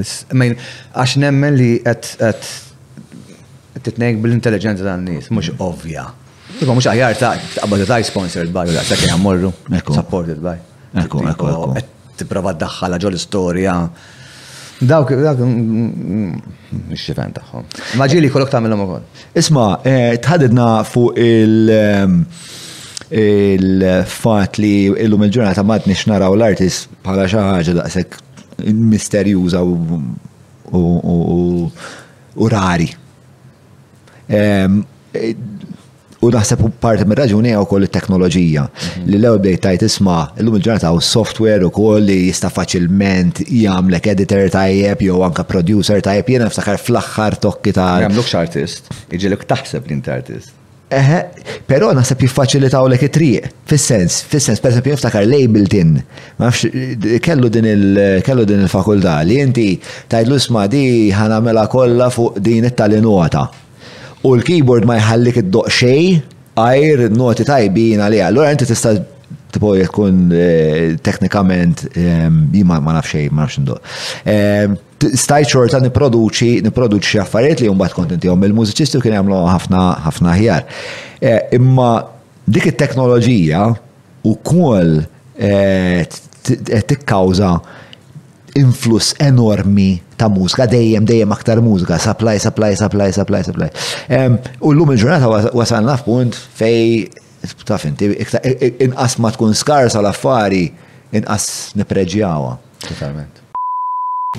[0.00, 2.54] Għax nemmen li għet
[3.82, 6.06] titnejk bil-intelligenza tan nis mux ovvja.
[6.62, 9.50] Iba mux għajar ta' għabba ta' sponsored by, u la' ta' morru,
[9.90, 10.56] supported by.
[11.02, 12.10] Ekku, ekku, ekku.
[12.20, 13.74] Tiprava d-daħħala ġol istorja.
[14.82, 15.84] Dawk, dawk, mm,
[16.16, 17.68] mm, xifan taħħom.
[18.00, 19.22] Maġili kolok ta' millom ukoll.
[19.38, 22.24] Isma, eh, tħadidna fuq il- ehm,
[23.10, 28.20] il-fat li illum il-ġurnata madni naraw l artis bħala xaħġa daqsek
[28.74, 29.62] misterjuża
[32.38, 32.90] u rari.
[36.22, 39.06] U naħseb parti minn raġuni għaw koll teknoloġija mhm.
[39.10, 44.06] li l bdejt tajt isma l-lum il-ġurnata u software u koll li jista faċilment jgħamlek
[44.14, 49.90] editor tajjeb jew anka producer tajjeb jena niftakar fl-axħar tokki ta' Jgħamluk artist, iġilek taħseb
[49.90, 50.61] l-int artist.
[50.92, 51.18] Eħe,
[51.66, 55.94] pero naħseb jiffaċilitaw l it-triq, fis-sens, fis-sens, per esempio niftakar Labelton,
[56.42, 56.50] ma
[57.24, 59.68] kellu din il-kellu din il-fakultà li inti
[60.12, 61.10] tajdlu sma di
[61.46, 63.46] mela kollha fuq din it-talinota.
[64.28, 66.06] U l-keyboard ma jħallik id-doq xej,
[66.60, 68.92] għajr noti tajbin għalija, allora inti tista'
[69.52, 77.20] tipo jkun eh, teknikament ehm, jima ma nafx xej, ma nafx stajt xorta niproduċi, niproduċi
[77.22, 80.66] affarijiet li jumbat kontenti għom il-mużiċisti kien jamlu ħafna ħafna ħjar.
[81.20, 81.88] Eh, imma
[82.54, 83.62] dik it-teknoloġija
[84.28, 84.98] u kol
[85.38, 87.54] eh, eh, tikkawza
[88.60, 89.88] influss enormi
[90.20, 93.70] ta' mużika, dejjem, dejjem aktar mużika, supply, supply, supply, supply, supply.
[94.60, 97.08] U l-lum il-ġurnata wasalna f'punt fej,
[97.64, 98.12] taf inti,
[98.84, 100.66] inqas ma tkun skarsa l-affari,
[101.16, 101.48] inqas
[101.80, 102.58] nipreġjawa.
[102.82, 103.40] Totalment.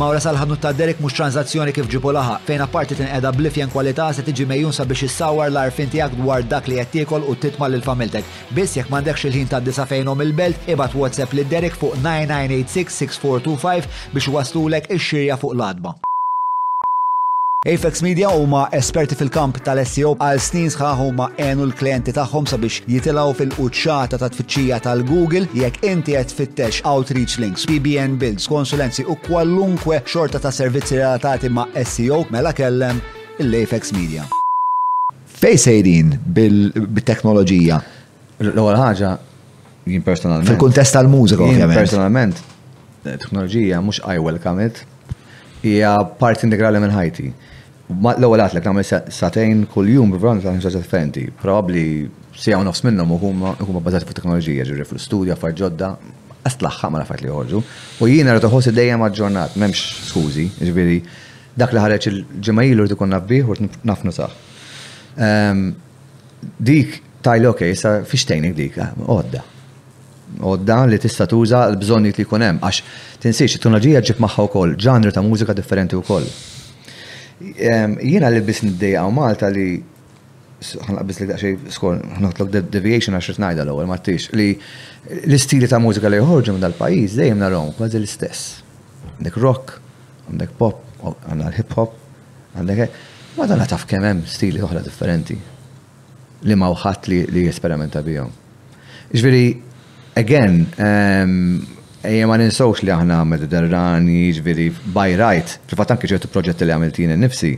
[0.01, 4.07] Mawra salħanu ta' Derek mux tranzazzjoni kif ġibu laħa, fejn apparti tin qeda blifjen kwalità
[4.17, 7.85] se tiġi mejjunsa sabiex issawar l-arfin tiegħek dwar dak li qed tiekol u titma' lil
[7.85, 8.25] familtek.
[8.57, 14.09] Biss jekk m'għandekx il-ħin ta' disa fejnhom il-belt, ibad WhatsApp lid Derek fuq 9986 6425
[14.17, 15.93] biex waslulek ix-xirja fuq l-adba.
[17.66, 23.35] Apex Media huma esperti fil-kamp tal-SEO għal snin sħaħ huma għenu l-klienti tagħhom sabiex jitilgħu
[23.38, 30.01] fil-quċċata ta' tfittxija tal-Google jekk inti qed tfittex outreach links, PBN builds, konsulenzi u kwallunkwe
[30.03, 33.00] xorta ta' servizzi relatati ma' SEO mela kellem
[33.40, 34.27] l-Apex Media.
[35.24, 37.80] Fej sejrin bil-teknoloġija?
[38.43, 39.14] L-ewwel ħaġa
[39.93, 40.51] jien personalment.
[40.51, 41.80] Fil-kuntest tal-mużika ovvjament.
[41.80, 42.43] Personalment,
[43.08, 44.83] teknoloġija mhux I welcome it,
[45.64, 47.32] hija parti integrali minn ħajti
[48.01, 51.25] L-ewwel għatlek nagħmel satejn kuljum b'vran ta' ħinġa differenti.
[51.41, 51.83] Probabbli
[52.35, 55.91] sija nofs minnhom huma bażati fuq teknoloġija, ġifri fl-istudja, far ġodda,
[56.43, 57.61] tlaħħaq ma nafat li joħorġu.
[58.01, 60.97] U jiena rrid iħossi dejjem ġurnat m'hemmx skużi, ġifieri
[61.59, 63.57] dak li ħareġ il-ġimgħilu rid ikun nabbih u
[63.91, 64.38] nafnu sah.
[65.27, 65.67] Ehm,
[66.57, 69.49] dik tajlu okej, sa fixtejnik dik, eh, għodda
[70.33, 72.80] għodda li tista' tuża l bżonnijiet li jkun hemm għax
[73.22, 76.25] tinsiex it-tunaġija ġib magħha wkoll ġanru ta' mużika differenti wkoll.
[77.43, 79.65] Jiena li bis niddeja u Malta li
[80.63, 84.45] ħanqabis li daqxej skon ħnotlok deviation għax najda l-ewwel mattix li
[85.25, 88.45] l-istili ta' mużika li joħorġu minn dal-pajjiż dejjem narom kważi l-istess.
[89.17, 89.73] Għandek rock,
[90.30, 90.80] għandek pop,
[91.11, 91.97] għandek hip hop,
[92.55, 93.01] għandek
[93.35, 95.35] ma dan taf kemm hemm stili oħra differenti
[96.43, 98.31] li ma wħadd li, jesperimenta bihom.
[99.15, 99.45] Iġveri,
[100.19, 100.63] again,
[102.03, 107.14] Ejja ma ninsawx li aħna mediterrani, ġviri, by right, fil-fat anke ċertu proġetti li għamiltini
[107.15, 107.51] jien nifsi,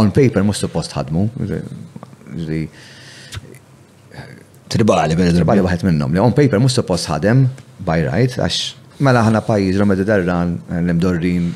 [0.00, 1.22] on paper mhux suppost ħadmu.
[4.74, 5.62] Tribali, bħed tribali mm-hmm.
[5.68, 7.44] waħed minnhom li on paper mus suppost ħadem
[7.86, 11.46] by right għax mela aħna pajjiż mediterran l-imdorrin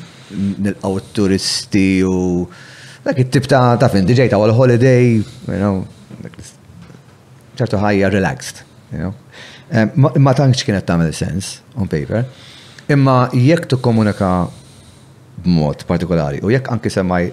[0.63, 2.45] nilqgħu turisti u
[3.03, 5.83] dak it-tip ta' ta' fin diġejta għal holiday, you know,
[7.59, 8.63] ċertu ħajja relaxed,
[8.95, 9.15] you know.
[9.69, 12.25] Eh, ma tantx kienet tagħmel sens on paper.
[12.89, 14.31] Imma jekk komunika
[15.45, 17.27] b'mod partikolari u jekk anki semmaj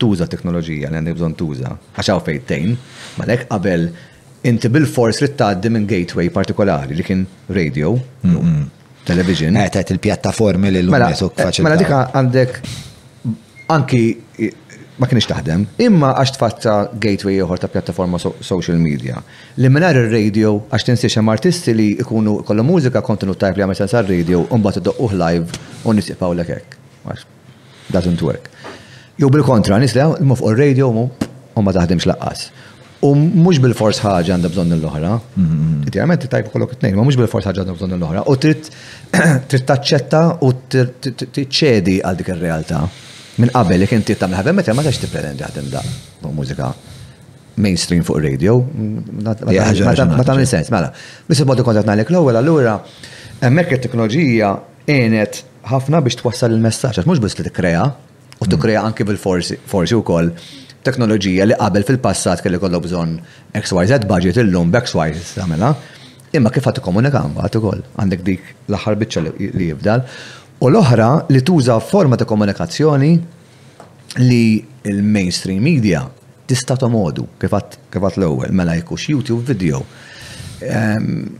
[0.00, 2.72] tuża teknoloġija li għandek bżonn tuża għax hawn fejtejn,
[3.20, 3.84] malek qabel
[4.50, 7.92] inti bil-fors li tgħaddi minn gateway partikolari li kien radio,
[9.04, 9.60] television.
[9.60, 12.58] Għetet eh, il-pjattaformi li l-lum Mela, eh, mela dika għandek
[13.76, 14.04] anki
[15.00, 15.62] ma kienx taħdem.
[15.82, 19.22] Imma għax tfatta gateway uħor ta' pjattaforma social media.
[19.56, 23.78] Li minar il-radio għax tinsiex hemm artisti li jkunu kollu mużika kontenut tajb li għamel
[23.78, 27.22] sens radio u mbagħad iddoqquh live u nisibgħu lek hekk.
[27.92, 28.48] Doesn't work.
[29.20, 32.44] Jo bil-kontra nislew imma fuq ir-radio un ma taħdemx laqqas.
[33.02, 35.14] U mhux bil-fors ħaġa għandha bżon l-oħra.
[35.88, 38.22] Titjament tajb kollok it-tnejn, ma mhux bil-fors ħaġa għanda bżonn l-oħra.
[38.30, 38.68] U trid
[39.72, 42.84] taċċetta u tċedi għal dik ir-realtà.
[43.40, 45.80] Min qabel li kien tittam ħabem meta ma tax tippretendi ħatem da
[46.36, 46.68] mużika
[47.64, 48.58] mainstream fuq radio.
[49.22, 50.92] Ma tagħmel sens, mela.
[51.30, 52.74] Nisib mod kontat ngħidlek l-ewwel allura
[53.42, 54.50] hemmhekk it-teknoloġija
[54.88, 57.86] għenet ħafna biex twassal il-messaġġ, mhux biss li tikkrea
[58.42, 60.28] u tikkrea anki bil-forsi wkoll
[60.84, 63.16] teknoloġija li qabel fil-passat kelli kollu bżon
[63.54, 65.72] XYZ budget illum b'XYZ samela,
[66.36, 70.04] imma kif għat komunika għat ukoll għandek dik l-aħħar biċċa li jibdal.
[70.62, 73.10] U l-oħra li tuża forma ta' komunikazzjoni
[74.22, 74.44] li
[74.90, 76.02] il-mainstream media
[76.46, 77.78] tista' tomodu kif għat
[78.20, 79.80] l-ewwel mela jkux YouTube video.
[80.62, 81.32] Um,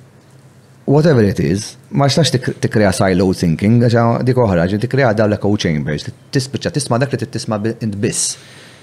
[0.90, 2.34] whatever it is, ma xtax
[2.64, 7.14] tikrea silo thinking, għaxa dik oħra, ġi tikrea dawla co echo chambers, tispiċċa tisma' dak
[7.14, 8.34] li tisma' int biss.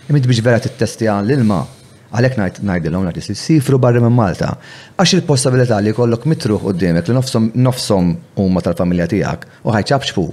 [0.09, 1.65] Imit biex vera tittestja l-ilma,
[2.09, 4.55] Għalek najdilom najt sifru barri minn Malta.
[4.97, 8.09] Għax il-possibilità li kollok mitruħ u d-dimek li nofsom nofsom
[8.41, 10.23] umma tal-familja tijak u ħajċabx fu.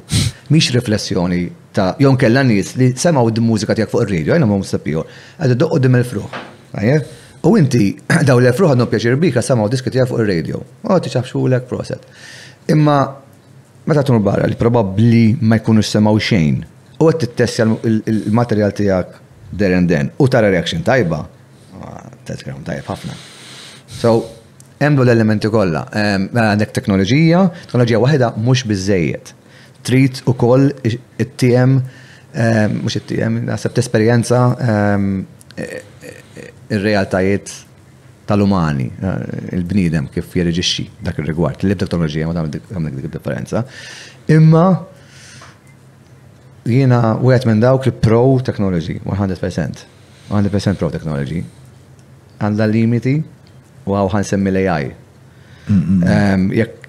[0.53, 1.43] Mix riflessjoni
[1.77, 5.05] ta' jon kella nis li semaw d-mużika tijak fuq il-radio, għajna mom sapiju,
[5.39, 6.41] għad d dim il-fruħ.
[7.47, 7.91] U inti
[8.29, 10.63] daw l-fruħ għadnu pjaċir bika semaw diski tijak fuq il-radio.
[10.83, 10.99] U
[11.31, 12.01] fu l-ek proset.
[12.73, 12.97] Imma
[13.85, 16.59] meta tunu barra li probabli ma jkunu semaw xejn.
[16.97, 19.17] U għed t-tessja il-materjal tijak
[19.53, 20.09] der and then.
[20.17, 21.21] U tara reaction tajba
[22.27, 23.15] Tazgram tajb ħafna.
[23.97, 24.13] So,
[24.83, 25.85] hemm l-elementi kollha.
[26.27, 29.33] Mela għandek teknoloġija, teknoloġija waħda mhux biżejjed.
[29.87, 31.79] Trid ukoll it-tiem
[32.81, 34.43] mhux it-tiem naħseb esperienza
[36.67, 37.63] il realtajiet
[38.27, 39.21] tal-umani, eh,
[39.55, 41.61] il-bnidem kif jirreġixxi dak ir-rigward.
[41.63, 43.61] L-ibda teknoloġija ma tagħmel dik differenza.
[44.35, 44.65] Imma
[46.67, 49.85] jiena wieħed minn dawk li pro technology 100%.
[50.29, 51.45] 100% pro technology
[52.41, 53.15] għandha limiti
[53.87, 54.91] u għaw għan semmi l-AI.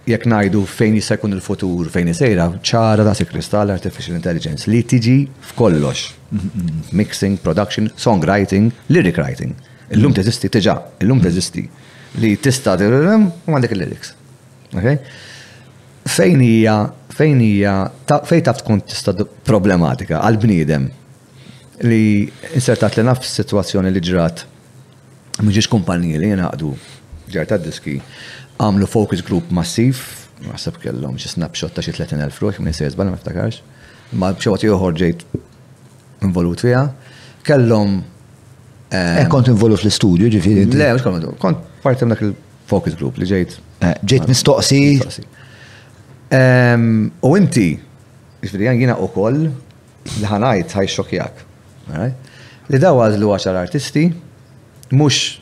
[0.08, 5.16] Jek najdu fejn jisekun il-futur, fejn jisejra, ċara ta' kristall artificial intelligence li tiġi
[5.50, 6.06] f'kollox.
[6.96, 9.52] Mixing, production, songwriting, lyric writing.
[9.92, 11.66] Illum teżisti tiġa, illum teżisti
[12.24, 14.14] li tista' dirrem u għandek il-lyrics.
[16.08, 16.78] Fejn hija
[17.18, 17.74] fejn hija
[18.08, 19.14] fejn taf tkun tista'
[19.48, 20.88] problematika għal bniedem
[21.84, 22.02] li
[22.56, 24.46] insertat li naf situazzjoni li ġrat
[25.46, 26.72] Mħiġiġ kumpanji li jenaqdu
[27.34, 27.98] ġarta diski
[28.58, 30.00] għamlu focus group massiv,
[30.50, 33.62] għasab kellom xie snapshot ta' xie 30.000 ruħ, minn sejz bħala maftakarx,
[34.18, 35.26] ma bxewat joħor ġejt
[36.26, 36.86] involut fija,
[37.46, 38.00] kellom.
[38.88, 40.66] Eh, eh, kont involut fl-studio ġifiri?
[40.74, 43.58] Le, mux kont, kont parti dak il-focus group li ġejt.
[43.84, 44.82] Eh, ġejt mistoqsi.
[47.28, 47.68] U inti,
[48.42, 49.44] ġifiri għan jina u koll,
[50.16, 51.46] li ħanajt ħaj xokjak.
[52.68, 54.10] Li dawaz l għaxar artisti,
[54.92, 55.40] mux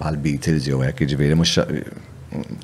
[0.00, 1.54] mal beatles jew hekk jiġifieri mhux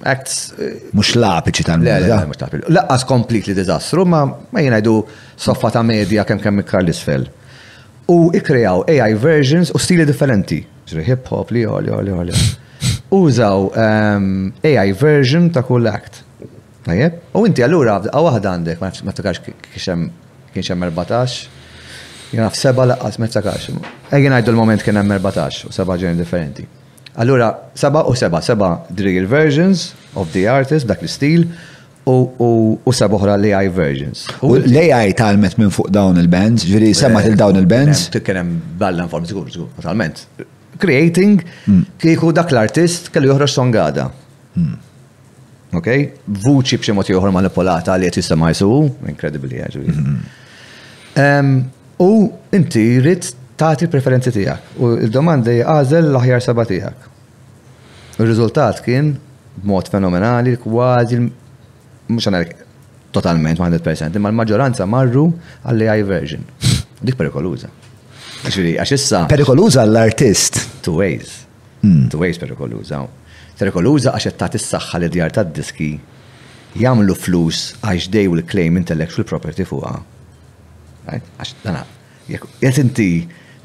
[0.06, 0.52] acts
[0.94, 4.96] mhux lapiċi tal mużika Laqqas completely disastru, ma ma jingħidu
[5.36, 7.26] soffa ta' medja kemm kemm ikkar l-isfel.
[8.08, 10.60] U ikkrejaw AI versions u stili differenti.
[10.86, 12.36] Ġri hip hop li għoli li għoli.
[13.16, 16.22] Użaw AI version ta' kull act.
[17.34, 19.50] U inti allura għawahda għandek, ma t
[20.54, 21.36] kienxem 14,
[22.36, 23.70] Jena seba' laqqas me f-sakax.
[24.16, 26.66] Egin għajdu l-moment kien hemm 14 u seba ġeni differenti.
[27.22, 29.88] Allura, seba u seba, seba drill versions
[30.20, 31.46] of the artist, dak l-stil,
[32.06, 34.26] u seba uħra l-AI versions.
[34.44, 38.10] U l-AI talmet minn fuq dawn il-bands, ġviri semmat il-dawn il-bands?
[38.26, 40.26] Kien hemm balla informi zgur, zgur, talment.
[40.82, 41.86] Creating, hmm.
[42.02, 44.10] kieku dak l-artist kellu joħroġ songada.
[44.58, 44.76] Hmm.
[45.76, 45.88] Ok?
[46.44, 49.96] Vuċi bċemot mod joħor manipolata li qed jista' ma ġviri.
[51.16, 51.64] Hmm
[52.02, 52.08] u
[52.56, 57.06] inti rrit tagħti preferenzi tiegħek u l-domanda għażel l-aħjar saba' tiegħek.
[58.20, 59.12] Ir-riżultat kien
[59.56, 62.52] b'mod fenomenali kważi mhux għanek
[63.16, 65.30] totalment 100%, imma l-maġġoranza marru
[65.64, 66.42] għall-AI version.
[67.00, 67.70] Dik perikoluża.
[68.46, 69.22] Ġifieri għax issa.
[69.30, 70.60] Perikoluża l-artist.
[70.84, 71.32] Two ways.
[71.80, 72.10] Hmm.
[72.12, 73.00] Two ways perikoluża.
[73.56, 75.90] Perikoluża għax qed tagħti s-saħħa li djar tad-diski
[76.76, 79.94] jagħmlu flus għax dejw l-claim intellectual property fuqha
[81.14, 81.84] Għax dana,
[82.34, 83.08] jgħet inti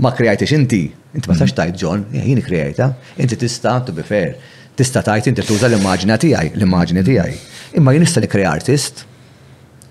[0.01, 0.81] ma kreajtix inti,
[1.15, 4.35] inti ma sax tajt ġon, jgħini kreajta, inti tista, to be fair,
[4.77, 7.35] tista tajt inti tuża l-immaġina tijaj, l-immaġina tijaj.
[7.77, 9.03] Imma jien nista nikre artist,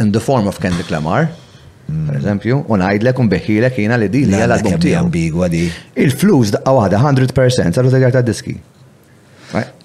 [0.03, 1.31] in the form of Kendrick Lamar,
[1.91, 5.11] per eżempju, u najdlek un beħilek jina li di li għal-album
[5.99, 8.57] Il-flus daqqa wahda 100% għal-użegħar ta' diski.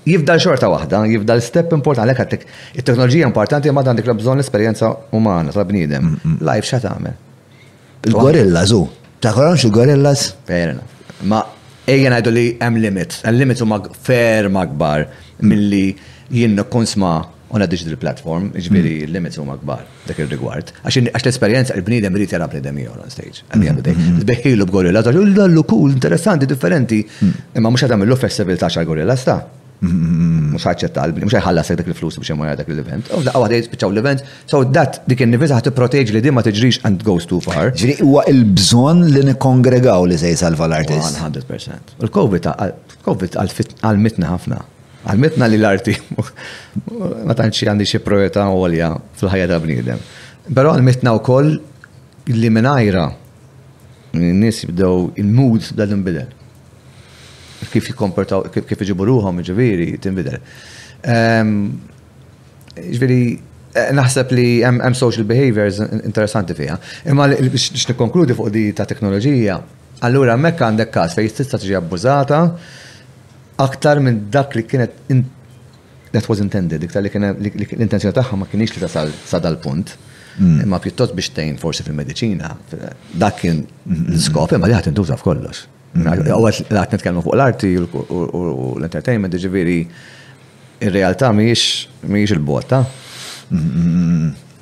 [0.06, 2.44] Jifdal xorta wahda, jifdal step importanti, għalek għattek,
[2.78, 6.04] il-teknologija importanti ma għandik l bżon l-esperienza umana, ta' bnidem.
[6.12, 6.44] Mm, mm.
[6.46, 6.92] Life xa ta'
[8.06, 8.84] Il-gorilla, zu.
[9.24, 10.26] Taħħoromx il-gorillas?
[10.50, 11.22] Fair enough.
[11.26, 11.40] Ma
[11.90, 13.24] ejjen għajdu li hemm limits.
[13.26, 15.08] Hemm limits huma ferm mill
[15.50, 15.88] milli
[16.34, 17.16] jien kun sma'
[17.56, 19.12] on digital platform, ġbiri mm.
[19.16, 20.74] limits huma kbar dak il-rigward.
[20.84, 23.46] Għax l-esperienza il-bnidem rrit jara bnidem ieħor on stage.
[23.56, 24.22] Mm-hmm.
[24.26, 27.00] Zbeħilu b'gorilla, taġu l-dallu cool, interessanti, differenti.
[27.08, 27.34] Mm.
[27.62, 29.40] Imma mhux għadam l-lu festival ta' gorilla sta.
[29.84, 33.10] Mux ħacċettabli, mux ħallas dak il-flus biex jemmur dak l-event.
[33.14, 34.24] U daqqa għadajt l-event.
[34.48, 37.74] So that dik il-niviza ħat proteġ li dimma tiġrix and goes too far.
[37.76, 41.20] Ġiri huwa il-bżon li nikongregaw li se salva l-artist.
[41.20, 41.98] 100%.
[42.08, 42.50] Il-Covid
[43.36, 44.62] għal-mitna ħafna.
[45.06, 45.94] Għal-mitna li l-arti.
[47.28, 48.90] Ma tantx għandi xi projeta għolja
[49.20, 50.00] fil-ħajja ta' bniedem.
[50.50, 51.52] Però għal-mitna wkoll
[52.32, 53.04] li minajra
[54.16, 56.32] n-nies jibdew il-mood dal-inbidel
[57.72, 60.40] kif jikomportaw, kif iġibu ruħom ġiviri, tinbidel.
[61.16, 61.60] Ehm,
[62.76, 63.20] ġviri,
[63.76, 66.78] eh, naħseb li hemm social behaviors interessanti fija.
[67.06, 69.60] Imma biex nikkonkludi fuq di ta' teknoloġija,
[70.02, 72.42] allura mekk għandek każ fejn tista' tiġi abbużata
[73.68, 75.26] aktar minn dak li kienet
[76.12, 79.98] that was intended, dik li kien l-intenzjoni tagħha ma kienx li tasal sa dal-punt.
[80.40, 80.64] Mm.
[80.66, 82.50] Imma pjuttost biex tgħin forsi fil-mediċina,
[83.20, 84.12] dak kien mm-hmm.
[84.12, 85.64] l-iskop, imma li ħadd intuża f'kollox.
[86.04, 87.84] Għawet għat nitkellmu fuq l-arti u
[88.76, 89.78] l-entertainment, ġiviri,
[90.84, 92.82] il-realtà miex il-botta.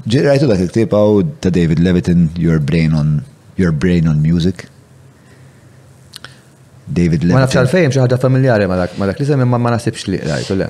[0.04, 3.14] Ġirajtu dak il-ktib għaw ta' David Levitin, Your Brain on
[3.58, 4.68] Your Brain on Music.
[6.88, 7.34] David Levitin.
[7.36, 10.70] Ma nafx għalfejn xaħda familjari ma dak li semmi ma nasibx li rajtu le.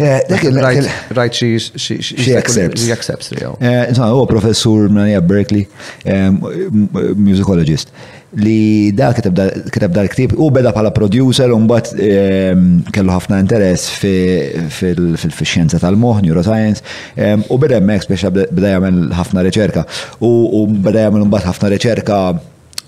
[0.00, 2.82] Dak il-rajt xi accepts.
[2.82, 5.66] Xi accepts, Insomma, huwa professur minn Berkeley,
[7.18, 7.92] musicologist
[8.38, 13.88] li da kiteb dar ktib u beda pala producer un bat ehm, kellu ħafna interess
[13.98, 16.84] fil-xjenza tal-moħ, neuroscience,
[17.18, 19.84] ehm, u beda emmek speċa beda jagħmel ħafna riċerka
[20.26, 22.20] u beda jagħmel un bat ħafna reċerka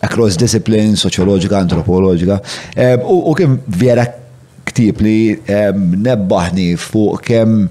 [0.03, 2.39] across disciplines, soċjoloġika, antropoloġika,
[2.77, 4.07] ehm, u kien vjera
[4.73, 7.67] ktib li nebbaħni fuq kemm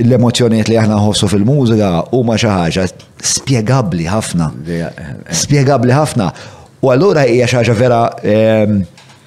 [0.00, 2.84] l-emozjoniet li aħna nħossu fil-mużika huma xi ħaġa
[3.34, 4.48] spjegabbli ħafna.
[5.42, 6.32] Spjegabbli ħafna.
[6.82, 8.78] U allura hija xi ħaġa vera ehm,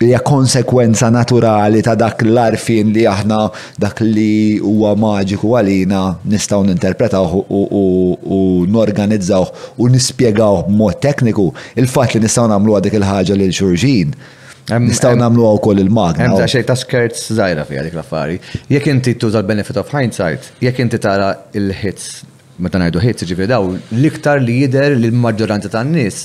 [0.05, 3.39] hija konsekwenza naturali ta' dak l-arfin li aħna
[3.81, 8.39] dak li huwa maġiku għalina nistgħu ninterpretaw u
[8.71, 9.45] norganizzaw
[9.79, 11.47] u nispjegaw b'mod tekniku
[11.79, 14.17] il-fatt li nistgħu nagħmluha dik il-ħaġa lil xurxin
[14.65, 16.25] Nistaw namlu għaw koll il-magna.
[16.25, 18.37] Hemm ta' xej ta' skirts zaħira fi dik l-affari.
[18.71, 22.23] Jek inti tuża l-benefit of hindsight, jek inti tara il-hits,
[22.65, 26.23] meta ngħidu hits, ġifieri daw, l-iktar li jider l maġġoranza tan-nies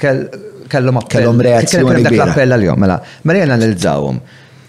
[0.00, 1.14] kellhom appell.
[1.22, 2.98] Kellom reazzjoni dak l-appell għal-jom, mela.
[3.30, 4.20] Mela jena analizzawhom.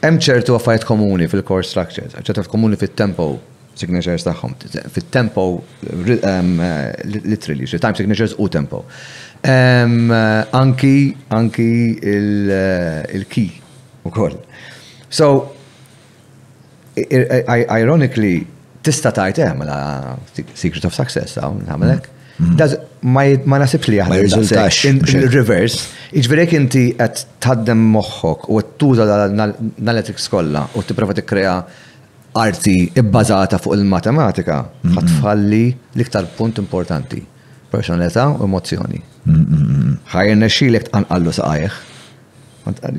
[0.01, 3.27] Hemm ċertu għaffajt komuni fil-core structures, ċertu komuni fit-tempo
[3.81, 4.55] signatures tagħhom,
[4.93, 5.43] fit-tempo
[5.83, 6.95] eh,
[7.27, 8.85] literally, time signatures u tempo.
[9.41, 14.35] Eh, anki, anki il-ki eh, u koll.
[15.09, 15.29] So,
[17.01, 18.37] ironically,
[18.85, 19.77] tista tajt għamela
[20.13, 22.09] eh, Secret of Success, għamelek.
[22.41, 23.07] Mm-hmm.
[23.49, 24.21] Ma nasibx li għahna.
[24.21, 25.89] Il-reverse.
[26.21, 31.57] Iġverek inti għed taddem moħħok u għed tuża l-analytics skolla u t-prova t-krea
[32.41, 34.97] arti ibbazata fuq il-matematika, mm-hmm.
[34.99, 35.63] ħatfalli
[35.95, 37.25] l-iktar punt importanti
[37.71, 38.99] personalità u emozjoni.
[40.11, 41.77] ħajr nexxilek tqanqallu saqajh.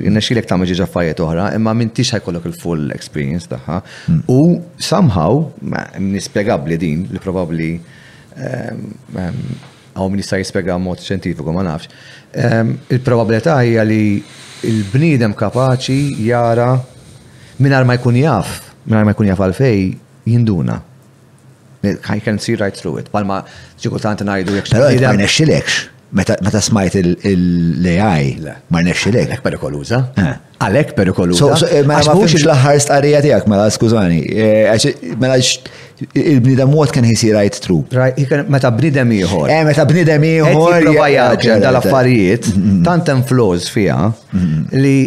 [0.09, 3.77] Nexxilek tagħmel ġi ġaffajiet oħra, imma m'intix ħajkollok il-full experience tagħha.
[4.31, 4.41] U
[4.77, 5.43] somehow,
[5.99, 7.69] nispjegabbli din li probabbli
[8.33, 11.91] għaw ehm, ehm, min jista' jispjega mod xjentifiku ma nafx.
[12.33, 13.99] Ehm, il-probabilità hija li
[14.71, 16.71] il-bniedem kapaċi jara
[17.61, 18.57] mingħajr ma jkun jaf,
[18.89, 19.83] mingħajr ma jkun jaf għalfej
[20.33, 20.79] jinduna.
[22.09, 23.09] I can see right through it.
[23.13, 23.41] Palma
[23.79, 24.91] ċikultant najdu jek xaħġa.
[24.93, 25.77] Pero ma nexxilekx,
[26.15, 28.29] meta smajt l-AI,
[28.71, 29.33] ma nesċilekx.
[29.33, 29.99] Għalek perikoluza.
[30.15, 30.37] Eh.
[30.63, 31.49] Għalek perikoluza.
[31.67, 35.35] Eh, ma nafux l-ħar starija tijak, mela skużani, eh, mela
[36.13, 37.83] il-bnidem mod kan he see right through?
[37.91, 38.15] Right,
[38.47, 39.51] meta bnidem ieħor.
[39.51, 40.79] Eh, meta bnidem iħor.
[40.79, 43.03] Jipprovajaġen dal-affarijiet, mm-hmm.
[43.07, 44.79] tant flows fija mm-hmm.
[44.79, 44.97] li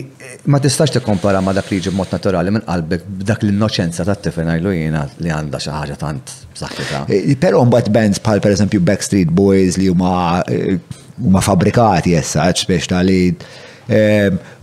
[0.45, 4.75] ma tistax tikkompara ma dak li mod naturali minn qalbek b'dak l-innoċenza ta' tifen għajlu
[4.75, 7.01] jiena li għandha xi ħaġa tant b'saħħitha.
[7.15, 10.79] Eh, però mbagħad bands bħal pereżempju Backstreet Boys li huma eh,
[11.23, 13.21] huma fabbrikati issa biex li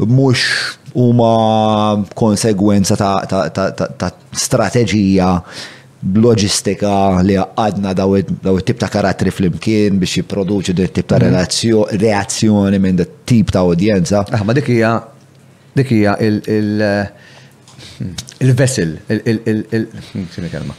[0.09, 0.47] mux
[0.93, 5.37] huma konsegwenza ta' strategija
[6.03, 11.97] loġistika li għadna daw it-tip ta' karattri fl-imkien biex jipproduċu dit tip ta' mm.
[12.03, 14.25] reazzjoni minn dit tip ta' udjenza.
[14.35, 14.97] Ah, ma dik hija
[15.75, 16.17] dik hija
[18.39, 20.75] il-vessel, il-kelma.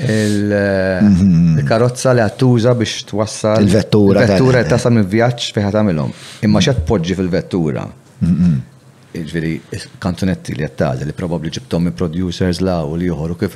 [0.00, 2.16] Il-karozza mhm.
[2.18, 3.62] li għattuża biex twassal.
[3.64, 4.16] Il-vettura.
[4.24, 6.10] Il-vettura tasal minn vjaġġ fiħat tagħmilhom.
[6.46, 7.82] Imma xed poġġi fil-vettura.
[8.18, 8.50] Mhm.
[9.18, 13.52] Ġveri, jiġifieri kantunetti li għattaż li probabli ġibtom minn producers la u li u kif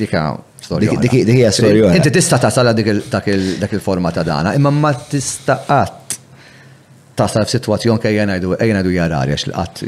[0.00, 0.20] dika
[0.60, 0.92] storja.
[1.02, 1.70] Dikija storja.
[1.70, 6.05] Jiġifieri inti tista' tasal dak il-forma ta' dana, imma ma tista' qatt
[7.16, 9.84] tasal f-situazzjon kaj jenajdu jenajdu jarari għax l-qatt.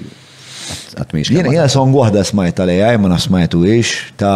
[1.30, 4.32] Jena jena song wahda smajta li għaj ma smajtu ix ta'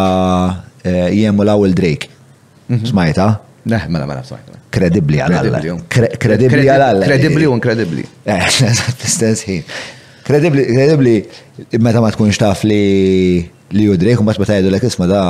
[0.83, 2.09] eh, jemu l il Drake.
[2.69, 2.85] Mhm.
[2.91, 3.27] Smajta?
[3.65, 4.61] Neħ, mela mela smajta.
[4.73, 5.59] Kredibli għal-alla.
[5.89, 7.05] Kredibli għal-alla.
[7.07, 8.05] Kredibli u inkredibli.
[8.25, 9.65] Eh,
[10.27, 11.13] kredibli, kredibli,
[11.83, 12.81] meta ma tkunx taf li
[13.73, 15.21] li judrejk u mbagħad meta jgħidulek isma' da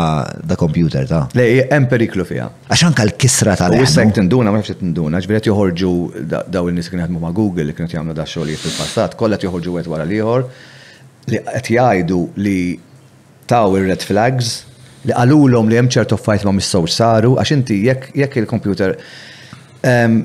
[0.51, 1.21] da computer ta'.
[1.37, 2.47] Le hemm periklu fiha.
[2.67, 5.91] Għax anke l-kisra tal U issa jekk tinduna ma nafx tinduna, ġifieri joħorġu
[6.51, 10.07] daw in-nies kien ma' Google li kienet jagħmlu da xogħlijiet fil-passat, kollha joħorġu wieħed wara
[10.09, 10.45] l-ieħor
[11.33, 12.57] li qed jgħidu li
[13.47, 14.51] taw ir-red flags
[15.07, 18.97] li qalulhom li hemm ċertu fajt ma mistgħu saru għax inti jekk il-computer
[19.93, 20.19] ehm,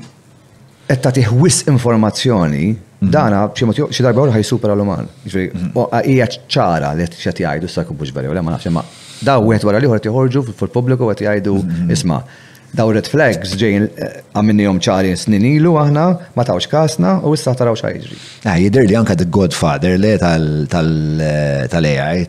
[0.89, 2.67] qed tagħtih wisq informazzjoni
[3.01, 3.11] Mhm.
[3.15, 5.07] Dana, xi darba uħra ħajsupera l-uman.
[5.25, 5.71] Mhm.
[6.11, 8.83] Ija ċara li xie jgħidu s-sakku bux veri, ma nafx ma
[9.23, 11.91] daw għet wara liħor tiħorġu fil-publiku għet jgħidu mhm.
[11.95, 12.21] isma.
[12.75, 16.03] Daw red flags ġejn eh, għamminni jom ċari snin ilu aħna,
[16.35, 18.19] ma tawx kasna u issa taraw xajġri.
[18.45, 20.67] Ah, jider li għanka Godfather eh, li
[21.71, 22.27] tal-AI,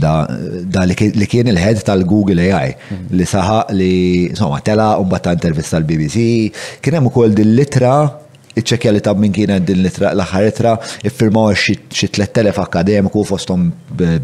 [0.00, 2.72] da li kien il-head tal-Google AI,
[3.14, 3.92] li saħaq li,
[4.40, 6.26] somma, tela u batta intervista l-BBC,
[6.82, 7.94] kien hemm ukoll dil-litra
[8.58, 10.72] iċċekja li tab minn kienet din l-itra l-aħħar itra,
[11.08, 13.68] iffirmaw xi 3000 akademiku fosthom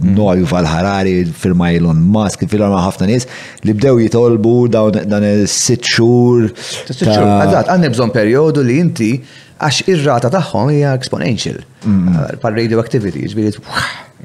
[0.04, 3.28] Noju Valharari, firma Elon Musk, firma ħafna nies
[3.64, 6.48] li bdew jitolbu dan is-sitt xhur.
[6.60, 9.10] Sitt xhur, għadat, għandna bżonn perjodu li inti
[9.58, 11.56] għax ir-rata tagħhom hija exponential.
[11.82, 13.64] Ah, par activity, ġbiri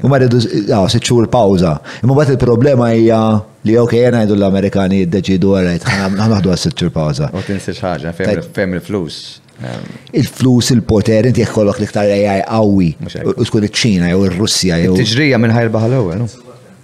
[0.01, 0.39] U ma rridu,
[0.71, 1.75] għaw, ah, xhur pawza.
[2.01, 3.19] Imma bat il-problema hija
[3.69, 7.29] li ok, jena l-Amerikani id-deċidu għarajt, għanaħdu għas sitxur pawza.
[7.35, 8.15] U tinsiex ħagġa,
[8.57, 9.23] fem il-flus.
[9.65, 9.83] Ehm.
[10.15, 12.89] Il-flus, il-poter, inti jekkollok liktar AI għawi,
[13.23, 14.95] u tkun iċ-ċina, jew il-Russja, jew.
[14.99, 16.25] Tiġrija minn ħajr baħal ewwel.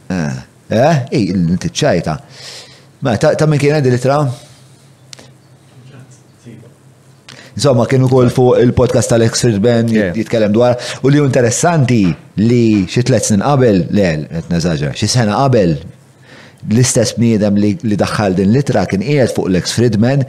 [0.09, 0.37] Eh,
[0.77, 1.01] eh?
[1.19, 2.15] inti ċajta.
[3.03, 4.21] Ma ta' minn kien għandi litra?
[7.59, 12.05] Insomma, kienu kol fuq il-podcast tal-Ex Ben jitkellem dwar u li interessanti
[12.39, 15.73] li xi tliet snin qabel, le, qed neżaġa, xi sena qabel
[16.67, 20.23] l-istess bniedem li daħħal din litra kien qiegħed fuq Lex Friedman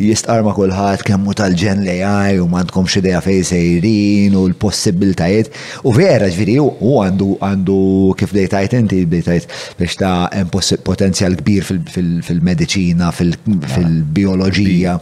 [0.00, 5.52] jistqarma kulħadd kemmu tal-ġen li għaj u m'għandkomx idea fejn sejrin u l-possibiltajiet.
[5.86, 7.76] U vera ġifieri u għandu għandu
[8.18, 13.60] kif dejtajt inti dejtajt biex ta' potenzjal kbir fil-mediċina, mela.
[13.76, 14.98] fil-bioloġija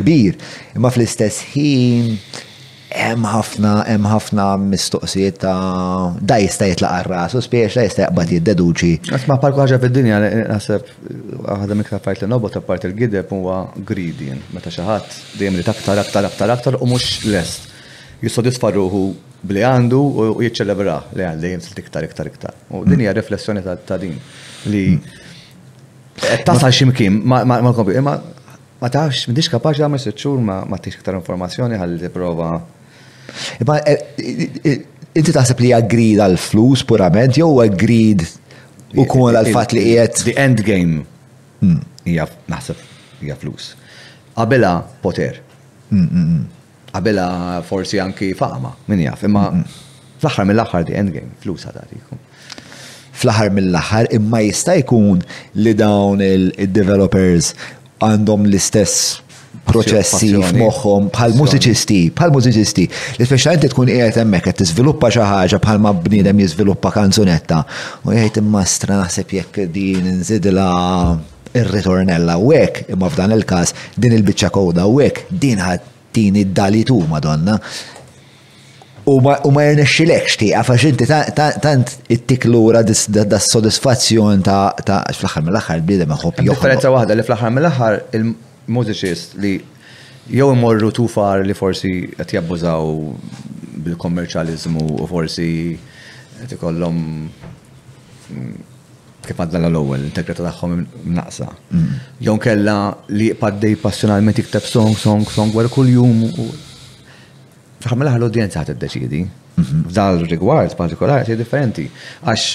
[0.00, 0.40] kbir.
[0.80, 2.16] Imma fl-istess ħin
[2.94, 8.32] hemm ħafna hemm ħafna mistoqsijiet ta' da jista' jitlaq ar-ras u spiex da jista' jaqbad
[8.34, 9.12] jiddeduċi.
[9.16, 10.92] Asma parku ħaġa fid-dinja naħseb
[11.46, 13.58] ħadha iktar fajt li nobot apart il-gideb huwa
[13.90, 17.68] gridien meta xi ħadd dejjem li aktar aktar aktar aktar u mhux lest.
[18.22, 19.04] Jissodisfa ruħu
[19.42, 22.54] bli għandu u jiċċelebra li għalli jimsil iktar iktar iktar.
[22.70, 22.92] U mm.
[22.92, 24.18] din hija riflessjoni ta' din
[24.70, 26.44] li mm.
[26.46, 32.10] tasal ximkim ma' kompi, ma' tafx, m'dix ma għamil s ma' tix iktar informazzjoni għalli
[32.14, 32.50] prova
[33.60, 33.98] Eh, eh,
[34.66, 34.80] eh,
[35.16, 38.26] inti taħseb li għagrid għal-flus purament, jew għagrid
[38.98, 40.24] u kun għal-fat li qiegħed.
[40.30, 41.02] The end game
[41.62, 41.82] hmm.
[42.08, 42.84] hija naħseb
[43.24, 43.72] hija flus.
[44.36, 45.38] Qabela poter.
[45.92, 46.42] Hmm, hmm,
[46.92, 47.26] Qabela
[47.66, 49.46] forsi anki fama, min jaf, imma
[50.20, 52.20] fl-aħħar mill-aħħar the end game, flus għadatikum.
[53.16, 55.20] Fl-aħħar mill-aħħar imma jista' jkun
[55.60, 57.52] li dawn il-developers
[58.04, 59.21] għandhom l-istess
[59.68, 62.86] proċessi f'moħħom bħal mużiċisti, bħal mużiċisti.
[63.18, 67.60] L-ispeċjal tkun qiegħed hemmhekk qed tiżviluppa xi ħaġa bħalma bniedem jiżviluppa kanzunetta.
[68.08, 70.68] U jgħid immastra naħseb jekk din inżidla
[71.54, 76.82] ir-ritornella u hekk, imma f'dan il-każ din il-biċċa kowda u hekk din ħaddini tini d-dali
[76.84, 77.54] tu, madonna.
[79.08, 86.44] U ma jirnexxilekx ti, għafax inti tant it-tiklura da sodisfazzjon ta' fl-axar mill-axar bidem maħob.
[86.52, 87.96] Differenza wahda li fl-axar mill-axar
[88.74, 89.52] mużiċist li
[90.32, 92.90] jew imorru tu far li forsi qed jabbużaw
[93.86, 95.48] bil-kommerċjaliżmu u forsi
[96.40, 98.52] qed ikollhom mm,
[99.22, 100.80] kif għadna l-ewwel, integrata tagħhom
[101.14, 101.46] naqsa.
[101.70, 102.00] Mm.
[102.26, 102.74] Jew kella
[103.14, 106.48] li paddej passjonalment ikteb song, song, song wara kuljum u
[107.86, 109.20] ħamela l-udjenza qed iddeċidi.
[109.52, 109.86] Mm-hmm.
[109.94, 112.46] Dal rigward partikolari qed differenti għax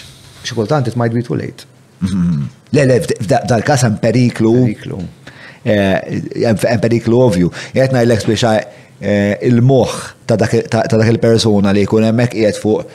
[0.47, 1.63] xi kultant it might be too late.
[2.01, 2.49] Mm-hmm.
[2.75, 4.53] Le, le, f'dal każ hemm periklu.
[4.67, 4.99] Periklu.
[5.67, 7.49] Eh, periklu ovju.
[7.75, 8.59] Jgħet najlek biex eh,
[9.01, 9.95] eh, il-moħ
[10.29, 12.85] ta' dak il-persona li jkun emmek qiegħed fuq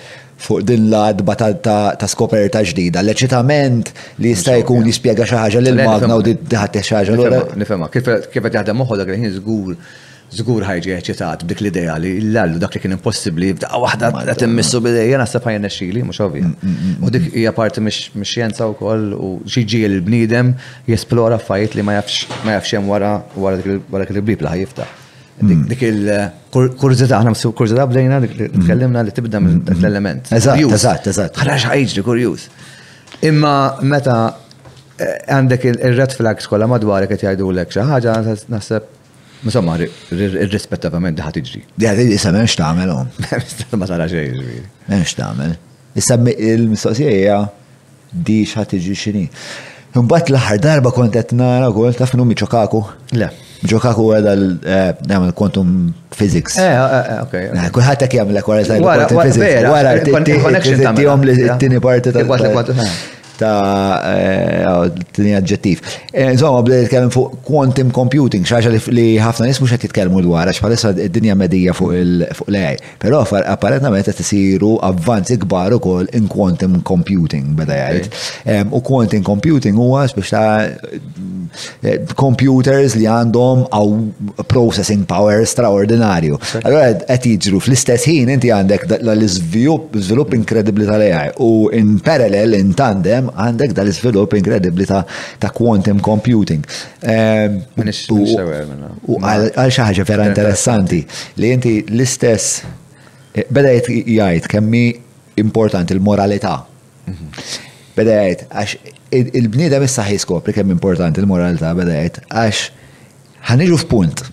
[0.42, 3.02] fuq din l-adba ta' skoperta ġdida.
[3.04, 3.92] Leċitament
[4.22, 7.42] li jista' jkun jispjega xi ħaġa lil magna u di ħadd xi ħaġa.
[7.60, 7.90] Nifhemha.
[7.92, 8.08] kif
[8.40, 9.76] qed jaħdem moħħu dak li żgur
[10.32, 14.78] Zgur ħajġi eċitat b'dik l-ideja li l-allu dak li kien impossibli b'daqqa waħda qed immissu
[14.80, 16.46] b'idejja naħseb ħajja nexxili mhux ovvja.
[16.46, 20.54] Mm, mm, mm, u dik hija parti mix-xjenza wkoll u xi ġiel il-bniedem
[20.88, 24.46] jesplora affarijiet li ma jafx ma hemm wara wara dik il-blib
[25.42, 30.28] Dik il-kurzita, ħana msu kurzita bdejna li tkellimna li tibda minn dak l-element.
[30.36, 31.40] Eżatt, eżatt, eżatt.
[31.40, 32.44] Ħarax ħajġri kurjuż.
[33.26, 33.54] Imma
[33.90, 34.18] meta
[35.00, 38.14] eh, għandek il-red flags kollha madwarek qed jgħidulek xi ħaġa
[38.52, 38.86] naħseb
[39.44, 39.74] Insomma,
[40.12, 41.62] irrispettivament daħat iġri.
[41.74, 42.98] Daħat iġri, issa menx taħmel u.
[43.78, 44.60] Ma tara xejn iġri.
[44.86, 45.54] Menx taħmel.
[45.98, 47.40] Issa il-mistoqsija
[48.28, 49.22] di xaħat iġri xini.
[49.98, 52.82] Mbatt l-aħħar darba kontet qed nara wkoll taf mi ċokaku.
[53.18, 53.32] Le.
[53.64, 54.36] Miċokaku għedha
[55.06, 55.74] nagħmel kontum
[56.14, 56.56] physics.
[56.58, 56.78] Eh,
[57.22, 57.36] ok.
[57.58, 59.72] ta' Kulħadd hekk jagħmel wara quantum physics.
[59.74, 61.02] Wara, connection tagħmel.
[61.02, 62.80] Tihom li t-tieni parti tal-
[63.36, 63.98] ta'
[65.12, 65.80] tini eh, oh, adġettiv.
[66.12, 70.62] Eh, insomma, bdejt kellem fuq quantum computing, xaġa li ħafna nismu xa titkellmu dwar, għax
[70.62, 72.78] bħalissa d dinja medija fuq l-AI.
[73.02, 78.70] Pero apparentament qed isiru avvanzi kbar ukoll in quantum computing beda jgħid.
[78.72, 86.38] U quantum computing huwa biex ta' eh, computers li għandhom għaw processing power straordinarju.
[86.62, 92.72] Allora qed jiġru fl-istess ħin inti għandek l izvilupp inkredibli tal-AI u in parallel in
[92.76, 96.64] tandem hemm għandek dal-iżvilupp inkredibbli ta' quantum computing.
[97.02, 101.02] Ehm, u għal xi ħaġa vera interessanti
[101.40, 102.62] li inti l-istess
[103.34, 104.84] eh, bedajt jgħid kemmi
[105.42, 106.56] importanti l-moralità.
[107.08, 107.70] Mhm.
[107.96, 108.76] Bedajt għax
[109.36, 112.66] il-bniedem issa ħiskopri kemm importanti l-moralità bedajt għax
[113.50, 114.28] ħaniġu f'punt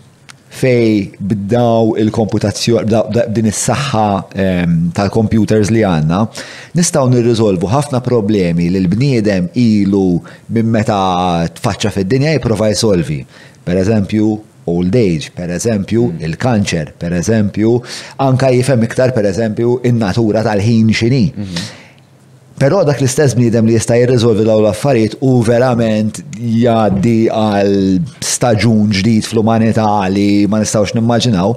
[0.49, 2.91] fej bdaw il-komputazzjoni,
[3.33, 6.19] din is-saħħa ehm, tal-computers li għanna,
[6.77, 10.05] nistaw nirriżolvu ħafna problemi li l-bniedem ilu
[10.53, 13.21] minn meta tfaċċa fid-dinja jipprova jsolvi.
[13.63, 14.29] Per eżempju,
[14.69, 16.25] old age, per eżempju, mm.
[16.27, 17.75] il-kanċer, per eżempju,
[18.21, 21.23] anka jifem iktar per eżempju in-natura tal-ħin xini.
[21.35, 21.75] Mm -hmm.
[22.59, 27.77] Però dak l-istess bniedem li jista' jirriżolvi dawn l-affarijiet u verament jgħaddi għal
[28.27, 31.53] staġun ġdid fl-umanità li ma nistgħux nimmaġinaw,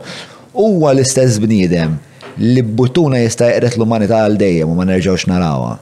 [0.54, 1.96] huwa l-istess bniedem
[2.42, 5.72] li buttuna jista' jqret l-umanità għal dejjem u ma nerġgħux narawha.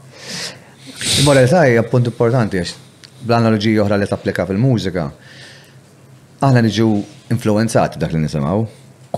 [1.18, 2.74] Il-moralità hija punt importanti għax
[3.20, 5.04] bl-analogija oħra li tapplika fil-mużika.
[6.48, 6.88] Aħna niġu
[7.36, 8.64] influenzati dak li nisimgħu,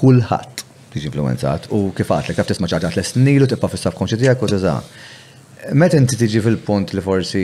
[0.03, 0.67] kulħadd
[0.97, 4.55] tiġi influenzat u kif għatlek, kif tisma' ċaġat l-snilu tibqa' fis-subkonċi tiegħek u
[5.71, 7.43] Meta inti tiġi fil-punt li forsi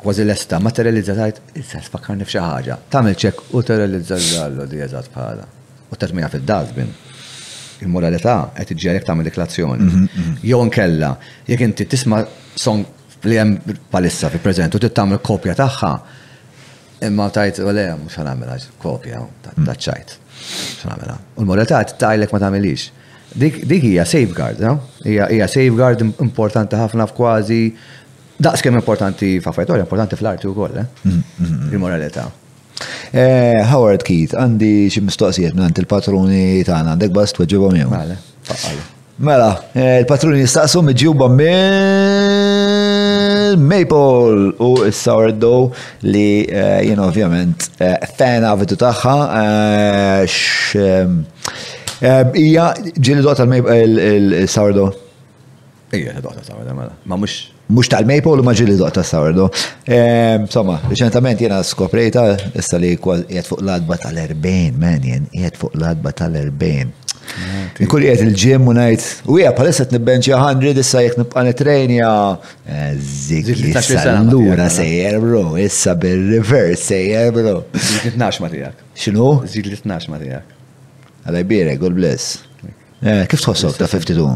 [0.00, 2.76] kważi l-esta, ma terrealizza il issa sfakkarni nifxa ħaġa.
[2.90, 5.44] Tagħmel ċek u terrealizza l-għallu di eżatt bħala.
[5.88, 6.90] U termina fil-dazbin.
[7.86, 9.86] Il-moralità qed tiġi għalek tagħmel deklazzjoni.
[9.86, 10.34] Mhm, mhm.
[10.50, 11.12] Jew nkella,
[11.46, 12.84] jekk inti tisma' song
[13.22, 13.56] li hemm
[13.90, 15.92] palissa fi preżent u tittamel kopja tagħha,
[17.06, 19.22] imma tajt u le mhux ħanamilha kopja
[19.62, 20.16] taċċajt.
[21.38, 22.90] U l-moralità tajlek ma tagħmilix.
[23.36, 24.78] Dik hija safeguard, no?
[25.04, 27.60] Hija safeguard importanti ħafna f'kważi
[28.40, 30.86] daqs kemm importanti f'affajtorja, importanti fl-arti wkoll, eh?
[31.02, 31.72] mhm, mhm, mhm.
[31.74, 32.24] il-moralità.
[33.12, 37.92] Eh, Howard Keith, għandi xi mistoqsijiet minn il-patruni tagħna, għandek bas tweġibhom jew.
[39.18, 41.96] Mela, eh, il-patruni jistaqsu miġjuba minn
[43.58, 45.72] Maple u s-sourdough
[46.06, 47.64] li jien ovvjament
[48.16, 49.14] fan avidu tagħha
[52.00, 54.92] Ehm, Ija ġili dota il-sourdough.
[55.94, 56.92] Ija, dota sourdough, mela.
[57.04, 57.46] Ma mux.
[57.68, 59.50] Mux tal-maple u ma ġili dota sourdough.
[59.86, 65.02] Ehm, insomma, reċentament jena skoprejta, issa li jgħet fuq l-adba tal-40, man,
[65.32, 67.04] jgħet fuq l-adba tal-40.
[67.84, 72.12] Inkul jgħet il-ġim u najt, u jgħet palissa t-nibbenċi 100, issa jgħet nibqa nitrejnja.
[73.02, 74.68] Zik, issa l-lura mela.
[74.78, 77.56] sejjer, bro, issa bil-reverse sejjer, bro.
[77.74, 78.86] Zik li 12 ma tijak.
[78.96, 79.32] Xinu?
[79.50, 80.22] Zik li 12 ma
[81.28, 82.28] Għalaj bire, God bless.
[83.04, 84.30] Eh, kif tħossok ta' 52?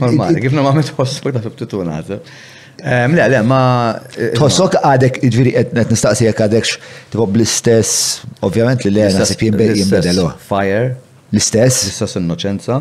[0.00, 2.16] Normali, kif me tħossok ta' 52 nazi?
[2.80, 3.58] Le, le, ma.
[4.16, 6.70] Eh, tħossok għadek, ġviri, għet nistaqsi għek għadek,
[7.12, 10.24] tipo bl-istess, ovvjament li le, nasib jimbedelu.
[10.46, 10.86] Fire.
[11.28, 11.82] L-istess?
[11.90, 12.78] L-istess innoċenza.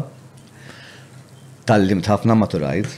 [1.69, 2.93] Tallimt ħafna maturajt.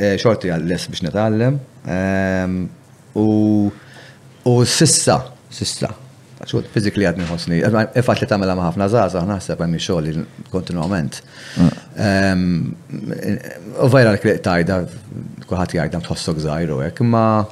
[0.00, 1.60] Eh, xorti għall les biex netallem.
[1.84, 2.64] Ehm,
[3.20, 5.20] u sissa,
[5.52, 5.92] sissa,
[6.42, 7.58] Fizik fizikli għadni ħosni.
[7.98, 10.14] Ifat li tamela maħafna zaza, naħseb għemmi xoħli
[10.52, 11.20] kontinuament.
[11.62, 12.40] Ah.
[13.86, 14.80] U vajra l-kriq tajda,
[15.50, 17.44] kuħat jgħajda tħossok zaħiru, ek, ma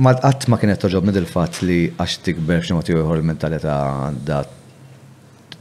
[0.00, 3.76] ma għat ma kienet toġobni dil-fat li għax tikber ximot juħor mentalita
[4.08, 4.58] għandat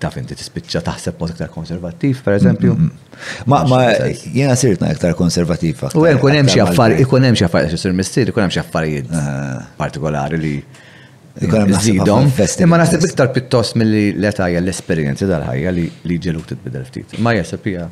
[0.01, 2.75] taf inti tispiċċa taħseb mod iktar konservattiv, per eżempju.
[3.51, 3.61] Ma
[4.09, 5.85] jiena sirtna iktar konservattiv.
[5.99, 7.07] U ikun hemm xi affarijiet, ah.
[7.09, 9.09] ikun hemm xi affarijiet sur mistier, ikun hemm xi affarijiet
[9.79, 10.55] partikolari li
[11.39, 12.25] Zidom,
[12.65, 17.13] imma naħseb iktar pittost milli letajja l esperjenzi tal ħajja li ġelu titbidel ftit.
[17.23, 17.85] Ma jasab hija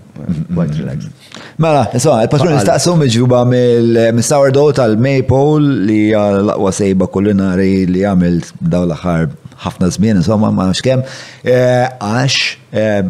[0.49, 1.31] quite relaxed.
[1.63, 8.41] Mela, insomma, il-patrun nistaqsu miġuba mill-sourdough tal maypole li għal-laqwa sejba kulinari li jagħmel
[8.73, 9.29] daw l aħħar
[9.65, 11.05] ħafna zmin, insomma ma nafx kem,
[11.45, 13.01] eh, għax eh,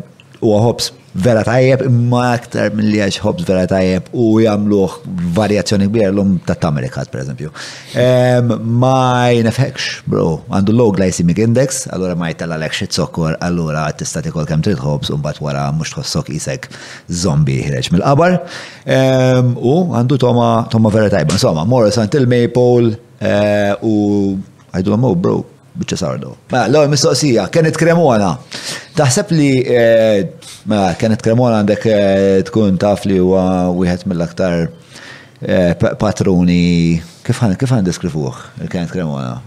[0.46, 4.98] u għahobs vera tajjeb imma aktar minn li għax hobs vera tajjeb u jagħmluh
[5.34, 7.50] varjazzjoni kbira l-lum ta' per eżempju.
[8.78, 8.92] Ma
[9.34, 13.02] jnefekx, bro, għandu low glycemic index, allura ma jtalla l-ekx jtallalek xi
[13.40, 16.70] sokkor, t-istati kol kem trid hobs un bat wara mhux tħossok jisek
[17.10, 18.38] zombi ħireġ mill-qabar.
[19.58, 24.38] U għandu toma toma vera tajjeb, Insomma, Morris until maple eh, u
[24.70, 25.42] għajdu l-mu, bro,
[25.78, 26.32] bieċa sardu.
[26.52, 28.32] Ma, mela, l mistoqsija, kienet kremona.
[28.98, 30.26] Taħseb li, eh,
[30.66, 37.44] ma, mela, kienet kremona għandek eh, tkun taf li huwa wieħed mill-aktar eh, patruni, kif
[37.44, 39.38] għan, kif għan deskrifuħ, kienet kremona?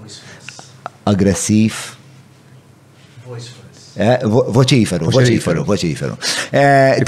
[1.10, 1.86] Aggressiv?
[4.00, 6.14] Voċiferu, voċiferu, voċiferu.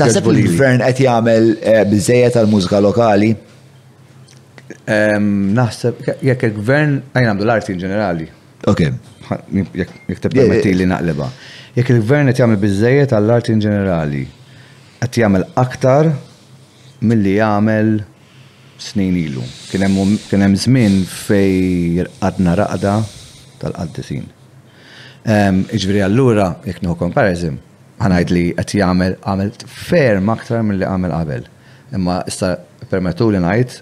[0.01, 1.47] Taħseb li l-gvern qed jagħmel
[1.89, 3.31] biżejjed għal mużika lokali?
[4.91, 8.26] Naħseb, jekk il-gvern għajna għamlu l-arti in ġenerali,
[8.66, 8.82] Ok.
[9.74, 11.26] Jek permetti li naqleba.
[11.74, 14.23] Jek il-gvern qed jagħmel biżejjed għall-art in ġenerali,
[15.00, 16.10] qed jagħmel aktar
[17.02, 17.92] milli jagħmel
[18.82, 19.42] snin ilu.
[19.70, 19.86] Kien
[20.42, 22.97] hemm żmien fej għadna raqda
[23.62, 24.28] tal-qaddisin.
[25.32, 27.57] Ehm, iġveri allura, jek nħu komparizim,
[28.02, 31.49] ħanajd li qed jagħmel għamel ferm aktar milli għamel qabel.
[31.94, 32.55] Imma issa
[32.91, 33.81] permettu li ngħid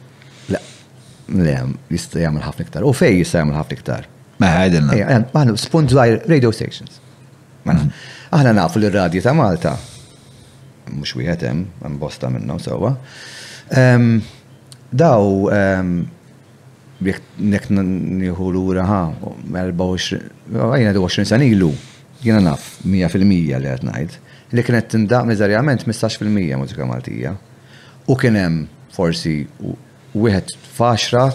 [1.31, 1.59] le
[1.91, 2.87] jista' jagħmel ħafna iktar.
[2.89, 4.09] U fej jista' jagħmel ħafna iktar.
[4.41, 6.97] Ma' ehm, spunt zaħir, radio stations.
[7.67, 7.99] Mm-hmm.
[8.37, 9.75] Aħna nafu l-radio ta' Malta.
[10.97, 12.95] Mux wieħed hemm, hemm bosta minnhom sewwa.
[13.83, 14.15] Ehm,
[14.91, 15.51] daw
[17.03, 19.03] nek ehm, nieħu lura ha
[19.51, 21.69] 24 sena ilu.
[22.21, 24.19] Jiena naf 100% li qed ngħid.
[24.57, 27.37] Li kienet tindaq miżarjament 15% mużika Maltija.
[28.11, 28.63] U kien hemm
[28.97, 29.37] forsi
[30.17, 31.29] wieħed faċra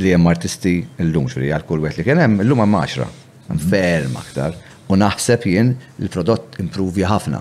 [0.00, 0.72] li hemm artisti
[1.10, 3.06] llum xuri għal kull wieħed li kien hemm illum hemm 10.
[3.48, 3.58] Mhm.
[3.70, 4.54] Ferm aktar.
[4.88, 7.40] U naħseb jien il-prodott improvja ħafna.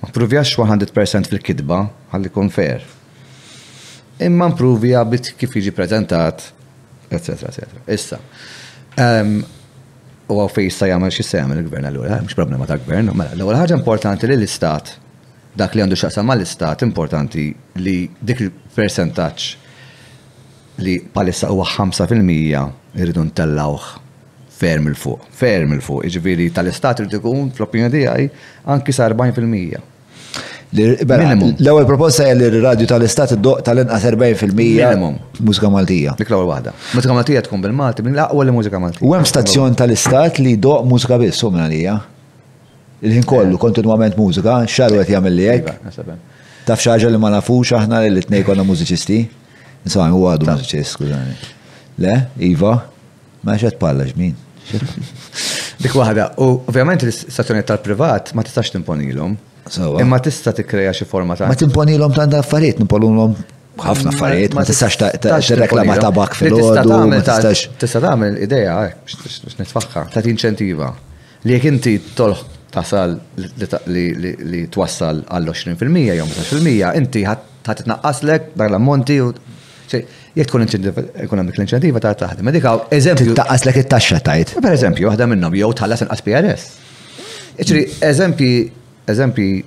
[0.00, 1.78] Ma provjax 100% fil-kidba,
[2.14, 2.82] għalli kun fair.
[4.20, 6.50] Imma improvja bit kif jiġi prezentat,
[7.10, 7.44] etc.
[7.44, 7.68] etc.
[7.92, 8.18] Issa.
[10.30, 13.58] U għaw fej jista jgħamil xie sejgħamil il-gvern għallura, mux problema ta' gvern, mela, l-għol
[13.60, 14.94] ħagġa importanti li l-istat,
[15.58, 17.48] dak li għandu xaqsam mal istat importanti
[17.82, 19.56] li dik il-percentaċ
[20.82, 22.68] li palissa huwa 5%
[23.00, 23.84] irridu ntellawh
[24.60, 28.26] ferm il-fuq, ferm il-fuq, iġviri tal-istat irid ikun fl-opinjoni tiegħi
[28.74, 29.86] anki sa 40%.
[30.72, 36.12] L-ewwel proposta hija li r-radju tal-istat iddoq tal-inqas 40% minimum mużika Maltija.
[36.20, 36.74] Dik l-ewwel waħda.
[36.98, 39.06] Mużika Maltija tkun bil-Malti, minn l-aqwa li mużika Maltija.
[39.08, 41.96] U hemm stazzjon tal-istat li doq mużika biss minn għalija.
[43.00, 43.60] Il-ħin kollu eh.
[43.64, 45.74] kontinwament mużika, x'arwet jagħmel li hekk.
[45.96, 46.18] Iva,
[46.68, 49.20] Taf xi li ma nafux aħna li t-tnejn konna mużiċisti.
[49.86, 51.36] Insomma, u għadu maċċe, skużani.
[52.04, 52.14] Le,
[52.50, 52.74] Iva,
[53.46, 54.34] ma xed palla ġmin.
[55.82, 59.36] Dik waħda, u ovvijament l istazzjoniet tal-privat ma tistax timponilhom.
[60.02, 63.34] Imma tista' tikkreja xi forma ta' ma timponilhom ta' affarijiet, nimponilhom
[63.80, 65.00] ħafna affarijiet, ma tistax
[65.46, 67.20] tirreklama tabak fil ordu
[67.78, 70.88] Tista tagħmel idea, eh, biex nitfaħħa, ta' tinċentiva
[71.46, 72.42] Li jekk inti tolħ
[72.74, 73.14] tasal
[73.94, 77.46] li twassal għall-20% jew 15%, inti ħat
[77.84, 79.28] tnaqqas dak l-ammonti u
[79.92, 80.66] Jek tkun
[81.16, 82.52] ekonomik l-inċentiva ta' taħdem.
[82.54, 83.34] dikaw, eżempju.
[83.38, 84.54] Taqqas l it-taxxa tajt.
[84.62, 86.70] Per eżempju, waħda minnhom jew tħallas inqas PRS.
[87.60, 88.54] Iċri, eżempji,
[89.06, 89.64] eżempji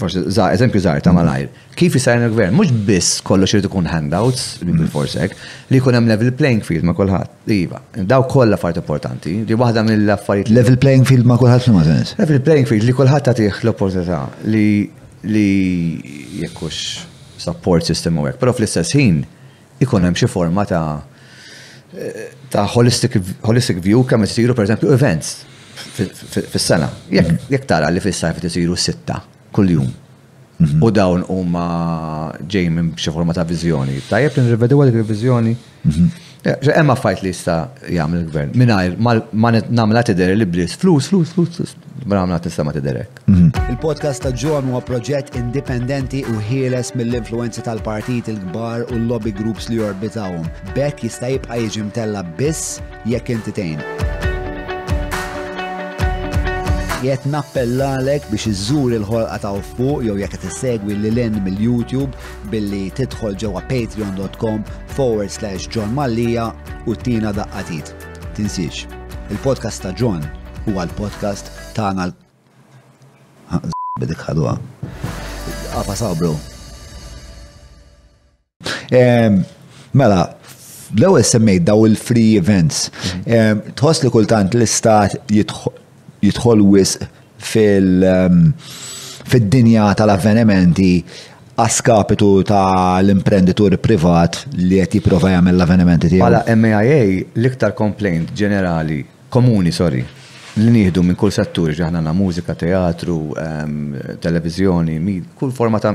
[0.00, 1.46] forse, za, eżempju zaħir ta' malajr,
[1.78, 5.70] kif jisajn il-gvern, mux biss kollox irrid ikun handouts, bil-forsek, mm-hmm.
[5.72, 7.32] li jkun hemm level playing field ma' kulħadd.
[7.56, 10.52] Iva, daw kollha affarijiet importanti, li waħda mill-affarijiet.
[10.52, 12.12] Level playing field ma' kulħadd ma' sens.
[12.20, 14.20] Level playing field li kulħadd tiħ l-opportunità
[14.52, 14.68] li
[15.26, 15.48] li
[16.42, 16.82] jekkux
[17.40, 18.38] support system u għek.
[18.40, 19.24] però fl-istess ħin
[19.84, 21.02] ikun hemm xi forma ta'
[22.50, 25.34] ta' holistic, holistic view kemm isiru pereżempju events
[25.94, 26.88] fis-sena.
[27.10, 27.38] Mhm.
[27.54, 29.20] Jekk tara li fis-sajf isiru sitta
[29.54, 29.88] kuljum.
[30.60, 30.82] Mhm.
[30.84, 31.66] U dawn huma
[32.52, 34.00] ġej minn xi forma ta' viżjoni.
[34.10, 35.56] Tajjeb li nirvedu għal viżjoni
[35.86, 36.10] mhm.
[36.44, 38.52] Emma fajt li jista jgħamil il-gvern.
[38.60, 38.94] Minajr,
[39.40, 41.74] ma namla t-dere li blis, flus, flus, flus,
[42.06, 43.20] ma namla t ma t-derek.
[43.26, 43.50] Mhm.
[43.72, 49.76] Il-podcast ta' ġon huwa proġett indipendenti u ħieles mill-influenzi tal-partit il-gbar u l-lobby groups li
[49.80, 50.46] jorbitawhom.
[50.74, 53.80] Bekk jista' jibqa' jiġi mtella biss jekk intitejn
[57.06, 62.10] jett nappellalek biex iżżur il-ħolqa ta' fuq jew jekk tissegwi li l-in mill-YouTube
[62.50, 64.64] billi tidħol ġewwa patreon.com
[64.96, 66.48] forward slash John Mallija
[66.90, 67.92] u tina daqqatit.
[68.36, 68.88] Tinsiex,
[69.30, 70.24] il-podcast ta' John
[70.66, 72.14] huwa l-podcast ta' għal.
[73.62, 74.56] l- bidik ħadwa.
[75.78, 76.34] Għafa sabru.
[79.96, 80.20] Mela,
[80.98, 82.90] l-ewel semmejt daw il-free events.
[83.26, 83.62] Mhm.
[83.78, 85.84] Tħoss li kultant l-istat jitħol
[86.30, 87.06] jidħol wisq
[87.46, 88.44] um,
[89.32, 90.90] fil-dinja tal-avvenimenti
[91.56, 96.22] għaskapitu ta' l-imprenditur privat li qed jipprova jagħmel l-avvenimenti tiegħu.
[96.24, 96.98] Bħala MIA
[97.40, 99.00] l-iktar complaint ġenerali,
[99.32, 100.02] komuni, sorry,
[100.60, 103.18] li nieħdu minn kull settur ġaħna na mużika, teatru,
[104.24, 104.98] televizjoni,
[105.38, 105.94] kull forma ta'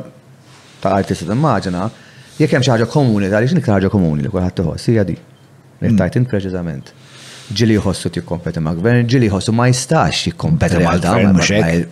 [0.82, 1.86] ta' artista immaġina,
[2.42, 5.20] jekk hemm xi ħaġa komuni, għaliex niktar ħaġa komuni li kulħadd toħos, hija di.
[5.82, 6.92] Nittajt preċiżament
[7.56, 11.42] ġili jħossu tikkompeti ma' gvern, ġili jħossu ma' jistax jikkompeti ma' gvern.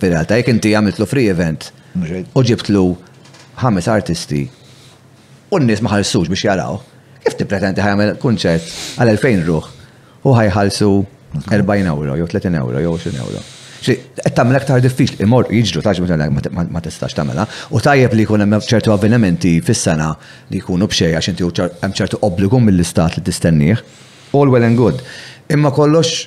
[0.10, 2.84] Realtà, jek inti għamiltlu free event u ġibtlu
[3.64, 4.44] ħames artisti
[5.50, 6.80] u n-nis ma ħalsux biex jaraw.
[7.24, 8.68] Kif pretendi ħajamel kunċert
[9.04, 9.70] għal 2000 ruħ
[10.30, 10.92] u ħajħalsu
[11.52, 13.42] 40 euro, jew 30 euro, jew 20 euro.
[13.80, 17.46] Xi qed tagħmel aktar diffiċli, imor jiġru taġ ma tistax tagħmelha.
[17.76, 20.14] U tajjeb li jkun hemm ċertu avvenimenti fis-sena
[20.52, 23.84] li jkunu b'xejn għax inti hemm ċertu obbligu mill-istat li tistennieh.
[24.32, 25.00] All well and good.
[25.50, 26.26] Imma kollox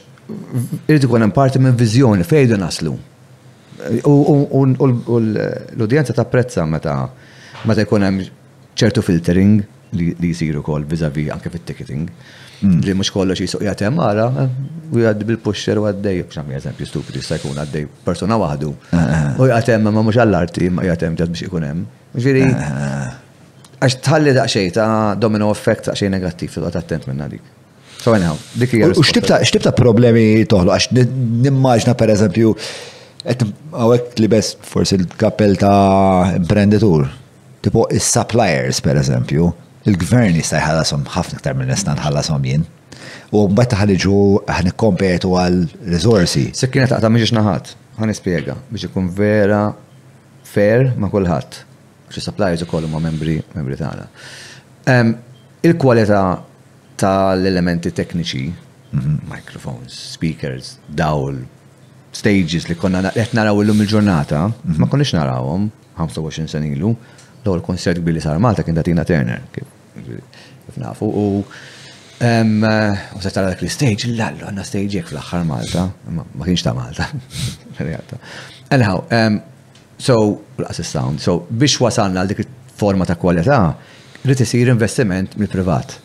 [0.88, 2.96] irrid ikun hemm parti minn viżjoni fejdu naslu.
[4.06, 6.96] U l-udjenza tapprezza meta
[7.68, 8.24] meta jkun hemm
[8.72, 9.60] ċertu filtering
[9.94, 12.06] li jisiru kol vizavi anke fit-ticketing.
[12.62, 12.80] Hmm.
[12.82, 14.50] Li mux kollox jisuq jatem għara, eh,
[14.94, 18.72] u jgħaddi bil-pusher u għaddej, bċam eżempju stupidi, sta' jkun għaddej persona wahdu.
[18.90, 19.16] Eh.
[19.38, 21.84] U jgħatem ma mux għall-arti, ma jgħatem ġad biex ikun hemm.
[22.18, 23.80] Ġviri, eh.
[23.80, 27.42] għax tħalli daqxej ta' domino effect daqxej negattiv, t attent minna dik.
[28.02, 28.88] So anyhow, dik hija.
[28.98, 30.88] U x'tibta problemi toħlu għax
[31.44, 32.50] nimmaġna pereżempju
[33.22, 33.44] qed
[33.78, 37.04] hawnhekk li bes forsi l-kappell ta' imprenditur.
[37.62, 39.52] Tipo is-suppliers pereżempju,
[39.86, 42.64] il-gvern jista' jħallasom ħafna aktar minn nista' nħallasom jien.
[43.30, 44.16] U mbagħad ħaniġu
[44.58, 45.62] ħnikkompetu għal
[45.94, 46.48] resorsi.
[46.58, 47.70] Sekkina taqta' mhix naħat,
[48.02, 49.62] nispjega biex ikun vera
[50.50, 51.62] fair ma' kulħadd.
[52.12, 55.12] Xi suppliers ukoll huma membri membri tagħna.
[55.62, 56.24] Il-kwalità
[57.00, 58.42] tal-elementi tekniċi,
[58.92, 61.36] mhm, microphones, speakers, dawl,
[62.12, 64.78] stages li konna qed naraw illum il-ġurnata, mhm.
[64.80, 65.68] ma konniex narawhom
[66.00, 66.92] 25 sen ilu,
[67.42, 71.26] l-ewwel konsert kbir li sar Malta kien Tina Turner, kif nafu u
[72.22, 76.74] U se tara dak l-stage, l għallu għanna stage jek fl-axħar Malta, ma kienx ta'
[76.76, 77.08] Malta.
[78.72, 79.02] Anyhow,
[79.98, 80.18] so,
[80.58, 82.44] l-qas sound so biex wasalna għal dik
[82.78, 83.58] forma ta' kwalità,
[84.24, 85.98] rrit isir investiment mill-privat.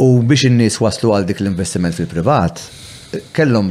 [0.00, 2.60] U biex in waslu għal dik l-investiment fil-privat,
[3.34, 3.70] kellhom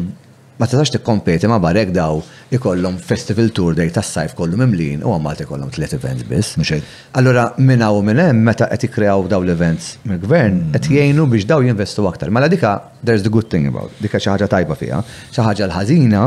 [0.57, 2.17] ma tistax tikkompeti ma barek daw
[2.51, 6.73] ikollhom festival tour day tas-sajf kollu mimlin u għamalti ikollhom tliet events biss.
[7.21, 10.73] Allora minn hawn minn hemm meta qed ikkreaw daw l-events mill-gvern mm.
[10.75, 12.33] qed jgħinu biex daw jinvestu aktar.
[12.33, 12.73] Mela dika
[13.05, 14.99] there's the good thing about dika xi ħaġa tajba fiha,
[15.31, 16.25] xi ħaġa l-ħażina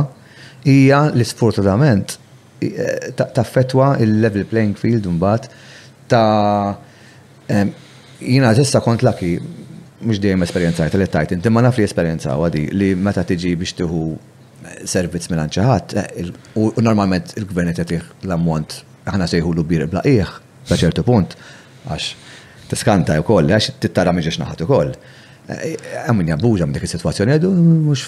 [0.71, 2.17] hija li sfortunatament
[2.63, 5.51] eh, taffetwa il-level playing field mbagħad
[6.09, 7.65] ta'
[8.21, 9.35] jina tista kont laki
[10.07, 14.03] mux dejjem għajt, li tajt, inti ma nafri esperienza għadi li meta tiġi biex tiħu
[14.09, 18.81] eh, servizz minn ċaħat, eh, u normalment il-gvern jatiħ l-ammont,
[19.13, 20.35] għana sejħu l-ubir blaqieħ,
[20.71, 21.37] ta' ċertu punt,
[21.87, 22.13] għax
[22.73, 24.95] tiskanta u koll, għax t-tara miex naħat u koll.
[25.51, 27.51] Għamin eh, jabbuġa minn dik il-situazzjoni għadu,
[27.85, 28.03] mux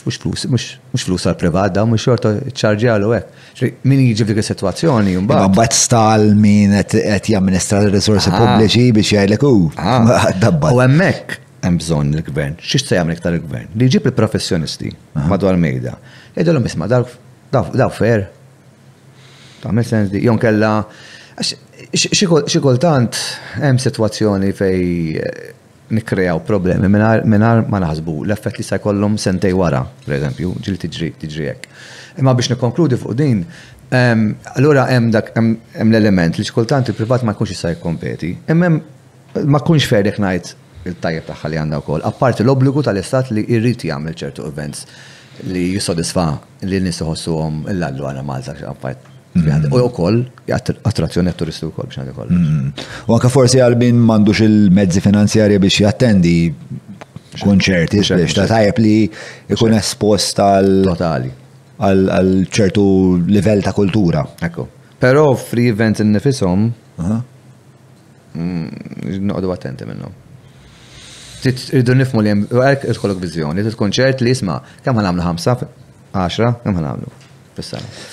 [1.02, 3.80] flus, għal-privat, da mux xorta ċarġi għal u għek.
[3.88, 5.40] Min jġi f'dik il-situazzjoni, jumba.
[5.48, 9.56] Għabbat stal minn għet jamministra l-resursi pubbliċi biex jgħajlek u.
[10.62, 13.70] U għemmek, hemm bżonn il-gvern, xiex se jagħmel iktar il-gvern?
[13.78, 14.90] Li jġib il-professjonisti
[15.30, 15.94] madwar mejda.
[16.34, 18.26] Jgħidulhom isma' daw fer.
[19.62, 20.72] Tagħmel sens di jon kella
[21.94, 23.18] xi kultant
[23.60, 24.80] hemm sitwazzjoni fej
[25.18, 25.52] eh,
[25.94, 31.48] nikkrejaw problemi mingħajr ma naħsbu l-effett li se jkollhom sentej wara, pereżempju, ġil tiġri tiġri
[31.50, 31.68] hekk.
[32.20, 33.44] Imma biex nikkonkludi fuq din,
[33.92, 38.32] allura hemm dak hemm l-element li xi kultant il-privat ma jkunx jista' jikkompeti.
[38.50, 38.72] Imma
[39.48, 40.52] ma jkunx ferdek ngħid
[40.86, 42.02] il-tajjeb tagħha li għandha wkoll.
[42.08, 44.80] Apparti l-obbligu tal-istat li jrid jagħmel ċertu events
[45.48, 46.26] li jissodisfa
[46.68, 48.98] li nies iħossuhom l allu għal Malta apart
[49.38, 49.48] mm.
[49.72, 50.18] U wkoll
[50.52, 52.30] attrazzjoni turistu wkoll biex għandu koll.
[52.36, 52.66] Mm.
[53.08, 56.36] U anke forsi għalbin m'għandux il-mezzi finanzjarji biex jattendi
[57.40, 58.96] kunċerti biex ta' tajjeb li
[59.54, 62.84] jkun espost għal ċertu
[63.26, 64.20] livell ta' kultura.
[64.46, 64.62] Ekku.
[65.02, 66.58] Però free events innifisom,
[68.36, 68.66] mm,
[69.32, 70.12] noqdu attenti minnhom.
[71.50, 75.64] Irdu nifmu li jem, għek irkolok vizjoni, t-konċert li jisma, kem għanamlu 5,
[76.14, 77.10] 10, kem għanamlu.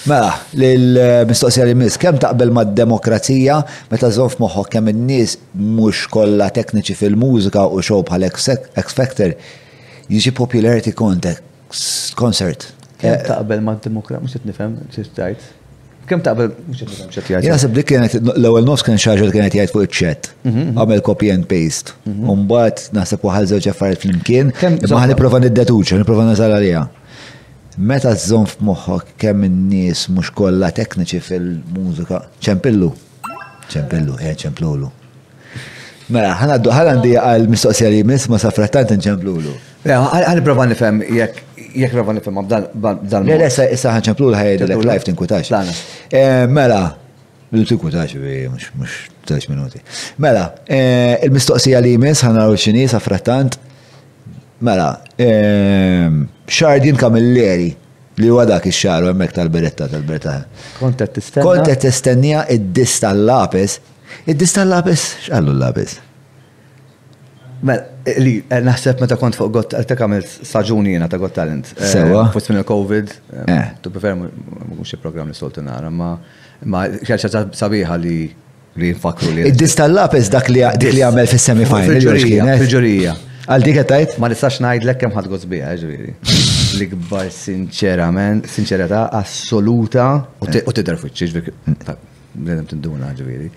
[0.10, 3.60] Mela, l-mistoqsija li mis, kem taqbel ma' demokrazija,
[3.92, 5.38] meta zonf moħħok kem n-nis
[5.78, 9.38] mux kolla tekniċi fil-mużika u xow bħal X-Factor,
[10.12, 11.46] jiġi popularity contest,
[12.20, 12.72] concert.
[13.00, 15.48] Kem eh, taqbel ma' demokrazija, mux t-nifem, t-tajt.
[16.10, 16.54] Kem taqbel?
[17.48, 20.30] Jasib dik kienet l-ewwel nofs kien xi li kienet jgħid fuq iċ-chat.
[20.48, 20.64] Mhm.
[20.82, 21.94] Għamel copy and paste.
[22.10, 22.98] Mbagħad mhm.
[22.98, 24.50] naħseb waħal żewġ affarijiet flimkien.
[24.90, 26.82] Ma ħaniprofa niddetuċ, ħaniprofa nażal għalija.
[27.92, 32.90] Meta żżomm f'moħħok kemm in-nies mhux kollha tekniċi fil-mużika, ċempillu.
[33.70, 34.90] ċempillu, eh ċemplulu.
[36.10, 39.54] Mela, ħanaddu ħalandi għal mistoqsija li jmiss ma safrattant nċemplulu.
[39.84, 41.38] Mela, Għal-prova nifhem jekk
[41.74, 42.46] jek rabban nifem
[42.82, 43.24] b'dan.
[43.26, 45.52] Le, le, issa ħanċemplu l-ħajja life tinkutax.
[46.10, 46.96] Eh, mela,
[47.52, 48.16] l-tinkutax,
[48.78, 49.82] mux 13 minuti.
[50.18, 53.60] Mela, eh, il-mistoqsija li jmiss ħana ċini safrattant,
[54.62, 56.10] Mela, eh,
[56.52, 57.70] xardin kamilleri
[58.20, 60.34] li huwa dak ix u hemmhekk tal-beretta tal-beretta.
[60.82, 61.48] Kontet tistennija.
[61.50, 63.78] Kontet tistennija id dista l lapis
[64.28, 65.96] id dista l lapis xallu l-lapis?
[67.64, 67.90] Mela,
[68.24, 71.74] li, eh, naħseb meta kont fuq eh, għal ta' mill saġuni jena ta' gott talent.
[71.76, 72.28] Eh, Sewa.
[72.34, 73.14] Fost minn il-Covid,
[73.84, 76.14] tu prefer mux il-program li soltu nara, ma
[76.64, 78.18] xħal xaċa sabiħa li
[78.80, 79.44] li nfakru li.
[79.50, 82.00] id distallap ez dak li għamel fis semifinal
[82.62, 83.16] Fil-ġurija.
[83.50, 84.20] Għal dik għetajt?
[84.22, 86.12] Ma nistax najd l kem ħadgħos bija, ġviri.
[86.78, 90.06] L-ikbar sinċerament, sinċerata assoluta
[90.40, 90.48] u
[90.78, 91.56] tidher fuċċi, ġviri.
[91.74, 91.80] Mm.
[92.46, 93.50] t tinduna, ġviri.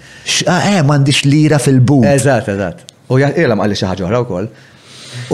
[0.49, 2.01] Ah, eh, mandiċ lira fil-bu.
[2.15, 2.87] Eżat, eżat.
[3.13, 4.49] U jgħilam għalli xaħġa oħra wkoll.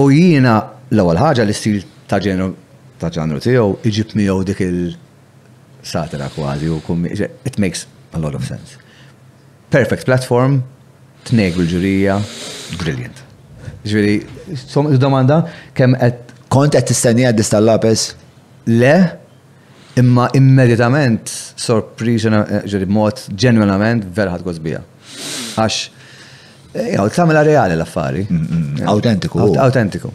[0.02, 0.54] U jiena
[0.90, 2.50] l-ewwel ħaġa l-istil ta' ġenru
[2.98, 7.12] ta' tiegħu iġib miegħu dik il-satira kważi u kummi.
[7.44, 8.78] It makes a lot of sense.
[9.70, 10.62] Perfect platform,
[11.28, 12.16] tnejk bil-ġurija,
[12.80, 13.24] brilliant.
[13.88, 14.14] Ġviri,
[14.58, 15.44] som domanda
[15.76, 18.06] kemm qed Kont qed tistennija distal Lapes?
[18.72, 18.94] Le,
[20.00, 24.80] imma immedjatament sorpriżna ġviri, mod ġenwinament verħat għazbija.
[25.60, 25.82] Għax
[26.68, 28.26] Għaw, eh, eh, tamela reali l-affari.
[28.28, 28.80] Mm, mm, mm.
[28.82, 29.38] Eh, autentiku.
[29.56, 30.10] Autentiku.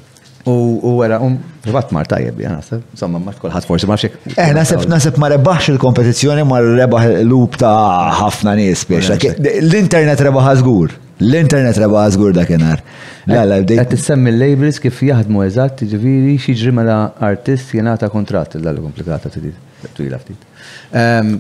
[0.46, 1.30] U għera, u
[1.64, 4.12] ribat mar tajjeb, ja nasib, somma mar ħat forsi ma xek.
[4.38, 9.16] Eh, nasib, nasib ma rebaħx il-kompetizjoni ma rebaħ l-lup ta' ħafna nis biex.
[9.64, 10.98] L-internet rebaħ għazgur.
[11.24, 12.82] L-internet rebaħ għazgur dakinar.
[13.28, 13.80] Għalla, bdejt.
[13.80, 19.88] Għat t-semmi l-labels kif jahdmu eżat, ġiviri, xieġri mela artist jenata kontrat, l-għalla komplikata t-dit,
[19.96, 20.50] twila ftit.
[20.92, 21.40] Ehm,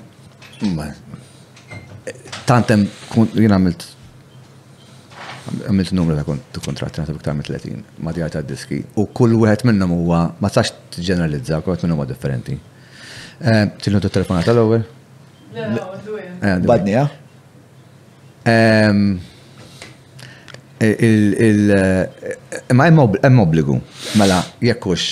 [2.47, 2.81] Tantem,
[3.35, 3.83] jina għamilt
[5.51, 9.95] għamilt numru ta' kontratti għata biktar minn 30 madjar ta' diski u kull wieħed minnhom
[9.97, 12.55] huwa ma tax tġeneralizza, kull wieħed minnhom huwa differenti.
[12.55, 14.85] Eh, Tilnu tu telefonata l-ewwel?
[15.57, 17.03] Eh, Badnija?
[18.47, 18.95] Eh,
[22.75, 23.77] ma hemm obbligu,
[24.19, 25.03] mela jekkux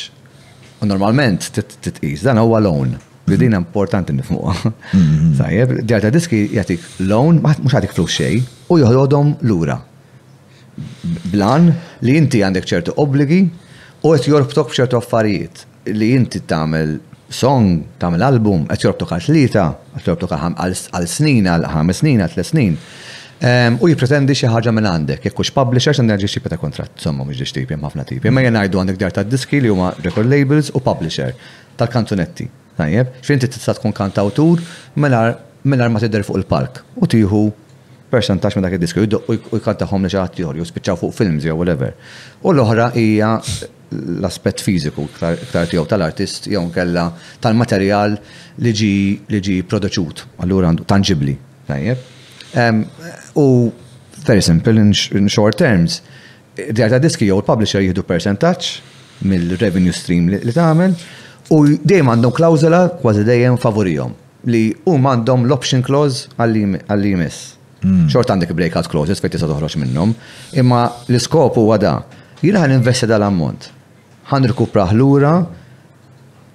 [0.82, 2.98] u normalment titqis dan huwa loan.
[3.22, 4.72] Bidina importanti nifmuqa.
[4.98, 5.36] Mhm.
[5.38, 9.78] Sajjeb, ġarta diski jagħtik loan, mhux għatik flux xej u joħodhom lura.
[11.32, 11.72] Blan
[12.06, 13.42] li inti għandek ċertu obbligi
[14.02, 16.98] u qed jorbtok b'ċertu affarijiet li inti tagħmel
[17.32, 19.64] song, tagħmel album, qed jorbtok għal tlieta,
[19.96, 22.76] għet jorbtok għal snin, għal ħames snin, għal tliet snin.
[23.42, 27.00] Ehm, u jipretendi xi ħaġa minn għandek, jekk hux publisher se ġiġi xi ta' kontratt,
[27.02, 28.28] somma mhux ġiex tipi ħafna tipi.
[28.30, 31.32] Imma jien ngħidu għandek dar ta' diski li huma record labels u publisher
[31.80, 32.48] tal-kanzunetti.
[32.78, 34.62] Tajjeb, x'inti tista' tkun kantawtur
[35.00, 37.46] mingħajr ma tidher fuq il-park u tieħu
[38.12, 41.94] percentax minn dak id-disku u jkantaħom li xaħat ju spiċaw fuq films jew whatever.
[42.46, 43.36] U l-oħra hija
[43.92, 47.08] l-aspett fiżiku ktar tiegħu tal-artist jew kella
[47.44, 48.18] tal-materjal
[48.64, 48.92] li ġi
[49.32, 51.38] li ġi produċut, allura għandu tangibli.
[51.68, 52.82] Tajjeb.
[53.40, 53.48] U
[54.28, 56.02] very simple in short terms.
[56.58, 58.76] Djar għarta diski jew l publisher jieħdu percentax
[59.28, 60.96] mill-revenue stream li tagħmel
[61.54, 64.18] u dejjem għandhom klawzola kważi dejjem favorihom
[64.52, 67.61] li huma għandhom l-option clause għall-li jmiss.
[67.82, 68.30] Xort mm.
[68.30, 70.12] għandek breakout clauses fejn tista' toħroġ minnhom,
[70.62, 71.96] imma l-iskop huwa da.
[72.42, 73.70] Jiena ħan investi dal-ammont.
[74.30, 75.32] Ħan rikupraħ lura,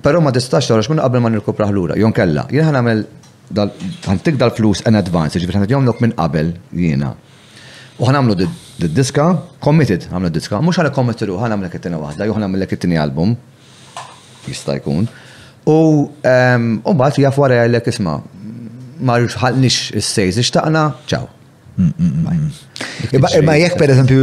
[0.04, 1.96] però ma tistax toħroġ minn qabel ma nirkupraħ lura.
[1.98, 3.02] Jon kella, jiena ħan nagħmel
[4.06, 6.52] ħan dal flus in advance, ġifier ħan jomlok minn qabel
[6.84, 7.10] jiena.
[7.98, 8.38] U ħan għamlu
[8.84, 9.26] d-diska,
[9.66, 13.02] committed għamlu d-diska, mux ħan committed u ħan għamlu kittina wahda, ju ħan għamlu kittina
[13.02, 13.34] album,
[14.46, 15.10] jista' jkun.
[15.66, 15.78] U
[16.22, 18.20] mbagħad jaf wara jgħidlek isma'
[19.02, 21.26] marrux ħalnix is-sejz, ixtaqna, ċaw.
[21.76, 22.36] Mm, mm,
[23.12, 24.20] mm, ma jek per eżempju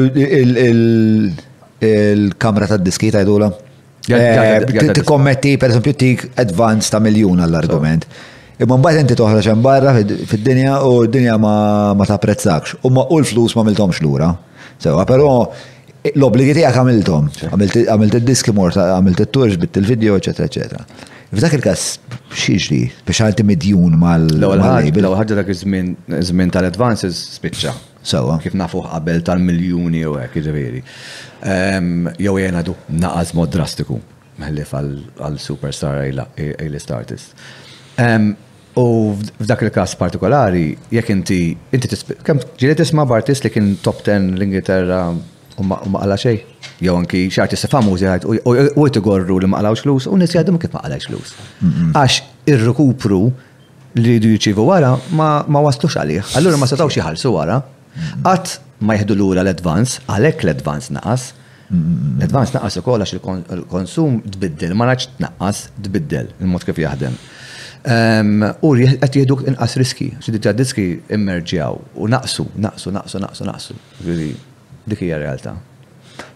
[1.84, 3.52] il-kamra ta' diski ta' idula?
[4.04, 8.08] Eh, Tikkommetti per eżempju tik advance ta' miljun għall-argument.
[8.62, 12.78] Imma mbagħad inti toħroġ hemm barra fid-dinja u d-dinja ma tapprezzakx.
[12.84, 14.34] U ma l-flus ma miltomx lura.
[14.80, 15.30] Sewa, però
[16.10, 17.30] l obbligi tiegħek għamiltom.
[17.52, 20.86] Għamilt id-diski mort, għamilt it-tours, bit il-video, eċetera, eċetera.
[21.34, 21.84] F'dak il-kas,
[22.38, 24.28] xieġri, biex għalti medjun mal.
[24.28, 27.72] L-għal ħagġa dak iż-żmien tal-advances spiċċa.
[28.06, 28.36] Sawa.
[28.44, 30.82] Kif nafu qabel tal-miljuni u hekk ġifieri.
[31.50, 33.98] Ehm, jew jena du naqas mod drastiku
[34.44, 37.34] li għal-superstar A-list artist.
[37.98, 38.36] Ehm,
[38.78, 38.86] u
[39.40, 41.42] f'dak il-kas partikolari, jekk inti,
[41.74, 41.98] inti
[42.28, 45.06] kemm ġieli tisma' b'artist li kien top 10 l-Ingilterra
[45.58, 46.38] u ma qala xej.
[46.84, 48.26] Jew anki xarti se famużi zjajt,
[48.76, 51.34] u jtigorru li ma qalawx lus u nies jgħidu kif ma qalawx lus.
[51.94, 52.22] Għax
[52.54, 53.20] ir-rekupru
[54.00, 56.34] li jridu jċivu wara ma waslux għalih.
[56.40, 57.60] Allura ma setgħux jħallsu wara.
[58.26, 61.30] Qatt ma l lura l-advance, għalhekk l-advance naqas.
[61.74, 67.16] L-advance naqas ukoll kolla il-konsum tbiddel, ma nafx tnaqqas dbiddel il-mod kif jaħdem.
[67.94, 73.48] Ehm, u għet jħeduk inqas riski, xidit ta' diski immerġjaw u naqsu, naqsu, naqsu, naqsu,
[73.50, 73.78] naqsu.
[74.84, 75.54] Dik hija realtà.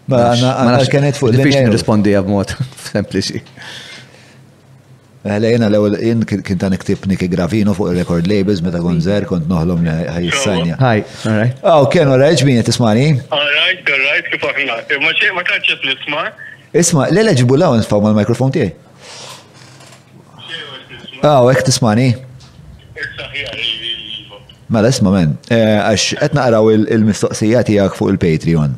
[0.08, 2.54] Ma għana kienet fuq l-biex nirrispondi għab-mod
[2.86, 3.42] sempliċi.
[5.28, 9.82] Għalajna l-ewel, in kien ta' niktib Niki Gravino fuq il-record labels meta gonzer kont noħlom
[9.84, 10.78] li ħajissanja.
[10.80, 11.58] Hi, all right.
[11.66, 13.08] Oh, kien all right, ġbini, tismani?
[13.28, 14.78] All right, all right, kif aħna.
[15.04, 16.28] Ma ċe, ma kanċet l-isma?
[16.80, 18.72] Isma, l-ele ġibu law nfaw ma l-mikrofon tijaj.
[21.20, 22.12] Ah, għek tismani?
[22.96, 23.26] Issa
[24.68, 28.74] Mela isma' moment, eh, għax qed naqraw il-mistoqsija tiegħek fuq il-Patreon.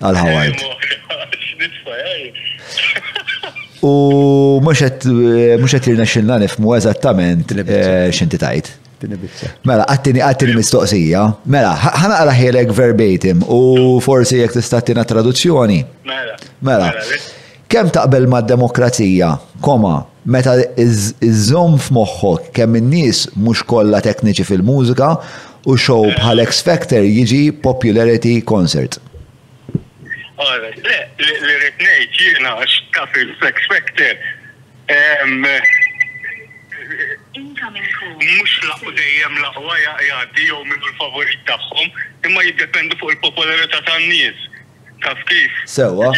[0.00, 0.66] Għal Howard.
[0.68, 1.54] Eh,
[3.48, 3.54] eh.
[3.88, 3.92] U
[4.60, 7.54] mhux qed jirnexxilna nifhmu eżattament
[8.12, 8.70] x'inti tajt.
[9.64, 11.22] Mela, għattini għattini mistoqsija.
[11.54, 11.72] Mela,
[12.02, 13.62] ħanaqra ħielek verbatim u
[14.04, 15.80] forsi jek tistattina traduzzjoni.
[16.12, 16.36] Mela.
[16.60, 16.92] Mela.
[17.00, 17.24] mela
[17.68, 19.96] kem taqbel ma' demokrazija, koma,
[20.28, 25.08] meta iż-żom f'moħħok kemm in-nies mhux kollha tekniċi fil-mużika
[25.70, 28.98] u show bħal X Factor jiġi popularity concert.
[29.72, 34.18] Li rritnejt jiena x'taf il Factor
[38.18, 41.88] mux laqqu dejjem laqwa jaqjati jew minn il-favorit tagħhom,
[42.28, 44.46] imma jiddependu fuq il-popolarità tan-nies.
[45.04, 45.58] Taf kif?
[45.70, 46.08] Sewa.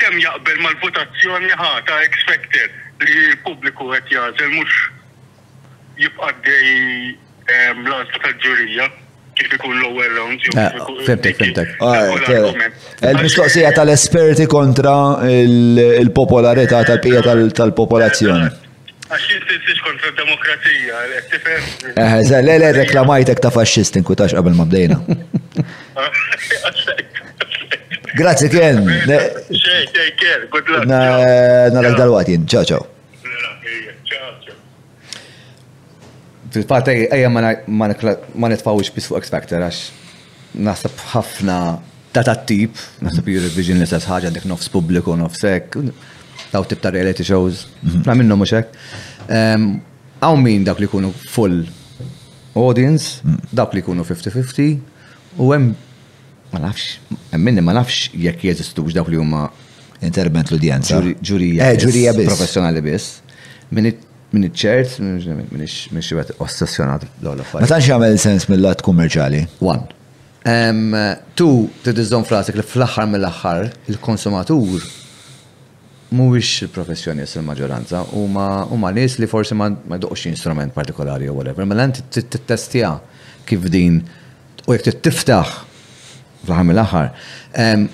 [0.00, 4.76] Kem jaqbel mal-votazzjoni ħata expected li l-publiku għet jazel mux
[5.98, 6.66] jibqaddej
[7.72, 8.88] l-għazda tal-ġurija
[9.38, 10.44] kif ikun l-ewwel round.
[10.60, 10.76] Ah,
[11.08, 11.72] fimtek, fimtek.
[13.00, 14.94] Il-mistoqsija ah, eh, tal-esperti kontra
[15.26, 17.24] il-popolarità tal-pija
[17.56, 18.52] tal-popolazzjoni.
[19.04, 21.66] Għaxin t-tix kontra demokrazija, l-ektifer.
[21.96, 25.00] Eħe, eh, le, le, reklamajtek ta' fasċistin kutax qabel ma bdejna.
[25.96, 26.08] Ah,
[28.16, 28.84] Grazie, Ken.
[28.84, 30.84] Xej, Good luck.
[31.74, 32.46] Narak dal-watin.
[32.46, 32.86] Ciao, ciao.
[36.54, 37.28] Fil-fatt ejja
[38.32, 39.80] ma netfawix bis fuq X-Factor għax
[40.66, 41.56] nasab ħafna
[42.14, 45.74] ta' ta' tip, nasab Eurovision li sas ħagġa dik nofs publiku, nofs ek,
[46.52, 48.04] taw tip ta' reality shows, mhm.
[48.06, 48.70] na minnom mux ek.
[49.26, 51.64] Għaw min dak li kunu full
[52.54, 53.50] audience, mhm.
[53.50, 54.78] dak li kunu 50-50,
[55.42, 55.72] u hemm
[56.58, 56.98] ma nafx,
[57.36, 59.44] minni ma nafx jekk jeżistux dawk li huma.
[60.04, 60.98] Interment l-udjenza.
[61.28, 61.64] Ġurija.
[61.64, 62.26] Eh, ġurija biss.
[62.28, 63.06] Professjonali biss.
[63.72, 63.94] Minni
[64.50, 69.44] iċ-ċert, minn xibet ossessjonat l-għola Ma tanx jgħamil sens mill-lat kummerċali.
[69.64, 70.52] One.
[71.38, 71.46] Tu
[71.86, 74.84] t-dizzon frasik li fl-axar mill-axar il-konsumatur
[76.14, 82.92] mhuwiex il-professjonist il-maġġoranza huma nies li forsi ma doqx instrument partikolari u whatever, mela t-testja
[83.48, 84.02] kif din
[84.68, 85.62] u jekk tiftaħ
[86.44, 87.10] fl l-axar,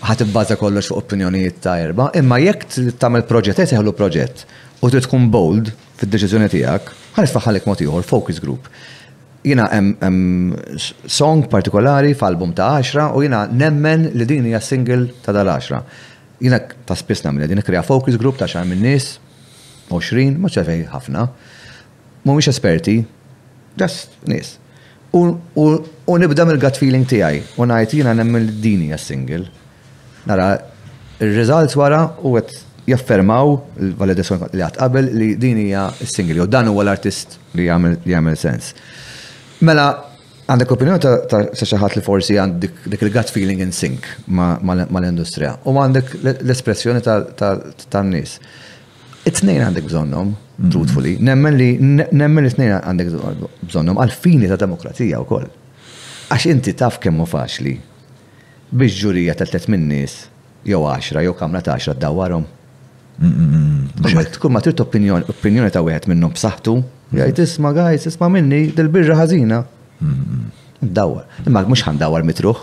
[0.07, 4.45] ħat baza kollox fuq opinjonijiet ta' erba, imma jekk tagħmel proġett, qed seħlu proġett
[4.81, 5.70] u trid tkun bold
[6.01, 8.69] fid-deċiżjoni tiegħek, ħanisfaħ ħalek mod ieħor, focus group.
[9.45, 10.55] Jina hemm
[11.11, 15.97] song partikolari f'album ta' 10 u jina nemmen li din hija single ta' dal-10.
[16.45, 19.15] Jina ta' spiss nagħmel din ikrea focus group ta' xar minn nies
[19.91, 21.27] 20, ma ċefej ħafna.
[22.25, 22.99] Mhumiex esperti,
[23.81, 24.59] just nies.
[25.13, 29.47] U nibda mill-gut feeling tiegħi u ngħid jiena nemmil dini single.
[30.31, 30.51] Nara
[31.21, 32.61] il riżults wara u għet
[32.93, 38.39] jaffermaw il-validazzjoni li għat qabel li din hija single u dan huwa l-artist li jagħmel
[38.39, 38.71] sens.
[39.67, 39.89] Mela
[40.51, 45.75] għandek opinjoni ta' xi ħadd li forsi għandek dik il-gut feeling in sync mal-industrija u
[45.79, 47.37] għandek l-espressjoni tan-nies.
[47.39, 47.85] Ta, n-nis.
[47.89, 48.59] ta, ta,
[49.28, 50.31] it-tnejn għandek bżonnom,
[50.73, 53.10] truthfully, nemmen li nemmen tnejn għandek
[53.68, 55.49] bżonnom għal-fini ta' demokrazija u koll.
[56.31, 57.74] Għax inti taf kemmu faċli
[58.70, 60.23] biex ġurija ta' tet minnis,
[60.65, 62.49] jew 10, jew kamra ta' 10 d-dawarom.
[64.39, 66.78] Tkun ma trid opinjoni ta' wieħed minnhom b'saħħtu,
[67.10, 67.49] jgħid mm-hmm.
[67.50, 69.62] isma' gajs, isma' minni dil-birra ħażina.
[70.81, 71.26] Dawar.
[71.44, 72.62] Imma mhux għandawar mitruħ.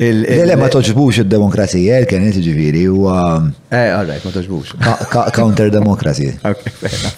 [0.00, 3.02] Le, ma toġbux il-demokrazija, kien kenet ġiviri, u.
[3.68, 4.70] Eh, għallajt, ma toġbux.
[5.36, 6.30] Counter-democracy.
[6.48, 7.10] Ok, ferna.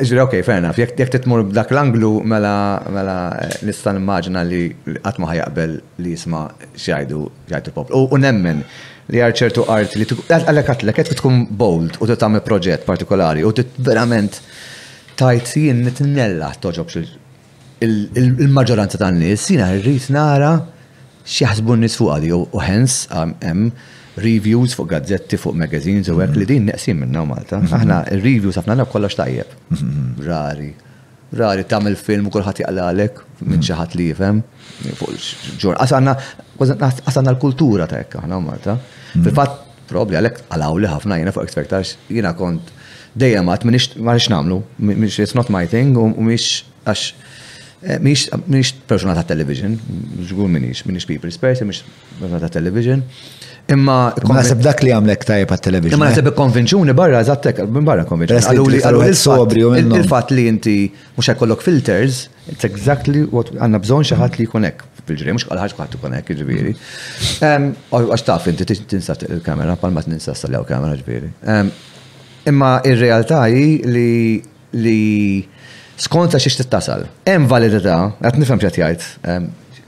[0.00, 0.70] Ġiviri, ok, ferna.
[0.80, 2.54] Jek titmur b'dak l-anglu, mela,
[2.96, 4.62] mela eh, nistan immaġna li
[5.02, 6.46] għatma ħajaqbel li jisma
[6.78, 8.00] xajdu, xajdu poplu.
[8.08, 8.64] U nemmen
[9.12, 14.40] li ċertu art li għallek għatlek, għet tkun bold u t-tam proġett partikolari u t-verament
[15.20, 17.02] tajt jien nitnella toġob
[17.82, 20.52] il-maġġoranza tan-nies jiena rrid nara
[21.24, 23.70] xi ħasbu n-nies fuq għadi u hens um, hemm
[24.20, 26.38] reviews fuq gazzetti, fuq magazines u għek mhm.
[26.42, 27.60] li din neqsim minna Malta.
[27.62, 27.72] Mhm.
[27.78, 29.52] Aħna reviews għafna għanna kollox tajjeb.
[29.70, 30.06] Mhm.
[30.26, 30.70] Rari.
[31.40, 34.42] Rari tamil film u kolħat jgħalalek minn xaħat li jifem.
[34.82, 38.74] Għasanna l-kultura ta' ekka ħna Malta.
[39.14, 39.56] Fil-fat,
[39.88, 42.74] probli għalek għalaw li ħafna jena fuq expectax jena kont
[43.18, 44.60] dejjem għat minix marix namlu.
[45.08, 47.19] It's not my thing u miex għax
[47.82, 49.72] Eh, minix persona ta' television,
[50.28, 51.78] ġgur minix, minix people's person, minix
[52.18, 53.00] persona ta' television.
[53.72, 53.94] Imma.
[54.28, 55.96] Ma' nasib dak li għamlek tajja pa' television.
[55.96, 56.18] Imma eh?
[56.18, 58.42] nasib konvenzjoni barra, zattek, minn barra konvenzjoni.
[58.42, 59.64] Għallu li għallu il-sobri.
[59.80, 60.74] Il-fat li inti
[61.16, 65.96] mux għakollok filters, it's exactly what għanna bżon xaħat li jkunek fil-ġri, mux għalħax kħat
[65.96, 66.74] ikun hekk ġviri.
[66.74, 67.70] Jiġifieri.
[67.96, 71.32] Għax taf inti tinsa il-kamera, palma tinsa s salja u kamera ġviri.
[71.48, 72.44] Jiġifieri.
[72.52, 75.14] Imma ir-realtà hi li
[76.00, 79.04] skont ta' xiex tasal, Hemm validità, qed nifhem ċat jajt,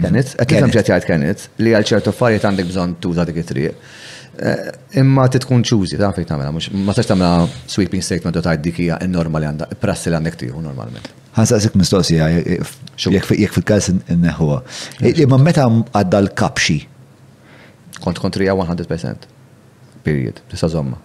[0.03, 3.75] Kenit, qed nifhem ċat jgħid Kenit li għal ċertu affarijiet għandek bżonn tuża dik it-triq.
[4.33, 4.61] Eh,
[5.03, 8.79] imma titkun ċużi, ta' fejt tagħmilha, mhux ma tistax tagħmilha sweeping statement u tgħid dik
[8.81, 11.11] hija normali għandha, prassi li għandek tieħu normalment.
[11.37, 14.59] mistoqsi mistoqsija jek fil n inneħħuha.
[15.15, 16.79] Imma meta għadda l-kapxi?
[18.03, 19.29] Kont kontrija 100%.
[20.03, 20.97] Period, Tisa zomma.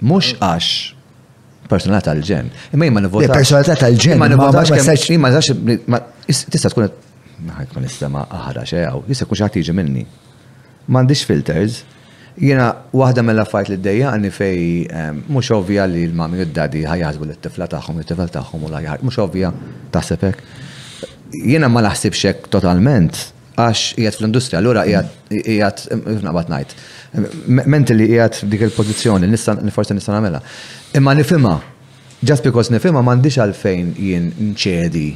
[0.00, 0.95] Mux għax
[1.66, 2.46] personalità tal-ġen.
[2.74, 3.32] Imma jimma nivvota.
[3.34, 4.14] Personalità tal-ġen.
[4.16, 4.72] imma nivvotax
[5.08, 6.88] kemm ma tista' tkun
[7.46, 10.06] ħajt ma nistema aħra xejaw, jista' kun xaħt jiġi minni.
[10.88, 11.82] M'għandix filters.
[12.36, 14.58] Jiena waħda mill fajt li ddejja għandi fej
[15.32, 19.52] mhux ovvija li l-mami u d-dadi ħajjażbu l-tifla tagħhom, it-tifla tagħhom u lajħar, mhux ovvija
[19.94, 20.50] taħseb hekk.
[21.46, 23.22] Jiena ma naħsibx hekk totalment
[23.56, 26.76] għax qiegħed fl-industrija, allura qiegħed naqbad ngħid.
[27.72, 30.42] Mentali qiegħed dik il-pożizzjoni, nista' forsi nista' nagħmilha.
[30.94, 31.60] Imma nifima,
[32.26, 35.06] just because nifima mandiċ għalfejn jien nċedi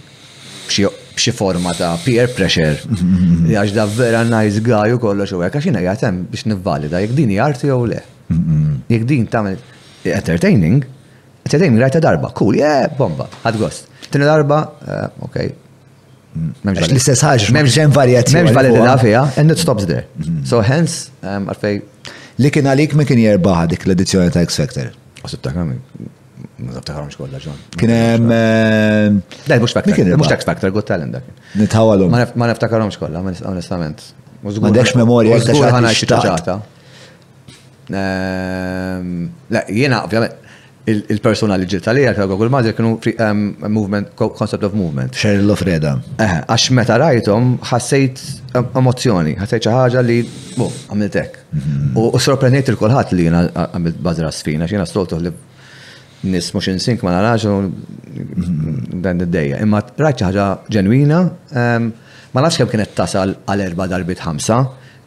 [0.68, 2.74] b'xi forma ta' peer pressure.
[2.86, 3.52] Mm-hmm.
[3.52, 7.14] Għax da' vera nice guy u kollox u għek, għax jina jgħatem biex nivvalida, jek
[7.18, 8.00] din jarti u le.
[8.30, 8.78] Mm-hmm.
[8.94, 9.58] Jek din tamel
[10.20, 10.84] entertaining,
[11.46, 13.90] entertaining rajta darba, cool, yeah, bomba, għad gost.
[14.10, 15.42] Tina darba, eh, ok,
[16.30, 17.48] Memx l-istess ħaġa.
[17.50, 18.38] Memx ġen varjazzjoni.
[18.46, 20.04] Memx validità fija, and it stops there.
[20.14, 20.44] Mm-hmm.
[20.46, 21.80] So hence, um, għarfej.
[22.40, 24.92] Li kien għalik me kien jirbaħa dik l-edizzjoni ta' X Factor.
[25.24, 25.72] Għasib ta' kam,
[26.56, 27.58] Nizabtaħar mx kolla ġon.
[27.76, 28.30] Kienem.
[29.46, 30.08] Daj, mux faktor.
[30.16, 31.26] Mux tax faktor, għot talent dak.
[31.60, 32.14] Nitħawalum.
[32.14, 34.06] Ma naftakar mx kolla, onestament.
[34.44, 36.54] Mandekx memoria, għazda xaħna xaħta.
[37.90, 40.39] La, jena, ovvijament,
[40.86, 42.96] il-personality tal-lija ta' Google Mazer kienu
[43.68, 45.14] movement, concept of movement.
[45.14, 45.92] Sheryl of Reda.
[46.18, 48.22] Eh, għax meta rajtom ħassejt
[48.80, 50.16] emozjoni, ħassejt ħaġa li,
[50.56, 51.36] bu, għamiltek.
[51.52, 51.98] Mhm.
[52.00, 55.32] U sorprendejt il-kolħat li jena għamilt bazra sfina, xena stoltu li
[56.30, 57.54] nis mux insink ma naraġu
[59.04, 59.60] dan id-dejja.
[59.64, 61.20] Imma rajt ħaġa ġenwina,
[62.32, 64.58] ma nafx kem kienet tasal għal erba darbit ħamsa,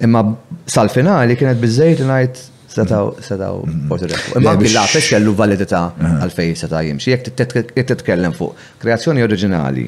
[0.05, 0.23] imma
[0.67, 2.41] sal-finali kienet bizzejt najt
[2.73, 4.39] Setaw, setaw, portu mhm.
[4.41, 6.15] Imma bil-lapis kellu validità mhm.
[6.25, 7.13] għal-fej setaw jimxie.
[7.13, 9.83] Jek t-tkellem fuq kreazzjoni oriġinali,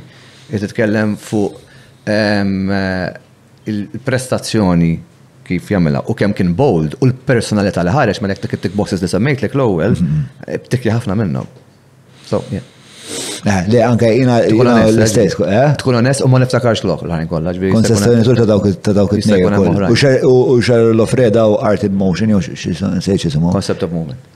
[0.53, 1.57] jek titkellem fuq
[2.13, 3.09] eh,
[3.73, 4.91] il-prestazzjoni
[5.45, 9.09] kif jamela u kemm kien bold u l-personalità li ħarex ma jek tiktik boxes li
[9.09, 10.21] semmejt l-ewwel, mhm.
[10.45, 11.49] eh, btikki ħafna minnhom.
[12.29, 12.61] So, yeah.
[13.67, 15.35] Le, anke jina l-istess.
[15.79, 17.53] Tkun onest, u ma niftakarx l-ok l-ħanin kolla.
[17.73, 23.27] Konsistenitur ta' dawk ta' dawk it U xar l-ofreda u art in motion, jow xiex
[23.27, 23.53] jisimu.
[23.53, 24.33] Concept of movement.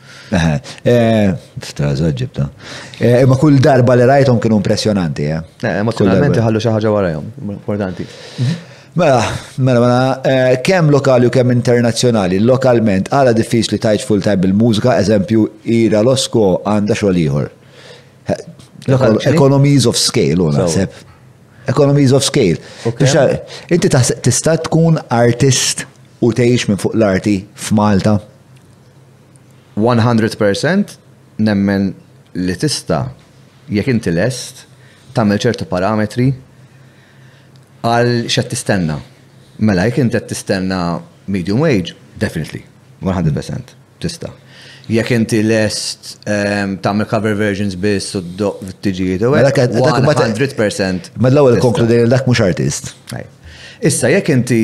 [1.66, 2.50] Ftra, zaġibta.
[3.30, 5.46] Ma kull darba li rajtom kienu impressionanti, eh?
[5.82, 8.08] Emozjonalmenti ħallu xaħġa warajom, importanti.
[9.00, 9.20] Mela,
[9.62, 15.44] mela, mela, kem lokali u kem internazjonali, lokalment, għala diffiċli li tajċ full-time bil-mużika, eżempju,
[15.78, 17.50] ira l-osko għanda xogħol ieħor
[18.88, 20.92] Economies of scale, u naħseb.
[21.70, 22.60] Economies of scale.
[23.04, 23.36] Eh,
[23.76, 25.84] inti tista' tkun artist
[26.24, 28.16] u tgħix minn fuq l-arti f'Malta?
[29.80, 30.98] 100%
[31.40, 31.94] nemmen
[32.36, 33.10] li tista
[33.70, 34.66] jekk inti lest
[35.16, 36.32] tagħmel ċertu parametri
[37.88, 38.98] għal xed tistenna.
[39.64, 40.82] Mela jek inti tistenna
[41.30, 42.64] medium wage, definitely,
[43.04, 44.32] 100% tista
[44.90, 51.12] jekk inti lest ehm, tagħmel cover versions biss u d-doq t-tiġijiet, u 100%.
[51.18, 52.92] Mela ma l-ewwel konkludi dak mhux artist.
[53.86, 54.62] Issa jekk inti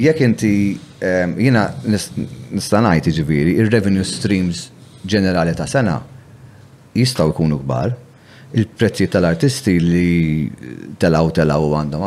[0.00, 0.52] jekk inti
[0.98, 4.66] ehm, jiena nista' ngħid jiġifieri ir-revenue streams
[5.06, 6.00] ġenerali ta' sena
[6.98, 8.00] jistgħu jkunu kbar.
[8.54, 10.48] il prezzi tal-artisti li
[11.02, 12.04] telaw telaw għandhom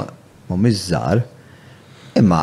[0.48, 1.20] mhumiex żgħar,
[2.22, 2.38] imma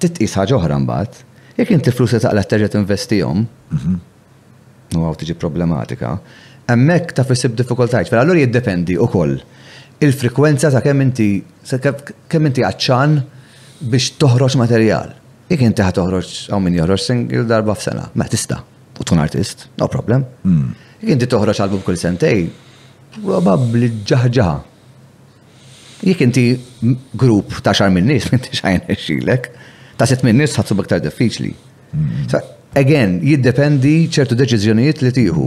[0.00, 1.22] titqis ħaġa oħra mbagħad.
[1.56, 3.40] Jekk inti flus taqla terġa' tinvestihom,
[3.72, 3.96] mhm
[4.96, 6.14] u għaw tiġi problematika,
[6.72, 9.36] emmek ta' fissib diffikultajt, fil allura jiddependi u koll
[9.98, 11.28] il-frekwenza ta' kemm inti
[12.28, 13.18] kemm inti għacċan
[13.90, 15.12] biex toħroġ materjal.
[15.50, 18.60] Jek inti ħat toħroġ għaw min joħroġ single darba f'sena, ma tista'
[18.98, 20.24] u tkun artist, no problem.
[20.44, 20.72] Hmm.
[21.02, 22.46] Jek inti toħroġ album kull sentej,
[23.22, 24.58] probabli ġaħġaħ.
[26.08, 26.44] Jek inti
[27.18, 28.86] grupp ta' xar minn nis, minti xajn
[29.98, 31.52] ta' set minn nis ħatsu diffiċli.
[31.88, 35.46] Hmm again, jiddependi ċertu deċiżjonijiet li tieħu.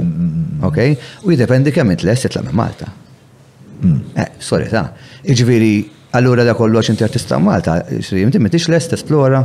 [0.66, 0.78] Ok?
[1.26, 2.90] U jiddependi kemm intless titlaq minn Malta.
[3.82, 4.00] Mm.
[4.22, 4.92] Eh, sorry, ta'
[5.24, 9.42] Iġviri, allura da kollox inti artista Malta, xri, inti m'intix lest tesplora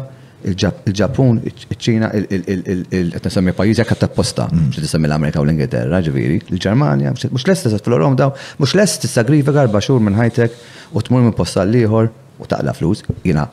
[0.46, 4.66] il-Ġapun, il-ċina, il pajizja pajizi għakat tapposta, mm.
[4.68, 9.80] mux tisemmi l-Amerika u l-Ingilterra, ġviri, il-Ġermania, mux lest esplorom daw, mux lest t-sagrifi garba
[9.82, 10.60] xhur minn ħajtek
[10.92, 13.48] u tmur minn posta l-ieħor u taqla flus, jina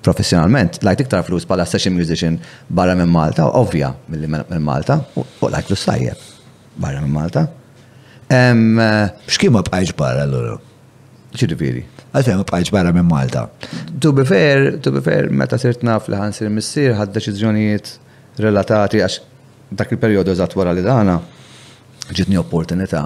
[0.00, 2.38] professionalment, like, iktar flus pala session musician
[2.68, 6.18] barra minn Malta, ovvja minn Malta, u lajt flus sajjeb
[6.80, 7.46] barra minn Malta.
[8.28, 10.34] Eh, X'kien ma bqajx barra l
[11.30, 11.82] ċidu ċirrifiri?
[12.10, 13.44] Għalfej ma bħajġ barra minn Malta.
[14.02, 17.92] To be fair, to be fair, meta sirt naf li ħansir missir ħad deċizjonijiet
[18.42, 19.20] relatati għax
[19.70, 21.18] dak il-periodu eżatt wara li dana
[22.10, 23.04] ġitni opportunità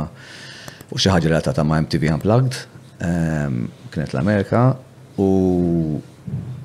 [0.89, 2.57] u xi ħaġa relatata ma' MTV Unplugged,
[3.93, 4.69] kienet l-Amerika
[5.21, 5.29] u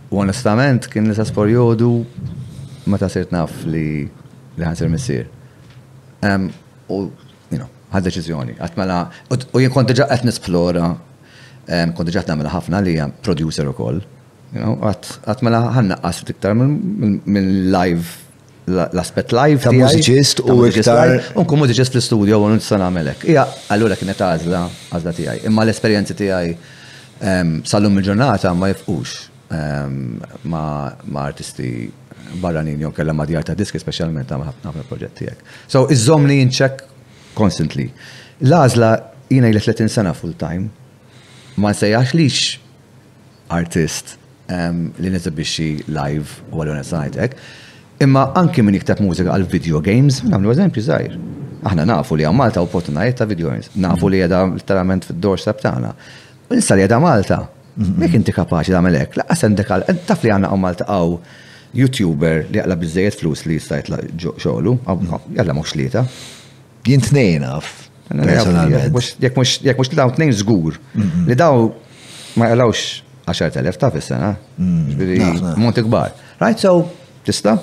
[0.10, 1.90] U onestament kien sas periodu
[2.90, 3.88] meta sirt naf li
[4.60, 5.28] li sir missir.
[6.90, 7.02] U,
[7.52, 8.56] you know, ħad deċizjoni.
[8.60, 8.98] Għatmela,
[9.54, 10.90] u jien konti għet nisplora,
[11.98, 14.02] konti ġa namela ħafna li għan producer u koll.
[14.58, 18.26] Għatmela ħannaqqas iktar minn live
[18.70, 21.20] l-aspet live ta' mużiċist u iktar.
[21.42, 23.26] Unku muzicist fl-studio u nitsa namelek.
[23.30, 25.46] Ija, allura kienet għazla, għazla tijaj.
[25.50, 26.54] Imma l-esperienzi tijaj
[27.70, 31.92] sal-lum il-ġurnata ma jifqux ma' artisti
[32.42, 35.40] barranin jew kellha madjar ta' diski specialment ta' ħafna proġetti tiegħek.
[35.68, 35.88] So
[36.26, 36.84] li incheck
[37.36, 37.88] constantly.
[38.44, 38.92] L-għażla
[39.30, 40.70] jiena 30 sena full time
[41.60, 42.58] ma se lix
[43.50, 44.18] artist
[44.50, 47.34] li nizabixi live u għal sajtek.
[48.02, 51.18] Imma anki min ikteb mużika għal video games, namlu eżempju zaħir.
[51.68, 55.90] Aħna nafu li Malta u potnajiet ta' video games, nafu li għada l-tarament fil-dor sabtana.
[56.50, 57.42] Nisa li għada Malta,
[57.80, 58.16] Mek mm-hmm.
[58.20, 61.14] inti kapaċi tagħmel hekk, laqas għandek eh, taf li għandna għamal taqgħu
[61.80, 64.00] YouTuber li għala biżejjed flus li jista' jitla
[64.42, 64.74] xogħlu,
[65.38, 66.02] jalla mhux lieta.
[66.90, 67.70] Jien tnejn għaf.
[69.24, 71.30] Jekk mhux dawn tnejn żgur mm-hmm.
[71.32, 71.70] li daw
[72.40, 72.86] ma jgħalawx
[73.32, 74.32] 10,000 ta' fis-sena.
[74.60, 75.88] Monti mm-hmm.
[75.88, 76.16] kbar.
[76.44, 76.84] Right, so
[77.24, 77.56] tista'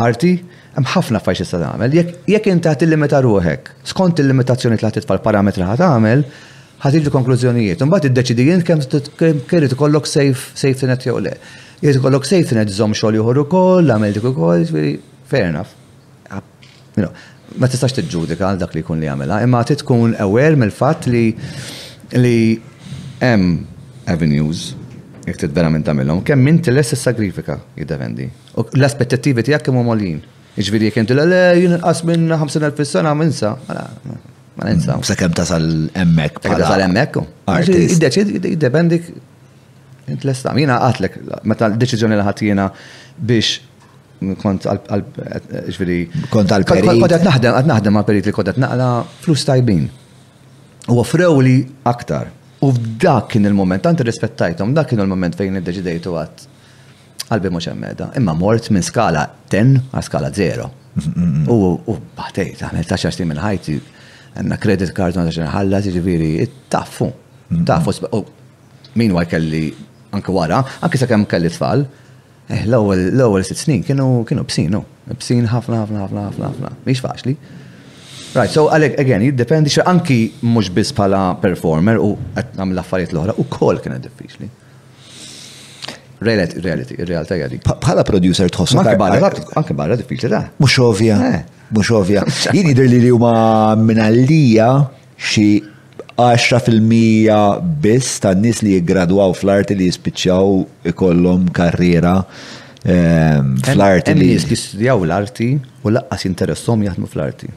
[0.00, 0.36] arti
[0.78, 2.00] hemm ħafna fajx tista' tagħmel.
[2.30, 6.24] Jekk inti limita ruħek, skont il-limitazzjoni li ħadd tfal parametri ħad tagħmel,
[6.82, 7.80] ħatil konklużjonijiet.
[7.82, 11.32] Mbagħad iddeċidi jien kemm kienu ikollok safe safety net jew le.
[11.82, 14.92] Jien ikollok safety net żomm xogħol joħor, ukoll, għamel dik ukoll, jiġifieri,
[15.30, 15.72] fair enough.
[16.30, 16.44] Ah,
[17.58, 21.26] ma tistax tiġġudika għal dak li jkun li għamela, imma ti tkun aware mill-fatt li
[22.18, 22.36] li
[23.22, 24.68] hemm avenues
[25.28, 28.30] jek t-verament tamillom, kemm min t-less sagrifika jiddependi.
[28.58, 30.22] U l-aspettattivi tiegħek kemm u molin.
[30.58, 33.52] Iġviri jek inti l-għal, jien nqas minn 50.000 fil-sena minsa.
[33.68, 33.84] Mela,
[34.58, 36.32] Ma Sa kem tasal emmek.
[36.42, 37.16] Sekem tasal emmek.
[37.94, 39.10] Id-dependik
[40.10, 40.56] int l-estam.
[40.58, 42.64] Jina għatlek, meta l-deċizjoni li ħatjina
[43.30, 43.60] biex
[44.42, 45.04] kont għal
[45.68, 46.00] ġviri.
[46.32, 46.90] Kont għal perit.
[47.04, 48.88] Kodet naħdem, għad naħdem għal perit li kodet naqla
[49.22, 49.84] flus tajbin.
[50.90, 51.56] U għafrew li
[51.86, 52.32] aktar.
[52.58, 56.42] U f'dak kien il-moment, tant rispettajtom, dak kien il-moment fejn id-deċidejtu għat
[57.28, 58.10] għalbi mux emmeda.
[58.18, 59.22] Imma mort minn skala
[59.54, 60.66] 10 għal skala 0.
[61.46, 63.76] U baħtejt, għamil ta' xaxti minn ħajti
[64.38, 66.30] għanna credit card għanna ġen ħallas, ġiviri,
[66.70, 67.10] taffu,
[67.66, 68.24] taffu,
[68.98, 69.62] minn għaj kelli
[70.16, 71.82] anke wara, anke sa' kem kelli tfal,
[72.48, 75.14] eh, l-ewel sitt snin kienu kienu bsinu, oh.
[75.20, 77.34] bsin ħafna, ħafna, ħafna, ħafna, ħafna, miex faċli.
[78.28, 80.18] Right, so għalek, again, dependi xa anki
[80.52, 84.48] mux bis pala performer u għetnam laffariet l-ohra u kol kienet diffiċli.
[86.18, 87.60] Reality, reality, reality, reality.
[87.82, 88.78] Pala producer tħossu.
[88.80, 90.40] Anke barra, anke barra diffiċli da.
[90.62, 91.18] Mux ovvija.
[91.36, 92.22] Eh mux ovja.
[92.52, 94.68] Jien jidir li li huma minnallija
[95.18, 95.44] xi
[96.18, 100.56] 10% biss tan nies li jiggradwaw fl-arti li jispiċċaw
[100.92, 102.16] ikollhom karriera
[102.82, 104.32] ehm, fl-arti li.
[104.32, 105.52] Nies jistudjaw l-arti
[105.86, 107.50] u laqqas interessom jaħdmu fl-arti.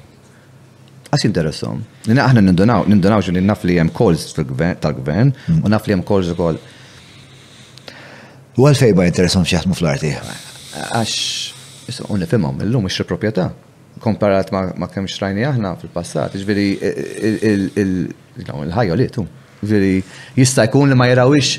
[1.11, 1.81] Għas interessom.
[2.07, 6.30] Nina aħna nindunaw, nindunaw li naf li jem kolz tal-gvern u naf li jem kolz
[6.31, 6.59] u kol.
[8.61, 10.14] U għalfej ma interessom xieħdmu fl-arti?
[10.77, 11.17] Għax,
[11.90, 13.49] jissu, unni fimom, l-lum ix proprjetà
[13.99, 16.67] komparat ma' kemm xrajni aħna fil-passat, ġveri
[18.39, 19.25] il-ħajja li tu.
[19.61, 19.95] Ġveri
[20.37, 21.55] jista' jkun li ma jarawix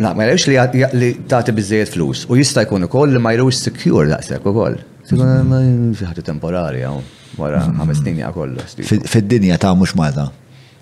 [0.00, 4.06] Na, ma jarawx li tagħti biżejjed flus u jista' jkun ukoll li ma jarawx secure
[4.08, 4.78] daqshekk ukoll.
[5.10, 6.94] Ħaġa temporarja
[7.36, 8.64] wara ħames snin kollu.
[8.80, 10.24] Fid-dinja ta' mhux Malta.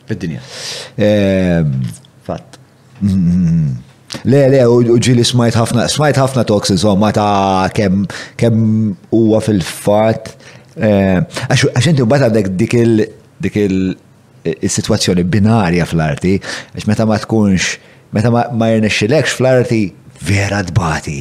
[0.06, 0.38] Fid-dinja.
[0.94, 1.74] Ehm,
[2.22, 2.60] Fatt.
[3.00, 3.74] Mm-hmm.
[4.30, 8.06] Le, le, u ġili smajt ħafna, smajt ħafna talks insomma ta' kem,
[8.38, 8.62] kem
[9.10, 10.30] huwa fil-fat
[10.78, 13.00] Eh, għax inti mbagħad dik il
[13.42, 16.36] dik il-situazzjoni binarja fl-arti,
[16.76, 17.78] għax meta ma tkunx,
[18.15, 19.81] meta ma jirnexxilekx fl-arti
[20.28, 21.16] vera dbati.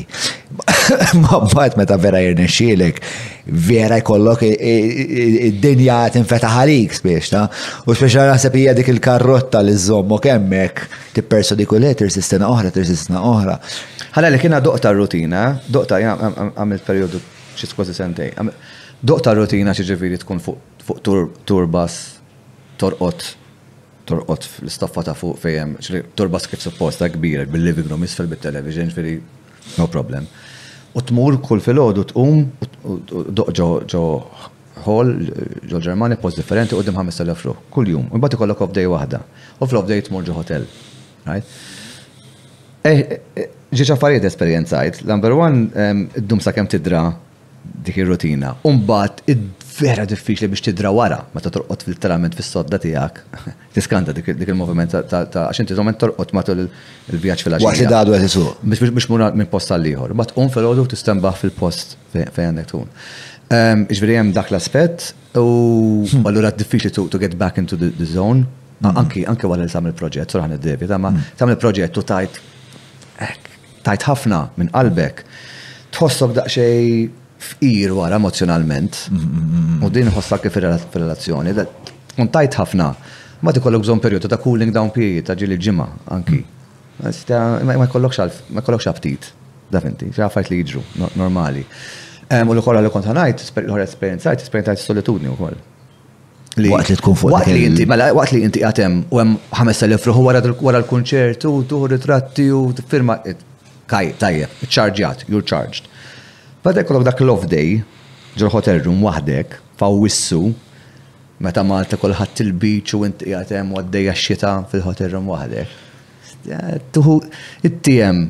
[1.22, 3.02] Ma mbagħad meta vera jirnexxilek
[3.70, 7.44] vera jkollok id-dinja tinfetaħ għalik spiex ta'
[7.86, 13.22] u spiex naħseb hija dik il-karrotta li żommok hemmhekk tippersu dik u le oħra, tirsistena
[13.22, 13.60] oħra.
[14.16, 16.02] Ħalali kien doqta rutina, doqta
[16.50, 17.22] għamilt perjodu
[17.60, 18.34] xi kważi sentej.
[19.06, 21.04] Doq ta' rutina ċiġifiri tkun fuq
[21.46, 21.96] turbas
[22.82, 23.26] torqot
[24.10, 25.76] torqot l-istaffa ta' fuq fejem,
[26.18, 29.18] turbas kif supposta kbira, bil-living room, isfel bil-television, ġifiri,
[29.78, 30.26] no problem.
[30.98, 32.46] U tmur kull fil-ħodu tqum,
[33.38, 33.52] doq
[33.92, 34.08] ġo
[34.88, 35.12] ħol,
[35.70, 38.06] ġo ġermani, post differenti, u dimħam 5.000 fru, kull jum.
[38.16, 39.20] U bati kollok off-day wahda,
[39.60, 40.66] u fl-off-day tmur ġo hotel.
[41.28, 41.44] Eh,
[42.84, 43.00] eh,
[43.36, 47.10] eh, Ġiċa affarijiet esperienzajt, number one, ehm, id-dum sa' kem tidra
[47.86, 48.54] dik ir-rutina.
[48.68, 53.22] Umbat id-vera diffiċli biex tidra wara meta torqod fil tarament fis-sodda tiegħek.
[53.78, 57.72] Tiskanta dik il-moviment ta' xinti inti torqot torqod matul il-vjaġġ fil-għaxija.
[57.72, 58.62] Għaxi li dadu qed isuq.
[58.92, 60.16] Biex mur minn post għal ieħor.
[60.20, 62.88] Bat un fil-għodu tistembaħ fil-post fejn għandek tkun.
[63.58, 65.46] Ehm, iġveri hemm dak l-aspett u
[66.04, 66.26] hmm.
[66.28, 68.46] allura diffiċli to get back into the zone.
[68.82, 68.94] Hmm.
[69.04, 71.32] Anki anki wara li sam il-proġett, sura ħan id-debi, ma hmm.
[71.40, 72.42] sam il-proġett u tajt
[73.88, 75.24] tajt ħafna minn qalbek.
[75.96, 78.98] Tħossok daqsxejn fqir wara emozjonalment.
[79.12, 79.84] Mm-hmm.
[79.86, 81.54] U din ħossa kif fil-relazzjoni.
[82.32, 82.92] tajt ħafna.
[83.42, 85.86] Ma kollok zon periodu ta' cooling down period ta' ġili ġimma
[86.16, 86.44] anki.
[86.98, 89.32] Ma jkollokx aptit.
[89.70, 90.82] Da finti, fajt li jidru.
[91.16, 91.64] normali.
[92.32, 95.58] U l-kolla li kont najt, l-ħor esperienzajt, esperienzajt solitudni u koll.
[96.58, 97.32] Waqt li tkun fuq.
[97.36, 101.64] Waqt li inti, mela, waqt li inti għatem, u għem 5.000 ruħu wara l-konċertu, u
[101.70, 105.88] tuħu ritratti u firma, kaj, tajjeb, ċarġjat, you're charged.
[106.64, 107.82] Bada kolok dak love day,
[108.38, 109.58] ġol hotel room wahdek,
[110.02, 110.54] wissu,
[111.42, 115.68] meta Malta kolħat il beach u inti għatem għaddej xita fil-hotel room wahdek.
[116.94, 117.20] Tuhu,
[117.62, 118.24] it-tijem,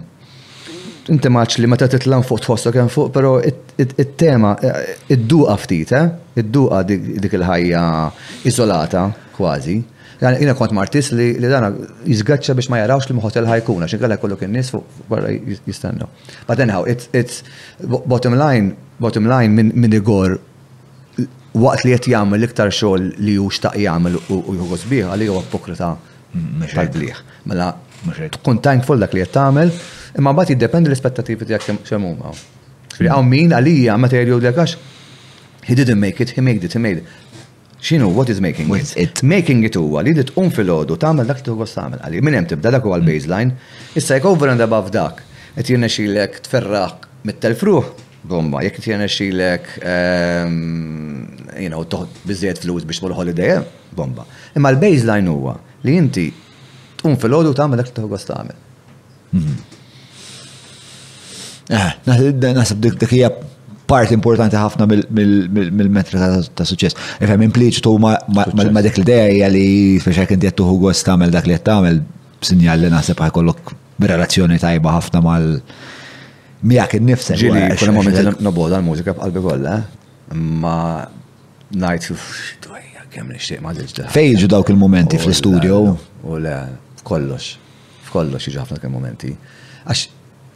[1.11, 3.37] inti maċ li meta titlan fuq tħossok hemm fuq, pero
[3.77, 4.55] it-tema,
[5.11, 6.07] id-duqa ftit, eh?
[6.41, 7.83] id-duqa dik il-ħajja
[8.51, 9.05] izolata,
[9.37, 9.79] kważi.
[10.19, 11.69] Jina kont martis li dana
[12.09, 15.29] jizgatxa biex ma jarawx li mħotel ħajkuna għaxin għalla kollok il nis fuq barra
[15.67, 16.07] jistannu.
[16.47, 17.43] But anyhow, it's, it's
[17.85, 20.39] bottom line, bottom line minn igor
[21.53, 25.45] waqt li jtjam l iktar xogħol li hu xtaq jgħamil u jħuż bih għalli huwa
[25.53, 25.91] pokrita
[26.73, 27.21] tal-bliħ.
[27.53, 27.69] Mela
[28.39, 29.71] tkun thankful dak li qed tagħmel,
[30.17, 32.45] imma mbagħad jiddependi l-aspettativi tiegħek x'hemm
[32.97, 34.79] Għaw min għalija meta jgħidu dak għax
[35.67, 37.03] he didn't make it, he made it, he made it.
[37.87, 38.89] Xinu, what is making it?
[39.03, 39.17] it?
[39.35, 42.21] Making it huwa li dit un um fil-ħodu tagħmel dak li tugost tagħmel għalli.
[42.27, 43.53] Min hemm tibda dak huwa l-baseline,
[43.99, 45.21] issa jek over and above dak,
[45.55, 46.97] qed jirnexxilek tferraħ
[47.29, 47.87] mit-telfruħ,
[48.33, 50.51] bomba, jekk qed jirnexxilek ehm,
[51.63, 53.61] you know, toħod biżejjed flus biex tmur holiday,
[53.95, 54.27] bomba.
[54.59, 55.55] Imma l-baseline huwa
[55.87, 56.27] li inti
[56.99, 58.63] tqum fil-ħodu tagħmel dak li tugost tagħmel.
[59.31, 59.59] Mhm.
[61.67, 61.91] Eh,
[62.51, 63.31] naħseb dik hija
[63.87, 67.19] part importanti ħafna mill metri ta' suċess.
[67.23, 69.65] Ifem impliċtu ma' dek l deja li
[70.03, 72.01] fiex kien jettu hu għost tamel dak li għattamel,
[72.51, 75.47] sinjal li nasib kollok relazzjoni tajba ħafna mal
[76.67, 77.37] miak il-nifse.
[77.39, 79.77] Ġili, kuna moment noboda l-mużika b'qalbi kolla,
[80.35, 80.75] ma
[81.77, 82.11] najt
[82.67, 84.09] dwejja kemm nixtieq ma' dilġda.
[84.13, 85.79] Fejġu dawk il-momenti fl-studio.
[86.27, 86.53] U le,
[87.07, 87.53] kollox,
[88.13, 89.33] kollox iġu ħafna kemm momenti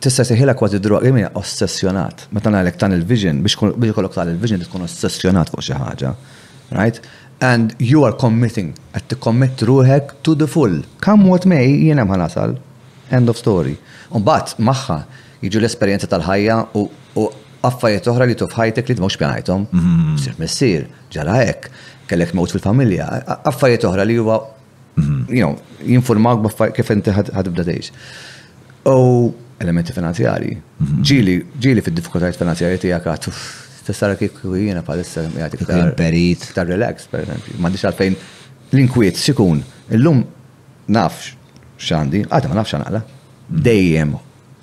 [0.01, 2.25] tista' seħila kważi droga, jimmi ossessjonat.
[2.33, 6.13] Meta nagħlek tan il-vision, biex ikollok tal il-vision tkun ossessjonat fuq xi ħaġa.
[6.71, 6.97] Right?
[7.45, 10.79] And you are committing, qed tikkommit ruhek to the full.
[11.05, 12.55] Come what may, jien hemm ħanasal.
[13.13, 13.75] End of story.
[14.17, 14.97] Umbagħad magħha
[15.43, 17.25] jiġu l-esperjenza tal-ħajja u
[17.69, 19.67] affajiet oħra li tuf ħajtek li tmux bjajtom.
[19.71, 20.17] Mhm.
[20.21, 21.69] Sir messir, ġala hekk,
[22.07, 23.05] kellek mewt fil-familja,
[23.51, 24.39] affajiet oħra li huwa
[24.97, 25.21] mhm.
[25.29, 27.93] you know, jinformawk kif inti ħadibda tgħix.
[28.81, 30.55] U oh, elementi finanzjari.
[30.77, 31.01] Mhm.
[31.63, 33.43] Ġili fil diffikultajiet finanzjari tijak għatu ah,
[33.85, 35.93] tessara kif jiena palissa jgħati ktar.
[35.97, 36.47] Perit.
[36.53, 37.53] Ktar relax, per esempio.
[37.63, 38.15] Mandiċ għalfejn
[38.73, 39.61] l-inkwiet sikun.
[39.97, 40.23] Illum
[40.97, 41.35] nafx
[41.81, 43.03] xandi, għata ma nafx għanaqla.
[43.05, 43.63] Mhm.
[43.69, 44.15] Dejjem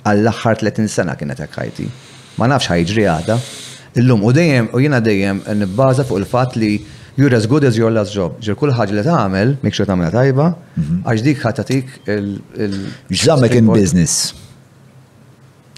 [0.05, 1.89] għall-axħar 30 sena kienet ħajti.
[2.41, 3.39] Ma nafx ħajġri għada.
[4.03, 6.73] Illum u dejjem u jiena dejjem nibbaza fuq il-fat li
[7.19, 8.35] you're as good as your last job.
[8.43, 11.01] Ġir kull ħaġa li tagħmel, mikxu tagħmel tajba, mhm.
[11.09, 12.37] għax dik ħatatik il-.
[13.13, 14.47] Ġżamek in business.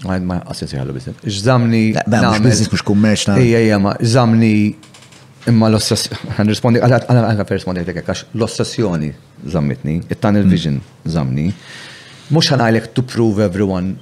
[0.01, 1.17] Għad ma għasessi għallu bizzin.
[1.29, 1.81] Iżamni.
[2.41, 3.35] Bizzin mux kummerċ.
[3.43, 4.51] Ija, ija, ma iżamni
[5.49, 6.31] imma l-ossessjoni.
[6.37, 9.11] Għan rispondi għallu għallu għallu rispondi għallu għallu l-ossessjoni
[9.55, 10.53] zammitni, it-tunnel hmm.
[10.53, 10.79] vision
[11.15, 11.47] zamni.
[12.33, 13.93] Mux għan għajlek to prove everyone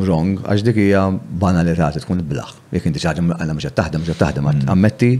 [0.00, 1.06] wrong, għax dik hija
[1.40, 2.52] banalità tkun blaħ.
[2.76, 5.12] Jek inti ċaħdem għanna mġa taħdem, mġa taħdem, ammetti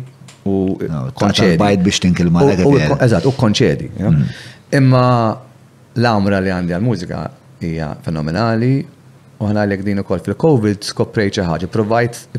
[0.49, 0.57] u
[1.21, 1.59] konċedi.
[1.61, 3.01] Bajt biex tinkil tinkilma.
[3.05, 3.93] Eżat, u konċedi.
[4.81, 5.05] Imma
[5.99, 7.25] l amra li għandi għal-mużika
[7.65, 8.75] hija fenomenali
[9.41, 11.69] U ħana għalek din ukoll fil-Covid skoprejt xi ħaġa,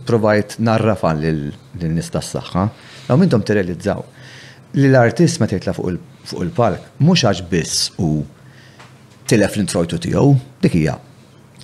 [0.06, 2.66] provajt narrafa lil-nies tas-saħħa.
[3.08, 4.04] Law minnhom tirrealizzaw
[4.78, 5.96] li l-artist ma titla fuq
[6.46, 8.12] il-palk mhux għax biss u
[9.28, 10.94] tilef l-introjtu tiegħu, dik hija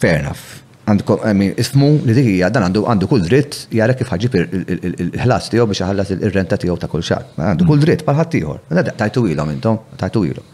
[0.02, 0.48] fair enough.
[0.90, 1.24] Għandkom,
[1.62, 5.86] ismu li dik hija dan għandu għandu kull dritt jara kif ħaġib il-ħlas tiegħu biex
[5.86, 7.30] ħallas il-renta tiegħu ta' kull xar.
[7.38, 8.88] Għandu kull dritt bħal ħadd ieħor.
[9.04, 10.50] Tajtu ilhom intom, tajtu ilhom.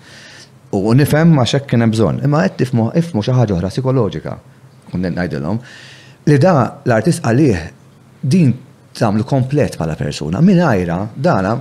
[0.76, 4.36] U nifhem għax hekk kien hemm bżonn, imma qed tifmu xi ħaġa oħra psikoloġika
[4.94, 5.60] kunnet najdilom,
[6.30, 6.54] li da
[6.86, 7.64] l-artist għalih
[8.22, 8.54] din
[8.98, 10.42] tagħmlu komplet bħala persuna.
[10.44, 11.56] għajra, dana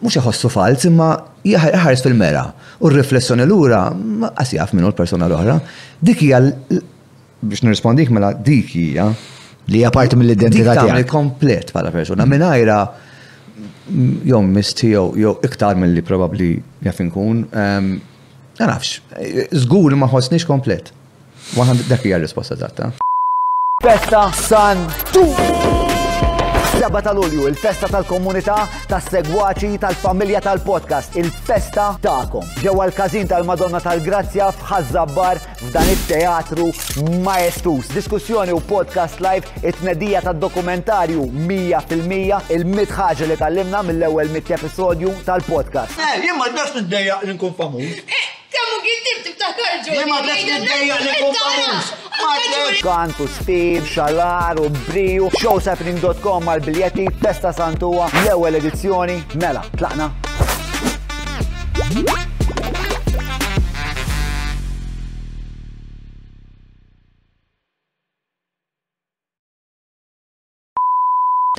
[0.00, 1.10] mhux iħossu falz, imma
[1.44, 2.46] jħarris fil-mera
[2.80, 3.82] u r-riflessjoni lura
[4.38, 5.58] qas jaf minnu l-persuna l-oħra.
[6.00, 6.40] Dik hija
[7.42, 9.10] biex nirrispondik mela dik hija
[9.70, 11.06] li hija parti mill-identità tiegħek.
[11.10, 12.26] komplet bħala persuna.
[12.26, 12.78] Minajra
[14.30, 16.52] jom mistiju, jew iktar milli probabbli
[16.86, 17.44] jaf inkun.
[17.52, 17.90] Ehm,
[18.60, 19.00] ma nafx,
[19.56, 20.92] żgur ma ħossniex komplet.
[21.56, 22.92] 100 dak hija risposta tatta.
[23.82, 24.78] Festa San
[25.12, 25.26] Tu!
[26.80, 28.56] Seba tal-Ulju, il-festa tal-komunità,
[28.88, 32.46] tas-segwaċi, tal-familja tal-podcast, il-festa ta'kom.
[32.62, 36.70] Ġewwa l kazin tal-Madonna tal-Grazzja fħazzabbar f'dan it-teatru
[37.26, 37.90] maestus.
[37.92, 45.98] Diskussjoni u podcast live it-tnedija tad-dokumentarju 100% il-mit li li limna mill-ewwel mit episodju tal-podcast.
[45.98, 47.90] Eh, d-dax n niddejjaq li nkun famuż.
[47.90, 50.54] Eh, Kemmu gittim tiftaħ Ma tlefx
[52.80, 60.10] id-dejja xalar u briju, showsappening.com għal-biljeti, testa santuwa, l-ewel edizzjoni, mela, tlaqna.
[61.94, 62.18] Yeah.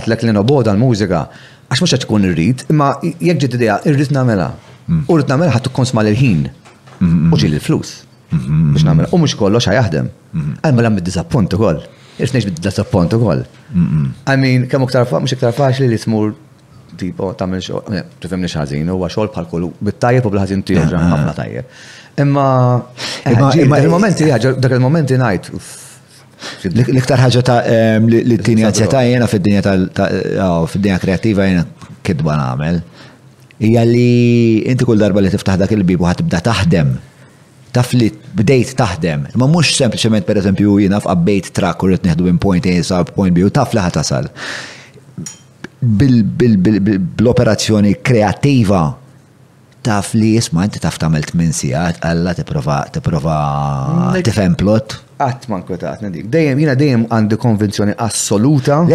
[0.00, 1.22] li l-noboda l-mużika,
[1.68, 4.52] għax mux tkun irrit, imma jek id idea irrit namela.
[5.08, 6.46] U rrit namela ħat tkun smal il-ħin.
[7.32, 7.98] U ġil il-flus.
[8.32, 9.10] Mux namela.
[9.12, 10.08] U mux kollox ħajahdem.
[10.64, 11.82] Għalma l-għam bid-disappunt u koll.
[12.18, 13.44] Irrit neġ bid u koll.
[13.74, 16.32] I mean, kam mux iktar faċli li smur
[16.98, 20.94] tipo tamil xogħol, eh, tifhem nix ħażin, huwa xogħol bħal bit-tajjeb u bl-ħażin tiegħu eh,
[20.98, 21.10] eh.
[21.12, 21.74] ħafna tajjeb.
[22.24, 25.52] Imma il-momenti dak il-momenti ngħid
[26.70, 27.54] L-iktar ħaġa ta'
[28.08, 29.72] li t-tini għazjeta jena fid-dinja
[30.44, 31.64] oh, fid-dinja kreativa jena
[32.06, 32.78] kidba namel.
[33.66, 36.92] Ija li inti kull darba li tiftaħ dak il-bibu ħatibda taħdem.
[37.74, 38.06] Taf li
[38.38, 39.26] bdejt taħdem.
[39.36, 43.02] Ma mux sempliciment per eżempju jina f'abbejt trak u rrit neħdu minn point A sa'
[43.10, 44.30] point B u taf li ħatasal
[45.80, 48.98] bil-operazzjoni kreativa
[49.82, 53.36] taf li jisma inti taf tamel 8 sijat għalla t-prova t-prova
[54.26, 54.88] t-fem plot.
[55.22, 56.24] Għat man għatna dik.
[56.32, 58.86] Dejjem, jina dejjem għandi konvenzjoni assoluta.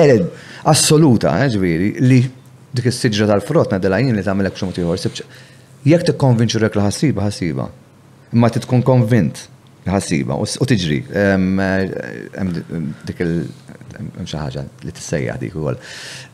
[0.68, 2.20] assoluta, eh, ġviri, li
[2.76, 5.14] dik is-sidġa tal-frott nadela jien li tagħmel hekk xi ieħor Jek
[5.88, 7.66] Jekk tikkonvinċu rek l-ħasiba, ħassiba ħassiba.
[8.34, 9.36] Imma tkun konvint
[9.88, 11.40] ħassiba u t-ġri, eh,
[13.08, 13.34] Dik il
[14.24, 15.78] mxaħġa li t-sejja dik ukoll.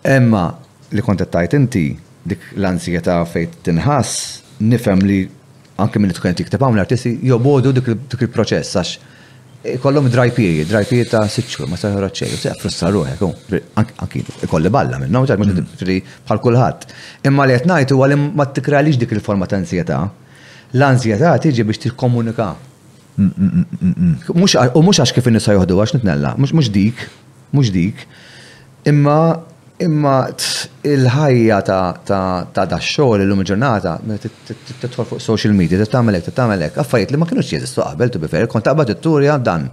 [0.03, 0.45] Emma
[0.91, 1.91] li tajt inti
[2.29, 5.19] dik l-ansjeta fejt tinħass, nifem li
[5.79, 8.99] anke minn tkun tikteb għamlu artisti jobodu dik il-proċess għax
[9.83, 14.69] kollhom dry period, dry period ta' sitxur, ma sa' raċċej, se' frustra ruħek, anki kolli
[14.71, 16.05] balla minn, no, mm.
[16.27, 16.85] bħal kulħadd.
[17.27, 19.99] Imma li qed ngħid huwa li ma tikralix dik il-forma ta' ansjetà.
[20.71, 22.49] L-ansjetà tiġi biex tikkomunika.
[23.17, 24.39] Mm, mm, u
[24.83, 27.03] mhux għax kif in-nisa joħdu għax nitnella, mhux dik,
[27.51, 28.05] mhux dik.
[28.87, 29.17] Imma
[29.79, 30.27] Imma
[30.83, 32.15] il-ħajja ta'
[32.51, 33.93] da' xogħol illum il-ġurnata,
[34.83, 38.19] titħol fuq social media, titgħamel hekk, titgħamel hekk, affarijiet li ma kienux jeżistu qabel tu
[38.19, 39.69] bifer, kont taqbad it-turja dan.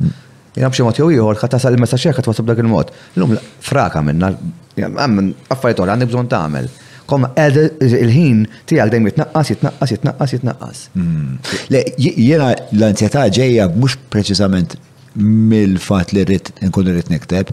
[0.55, 2.95] Jina b'xi mod jew ieħor ħadd tasal il-messaġġ hekk twasib dak il-mod.
[3.17, 3.35] Illum
[3.67, 4.31] fraka minna,
[4.79, 6.71] għammen affarijiet oħra għandi bżonn tagħmel.
[7.11, 10.85] Kom il-ħin tiegħek dejjem jitnaqqas, jitnaqqas, jitnaqqas, jitnaqqas.
[10.95, 11.41] Hmm.
[11.75, 14.79] Le, jiena l-ansjetà ġejja mhux preċiżament
[15.19, 17.51] mill-fatt li rrid nkun rrid nekteb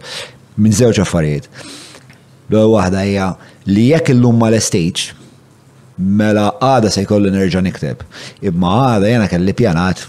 [0.62, 1.48] minn żewġ affarijiet
[2.52, 3.28] l waħda hija
[3.70, 5.14] li jekk illum mal stage
[5.98, 8.00] mela għada se jkollu nerġa' nikteb.
[8.42, 10.08] Imma għada jena kelli pjanat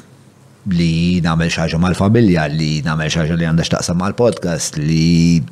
[0.74, 5.42] li namel xaġa mal-familja, li namel xaġa li għandax taqsam mal-podcast, li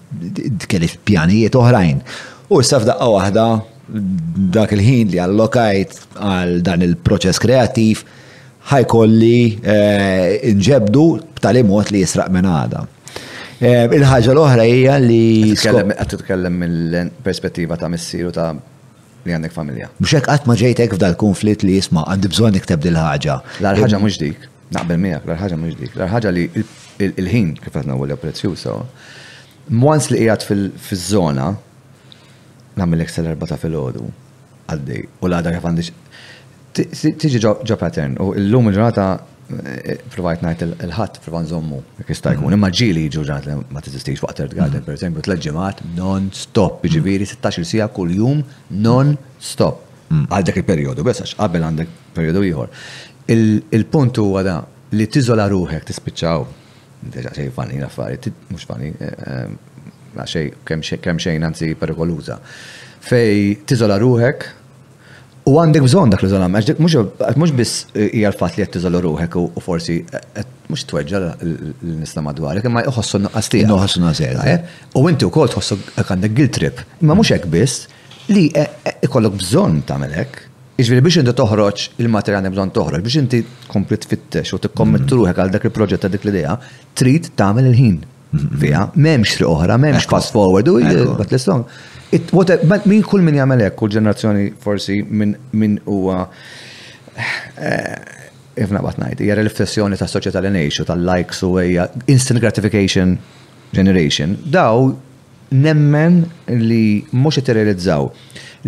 [0.73, 1.99] kelli pjanijiet oħrajn.
[2.49, 3.44] U s safda daqqa waħda
[4.57, 8.02] dak il-ħin li allokajt għal dan il-proċess kreativ
[8.73, 12.86] ħajkolli eh, nġebdu b'tali mod li jisraq minn għada.
[13.62, 15.55] Eh, Il-ħagġa l-oħra hija li.
[15.55, 18.49] Għat titkellem mill-perspettiva ta' missieru ta'
[19.23, 19.86] li għandek familja.
[20.02, 23.36] Bxek għat ma ġejtek f'dal konflitt li jisma għandi bżonn nikteb dil-ħagġa.
[23.62, 26.47] L-ħagġa mhux dik, naqbel miegħek, l-ħagġa mhux dik, l-ħagġa li
[27.23, 28.74] il-ħin kif għatna għolja prezzjusa.
[29.78, 31.47] Mwans li jgħat fil-zona,
[32.82, 34.08] namil l erbata fil-ħodu,
[34.74, 35.94] għaddej, u l-għadar għafandix.
[36.82, 39.08] Tiġi ġo pattern, u l-lum il-ġurnata
[40.14, 42.55] provajt najt il-ħat provajt zommu, jista jkun.
[42.56, 47.64] Imma ġili ġuġat li ma t-istix waqt third Garden, per t tleġġimat non-stop, ġiviri 16
[47.68, 49.82] sija kull jum non-stop.
[50.12, 50.26] Mm.
[50.28, 52.78] Għal dak il-periodu, bess għax qabel għandek periodu ieħor.
[53.36, 54.56] Il-punt huwa da
[54.97, 56.47] li tiżola ruħek tispiċċaw.
[57.02, 58.18] Deġa xej fani l-affari,
[58.52, 60.52] mhux fani, eh, eh, xej
[61.02, 62.39] kemm xejn anzi perikoluża.
[63.08, 64.52] Fej tiżola ruħek,
[65.42, 69.62] U għandek bżon dak l-izolament, mux biss eh, hija l-fat li qed tiżolu ruħek u
[69.64, 73.70] forsi eh, mux tweġġa l-nisla madwarek, imma jħossu nuqqas tiegħek.
[73.72, 74.76] Noħossu nuqqas eh?
[75.00, 77.88] U inti wkoll tħossu għandek guilt trip, imma mhux hekk biss
[78.30, 78.46] li
[79.08, 80.46] ikollok bżonn tagħmel hekk.
[80.82, 85.18] Iġveri biex inti toħroġ il-materjal bżon toħroġ, biex inti kompli tfittex u tikkommettu mm.
[85.24, 86.54] ruħek għal dak il-proġett dik l-idea,
[86.94, 87.98] trid tagħmel il-ħin.
[88.32, 90.78] Fija, memx tri oħra, memx fast forward, u
[91.18, 91.66] bat l-istong.
[92.15, 94.97] Min kull min jagħmel hekk, kull ġenerazzjoni forsi
[95.62, 96.18] min huwa
[97.16, 97.94] eh,
[98.65, 103.15] ifna bat ngħid, hija riflessjoni tas soċjetà li ngħixu tal-likes u hija instant gratification
[103.73, 104.36] generation.
[104.52, 104.92] Daw
[105.52, 108.10] nemmen li mhux iteralizzaw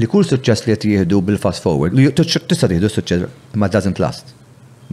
[0.00, 4.32] li kull suċċess li qed jieħdu bil-fast forward, li tista' tieħdu suċċess ma doesn't last.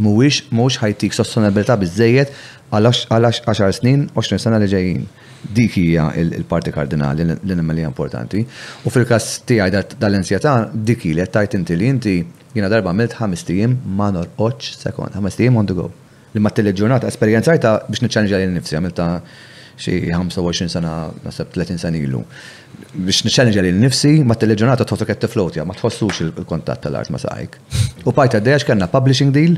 [0.02, 2.36] Mhuwiex mhux ħajtik sostenibilità bizzejiet
[2.72, 5.06] għal 10 snin, 20 sena li ġejjin
[5.50, 8.44] dik hija il-parti kardinali li nemmen li importanti.
[8.86, 12.16] U fil-kas tiegħi dal-ansjetà dik li tajt inti li inti
[12.54, 15.88] jiena darba għamilt ħames tiem ma norqodx sekond, ħames tiem on the go.
[16.34, 19.08] Li ma ġurnata esperjenzajta biex nċanġa li nifsi għamilta
[19.82, 22.22] xi 25 sena nasab 30 sena ilu.
[22.96, 27.20] Biex nċanġa li nifsi ma teleġurnata tħossok qed flotja ma tħossux il kontat tal-art ma
[27.24, 27.58] saqajk.
[28.06, 29.58] U pajta d dajax kellna publishing deal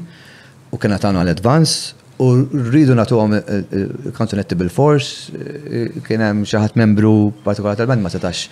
[0.73, 2.27] u kena tagħna l-advance U
[2.69, 3.31] rridu natu għom
[4.13, 8.45] kanzunetti eh, eh, bil-fors, eh, kienem xaħat membru partikolar tal-band ma setax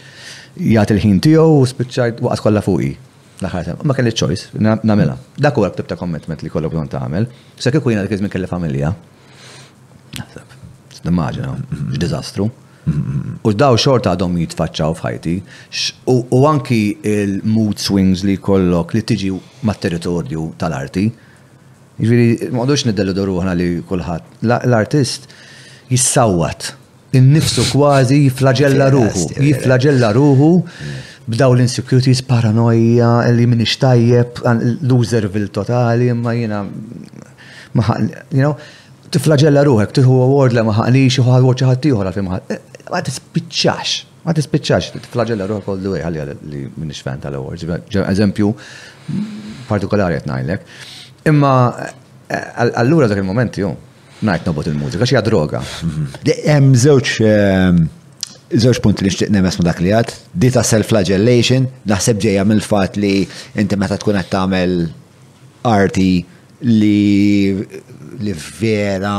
[0.58, 2.94] jgħat il-ħin tijow u spiċċajt u għatkolla fuqi.
[3.42, 4.48] ma kelli ċojs,
[4.86, 5.16] namela.
[5.38, 7.28] Dak u għabtib ta' li kollu għu ta' għamil.
[7.58, 8.94] Sa' kiku jina kizmin kelli familja.
[10.18, 11.48] Naħseb,
[11.94, 12.50] x-dizastru.
[13.46, 15.40] U daw xorta għadhom jitfaċċaw fħajti.
[16.08, 19.34] U anki il-mood swings li kollok li tiġi
[19.70, 21.12] mat-territorju tal-arti.
[22.02, 24.40] Ġviri, maħdux niddellu doruħna li kullħat.
[24.66, 25.28] L-artist
[25.92, 26.72] jissawat.
[27.20, 29.26] Innifsu kważi jiflagella ruħu.
[29.38, 30.48] Jiflagella ruħu
[31.32, 34.42] b'daw l-insecurities, paranoia, li minni xtajjeb,
[34.90, 36.64] loser vil-totali, ma jina,
[37.78, 37.86] ma
[38.34, 38.56] you know,
[39.14, 42.18] tiflagella ruħek, tiħu award la maħaqlix, juħu għal-wort ċaħat tiħu għal
[42.56, 43.94] eh, ma tispiċċax,
[44.26, 47.70] ma tispiċċax, tiflagella ruħek għal-dwej għal-li minni xfan tal-awards.
[48.02, 48.52] Eżempju,
[49.70, 50.66] partikolari għetnajlek.
[51.24, 51.76] Imma
[52.28, 52.38] eh,
[52.82, 53.70] allura dak il-moment ju,
[54.26, 55.62] najt nobot il-mużika, xija droga.
[56.48, 57.12] Hemm żewġ
[58.64, 62.98] zewċ punti li xtiq nemes ma dak li għad, di ta' self-flagellation, naħseb ġeja mill-fat
[63.02, 63.22] li
[63.62, 64.74] inti meta tkun qed tagħmel
[65.72, 66.10] arti
[66.66, 67.56] li
[68.22, 69.14] li vera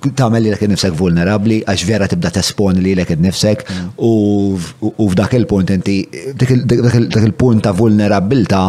[0.00, 3.66] tagħmel li nifsek vulnerabli għax vera tibda tespon li lek nifsek
[4.06, 4.14] u
[4.56, 5.98] f'dak il-punt inti
[6.40, 6.54] dak
[7.26, 8.62] il-punt ta' vulnerabilità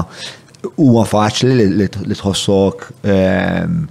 [0.75, 3.81] huwa faċli li tħossok ehm,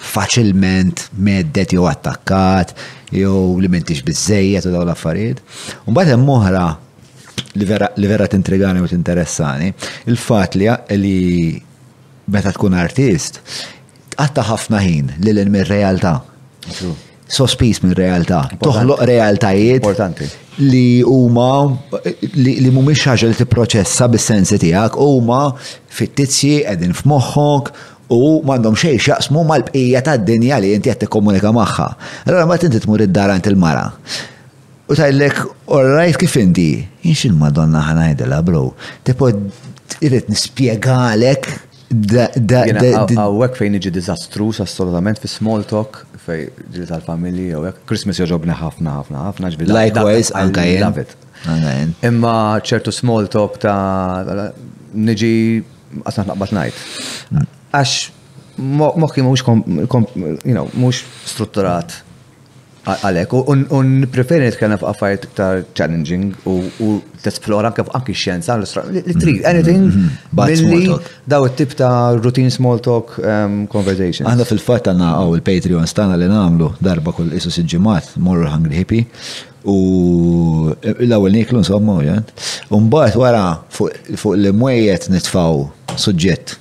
[0.00, 2.74] faċilment meddet jew attakkat
[3.12, 5.40] jew li m'intix biżejjed u dawn l-affarijiet.
[5.86, 6.66] U Mbagħad hemm oħra
[8.00, 9.72] li vera tintrigani u tinteressani,
[10.06, 11.16] il-fatt li
[12.30, 13.40] meta tkun artist,
[14.22, 16.14] għatta ħafna ħin li l-in realtà
[17.30, 18.44] sospis minn realtà.
[18.60, 19.86] Toħloq realtajiet
[20.60, 21.48] li huma
[22.36, 27.72] li mhumiex ħaġa li tipproċessa bis-sensi tiegħek huma fit qegħdin f'moħħok
[28.10, 31.88] u m'għandhom xejn x'jaqsmu mal-bqija tad-dinja li inti qed tikkomunika magħha.
[32.26, 33.86] Allora ma tinti tmur id-dar ant il-mara.
[34.90, 36.68] U tajlek, right kif inti,
[37.06, 38.64] il madonna ħanajdela, bro,
[39.06, 39.30] tipo
[40.00, 41.46] irrit nispiegalek
[41.90, 47.80] Għawek fejn iġi dizastrus assolutament fi small talk fej ġili tal-familji għawek.
[47.88, 49.74] Christmas joġobni ħafna ħafna ħafna ġbida.
[49.74, 51.94] Likewise, anka jen.
[52.06, 54.50] Imma ċertu small talk ta'
[54.94, 55.32] niġi
[56.06, 56.84] għasna naqbat najt.
[57.34, 57.48] Mm.
[57.74, 57.98] Għax
[59.00, 61.98] moħki mux, you know, mux strutturat
[62.80, 63.32] Għalek,
[63.80, 66.86] un preferi nitkellem fuq affarijiet iktar challenging u
[67.20, 69.50] t-esplora anke f'anki xienza, li trid mm-hmm.
[69.50, 70.30] anything mm-hmm.
[70.70, 70.96] billi
[71.28, 74.24] daw it-tip ta' routine small talk um, conversation.
[74.30, 78.80] Għandha fil fat għanna għaw il-Patreon stana li namlu darba kull isu siġimat, morru Hungry
[78.80, 79.04] Hippie,
[79.68, 79.76] u
[80.94, 82.00] l-ewwel niklu insomma,
[82.72, 83.44] mbagħad wara
[83.76, 85.66] fuq li mwejjed nitfaw
[86.00, 86.56] suġġett.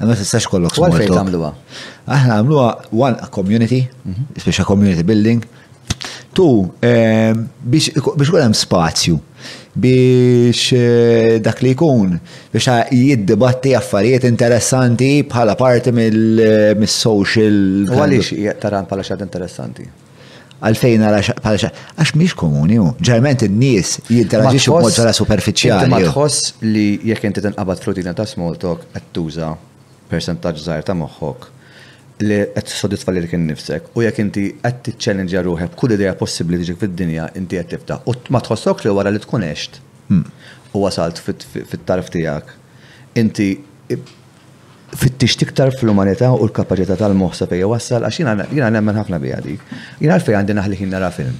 [0.00, 1.64] għanna t-istax kollok small talk.
[2.10, 4.32] Aħna għamluwa one community, mhm.
[4.42, 5.44] speċa community building,
[6.36, 6.50] tu
[6.84, 9.18] ehm, biex għolem hemm spazju
[9.80, 12.16] biex eh, dak li jkun
[12.52, 17.58] biex jiddibatti affarijiet interessanti bħala parti mill-social.
[17.84, 19.88] Eh, Għalix taran bħala xad interessanti?
[20.60, 25.88] għalfejn għala għax miex komuni u ġerment n-nies jinteraġiċu b'mod ġara superficiali.
[25.88, 29.54] Ma tħoss li jekk inti tinqabad flutina ta' small talk qed tuża
[30.10, 31.48] percentaġġ żgħir ta' moħħok
[32.24, 36.78] li qed tissodisfa lilek innifsek u jekk inti qed tiċċellenġja ruħek kull idea possibbli tiġik
[36.82, 39.78] fid-dinja inti qed tibda u ma tħossok li wara li tkun għext
[40.10, 40.24] hmm.
[40.76, 42.52] u wasalt fit-tarf tiegħek
[43.24, 43.48] inti
[45.00, 48.20] fittix tiktar fl-umanità u l kapaċità tal-moħsa fejja wassal għax
[48.52, 49.62] jiena nemmen ħafna bija dik.
[50.02, 51.36] Jiena għalfej għandi naħli ħin nara film.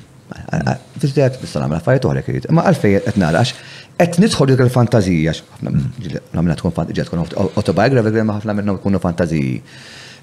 [1.03, 2.47] Fittijat bistan għamla fajt uħalek jrid.
[2.55, 8.25] Ma għalfej qed nara għax qed nidħol dik il-fantazija għax ħafna tkun fantazija tkun autobiografika
[8.31, 9.57] ma ħafna minnhom tkunu fantaziji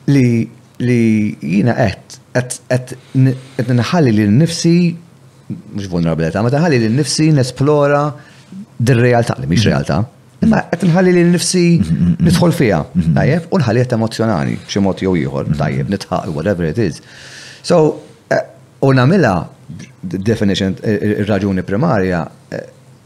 [0.08, 0.48] li
[0.86, 1.04] li
[1.42, 4.74] jina qed qed nħalli lil nifsi
[5.48, 8.02] mhux vulnerabilità, ma taħalli lil nifsi nesplora
[8.78, 9.72] dir-realtà li mhix mhm.
[9.74, 9.98] realtà.
[10.46, 12.82] Imma qed nħalli lil nifsi mhm, mhm, nidħol fiha,
[13.16, 17.02] tajjeb, u nħalli qed emozzjonani b'xi mod jew ieħor, tajjeb, nitħaq, whatever it is.
[17.66, 17.80] So,
[18.32, 18.44] eh,
[18.86, 19.34] u nagħmilha
[20.04, 22.22] definition ir-raġuni eh, primarja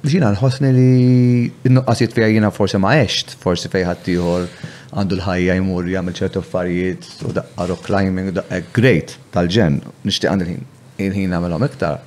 [0.02, 4.50] ġina eh, nħossni li n-nuqqasiet jiena forsi ma eċt, forsi fejħat tiħor
[4.92, 9.80] għandu l-ħajja jmur jagħmel ċertu affarijiet u daqqa rock climbing u daqqa eh, great tal-ġen,
[10.08, 10.66] nixtieq għandu il-ħin,
[11.06, 12.02] il-ħin nagħmelhom iktar.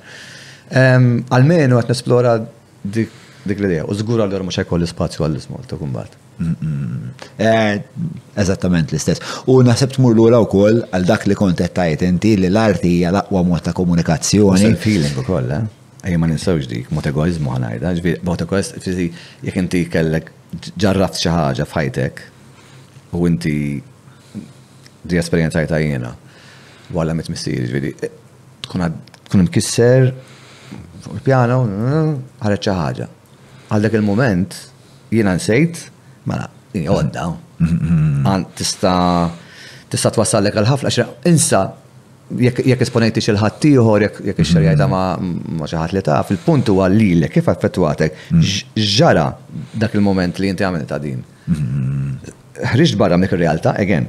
[1.37, 6.19] Almenu qed nesplora dik l-idea, u żgur għallura mhux l spazju għall-ismol ta' kumbat.
[6.35, 7.81] Eh,
[8.43, 9.41] eżattament l-istess.
[9.49, 13.13] U naħseb tmur l wkoll għal dak li kont qed tajt inti li l-arti hija
[13.15, 14.61] l-aqwa mod ta' komunikazzjoni.
[14.69, 15.63] Il-feeling ukoll, eh?
[16.05, 20.27] Ej ma ninsawx dik, mod egoizmu ħanajda, bot mod egoist jekk inti kellek
[20.77, 22.21] ġarraft xi ħaġa f'ħajtek
[23.17, 23.81] u inti
[25.01, 26.11] di esperienza ta' jena
[26.95, 28.11] walla mit mistieri ġvidi eh,
[28.65, 30.11] tkun mkisser
[31.03, 31.59] fuq il-pjano
[32.45, 33.13] ħareċ xi
[33.65, 34.53] Għal dak il-moment
[35.09, 35.77] jiena nsejt
[36.29, 37.23] mela jini għodda.
[37.65, 38.43] Mhm.
[38.53, 39.31] Tista'
[39.89, 41.63] tista' twassallek għal ħafna xra insa
[42.29, 45.57] jekk esponenti xi ħadd ieħor jekk ix-xerjajta mhm.
[45.57, 48.79] ma' xi ħadd li taf, il-punt huwa lilek kif affettwatek mhm.
[48.93, 49.25] ġara
[49.81, 51.25] dak il-moment li inti għamilt din
[52.63, 54.07] ħriġt barra minn realtà again,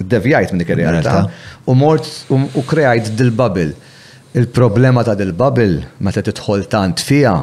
[0.00, 1.26] devjajt minn realtà
[1.70, 3.74] u mort u kreajt dil-bubble.
[4.34, 7.36] Il-problema ta' dil-bubble meta tidħol tant fija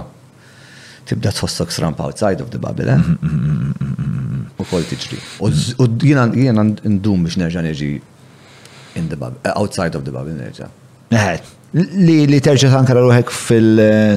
[1.07, 2.97] tibda tħossok sramp outside of the bubble, eh?
[2.97, 4.45] Mm-hmm, mm-hmm, mm-hmm.
[4.59, 5.19] U kol tiġri.
[5.39, 5.47] U
[6.03, 7.91] jina ndum biex nerġa' nerġi
[8.99, 10.67] in the bubble, eh, outside of the bubble nerġa'.
[11.15, 11.39] Eh,
[12.03, 14.15] li li terġa' tankar ruħek fil- eh,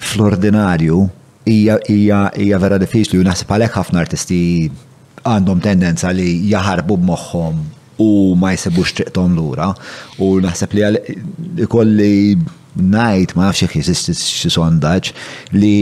[0.00, 1.02] fl-ordinarju,
[1.46, 4.40] hija vera diffiċli u naħseb għalhekk ħafna artisti
[5.26, 7.62] għandhom tendenza li jaħarbu b'moħħhom
[8.00, 8.08] u
[8.40, 9.70] ma jsebux triqtom lura
[10.18, 12.36] u naħseb li kolli
[12.80, 15.10] najt ma nafx jesisti xi sondaġġ
[15.56, 15.74] li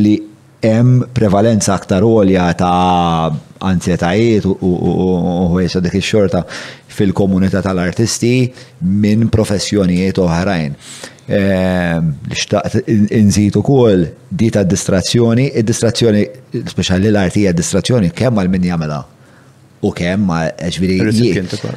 [0.00, 0.16] li
[0.60, 3.30] hemm prevalenza aktar għolja ta'
[3.64, 4.56] ansjetajiet u
[5.54, 6.42] ħwejsa dik ix-xorta
[6.90, 8.32] fil-komunità tal-artisti
[8.84, 10.76] minn professjonijiet oħrajn.
[11.30, 14.02] Ehm, li xtaqt inżid ukoll
[14.34, 16.24] di ta' distrazzjoni, id-distrazzjoni,
[16.72, 18.96] speċjali l-arti hija distrazzjoni kemm għal min jagħmilha
[19.86, 20.96] u kemm għal ġviri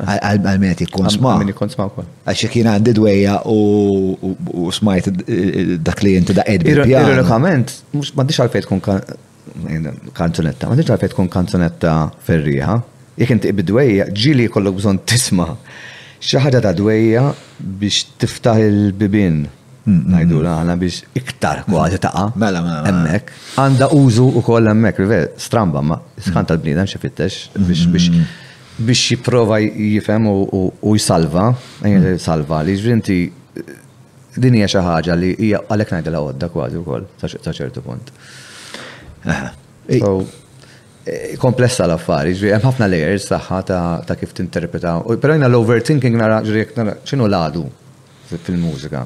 [0.09, 6.47] għal-menet ikkun Għal Għaxie kien għandi dweja u smajt e, e, dak li jinti da'
[6.49, 6.73] edbi.
[6.73, 12.81] Ironikament, mux mandiċ għalfejt kun kanzunetta, m'għandix għalfejn kun kanzunetta ferriħa,
[13.21, 15.51] jek inti bidweja ġili kollok bżon tisma'
[16.23, 17.23] ħaġa ta' dwejja
[17.59, 19.41] biex tiftaħ il-bibin.
[19.83, 20.79] Mm, mm, Najdu għana mm.
[20.79, 22.25] biex iktar kważi taqa.
[22.39, 22.81] Mela, mela.
[22.85, 22.91] mela.
[22.93, 23.33] Emmek.
[23.59, 28.27] Għanda użu u koll emmek, rive, stramba, ma skan tal-bnidem xe biex biex
[28.83, 31.49] biex jiprofa jifem u jisalva,
[32.19, 33.17] salva, li ġrinti
[34.35, 38.09] din hija xi ħaġa li hija għalhekk ngħidilha għodda kważi wkoll ta' ċertu punt
[41.37, 43.57] komplessa l-affari, ġri, hemm ħafna layers saħħa
[44.07, 44.93] ta' kif t-interpreta.
[45.19, 46.63] Però jina l-overthinking nara ġri,
[47.03, 47.63] ċinu l-għadu
[48.33, 49.01] fil-mużika,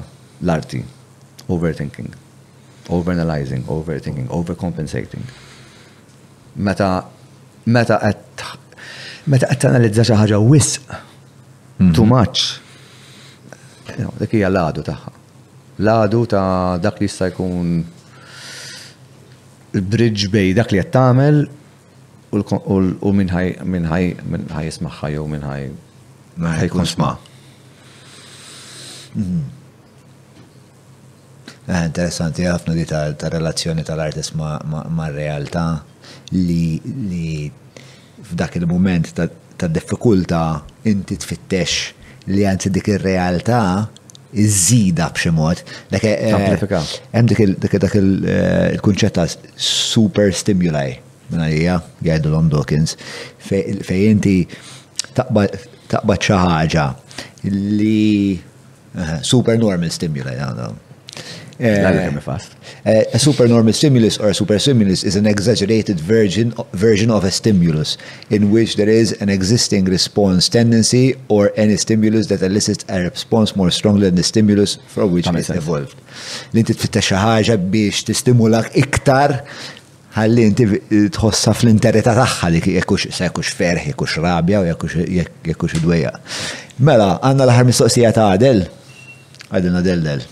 [0.46, 0.78] l-arti,
[1.50, 2.12] overthinking,
[2.94, 5.26] overanalyzing, overthinking, overcompensating.
[6.64, 7.04] Meta
[7.68, 8.46] meta qed
[9.28, 11.92] meta qed tanalizza xi ħaġa wisq mhm.
[11.98, 12.62] too much.
[14.22, 15.12] Dik hija ladu tagħha.
[15.82, 16.46] L-għadu ta'
[16.82, 17.76] dak li jista' jkun
[19.78, 21.44] il-bridge bej dak li qed tagħmel
[22.30, 25.68] u minn ħaj jismaħħa jew min ħaj
[26.38, 27.12] ħajkun sma.
[29.14, 29.44] Mhm.
[31.68, 35.66] Eh, interessanti ħafna di ta' relazzjoni tal-artist ma' realtà
[36.32, 37.50] li
[38.20, 40.42] f'dak il-moment ta' diffikulta
[40.88, 43.62] inti tfittex li għanzi dik il-realtà
[44.38, 45.60] iżida b'xi mod.
[45.90, 46.80] Eh, eh,
[47.16, 52.96] hemm dik il kunċetta super stimuli minnajja, għajdu l-om Dawkins,
[53.48, 54.36] fej inti
[55.18, 56.86] taqbad xaħġa
[57.48, 60.70] li eh, supernormal stimuli għadha.
[61.58, 67.32] Eh, eh, a supernormal stimulus or a superstimulus is an exaggerated version, version of a
[67.32, 67.96] stimulus
[68.30, 73.56] in which there is an existing response tendency or any stimulus that elicits a response
[73.56, 75.98] more strongly than the stimulus for which it evolved.
[76.54, 79.40] L-inti tfitta xaħġa biex stimulak iktar
[80.16, 80.66] ħalli inti
[81.12, 86.12] tħossa fl-interetta tagħha li jekkux se ferħ, jekkux rabja u jekkux idwejja.
[86.78, 88.62] Mela, għandna l-aħħar mistoqsija ta' għadel.
[89.52, 90.26] Għadel għadel del.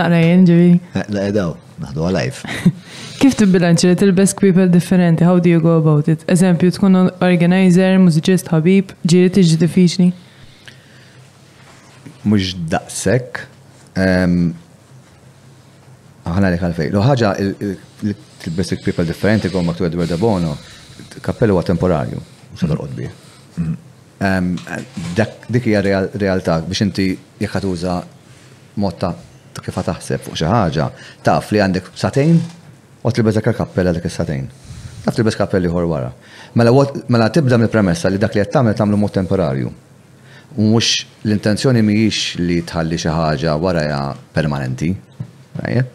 [0.00, 0.70] Naqra jinġivi.
[0.94, 2.44] Naqra eh, eh, naħdu għalajf.
[3.18, 5.26] Kif tibbilanċi li tilbes people differenti?
[5.26, 6.20] How do you go about it?
[6.30, 10.06] Eżempju, tkun organizer, mużiċist, ħabib, ġiri tiġi diffiċli?
[12.30, 13.40] Mux daqsek
[16.36, 16.90] ħana li għalfej.
[16.92, 17.32] Loħħaġa,
[18.06, 20.54] il-basic people differenti għom maktu għedwer Bono,
[21.24, 22.20] kappellu għat temporarju,
[22.56, 23.08] s-sadar qodbi.
[23.58, 25.14] Mm-hmm.
[25.54, 27.08] Dik hija realtà biex inti
[27.40, 27.98] jekk tuża
[28.82, 29.12] mod ta'
[29.64, 30.88] kif taħseb fuq xi ħaġa,
[31.26, 32.38] taf li għandek satejn
[33.02, 34.48] u tilbeż dak kappella dik satejn
[35.04, 36.08] Taf tilbeż kappelli għor wara.
[36.58, 36.72] Mela,
[37.08, 39.70] mela tibda mill-premessa li dak li qed tagħmel tagħmlu mod temporarju.
[40.58, 40.88] Mhux
[41.22, 44.00] l-intenzjoni mhijiex li tħalli xi ħaġa waraja
[44.34, 44.90] permanenti.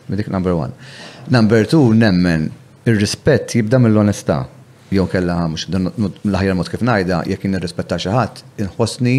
[0.08, 0.74] Medik number one.
[1.30, 2.52] Number two, nemmen,
[2.86, 4.46] il-rispett jibda mill-onesta.
[4.94, 9.14] Jow kella mux l-ħajja mod kif najda, jekk jinn rispetta xaħat, inħossni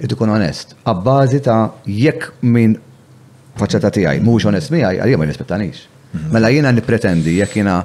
[0.00, 0.72] id-ikun onest.
[0.88, 2.78] Abbażi ta' jekk minn
[3.60, 5.82] faċċata tiegħi mhux onest miegħi, għalija ma jirrispettanix.
[6.32, 7.76] Mela jiena nippretendi jekk jiena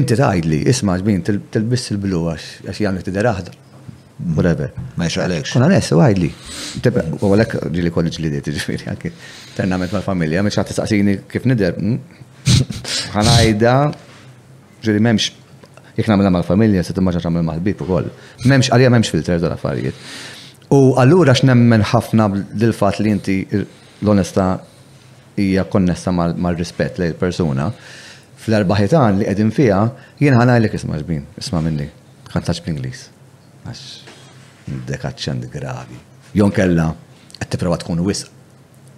[0.00, 3.58] inti tgħidli, isma' ġbin tilbiss il-blu għax għax jagħmlu tidher aħdar
[4.34, 4.70] whatever.
[4.98, 5.48] Ma għalek.
[5.52, 6.30] Kuna nes, għajdli.
[6.84, 9.12] Tibba, u għalek li kolli ġlidi ġifiri għanki.
[9.56, 11.78] Ternament mal-familja, meċ għat saqsini kif nider.
[13.14, 14.78] Għanajda, hmm?
[14.84, 15.30] ġili memx,
[15.98, 18.10] jek namela mal-familja, se timmaġa ċamil mal-bib u koll.
[18.48, 19.96] Memx, għalija memx filter dal affarijiet.
[20.70, 24.52] U għallura x'nemmen ħafna dil-fat li inti l-onesta
[25.40, 27.70] hija konnessa mal-rispett lejn persuna
[28.40, 29.80] fl-erbaħitan li qegħdin fiha
[30.22, 31.88] jien għalek isma' ġbin, isma' minni,
[32.32, 34.06] ħantax bl-Ingliż
[34.88, 35.98] dekaċċent gravi.
[36.38, 36.88] Jon kella,
[37.40, 38.24] għetti prova tkun wis.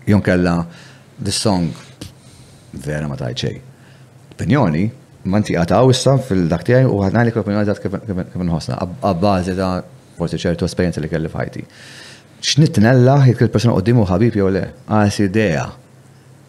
[0.06, 0.58] Jon kella,
[1.22, 1.70] the song
[2.84, 3.58] vera ma tajċej.
[4.34, 4.84] Opinjoni,
[5.32, 9.72] manti għata għawissa fil daktijaj u għadna li opinjoni għadat kif nħosna, għabbażi ta'
[10.16, 11.66] forse ċertu esperienza li kelli fħajti.
[12.80, 15.66] nella jek il-persona għoddimu ħabib jew le, għas ideja.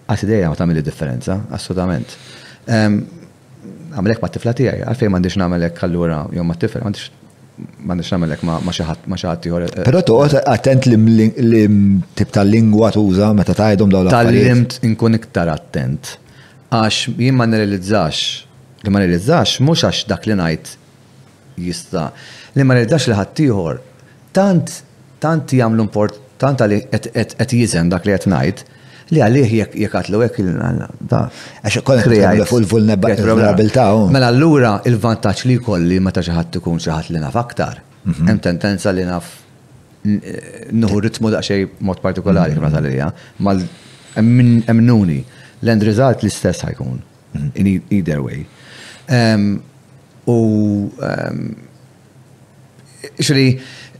[0.08, 2.18] Għas ideja ma tamil differenza, assolutament.
[3.94, 7.12] Għamlek ma t-tifla tijaj, għalfej mandiġ namlek għallura jom ma t-tifla, mandiġ
[7.86, 9.66] ma nix namelek ma xaħat ma tiħor.
[9.74, 11.66] Eh, Pero toqgħod eh, attent li
[12.18, 16.14] tip tal-lingwa tuża meta tajdom dawn l Tal-limt inkun iktar attent.
[16.74, 18.22] Għax jien ma nirrealizzax
[18.84, 20.74] li ma nirrealizzax mhux għax dak li ngħid
[21.68, 22.08] jista'
[22.58, 23.92] li ma nirrealizzax li ħadd
[24.34, 24.80] tant
[25.24, 28.66] tant jagħmlu import tant għali qed jiżen dak li qed ngħid
[29.14, 30.90] li għalih jek għatlu għek il-għanna.
[31.70, 33.88] Għax konek rejgħajt fuq il-vulnerabilità.
[33.96, 34.10] Oh.
[34.14, 37.82] Mela allura il-vantaċ li kolli meta xaħat tukun xaħat li naf aktar.
[38.04, 38.28] Mhm.
[38.30, 39.32] Hemm tendenza li naf
[40.74, 42.76] nuhu ritmu daqxej mod partikolari kif mhm.
[42.76, 43.12] għalija,
[43.48, 43.64] mal
[44.20, 45.20] emnuni
[45.64, 46.98] L-end result l-istess ħajkun.
[47.38, 47.54] Mhm.
[47.62, 48.44] In e- either way.
[50.34, 50.40] U
[53.20, 53.46] xri,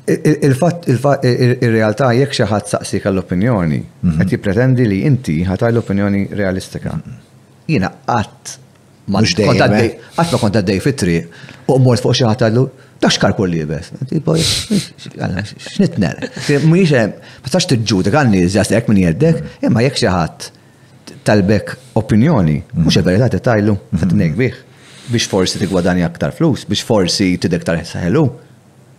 [0.06, 0.84] Il-fatt,
[1.24, 4.18] il-realtà jekk xi ħadd saqsik għall-opinjoni, mhm.
[4.20, 6.98] qed jippretendi li inti ħataj l-opinjoni realistika.
[7.72, 8.58] Jiena qatt
[9.14, 9.96] ma eh?
[10.18, 12.66] qatt ma kont għaddej fit-triq u mort fuq xi ħadd għallu
[13.04, 13.94] ta' xkar kull libes.
[14.12, 16.20] Tipo, x'nitner.
[16.68, 17.18] Mhijiex hemm,
[17.48, 19.66] t tax tiġġudek għandi iżjast hekk min jeddek, mhm.
[19.70, 20.52] imma jekk xi ħadd
[21.32, 22.84] talbek opinjoni, mhm.
[22.84, 24.42] mhux il-verità tgħidlu, qed ngħid
[25.04, 28.28] biex forsi t-gwadani aktar flus, biex forsi tidek tar ħelu.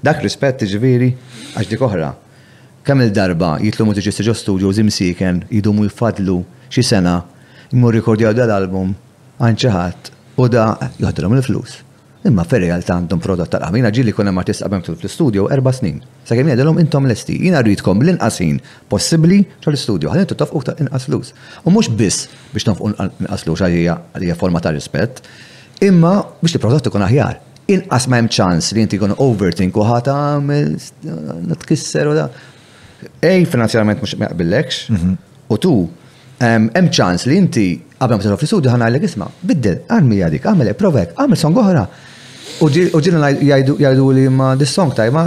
[0.04, 1.14] Dak rispett ġviri
[1.56, 2.10] għax dik oħra.
[2.84, 7.14] Kemm il-darba jitlu mu tiġi ġo studio zimsiken jidumu jfadlu xi sena
[7.72, 8.92] jmur rikordjaw dal-album
[9.40, 10.10] għanċaħat
[10.44, 10.66] u da
[11.00, 11.78] joħdrom il-flus.
[12.28, 16.02] Imma ferreal ta' għandhom prodott tal-għamina ġilli kuna ma tisqa bem fil-studio erba snin.
[16.28, 18.60] Sa' kem intom l-esti, jina rritkom l-inqasin
[18.92, 21.32] possibli tal-studio, għalin tu tafqu ta' inqas flus.
[21.64, 25.24] U mux biss biex tafqu inqas flus għalija forma ta' rispett,
[25.84, 27.40] imma biex li prodott ikun aħjar
[27.72, 32.26] inqas ma' hemm ċans li inti kun overthink u ħata għamil, eh, natkisser u da.
[33.24, 35.12] Ej, finanzjarament mux meqbillekx, mhm.
[35.50, 35.72] u tu,
[36.40, 37.66] hemm ċans li inti
[38.00, 41.86] qabel ma fl-istudju ħana għalek isma, biddel, għarmi jadik, għamil provek, għamil song oħra.
[42.60, 45.24] U ġilin jajdu li ma dis-song tajma,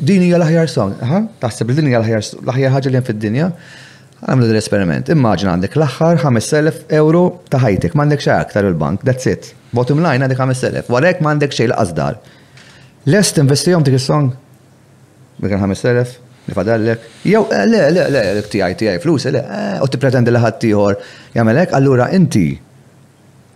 [0.00, 0.94] din hija l-aħjar song,
[1.42, 3.50] taħseb li din hija l-aħjar ħaġa li hemm fid-dinja.
[4.20, 5.08] Għamlu l-esperiment.
[5.14, 9.52] Immaġin għandek l-axħar 5,000 euro ta' ħajtek, mandek xejn aktar il-bank, that's it.
[9.72, 12.18] Bottom line għandek 5,000, warek m'għandek xejn l azdar
[13.08, 14.26] Lest investijom dik is-song?
[15.40, 16.18] Bikan 5,000,
[16.50, 17.06] nifadallek.
[17.24, 20.98] Jow, eh, le, le, le, tijaj, tijaj, flus, eh, le, eh, u t-pretendi li ħaddieħor
[21.38, 22.42] jagħmelek, allura inti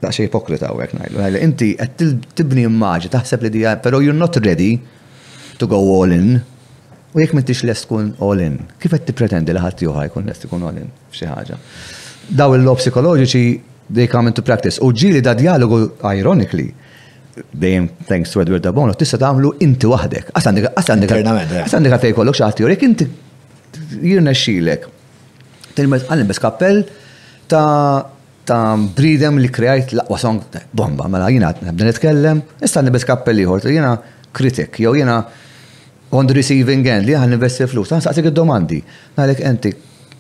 [0.01, 1.43] ta' xej ipokrita u għek najlu.
[1.45, 2.09] Inti għed
[2.41, 4.79] tibni immaġi, taħseb li dija, pero you're not ready
[5.61, 6.39] to go all in.
[7.15, 10.65] U jekk m'intix lest tkun all-in, kif qed tippretendi li ħadd joħa jkun lest tkun
[10.67, 11.59] all-in f'xi ħaġa.
[12.41, 13.45] Daw il-lob psikoloġiċi
[13.95, 14.81] they come into practice.
[14.83, 15.79] U ġili da dialogu
[16.11, 16.73] ironically
[17.55, 20.33] dejjem thanks to Edward Dabono, tista' tagħmlu inti waħdek.
[20.35, 21.55] Għasandika għasandika eh.
[21.63, 23.07] għasandika għatej kollok xaħti u jekk inti
[24.11, 24.91] jirna xilek.
[25.79, 26.83] Tilmet għallim kappell
[27.51, 28.11] ta'
[28.45, 28.61] ta'
[28.99, 30.43] bridem li kreajt laqwa song
[30.75, 33.95] bomba, mela jina nibda nitkellem, issa nibes kappell ieħor, jina
[34.35, 35.23] kritik, jew jina
[36.15, 37.91] on the receiving end li għan investi flus.
[37.91, 38.81] Għan saqsik id-domandi.
[39.19, 39.75] Nalek enti,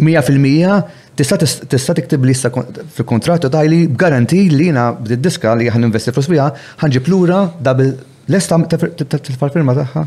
[0.08, 1.36] 100% tista
[1.70, 4.89] tista tiktib li fil kontratto ta' li garanti li jina
[5.28, 6.48] diska li għan investi flus bija
[6.81, 7.92] għan ġiplura dabil
[8.28, 10.05] l-esta tal-firma taħħa.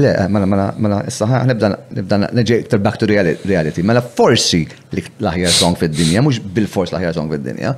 [0.00, 3.82] Le, eh, mela, mela, mela, issa ħa, nibda neġej back to reality.
[3.84, 4.62] Mela, forsi
[4.94, 7.74] li laħjar song fid-dinja, mux bil-fors laħjar song fid-dinja.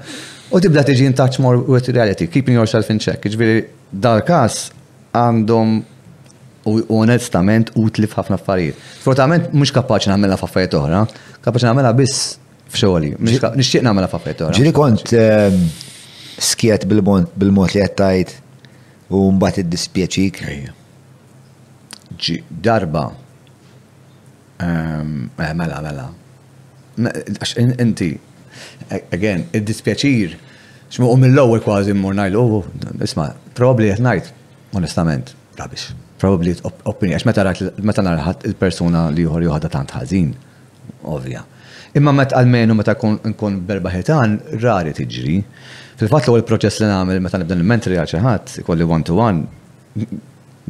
[0.53, 3.25] U tibda tiġi in touch more with reality, keeping yourself in check.
[3.25, 3.65] Ġviri, jiġifieri,
[4.05, 4.59] dal-kas
[5.17, 5.81] għandhom
[6.69, 8.77] u onestament utli f'ħafna affarijiet.
[9.03, 11.01] Fortament mhux kapaċi nagħmilha f'affarijiet oħra,
[11.43, 12.37] kapaċi nagħmilha biss
[12.73, 13.11] f'xogħli,
[13.57, 14.59] nixtieq nagħmilha f'affarijiet oħra.
[14.61, 15.57] Ġiri kont eh,
[16.51, 18.35] skiet bil-mod li qed tajt
[19.13, 20.43] u mbagħad iddispjaċik.
[22.63, 23.07] Darba.
[24.63, 26.07] Ehm, eh, mela, mela.
[27.41, 28.11] Għax inti,
[29.17, 30.37] again, id-dispjaċir,
[30.93, 32.71] xmu u mill-ewwel kważi mmur ngħid, oh,
[33.03, 34.31] isma' probabbli qed ngħid,
[34.77, 35.91] onestament, rubbish
[36.23, 36.55] probably
[36.93, 40.29] opinion, għax meta narħat il-persuna li juħor juħada tant ħażin,
[41.11, 41.41] ovvja.
[41.99, 45.39] Imma met għalmenu meta nkun berbaħetan, rari tiġri.
[46.01, 49.43] Fil-fatt l-għol proċess li namel meta nibdan il mentri għal xaħat, ikolli one-to-one,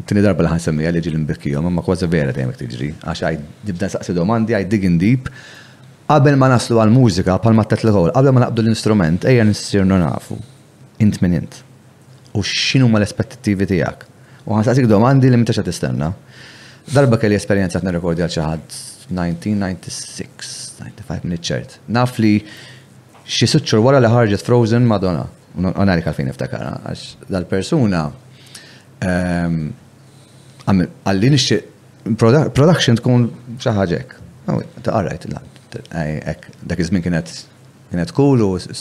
[0.08, 3.92] tini darba li ħansemmija li ġil nbikkijom, imma kważi vera dejjem tiġri, għax għaj dibdan
[3.98, 5.28] saqsi domandi, għaj digging deep,
[6.12, 10.36] qabel ma naslu għal-mużika, pal ma t-tet l-għol, qabel ma naqbdu l-instrument, ejja nissir nafu,
[11.04, 11.60] int minn int.
[12.36, 14.04] U xinu ma l-aspettativi tiegħek?
[14.46, 16.08] U għan saqsik domandi li meta t tistenna.
[16.92, 18.64] Darba kelli esperienza għatna rekordi għal xaħad
[19.12, 21.70] 1996-95 minit ċert.
[21.94, 22.34] Naf li
[23.22, 25.24] xie suċċur wara li ħarġet Frozen Madonna.
[25.54, 28.02] Unarika fejn iftakara, għax dal-persuna
[30.66, 31.58] għallin xie
[32.16, 33.22] production tkun
[33.62, 34.08] xaħġek.
[34.82, 35.24] Ta' għarrajt,
[36.66, 37.28] dak izmin kienet
[37.92, 38.74] kienet kulu, s s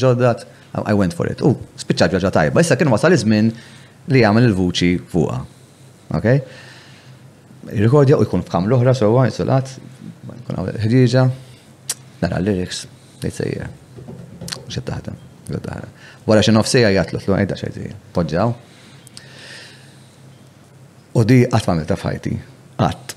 [0.00, 0.40] ġoddat,
[0.88, 1.38] I went for it.
[1.44, 3.46] U spiċċa ġaġa tajba, issa kien wasal izmin
[4.12, 5.38] li jagħmel il-vuċi fuqha.
[6.14, 6.30] Ok?
[7.74, 9.72] Irrekordja u jkun f'kam l-oħra sewwa insulat,
[10.42, 11.24] jkun għawel ħriġa,
[12.22, 12.84] nara lyrics,
[13.24, 13.70] jtsejjer.
[14.68, 15.16] Xed taħdem,
[15.48, 15.94] xed taħdem.
[16.28, 18.54] Wara xi nofsija jgħatlu tlu għajda xejn poġġaw.
[21.14, 22.34] U di qatt ma ta' fajti,
[22.80, 23.14] qatt.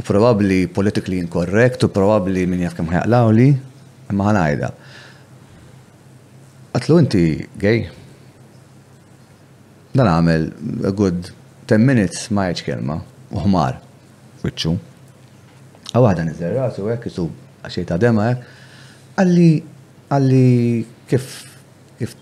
[0.00, 3.48] U probabbli politically incorrect u probabbli min jaf kemm ħjaqlawli,
[4.10, 4.72] imma ħanajda.
[6.76, 7.24] Qatlu inti
[7.60, 7.86] gej,
[9.96, 10.42] Dan għamel
[10.84, 11.30] a good
[11.70, 12.98] 10 minutes ma jgħidx kelma
[13.32, 13.78] u ħmar.
[14.44, 14.74] Wiċċu.
[15.94, 17.24] Għaw għadan iż-żerras u għek jisu
[17.64, 18.42] għaxej ta' dema għek.
[19.22, 19.50] Għalli,
[20.12, 20.44] għalli
[21.08, 21.28] kif
[22.02, 22.12] kif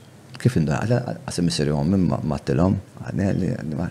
[0.45, 3.83] kif indu għadha għasim jisirjom minn mattilom għadni għadni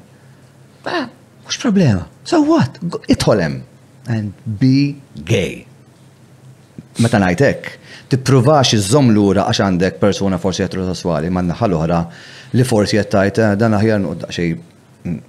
[1.44, 2.02] Mux ah, problema.
[2.28, 2.80] So what?
[3.12, 3.54] Itħolem.
[4.12, 4.96] And be
[5.28, 5.62] gay
[7.04, 7.68] meta ngħidlek,
[8.14, 12.00] tippruvax iżżomm lura għax għandek persuna forsi eterosessuali ma naħa l-oħra
[12.58, 14.54] li forsi qed eh, dan aħjar nuqda xej,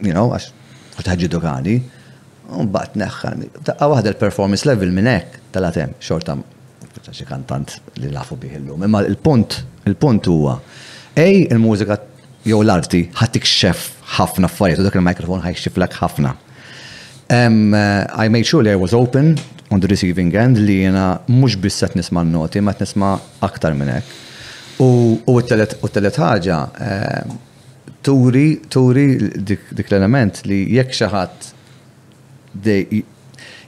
[0.07, 1.77] you know, għax taħġi dogani.
[2.71, 6.37] bat neħħan, ta' għahda l-performance level minn hekk tal-atem xorta
[7.15, 10.59] xi kantant li lafu bih lum Imma il-punt, il-punt huwa
[11.17, 11.97] ej il-mużika
[12.45, 16.35] jew l-arti ħatik xef ħafna affarijiet u dak il-mikrofon ħajxiflek ħafna.
[17.31, 19.39] Um, uh, I made sure I was open
[19.71, 24.05] on the receiving end li jena mux bisset nisma noti, ma nisma aktar minnek.
[24.81, 26.59] U t-telet ħaġa,
[28.05, 29.07] turi, turi
[29.47, 31.49] dik l-element li jekk xaħat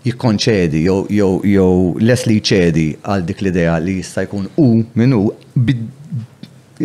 [0.05, 1.71] jikkonċedi, jew
[2.01, 4.69] les li ċedi għal dik l-idea li jista' jkun u
[5.01, 5.31] minu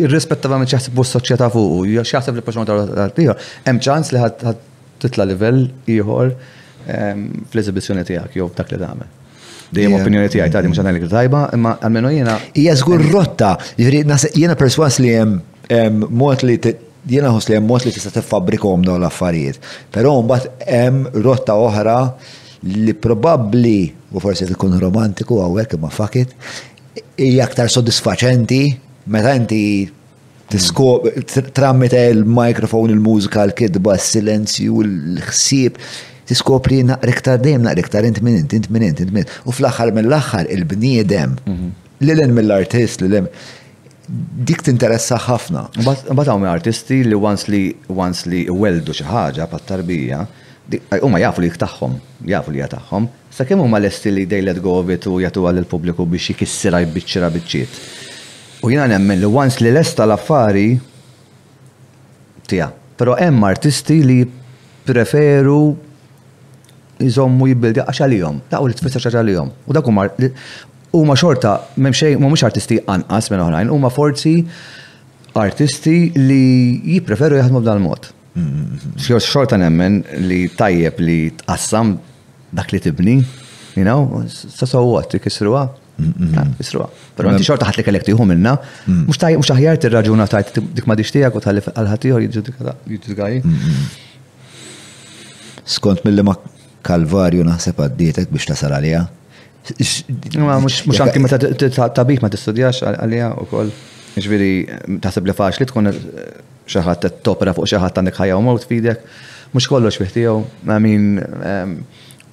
[0.00, 4.66] irrispettivament ċaħsib u s-soċjetà fuq u xaħseb li persona tal-tieħor, hemm ċans li ħadd
[5.04, 5.66] titla' livell
[5.98, 6.36] ieħor
[7.50, 9.10] fl-eżibizjoni tiegħek jew dak li tagħmel.
[9.72, 12.34] Dejjem opinjoni tiegħi tagħti mhux għandek tajba, imma almenu jiena.
[12.54, 16.58] Hija żgur rotta, jiena perswas li hemm mot li
[17.10, 19.62] jiena hos li hemm mod li tista' t-fabrikom dawn l-affarijiet.
[19.94, 21.96] Però mbagħad hemm rotta oħra
[22.68, 23.78] li probabbli
[24.12, 26.36] u forsi tkun romantiku hawnhekk imma fakit
[27.22, 28.60] hija aktar soddisfaċenti
[29.10, 29.64] meta inti
[30.52, 31.06] tiskop
[31.56, 35.78] tramite il-mikrofon, il-mużika, l-kidba, s-silenzju, l-ħsieb,
[36.28, 39.26] tiskopri naqra iktar dejjem naqra iktar int minn int, int minn int, int minn.
[39.46, 41.72] U fl-aħħar mill-aħħar il-bniedem, mhm.
[42.06, 43.28] l-len mill-artist, l-len
[44.50, 45.66] dik tinteressa ħafna.
[45.84, 50.20] Mbagħad hawn artisti li once li once li weldu xi ħaġa pat-tarbija,
[51.02, 51.96] huma jafu li jiktaħħom,
[52.30, 55.54] jafu li jataħħom, sa ma huma lesti li dej let go of it u jagħtuha
[55.58, 57.82] lill-pubbliku biex jikissira jbiċċira biċċiet.
[58.62, 60.70] U jiena nemmen li once li lesta l-affari
[62.46, 62.70] tija.
[62.96, 64.22] pero hemm artisti li
[64.86, 65.62] preferu
[67.06, 69.50] jizommu jibbildi għax għalihom, daqgħu li tfisser xaġa għalihom.
[69.68, 70.06] U dak huma
[70.92, 74.34] huma xorta m'hemm xejn mhumiex artisti anqas minn oħrajn, huma forzi
[75.40, 78.10] artisti li jippreferu jaħdmu b'dan mod.
[79.02, 81.94] Xorta nemmen li tajjeb li tqassam
[82.52, 83.18] dak li tibni,
[83.78, 85.68] you know, sa sawwat, kisruha,
[86.58, 86.86] Isruwa.
[87.14, 88.54] Pero għanti xorta ħatlik elek tiħu minna,
[88.88, 93.36] mux tajib, mux aħjar t-raġuna tajt dik ma diċtijak u tħallif għal-ħatiħor jidġudikaj.
[95.76, 96.34] Skont mill-li ma
[96.86, 99.02] kalvarju naħseb għaddietek biex tasal għalija.
[100.62, 103.72] Mux anki meta tabiħ ma tistudjax għalija u koll.
[104.12, 104.48] Ġviri,
[105.00, 106.00] taħseb li faċli tkun eh,
[106.68, 109.00] xaħat t-topra fuq xaħat għandek ħajja u mort fidek,
[109.54, 111.72] mux kollox fiħtijaw, ma min ehm,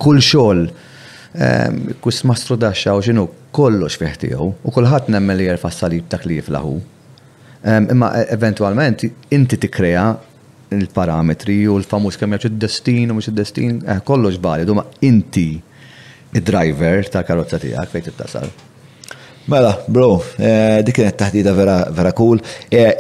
[0.01, 0.65] kull xol,
[1.39, 3.23] ehm, kus mastru daxxa u ġinu
[3.55, 10.09] kollox fiħtijaw, u kullħat nemmel li jerfassa li taklif ehm, Imma e-, eventualment, inti t-kreja
[10.77, 15.51] il-parametri u l-famus kemm jaċċu d destin u mhux id-destin, eh, kollox validu ma inti
[16.33, 18.49] id-driver tal-karozza tiegħek fejn tittasal.
[19.49, 22.41] Mela, bro, eh, dik kienet taħdida vera vera cool.
[22.69, 22.95] Eh,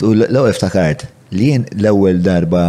[0.00, 2.62] l-ewwel ftakart li jien l-ewwel darba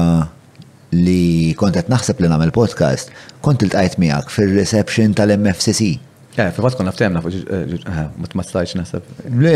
[0.91, 3.09] li kont qed naħseb li nagħmel podcast,
[3.41, 5.97] kont il-tajt miegħek fir-reception tal-MFCC
[6.37, 9.05] Eh, fil-fat konna ftemna fuq eh, eh, ma stajċ nasab.
[9.41, 9.53] Le,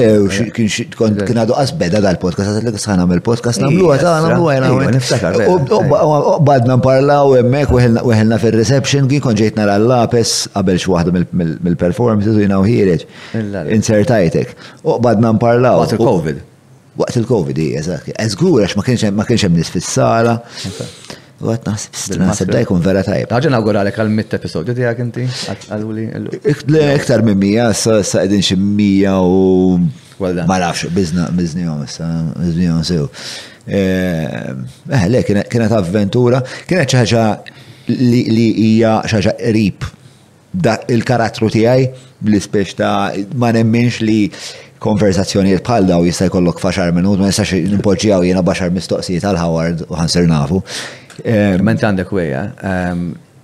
[0.56, 6.32] kien għadu għasbeda dal-podcast, għazet l-għas għana mel-podcast, namlu għata għana mlu għana.
[6.40, 11.24] Ubbadna parlaw emmek weħelna fil-reception, kien kon ġejtna l-lapes għabel xwaħda
[11.68, 13.06] mill-performances u jina u ħireġ.
[13.78, 14.58] Insertajtek.
[14.82, 15.84] Ubbadna parlaw.
[15.86, 16.42] Waqt il-Covid.
[16.98, 18.10] Waqt il-Covid, eżak.
[18.26, 18.90] Eżgur, għax ma
[19.30, 20.40] kienx hemm nis fis-sala.
[21.42, 23.32] U għat naħseb naħseb da jkun vera tajb.
[23.34, 25.24] Għagġan għagħuralek għal-mitt episodju tijak inti?
[25.50, 26.06] Għal-għuli?
[26.94, 28.44] Iktar minn mija, sa' sa' edin
[28.78, 29.80] mija u.
[30.22, 31.88] Ma nafx, bizna, bizni għom,
[32.38, 33.08] bizni għom sew.
[33.66, 34.52] Eh,
[34.94, 37.24] eh, le, kienet avventura, kienet ċaħġa
[37.96, 39.88] li hija ċaħġa rip.
[40.52, 41.86] Da il-karattru tijaj,
[42.28, 42.96] l-ispeċ ta'
[43.40, 44.20] ma nemminx li
[44.82, 49.88] konverzazzjonijiet bħal daw jista' jkollok faxar minut, ma jistax nimpoġġjaw jiena baxar mistoqsijiet għal Howard
[49.88, 50.60] u ħansir nafu.
[51.22, 52.42] Eh, ment għandek weja,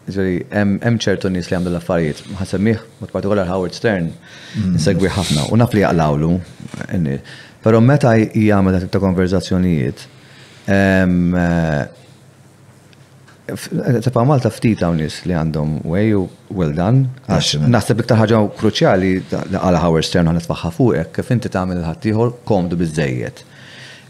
[0.08, 4.78] ġeri, ehm, hemm ċertu nies li għamlu l-affarijiet, ħasem miħ, mod partikolar Howard Stern, mm.
[4.78, 6.32] nsegwi ħafna, u naf li jaqlawlu,
[7.66, 10.08] pero meta jgħamil ta' konverzazzjonijiet,
[10.66, 11.86] ehm, eh,
[13.48, 17.06] Tepa Malta ftit għaw nis li għandhom way u well done.
[17.32, 19.12] Naħseb iktar ħagġa kruċjali
[19.56, 23.46] għala Howard Stern għanet faħħa fuqek, kif inti tagħmel ħaddieħor komdu bizzejiet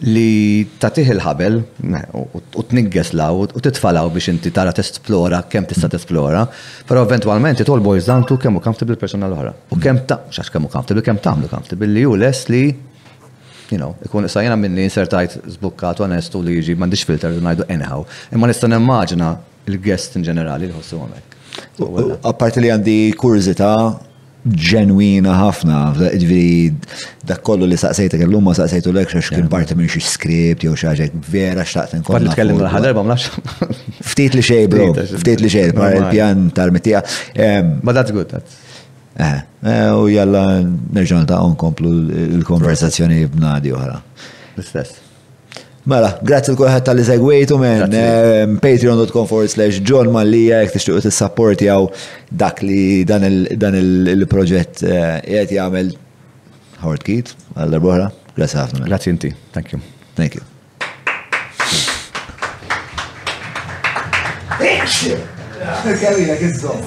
[0.06, 1.56] li tatih il-ħabel
[2.14, 6.44] u t-niggeslaw u t-tfalaw biex inti tara t-esplora kem tista istat esplora
[6.86, 9.54] pero eventualment it all boys down to kemmu comfortable persona l-ħra.
[9.74, 12.64] U kem ta' xax kemmu comfortable, kem mlu comfortable li ju les li
[13.72, 18.06] you know, ikun sajjena minni insertajt zbukkat għanestu li jiġi mandiġ filter u najdu anyhow.
[18.32, 19.34] Imma nistan immaġina
[19.68, 21.34] il-guest in ġenerali li għossu għomek.
[22.28, 23.72] Apparti li għandi kurzita
[24.56, 26.52] ġenwina ħafna, ġviri
[27.28, 30.76] dak kollu li saqsejtek l lumma saqsejtu l xax xkin parti minn xie skript jow
[30.78, 32.00] xi ħaġa vera kollu.
[32.02, 32.30] nkun.
[32.32, 33.30] t-kellim l darba mlax.
[34.12, 37.04] Ftit li xej bro, ftit li xej, par il-pjan tal mittija
[37.84, 38.32] Ma that's good.
[39.18, 39.36] Eh,
[39.66, 40.44] eh, u jalla
[40.94, 41.90] nerġan ta' onkomplu
[42.38, 44.00] l-konversazzjoni b'nadi uħra.
[44.58, 45.07] L-istess.
[45.88, 47.94] Mela, grazzi l-kolħat tal-li segwejtu, men.
[47.96, 51.88] Eh, Patreon.com forward slash John Mallija, jek t-ixtiqu għaw
[52.42, 55.94] dak li dan il-proġett eh, jgħet jgħamil
[56.84, 58.10] Howard Keat, għall-darbohra.
[58.36, 58.84] Grazzi ħafna.
[58.90, 59.32] Grazzi inti.
[59.56, 59.80] Thank you.
[60.20, 60.44] Thank you.
[66.02, 66.84] Mela, kizzom.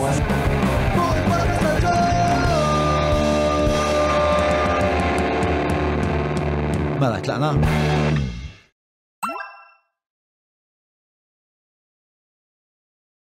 [7.00, 7.56] Mela, tlaqna.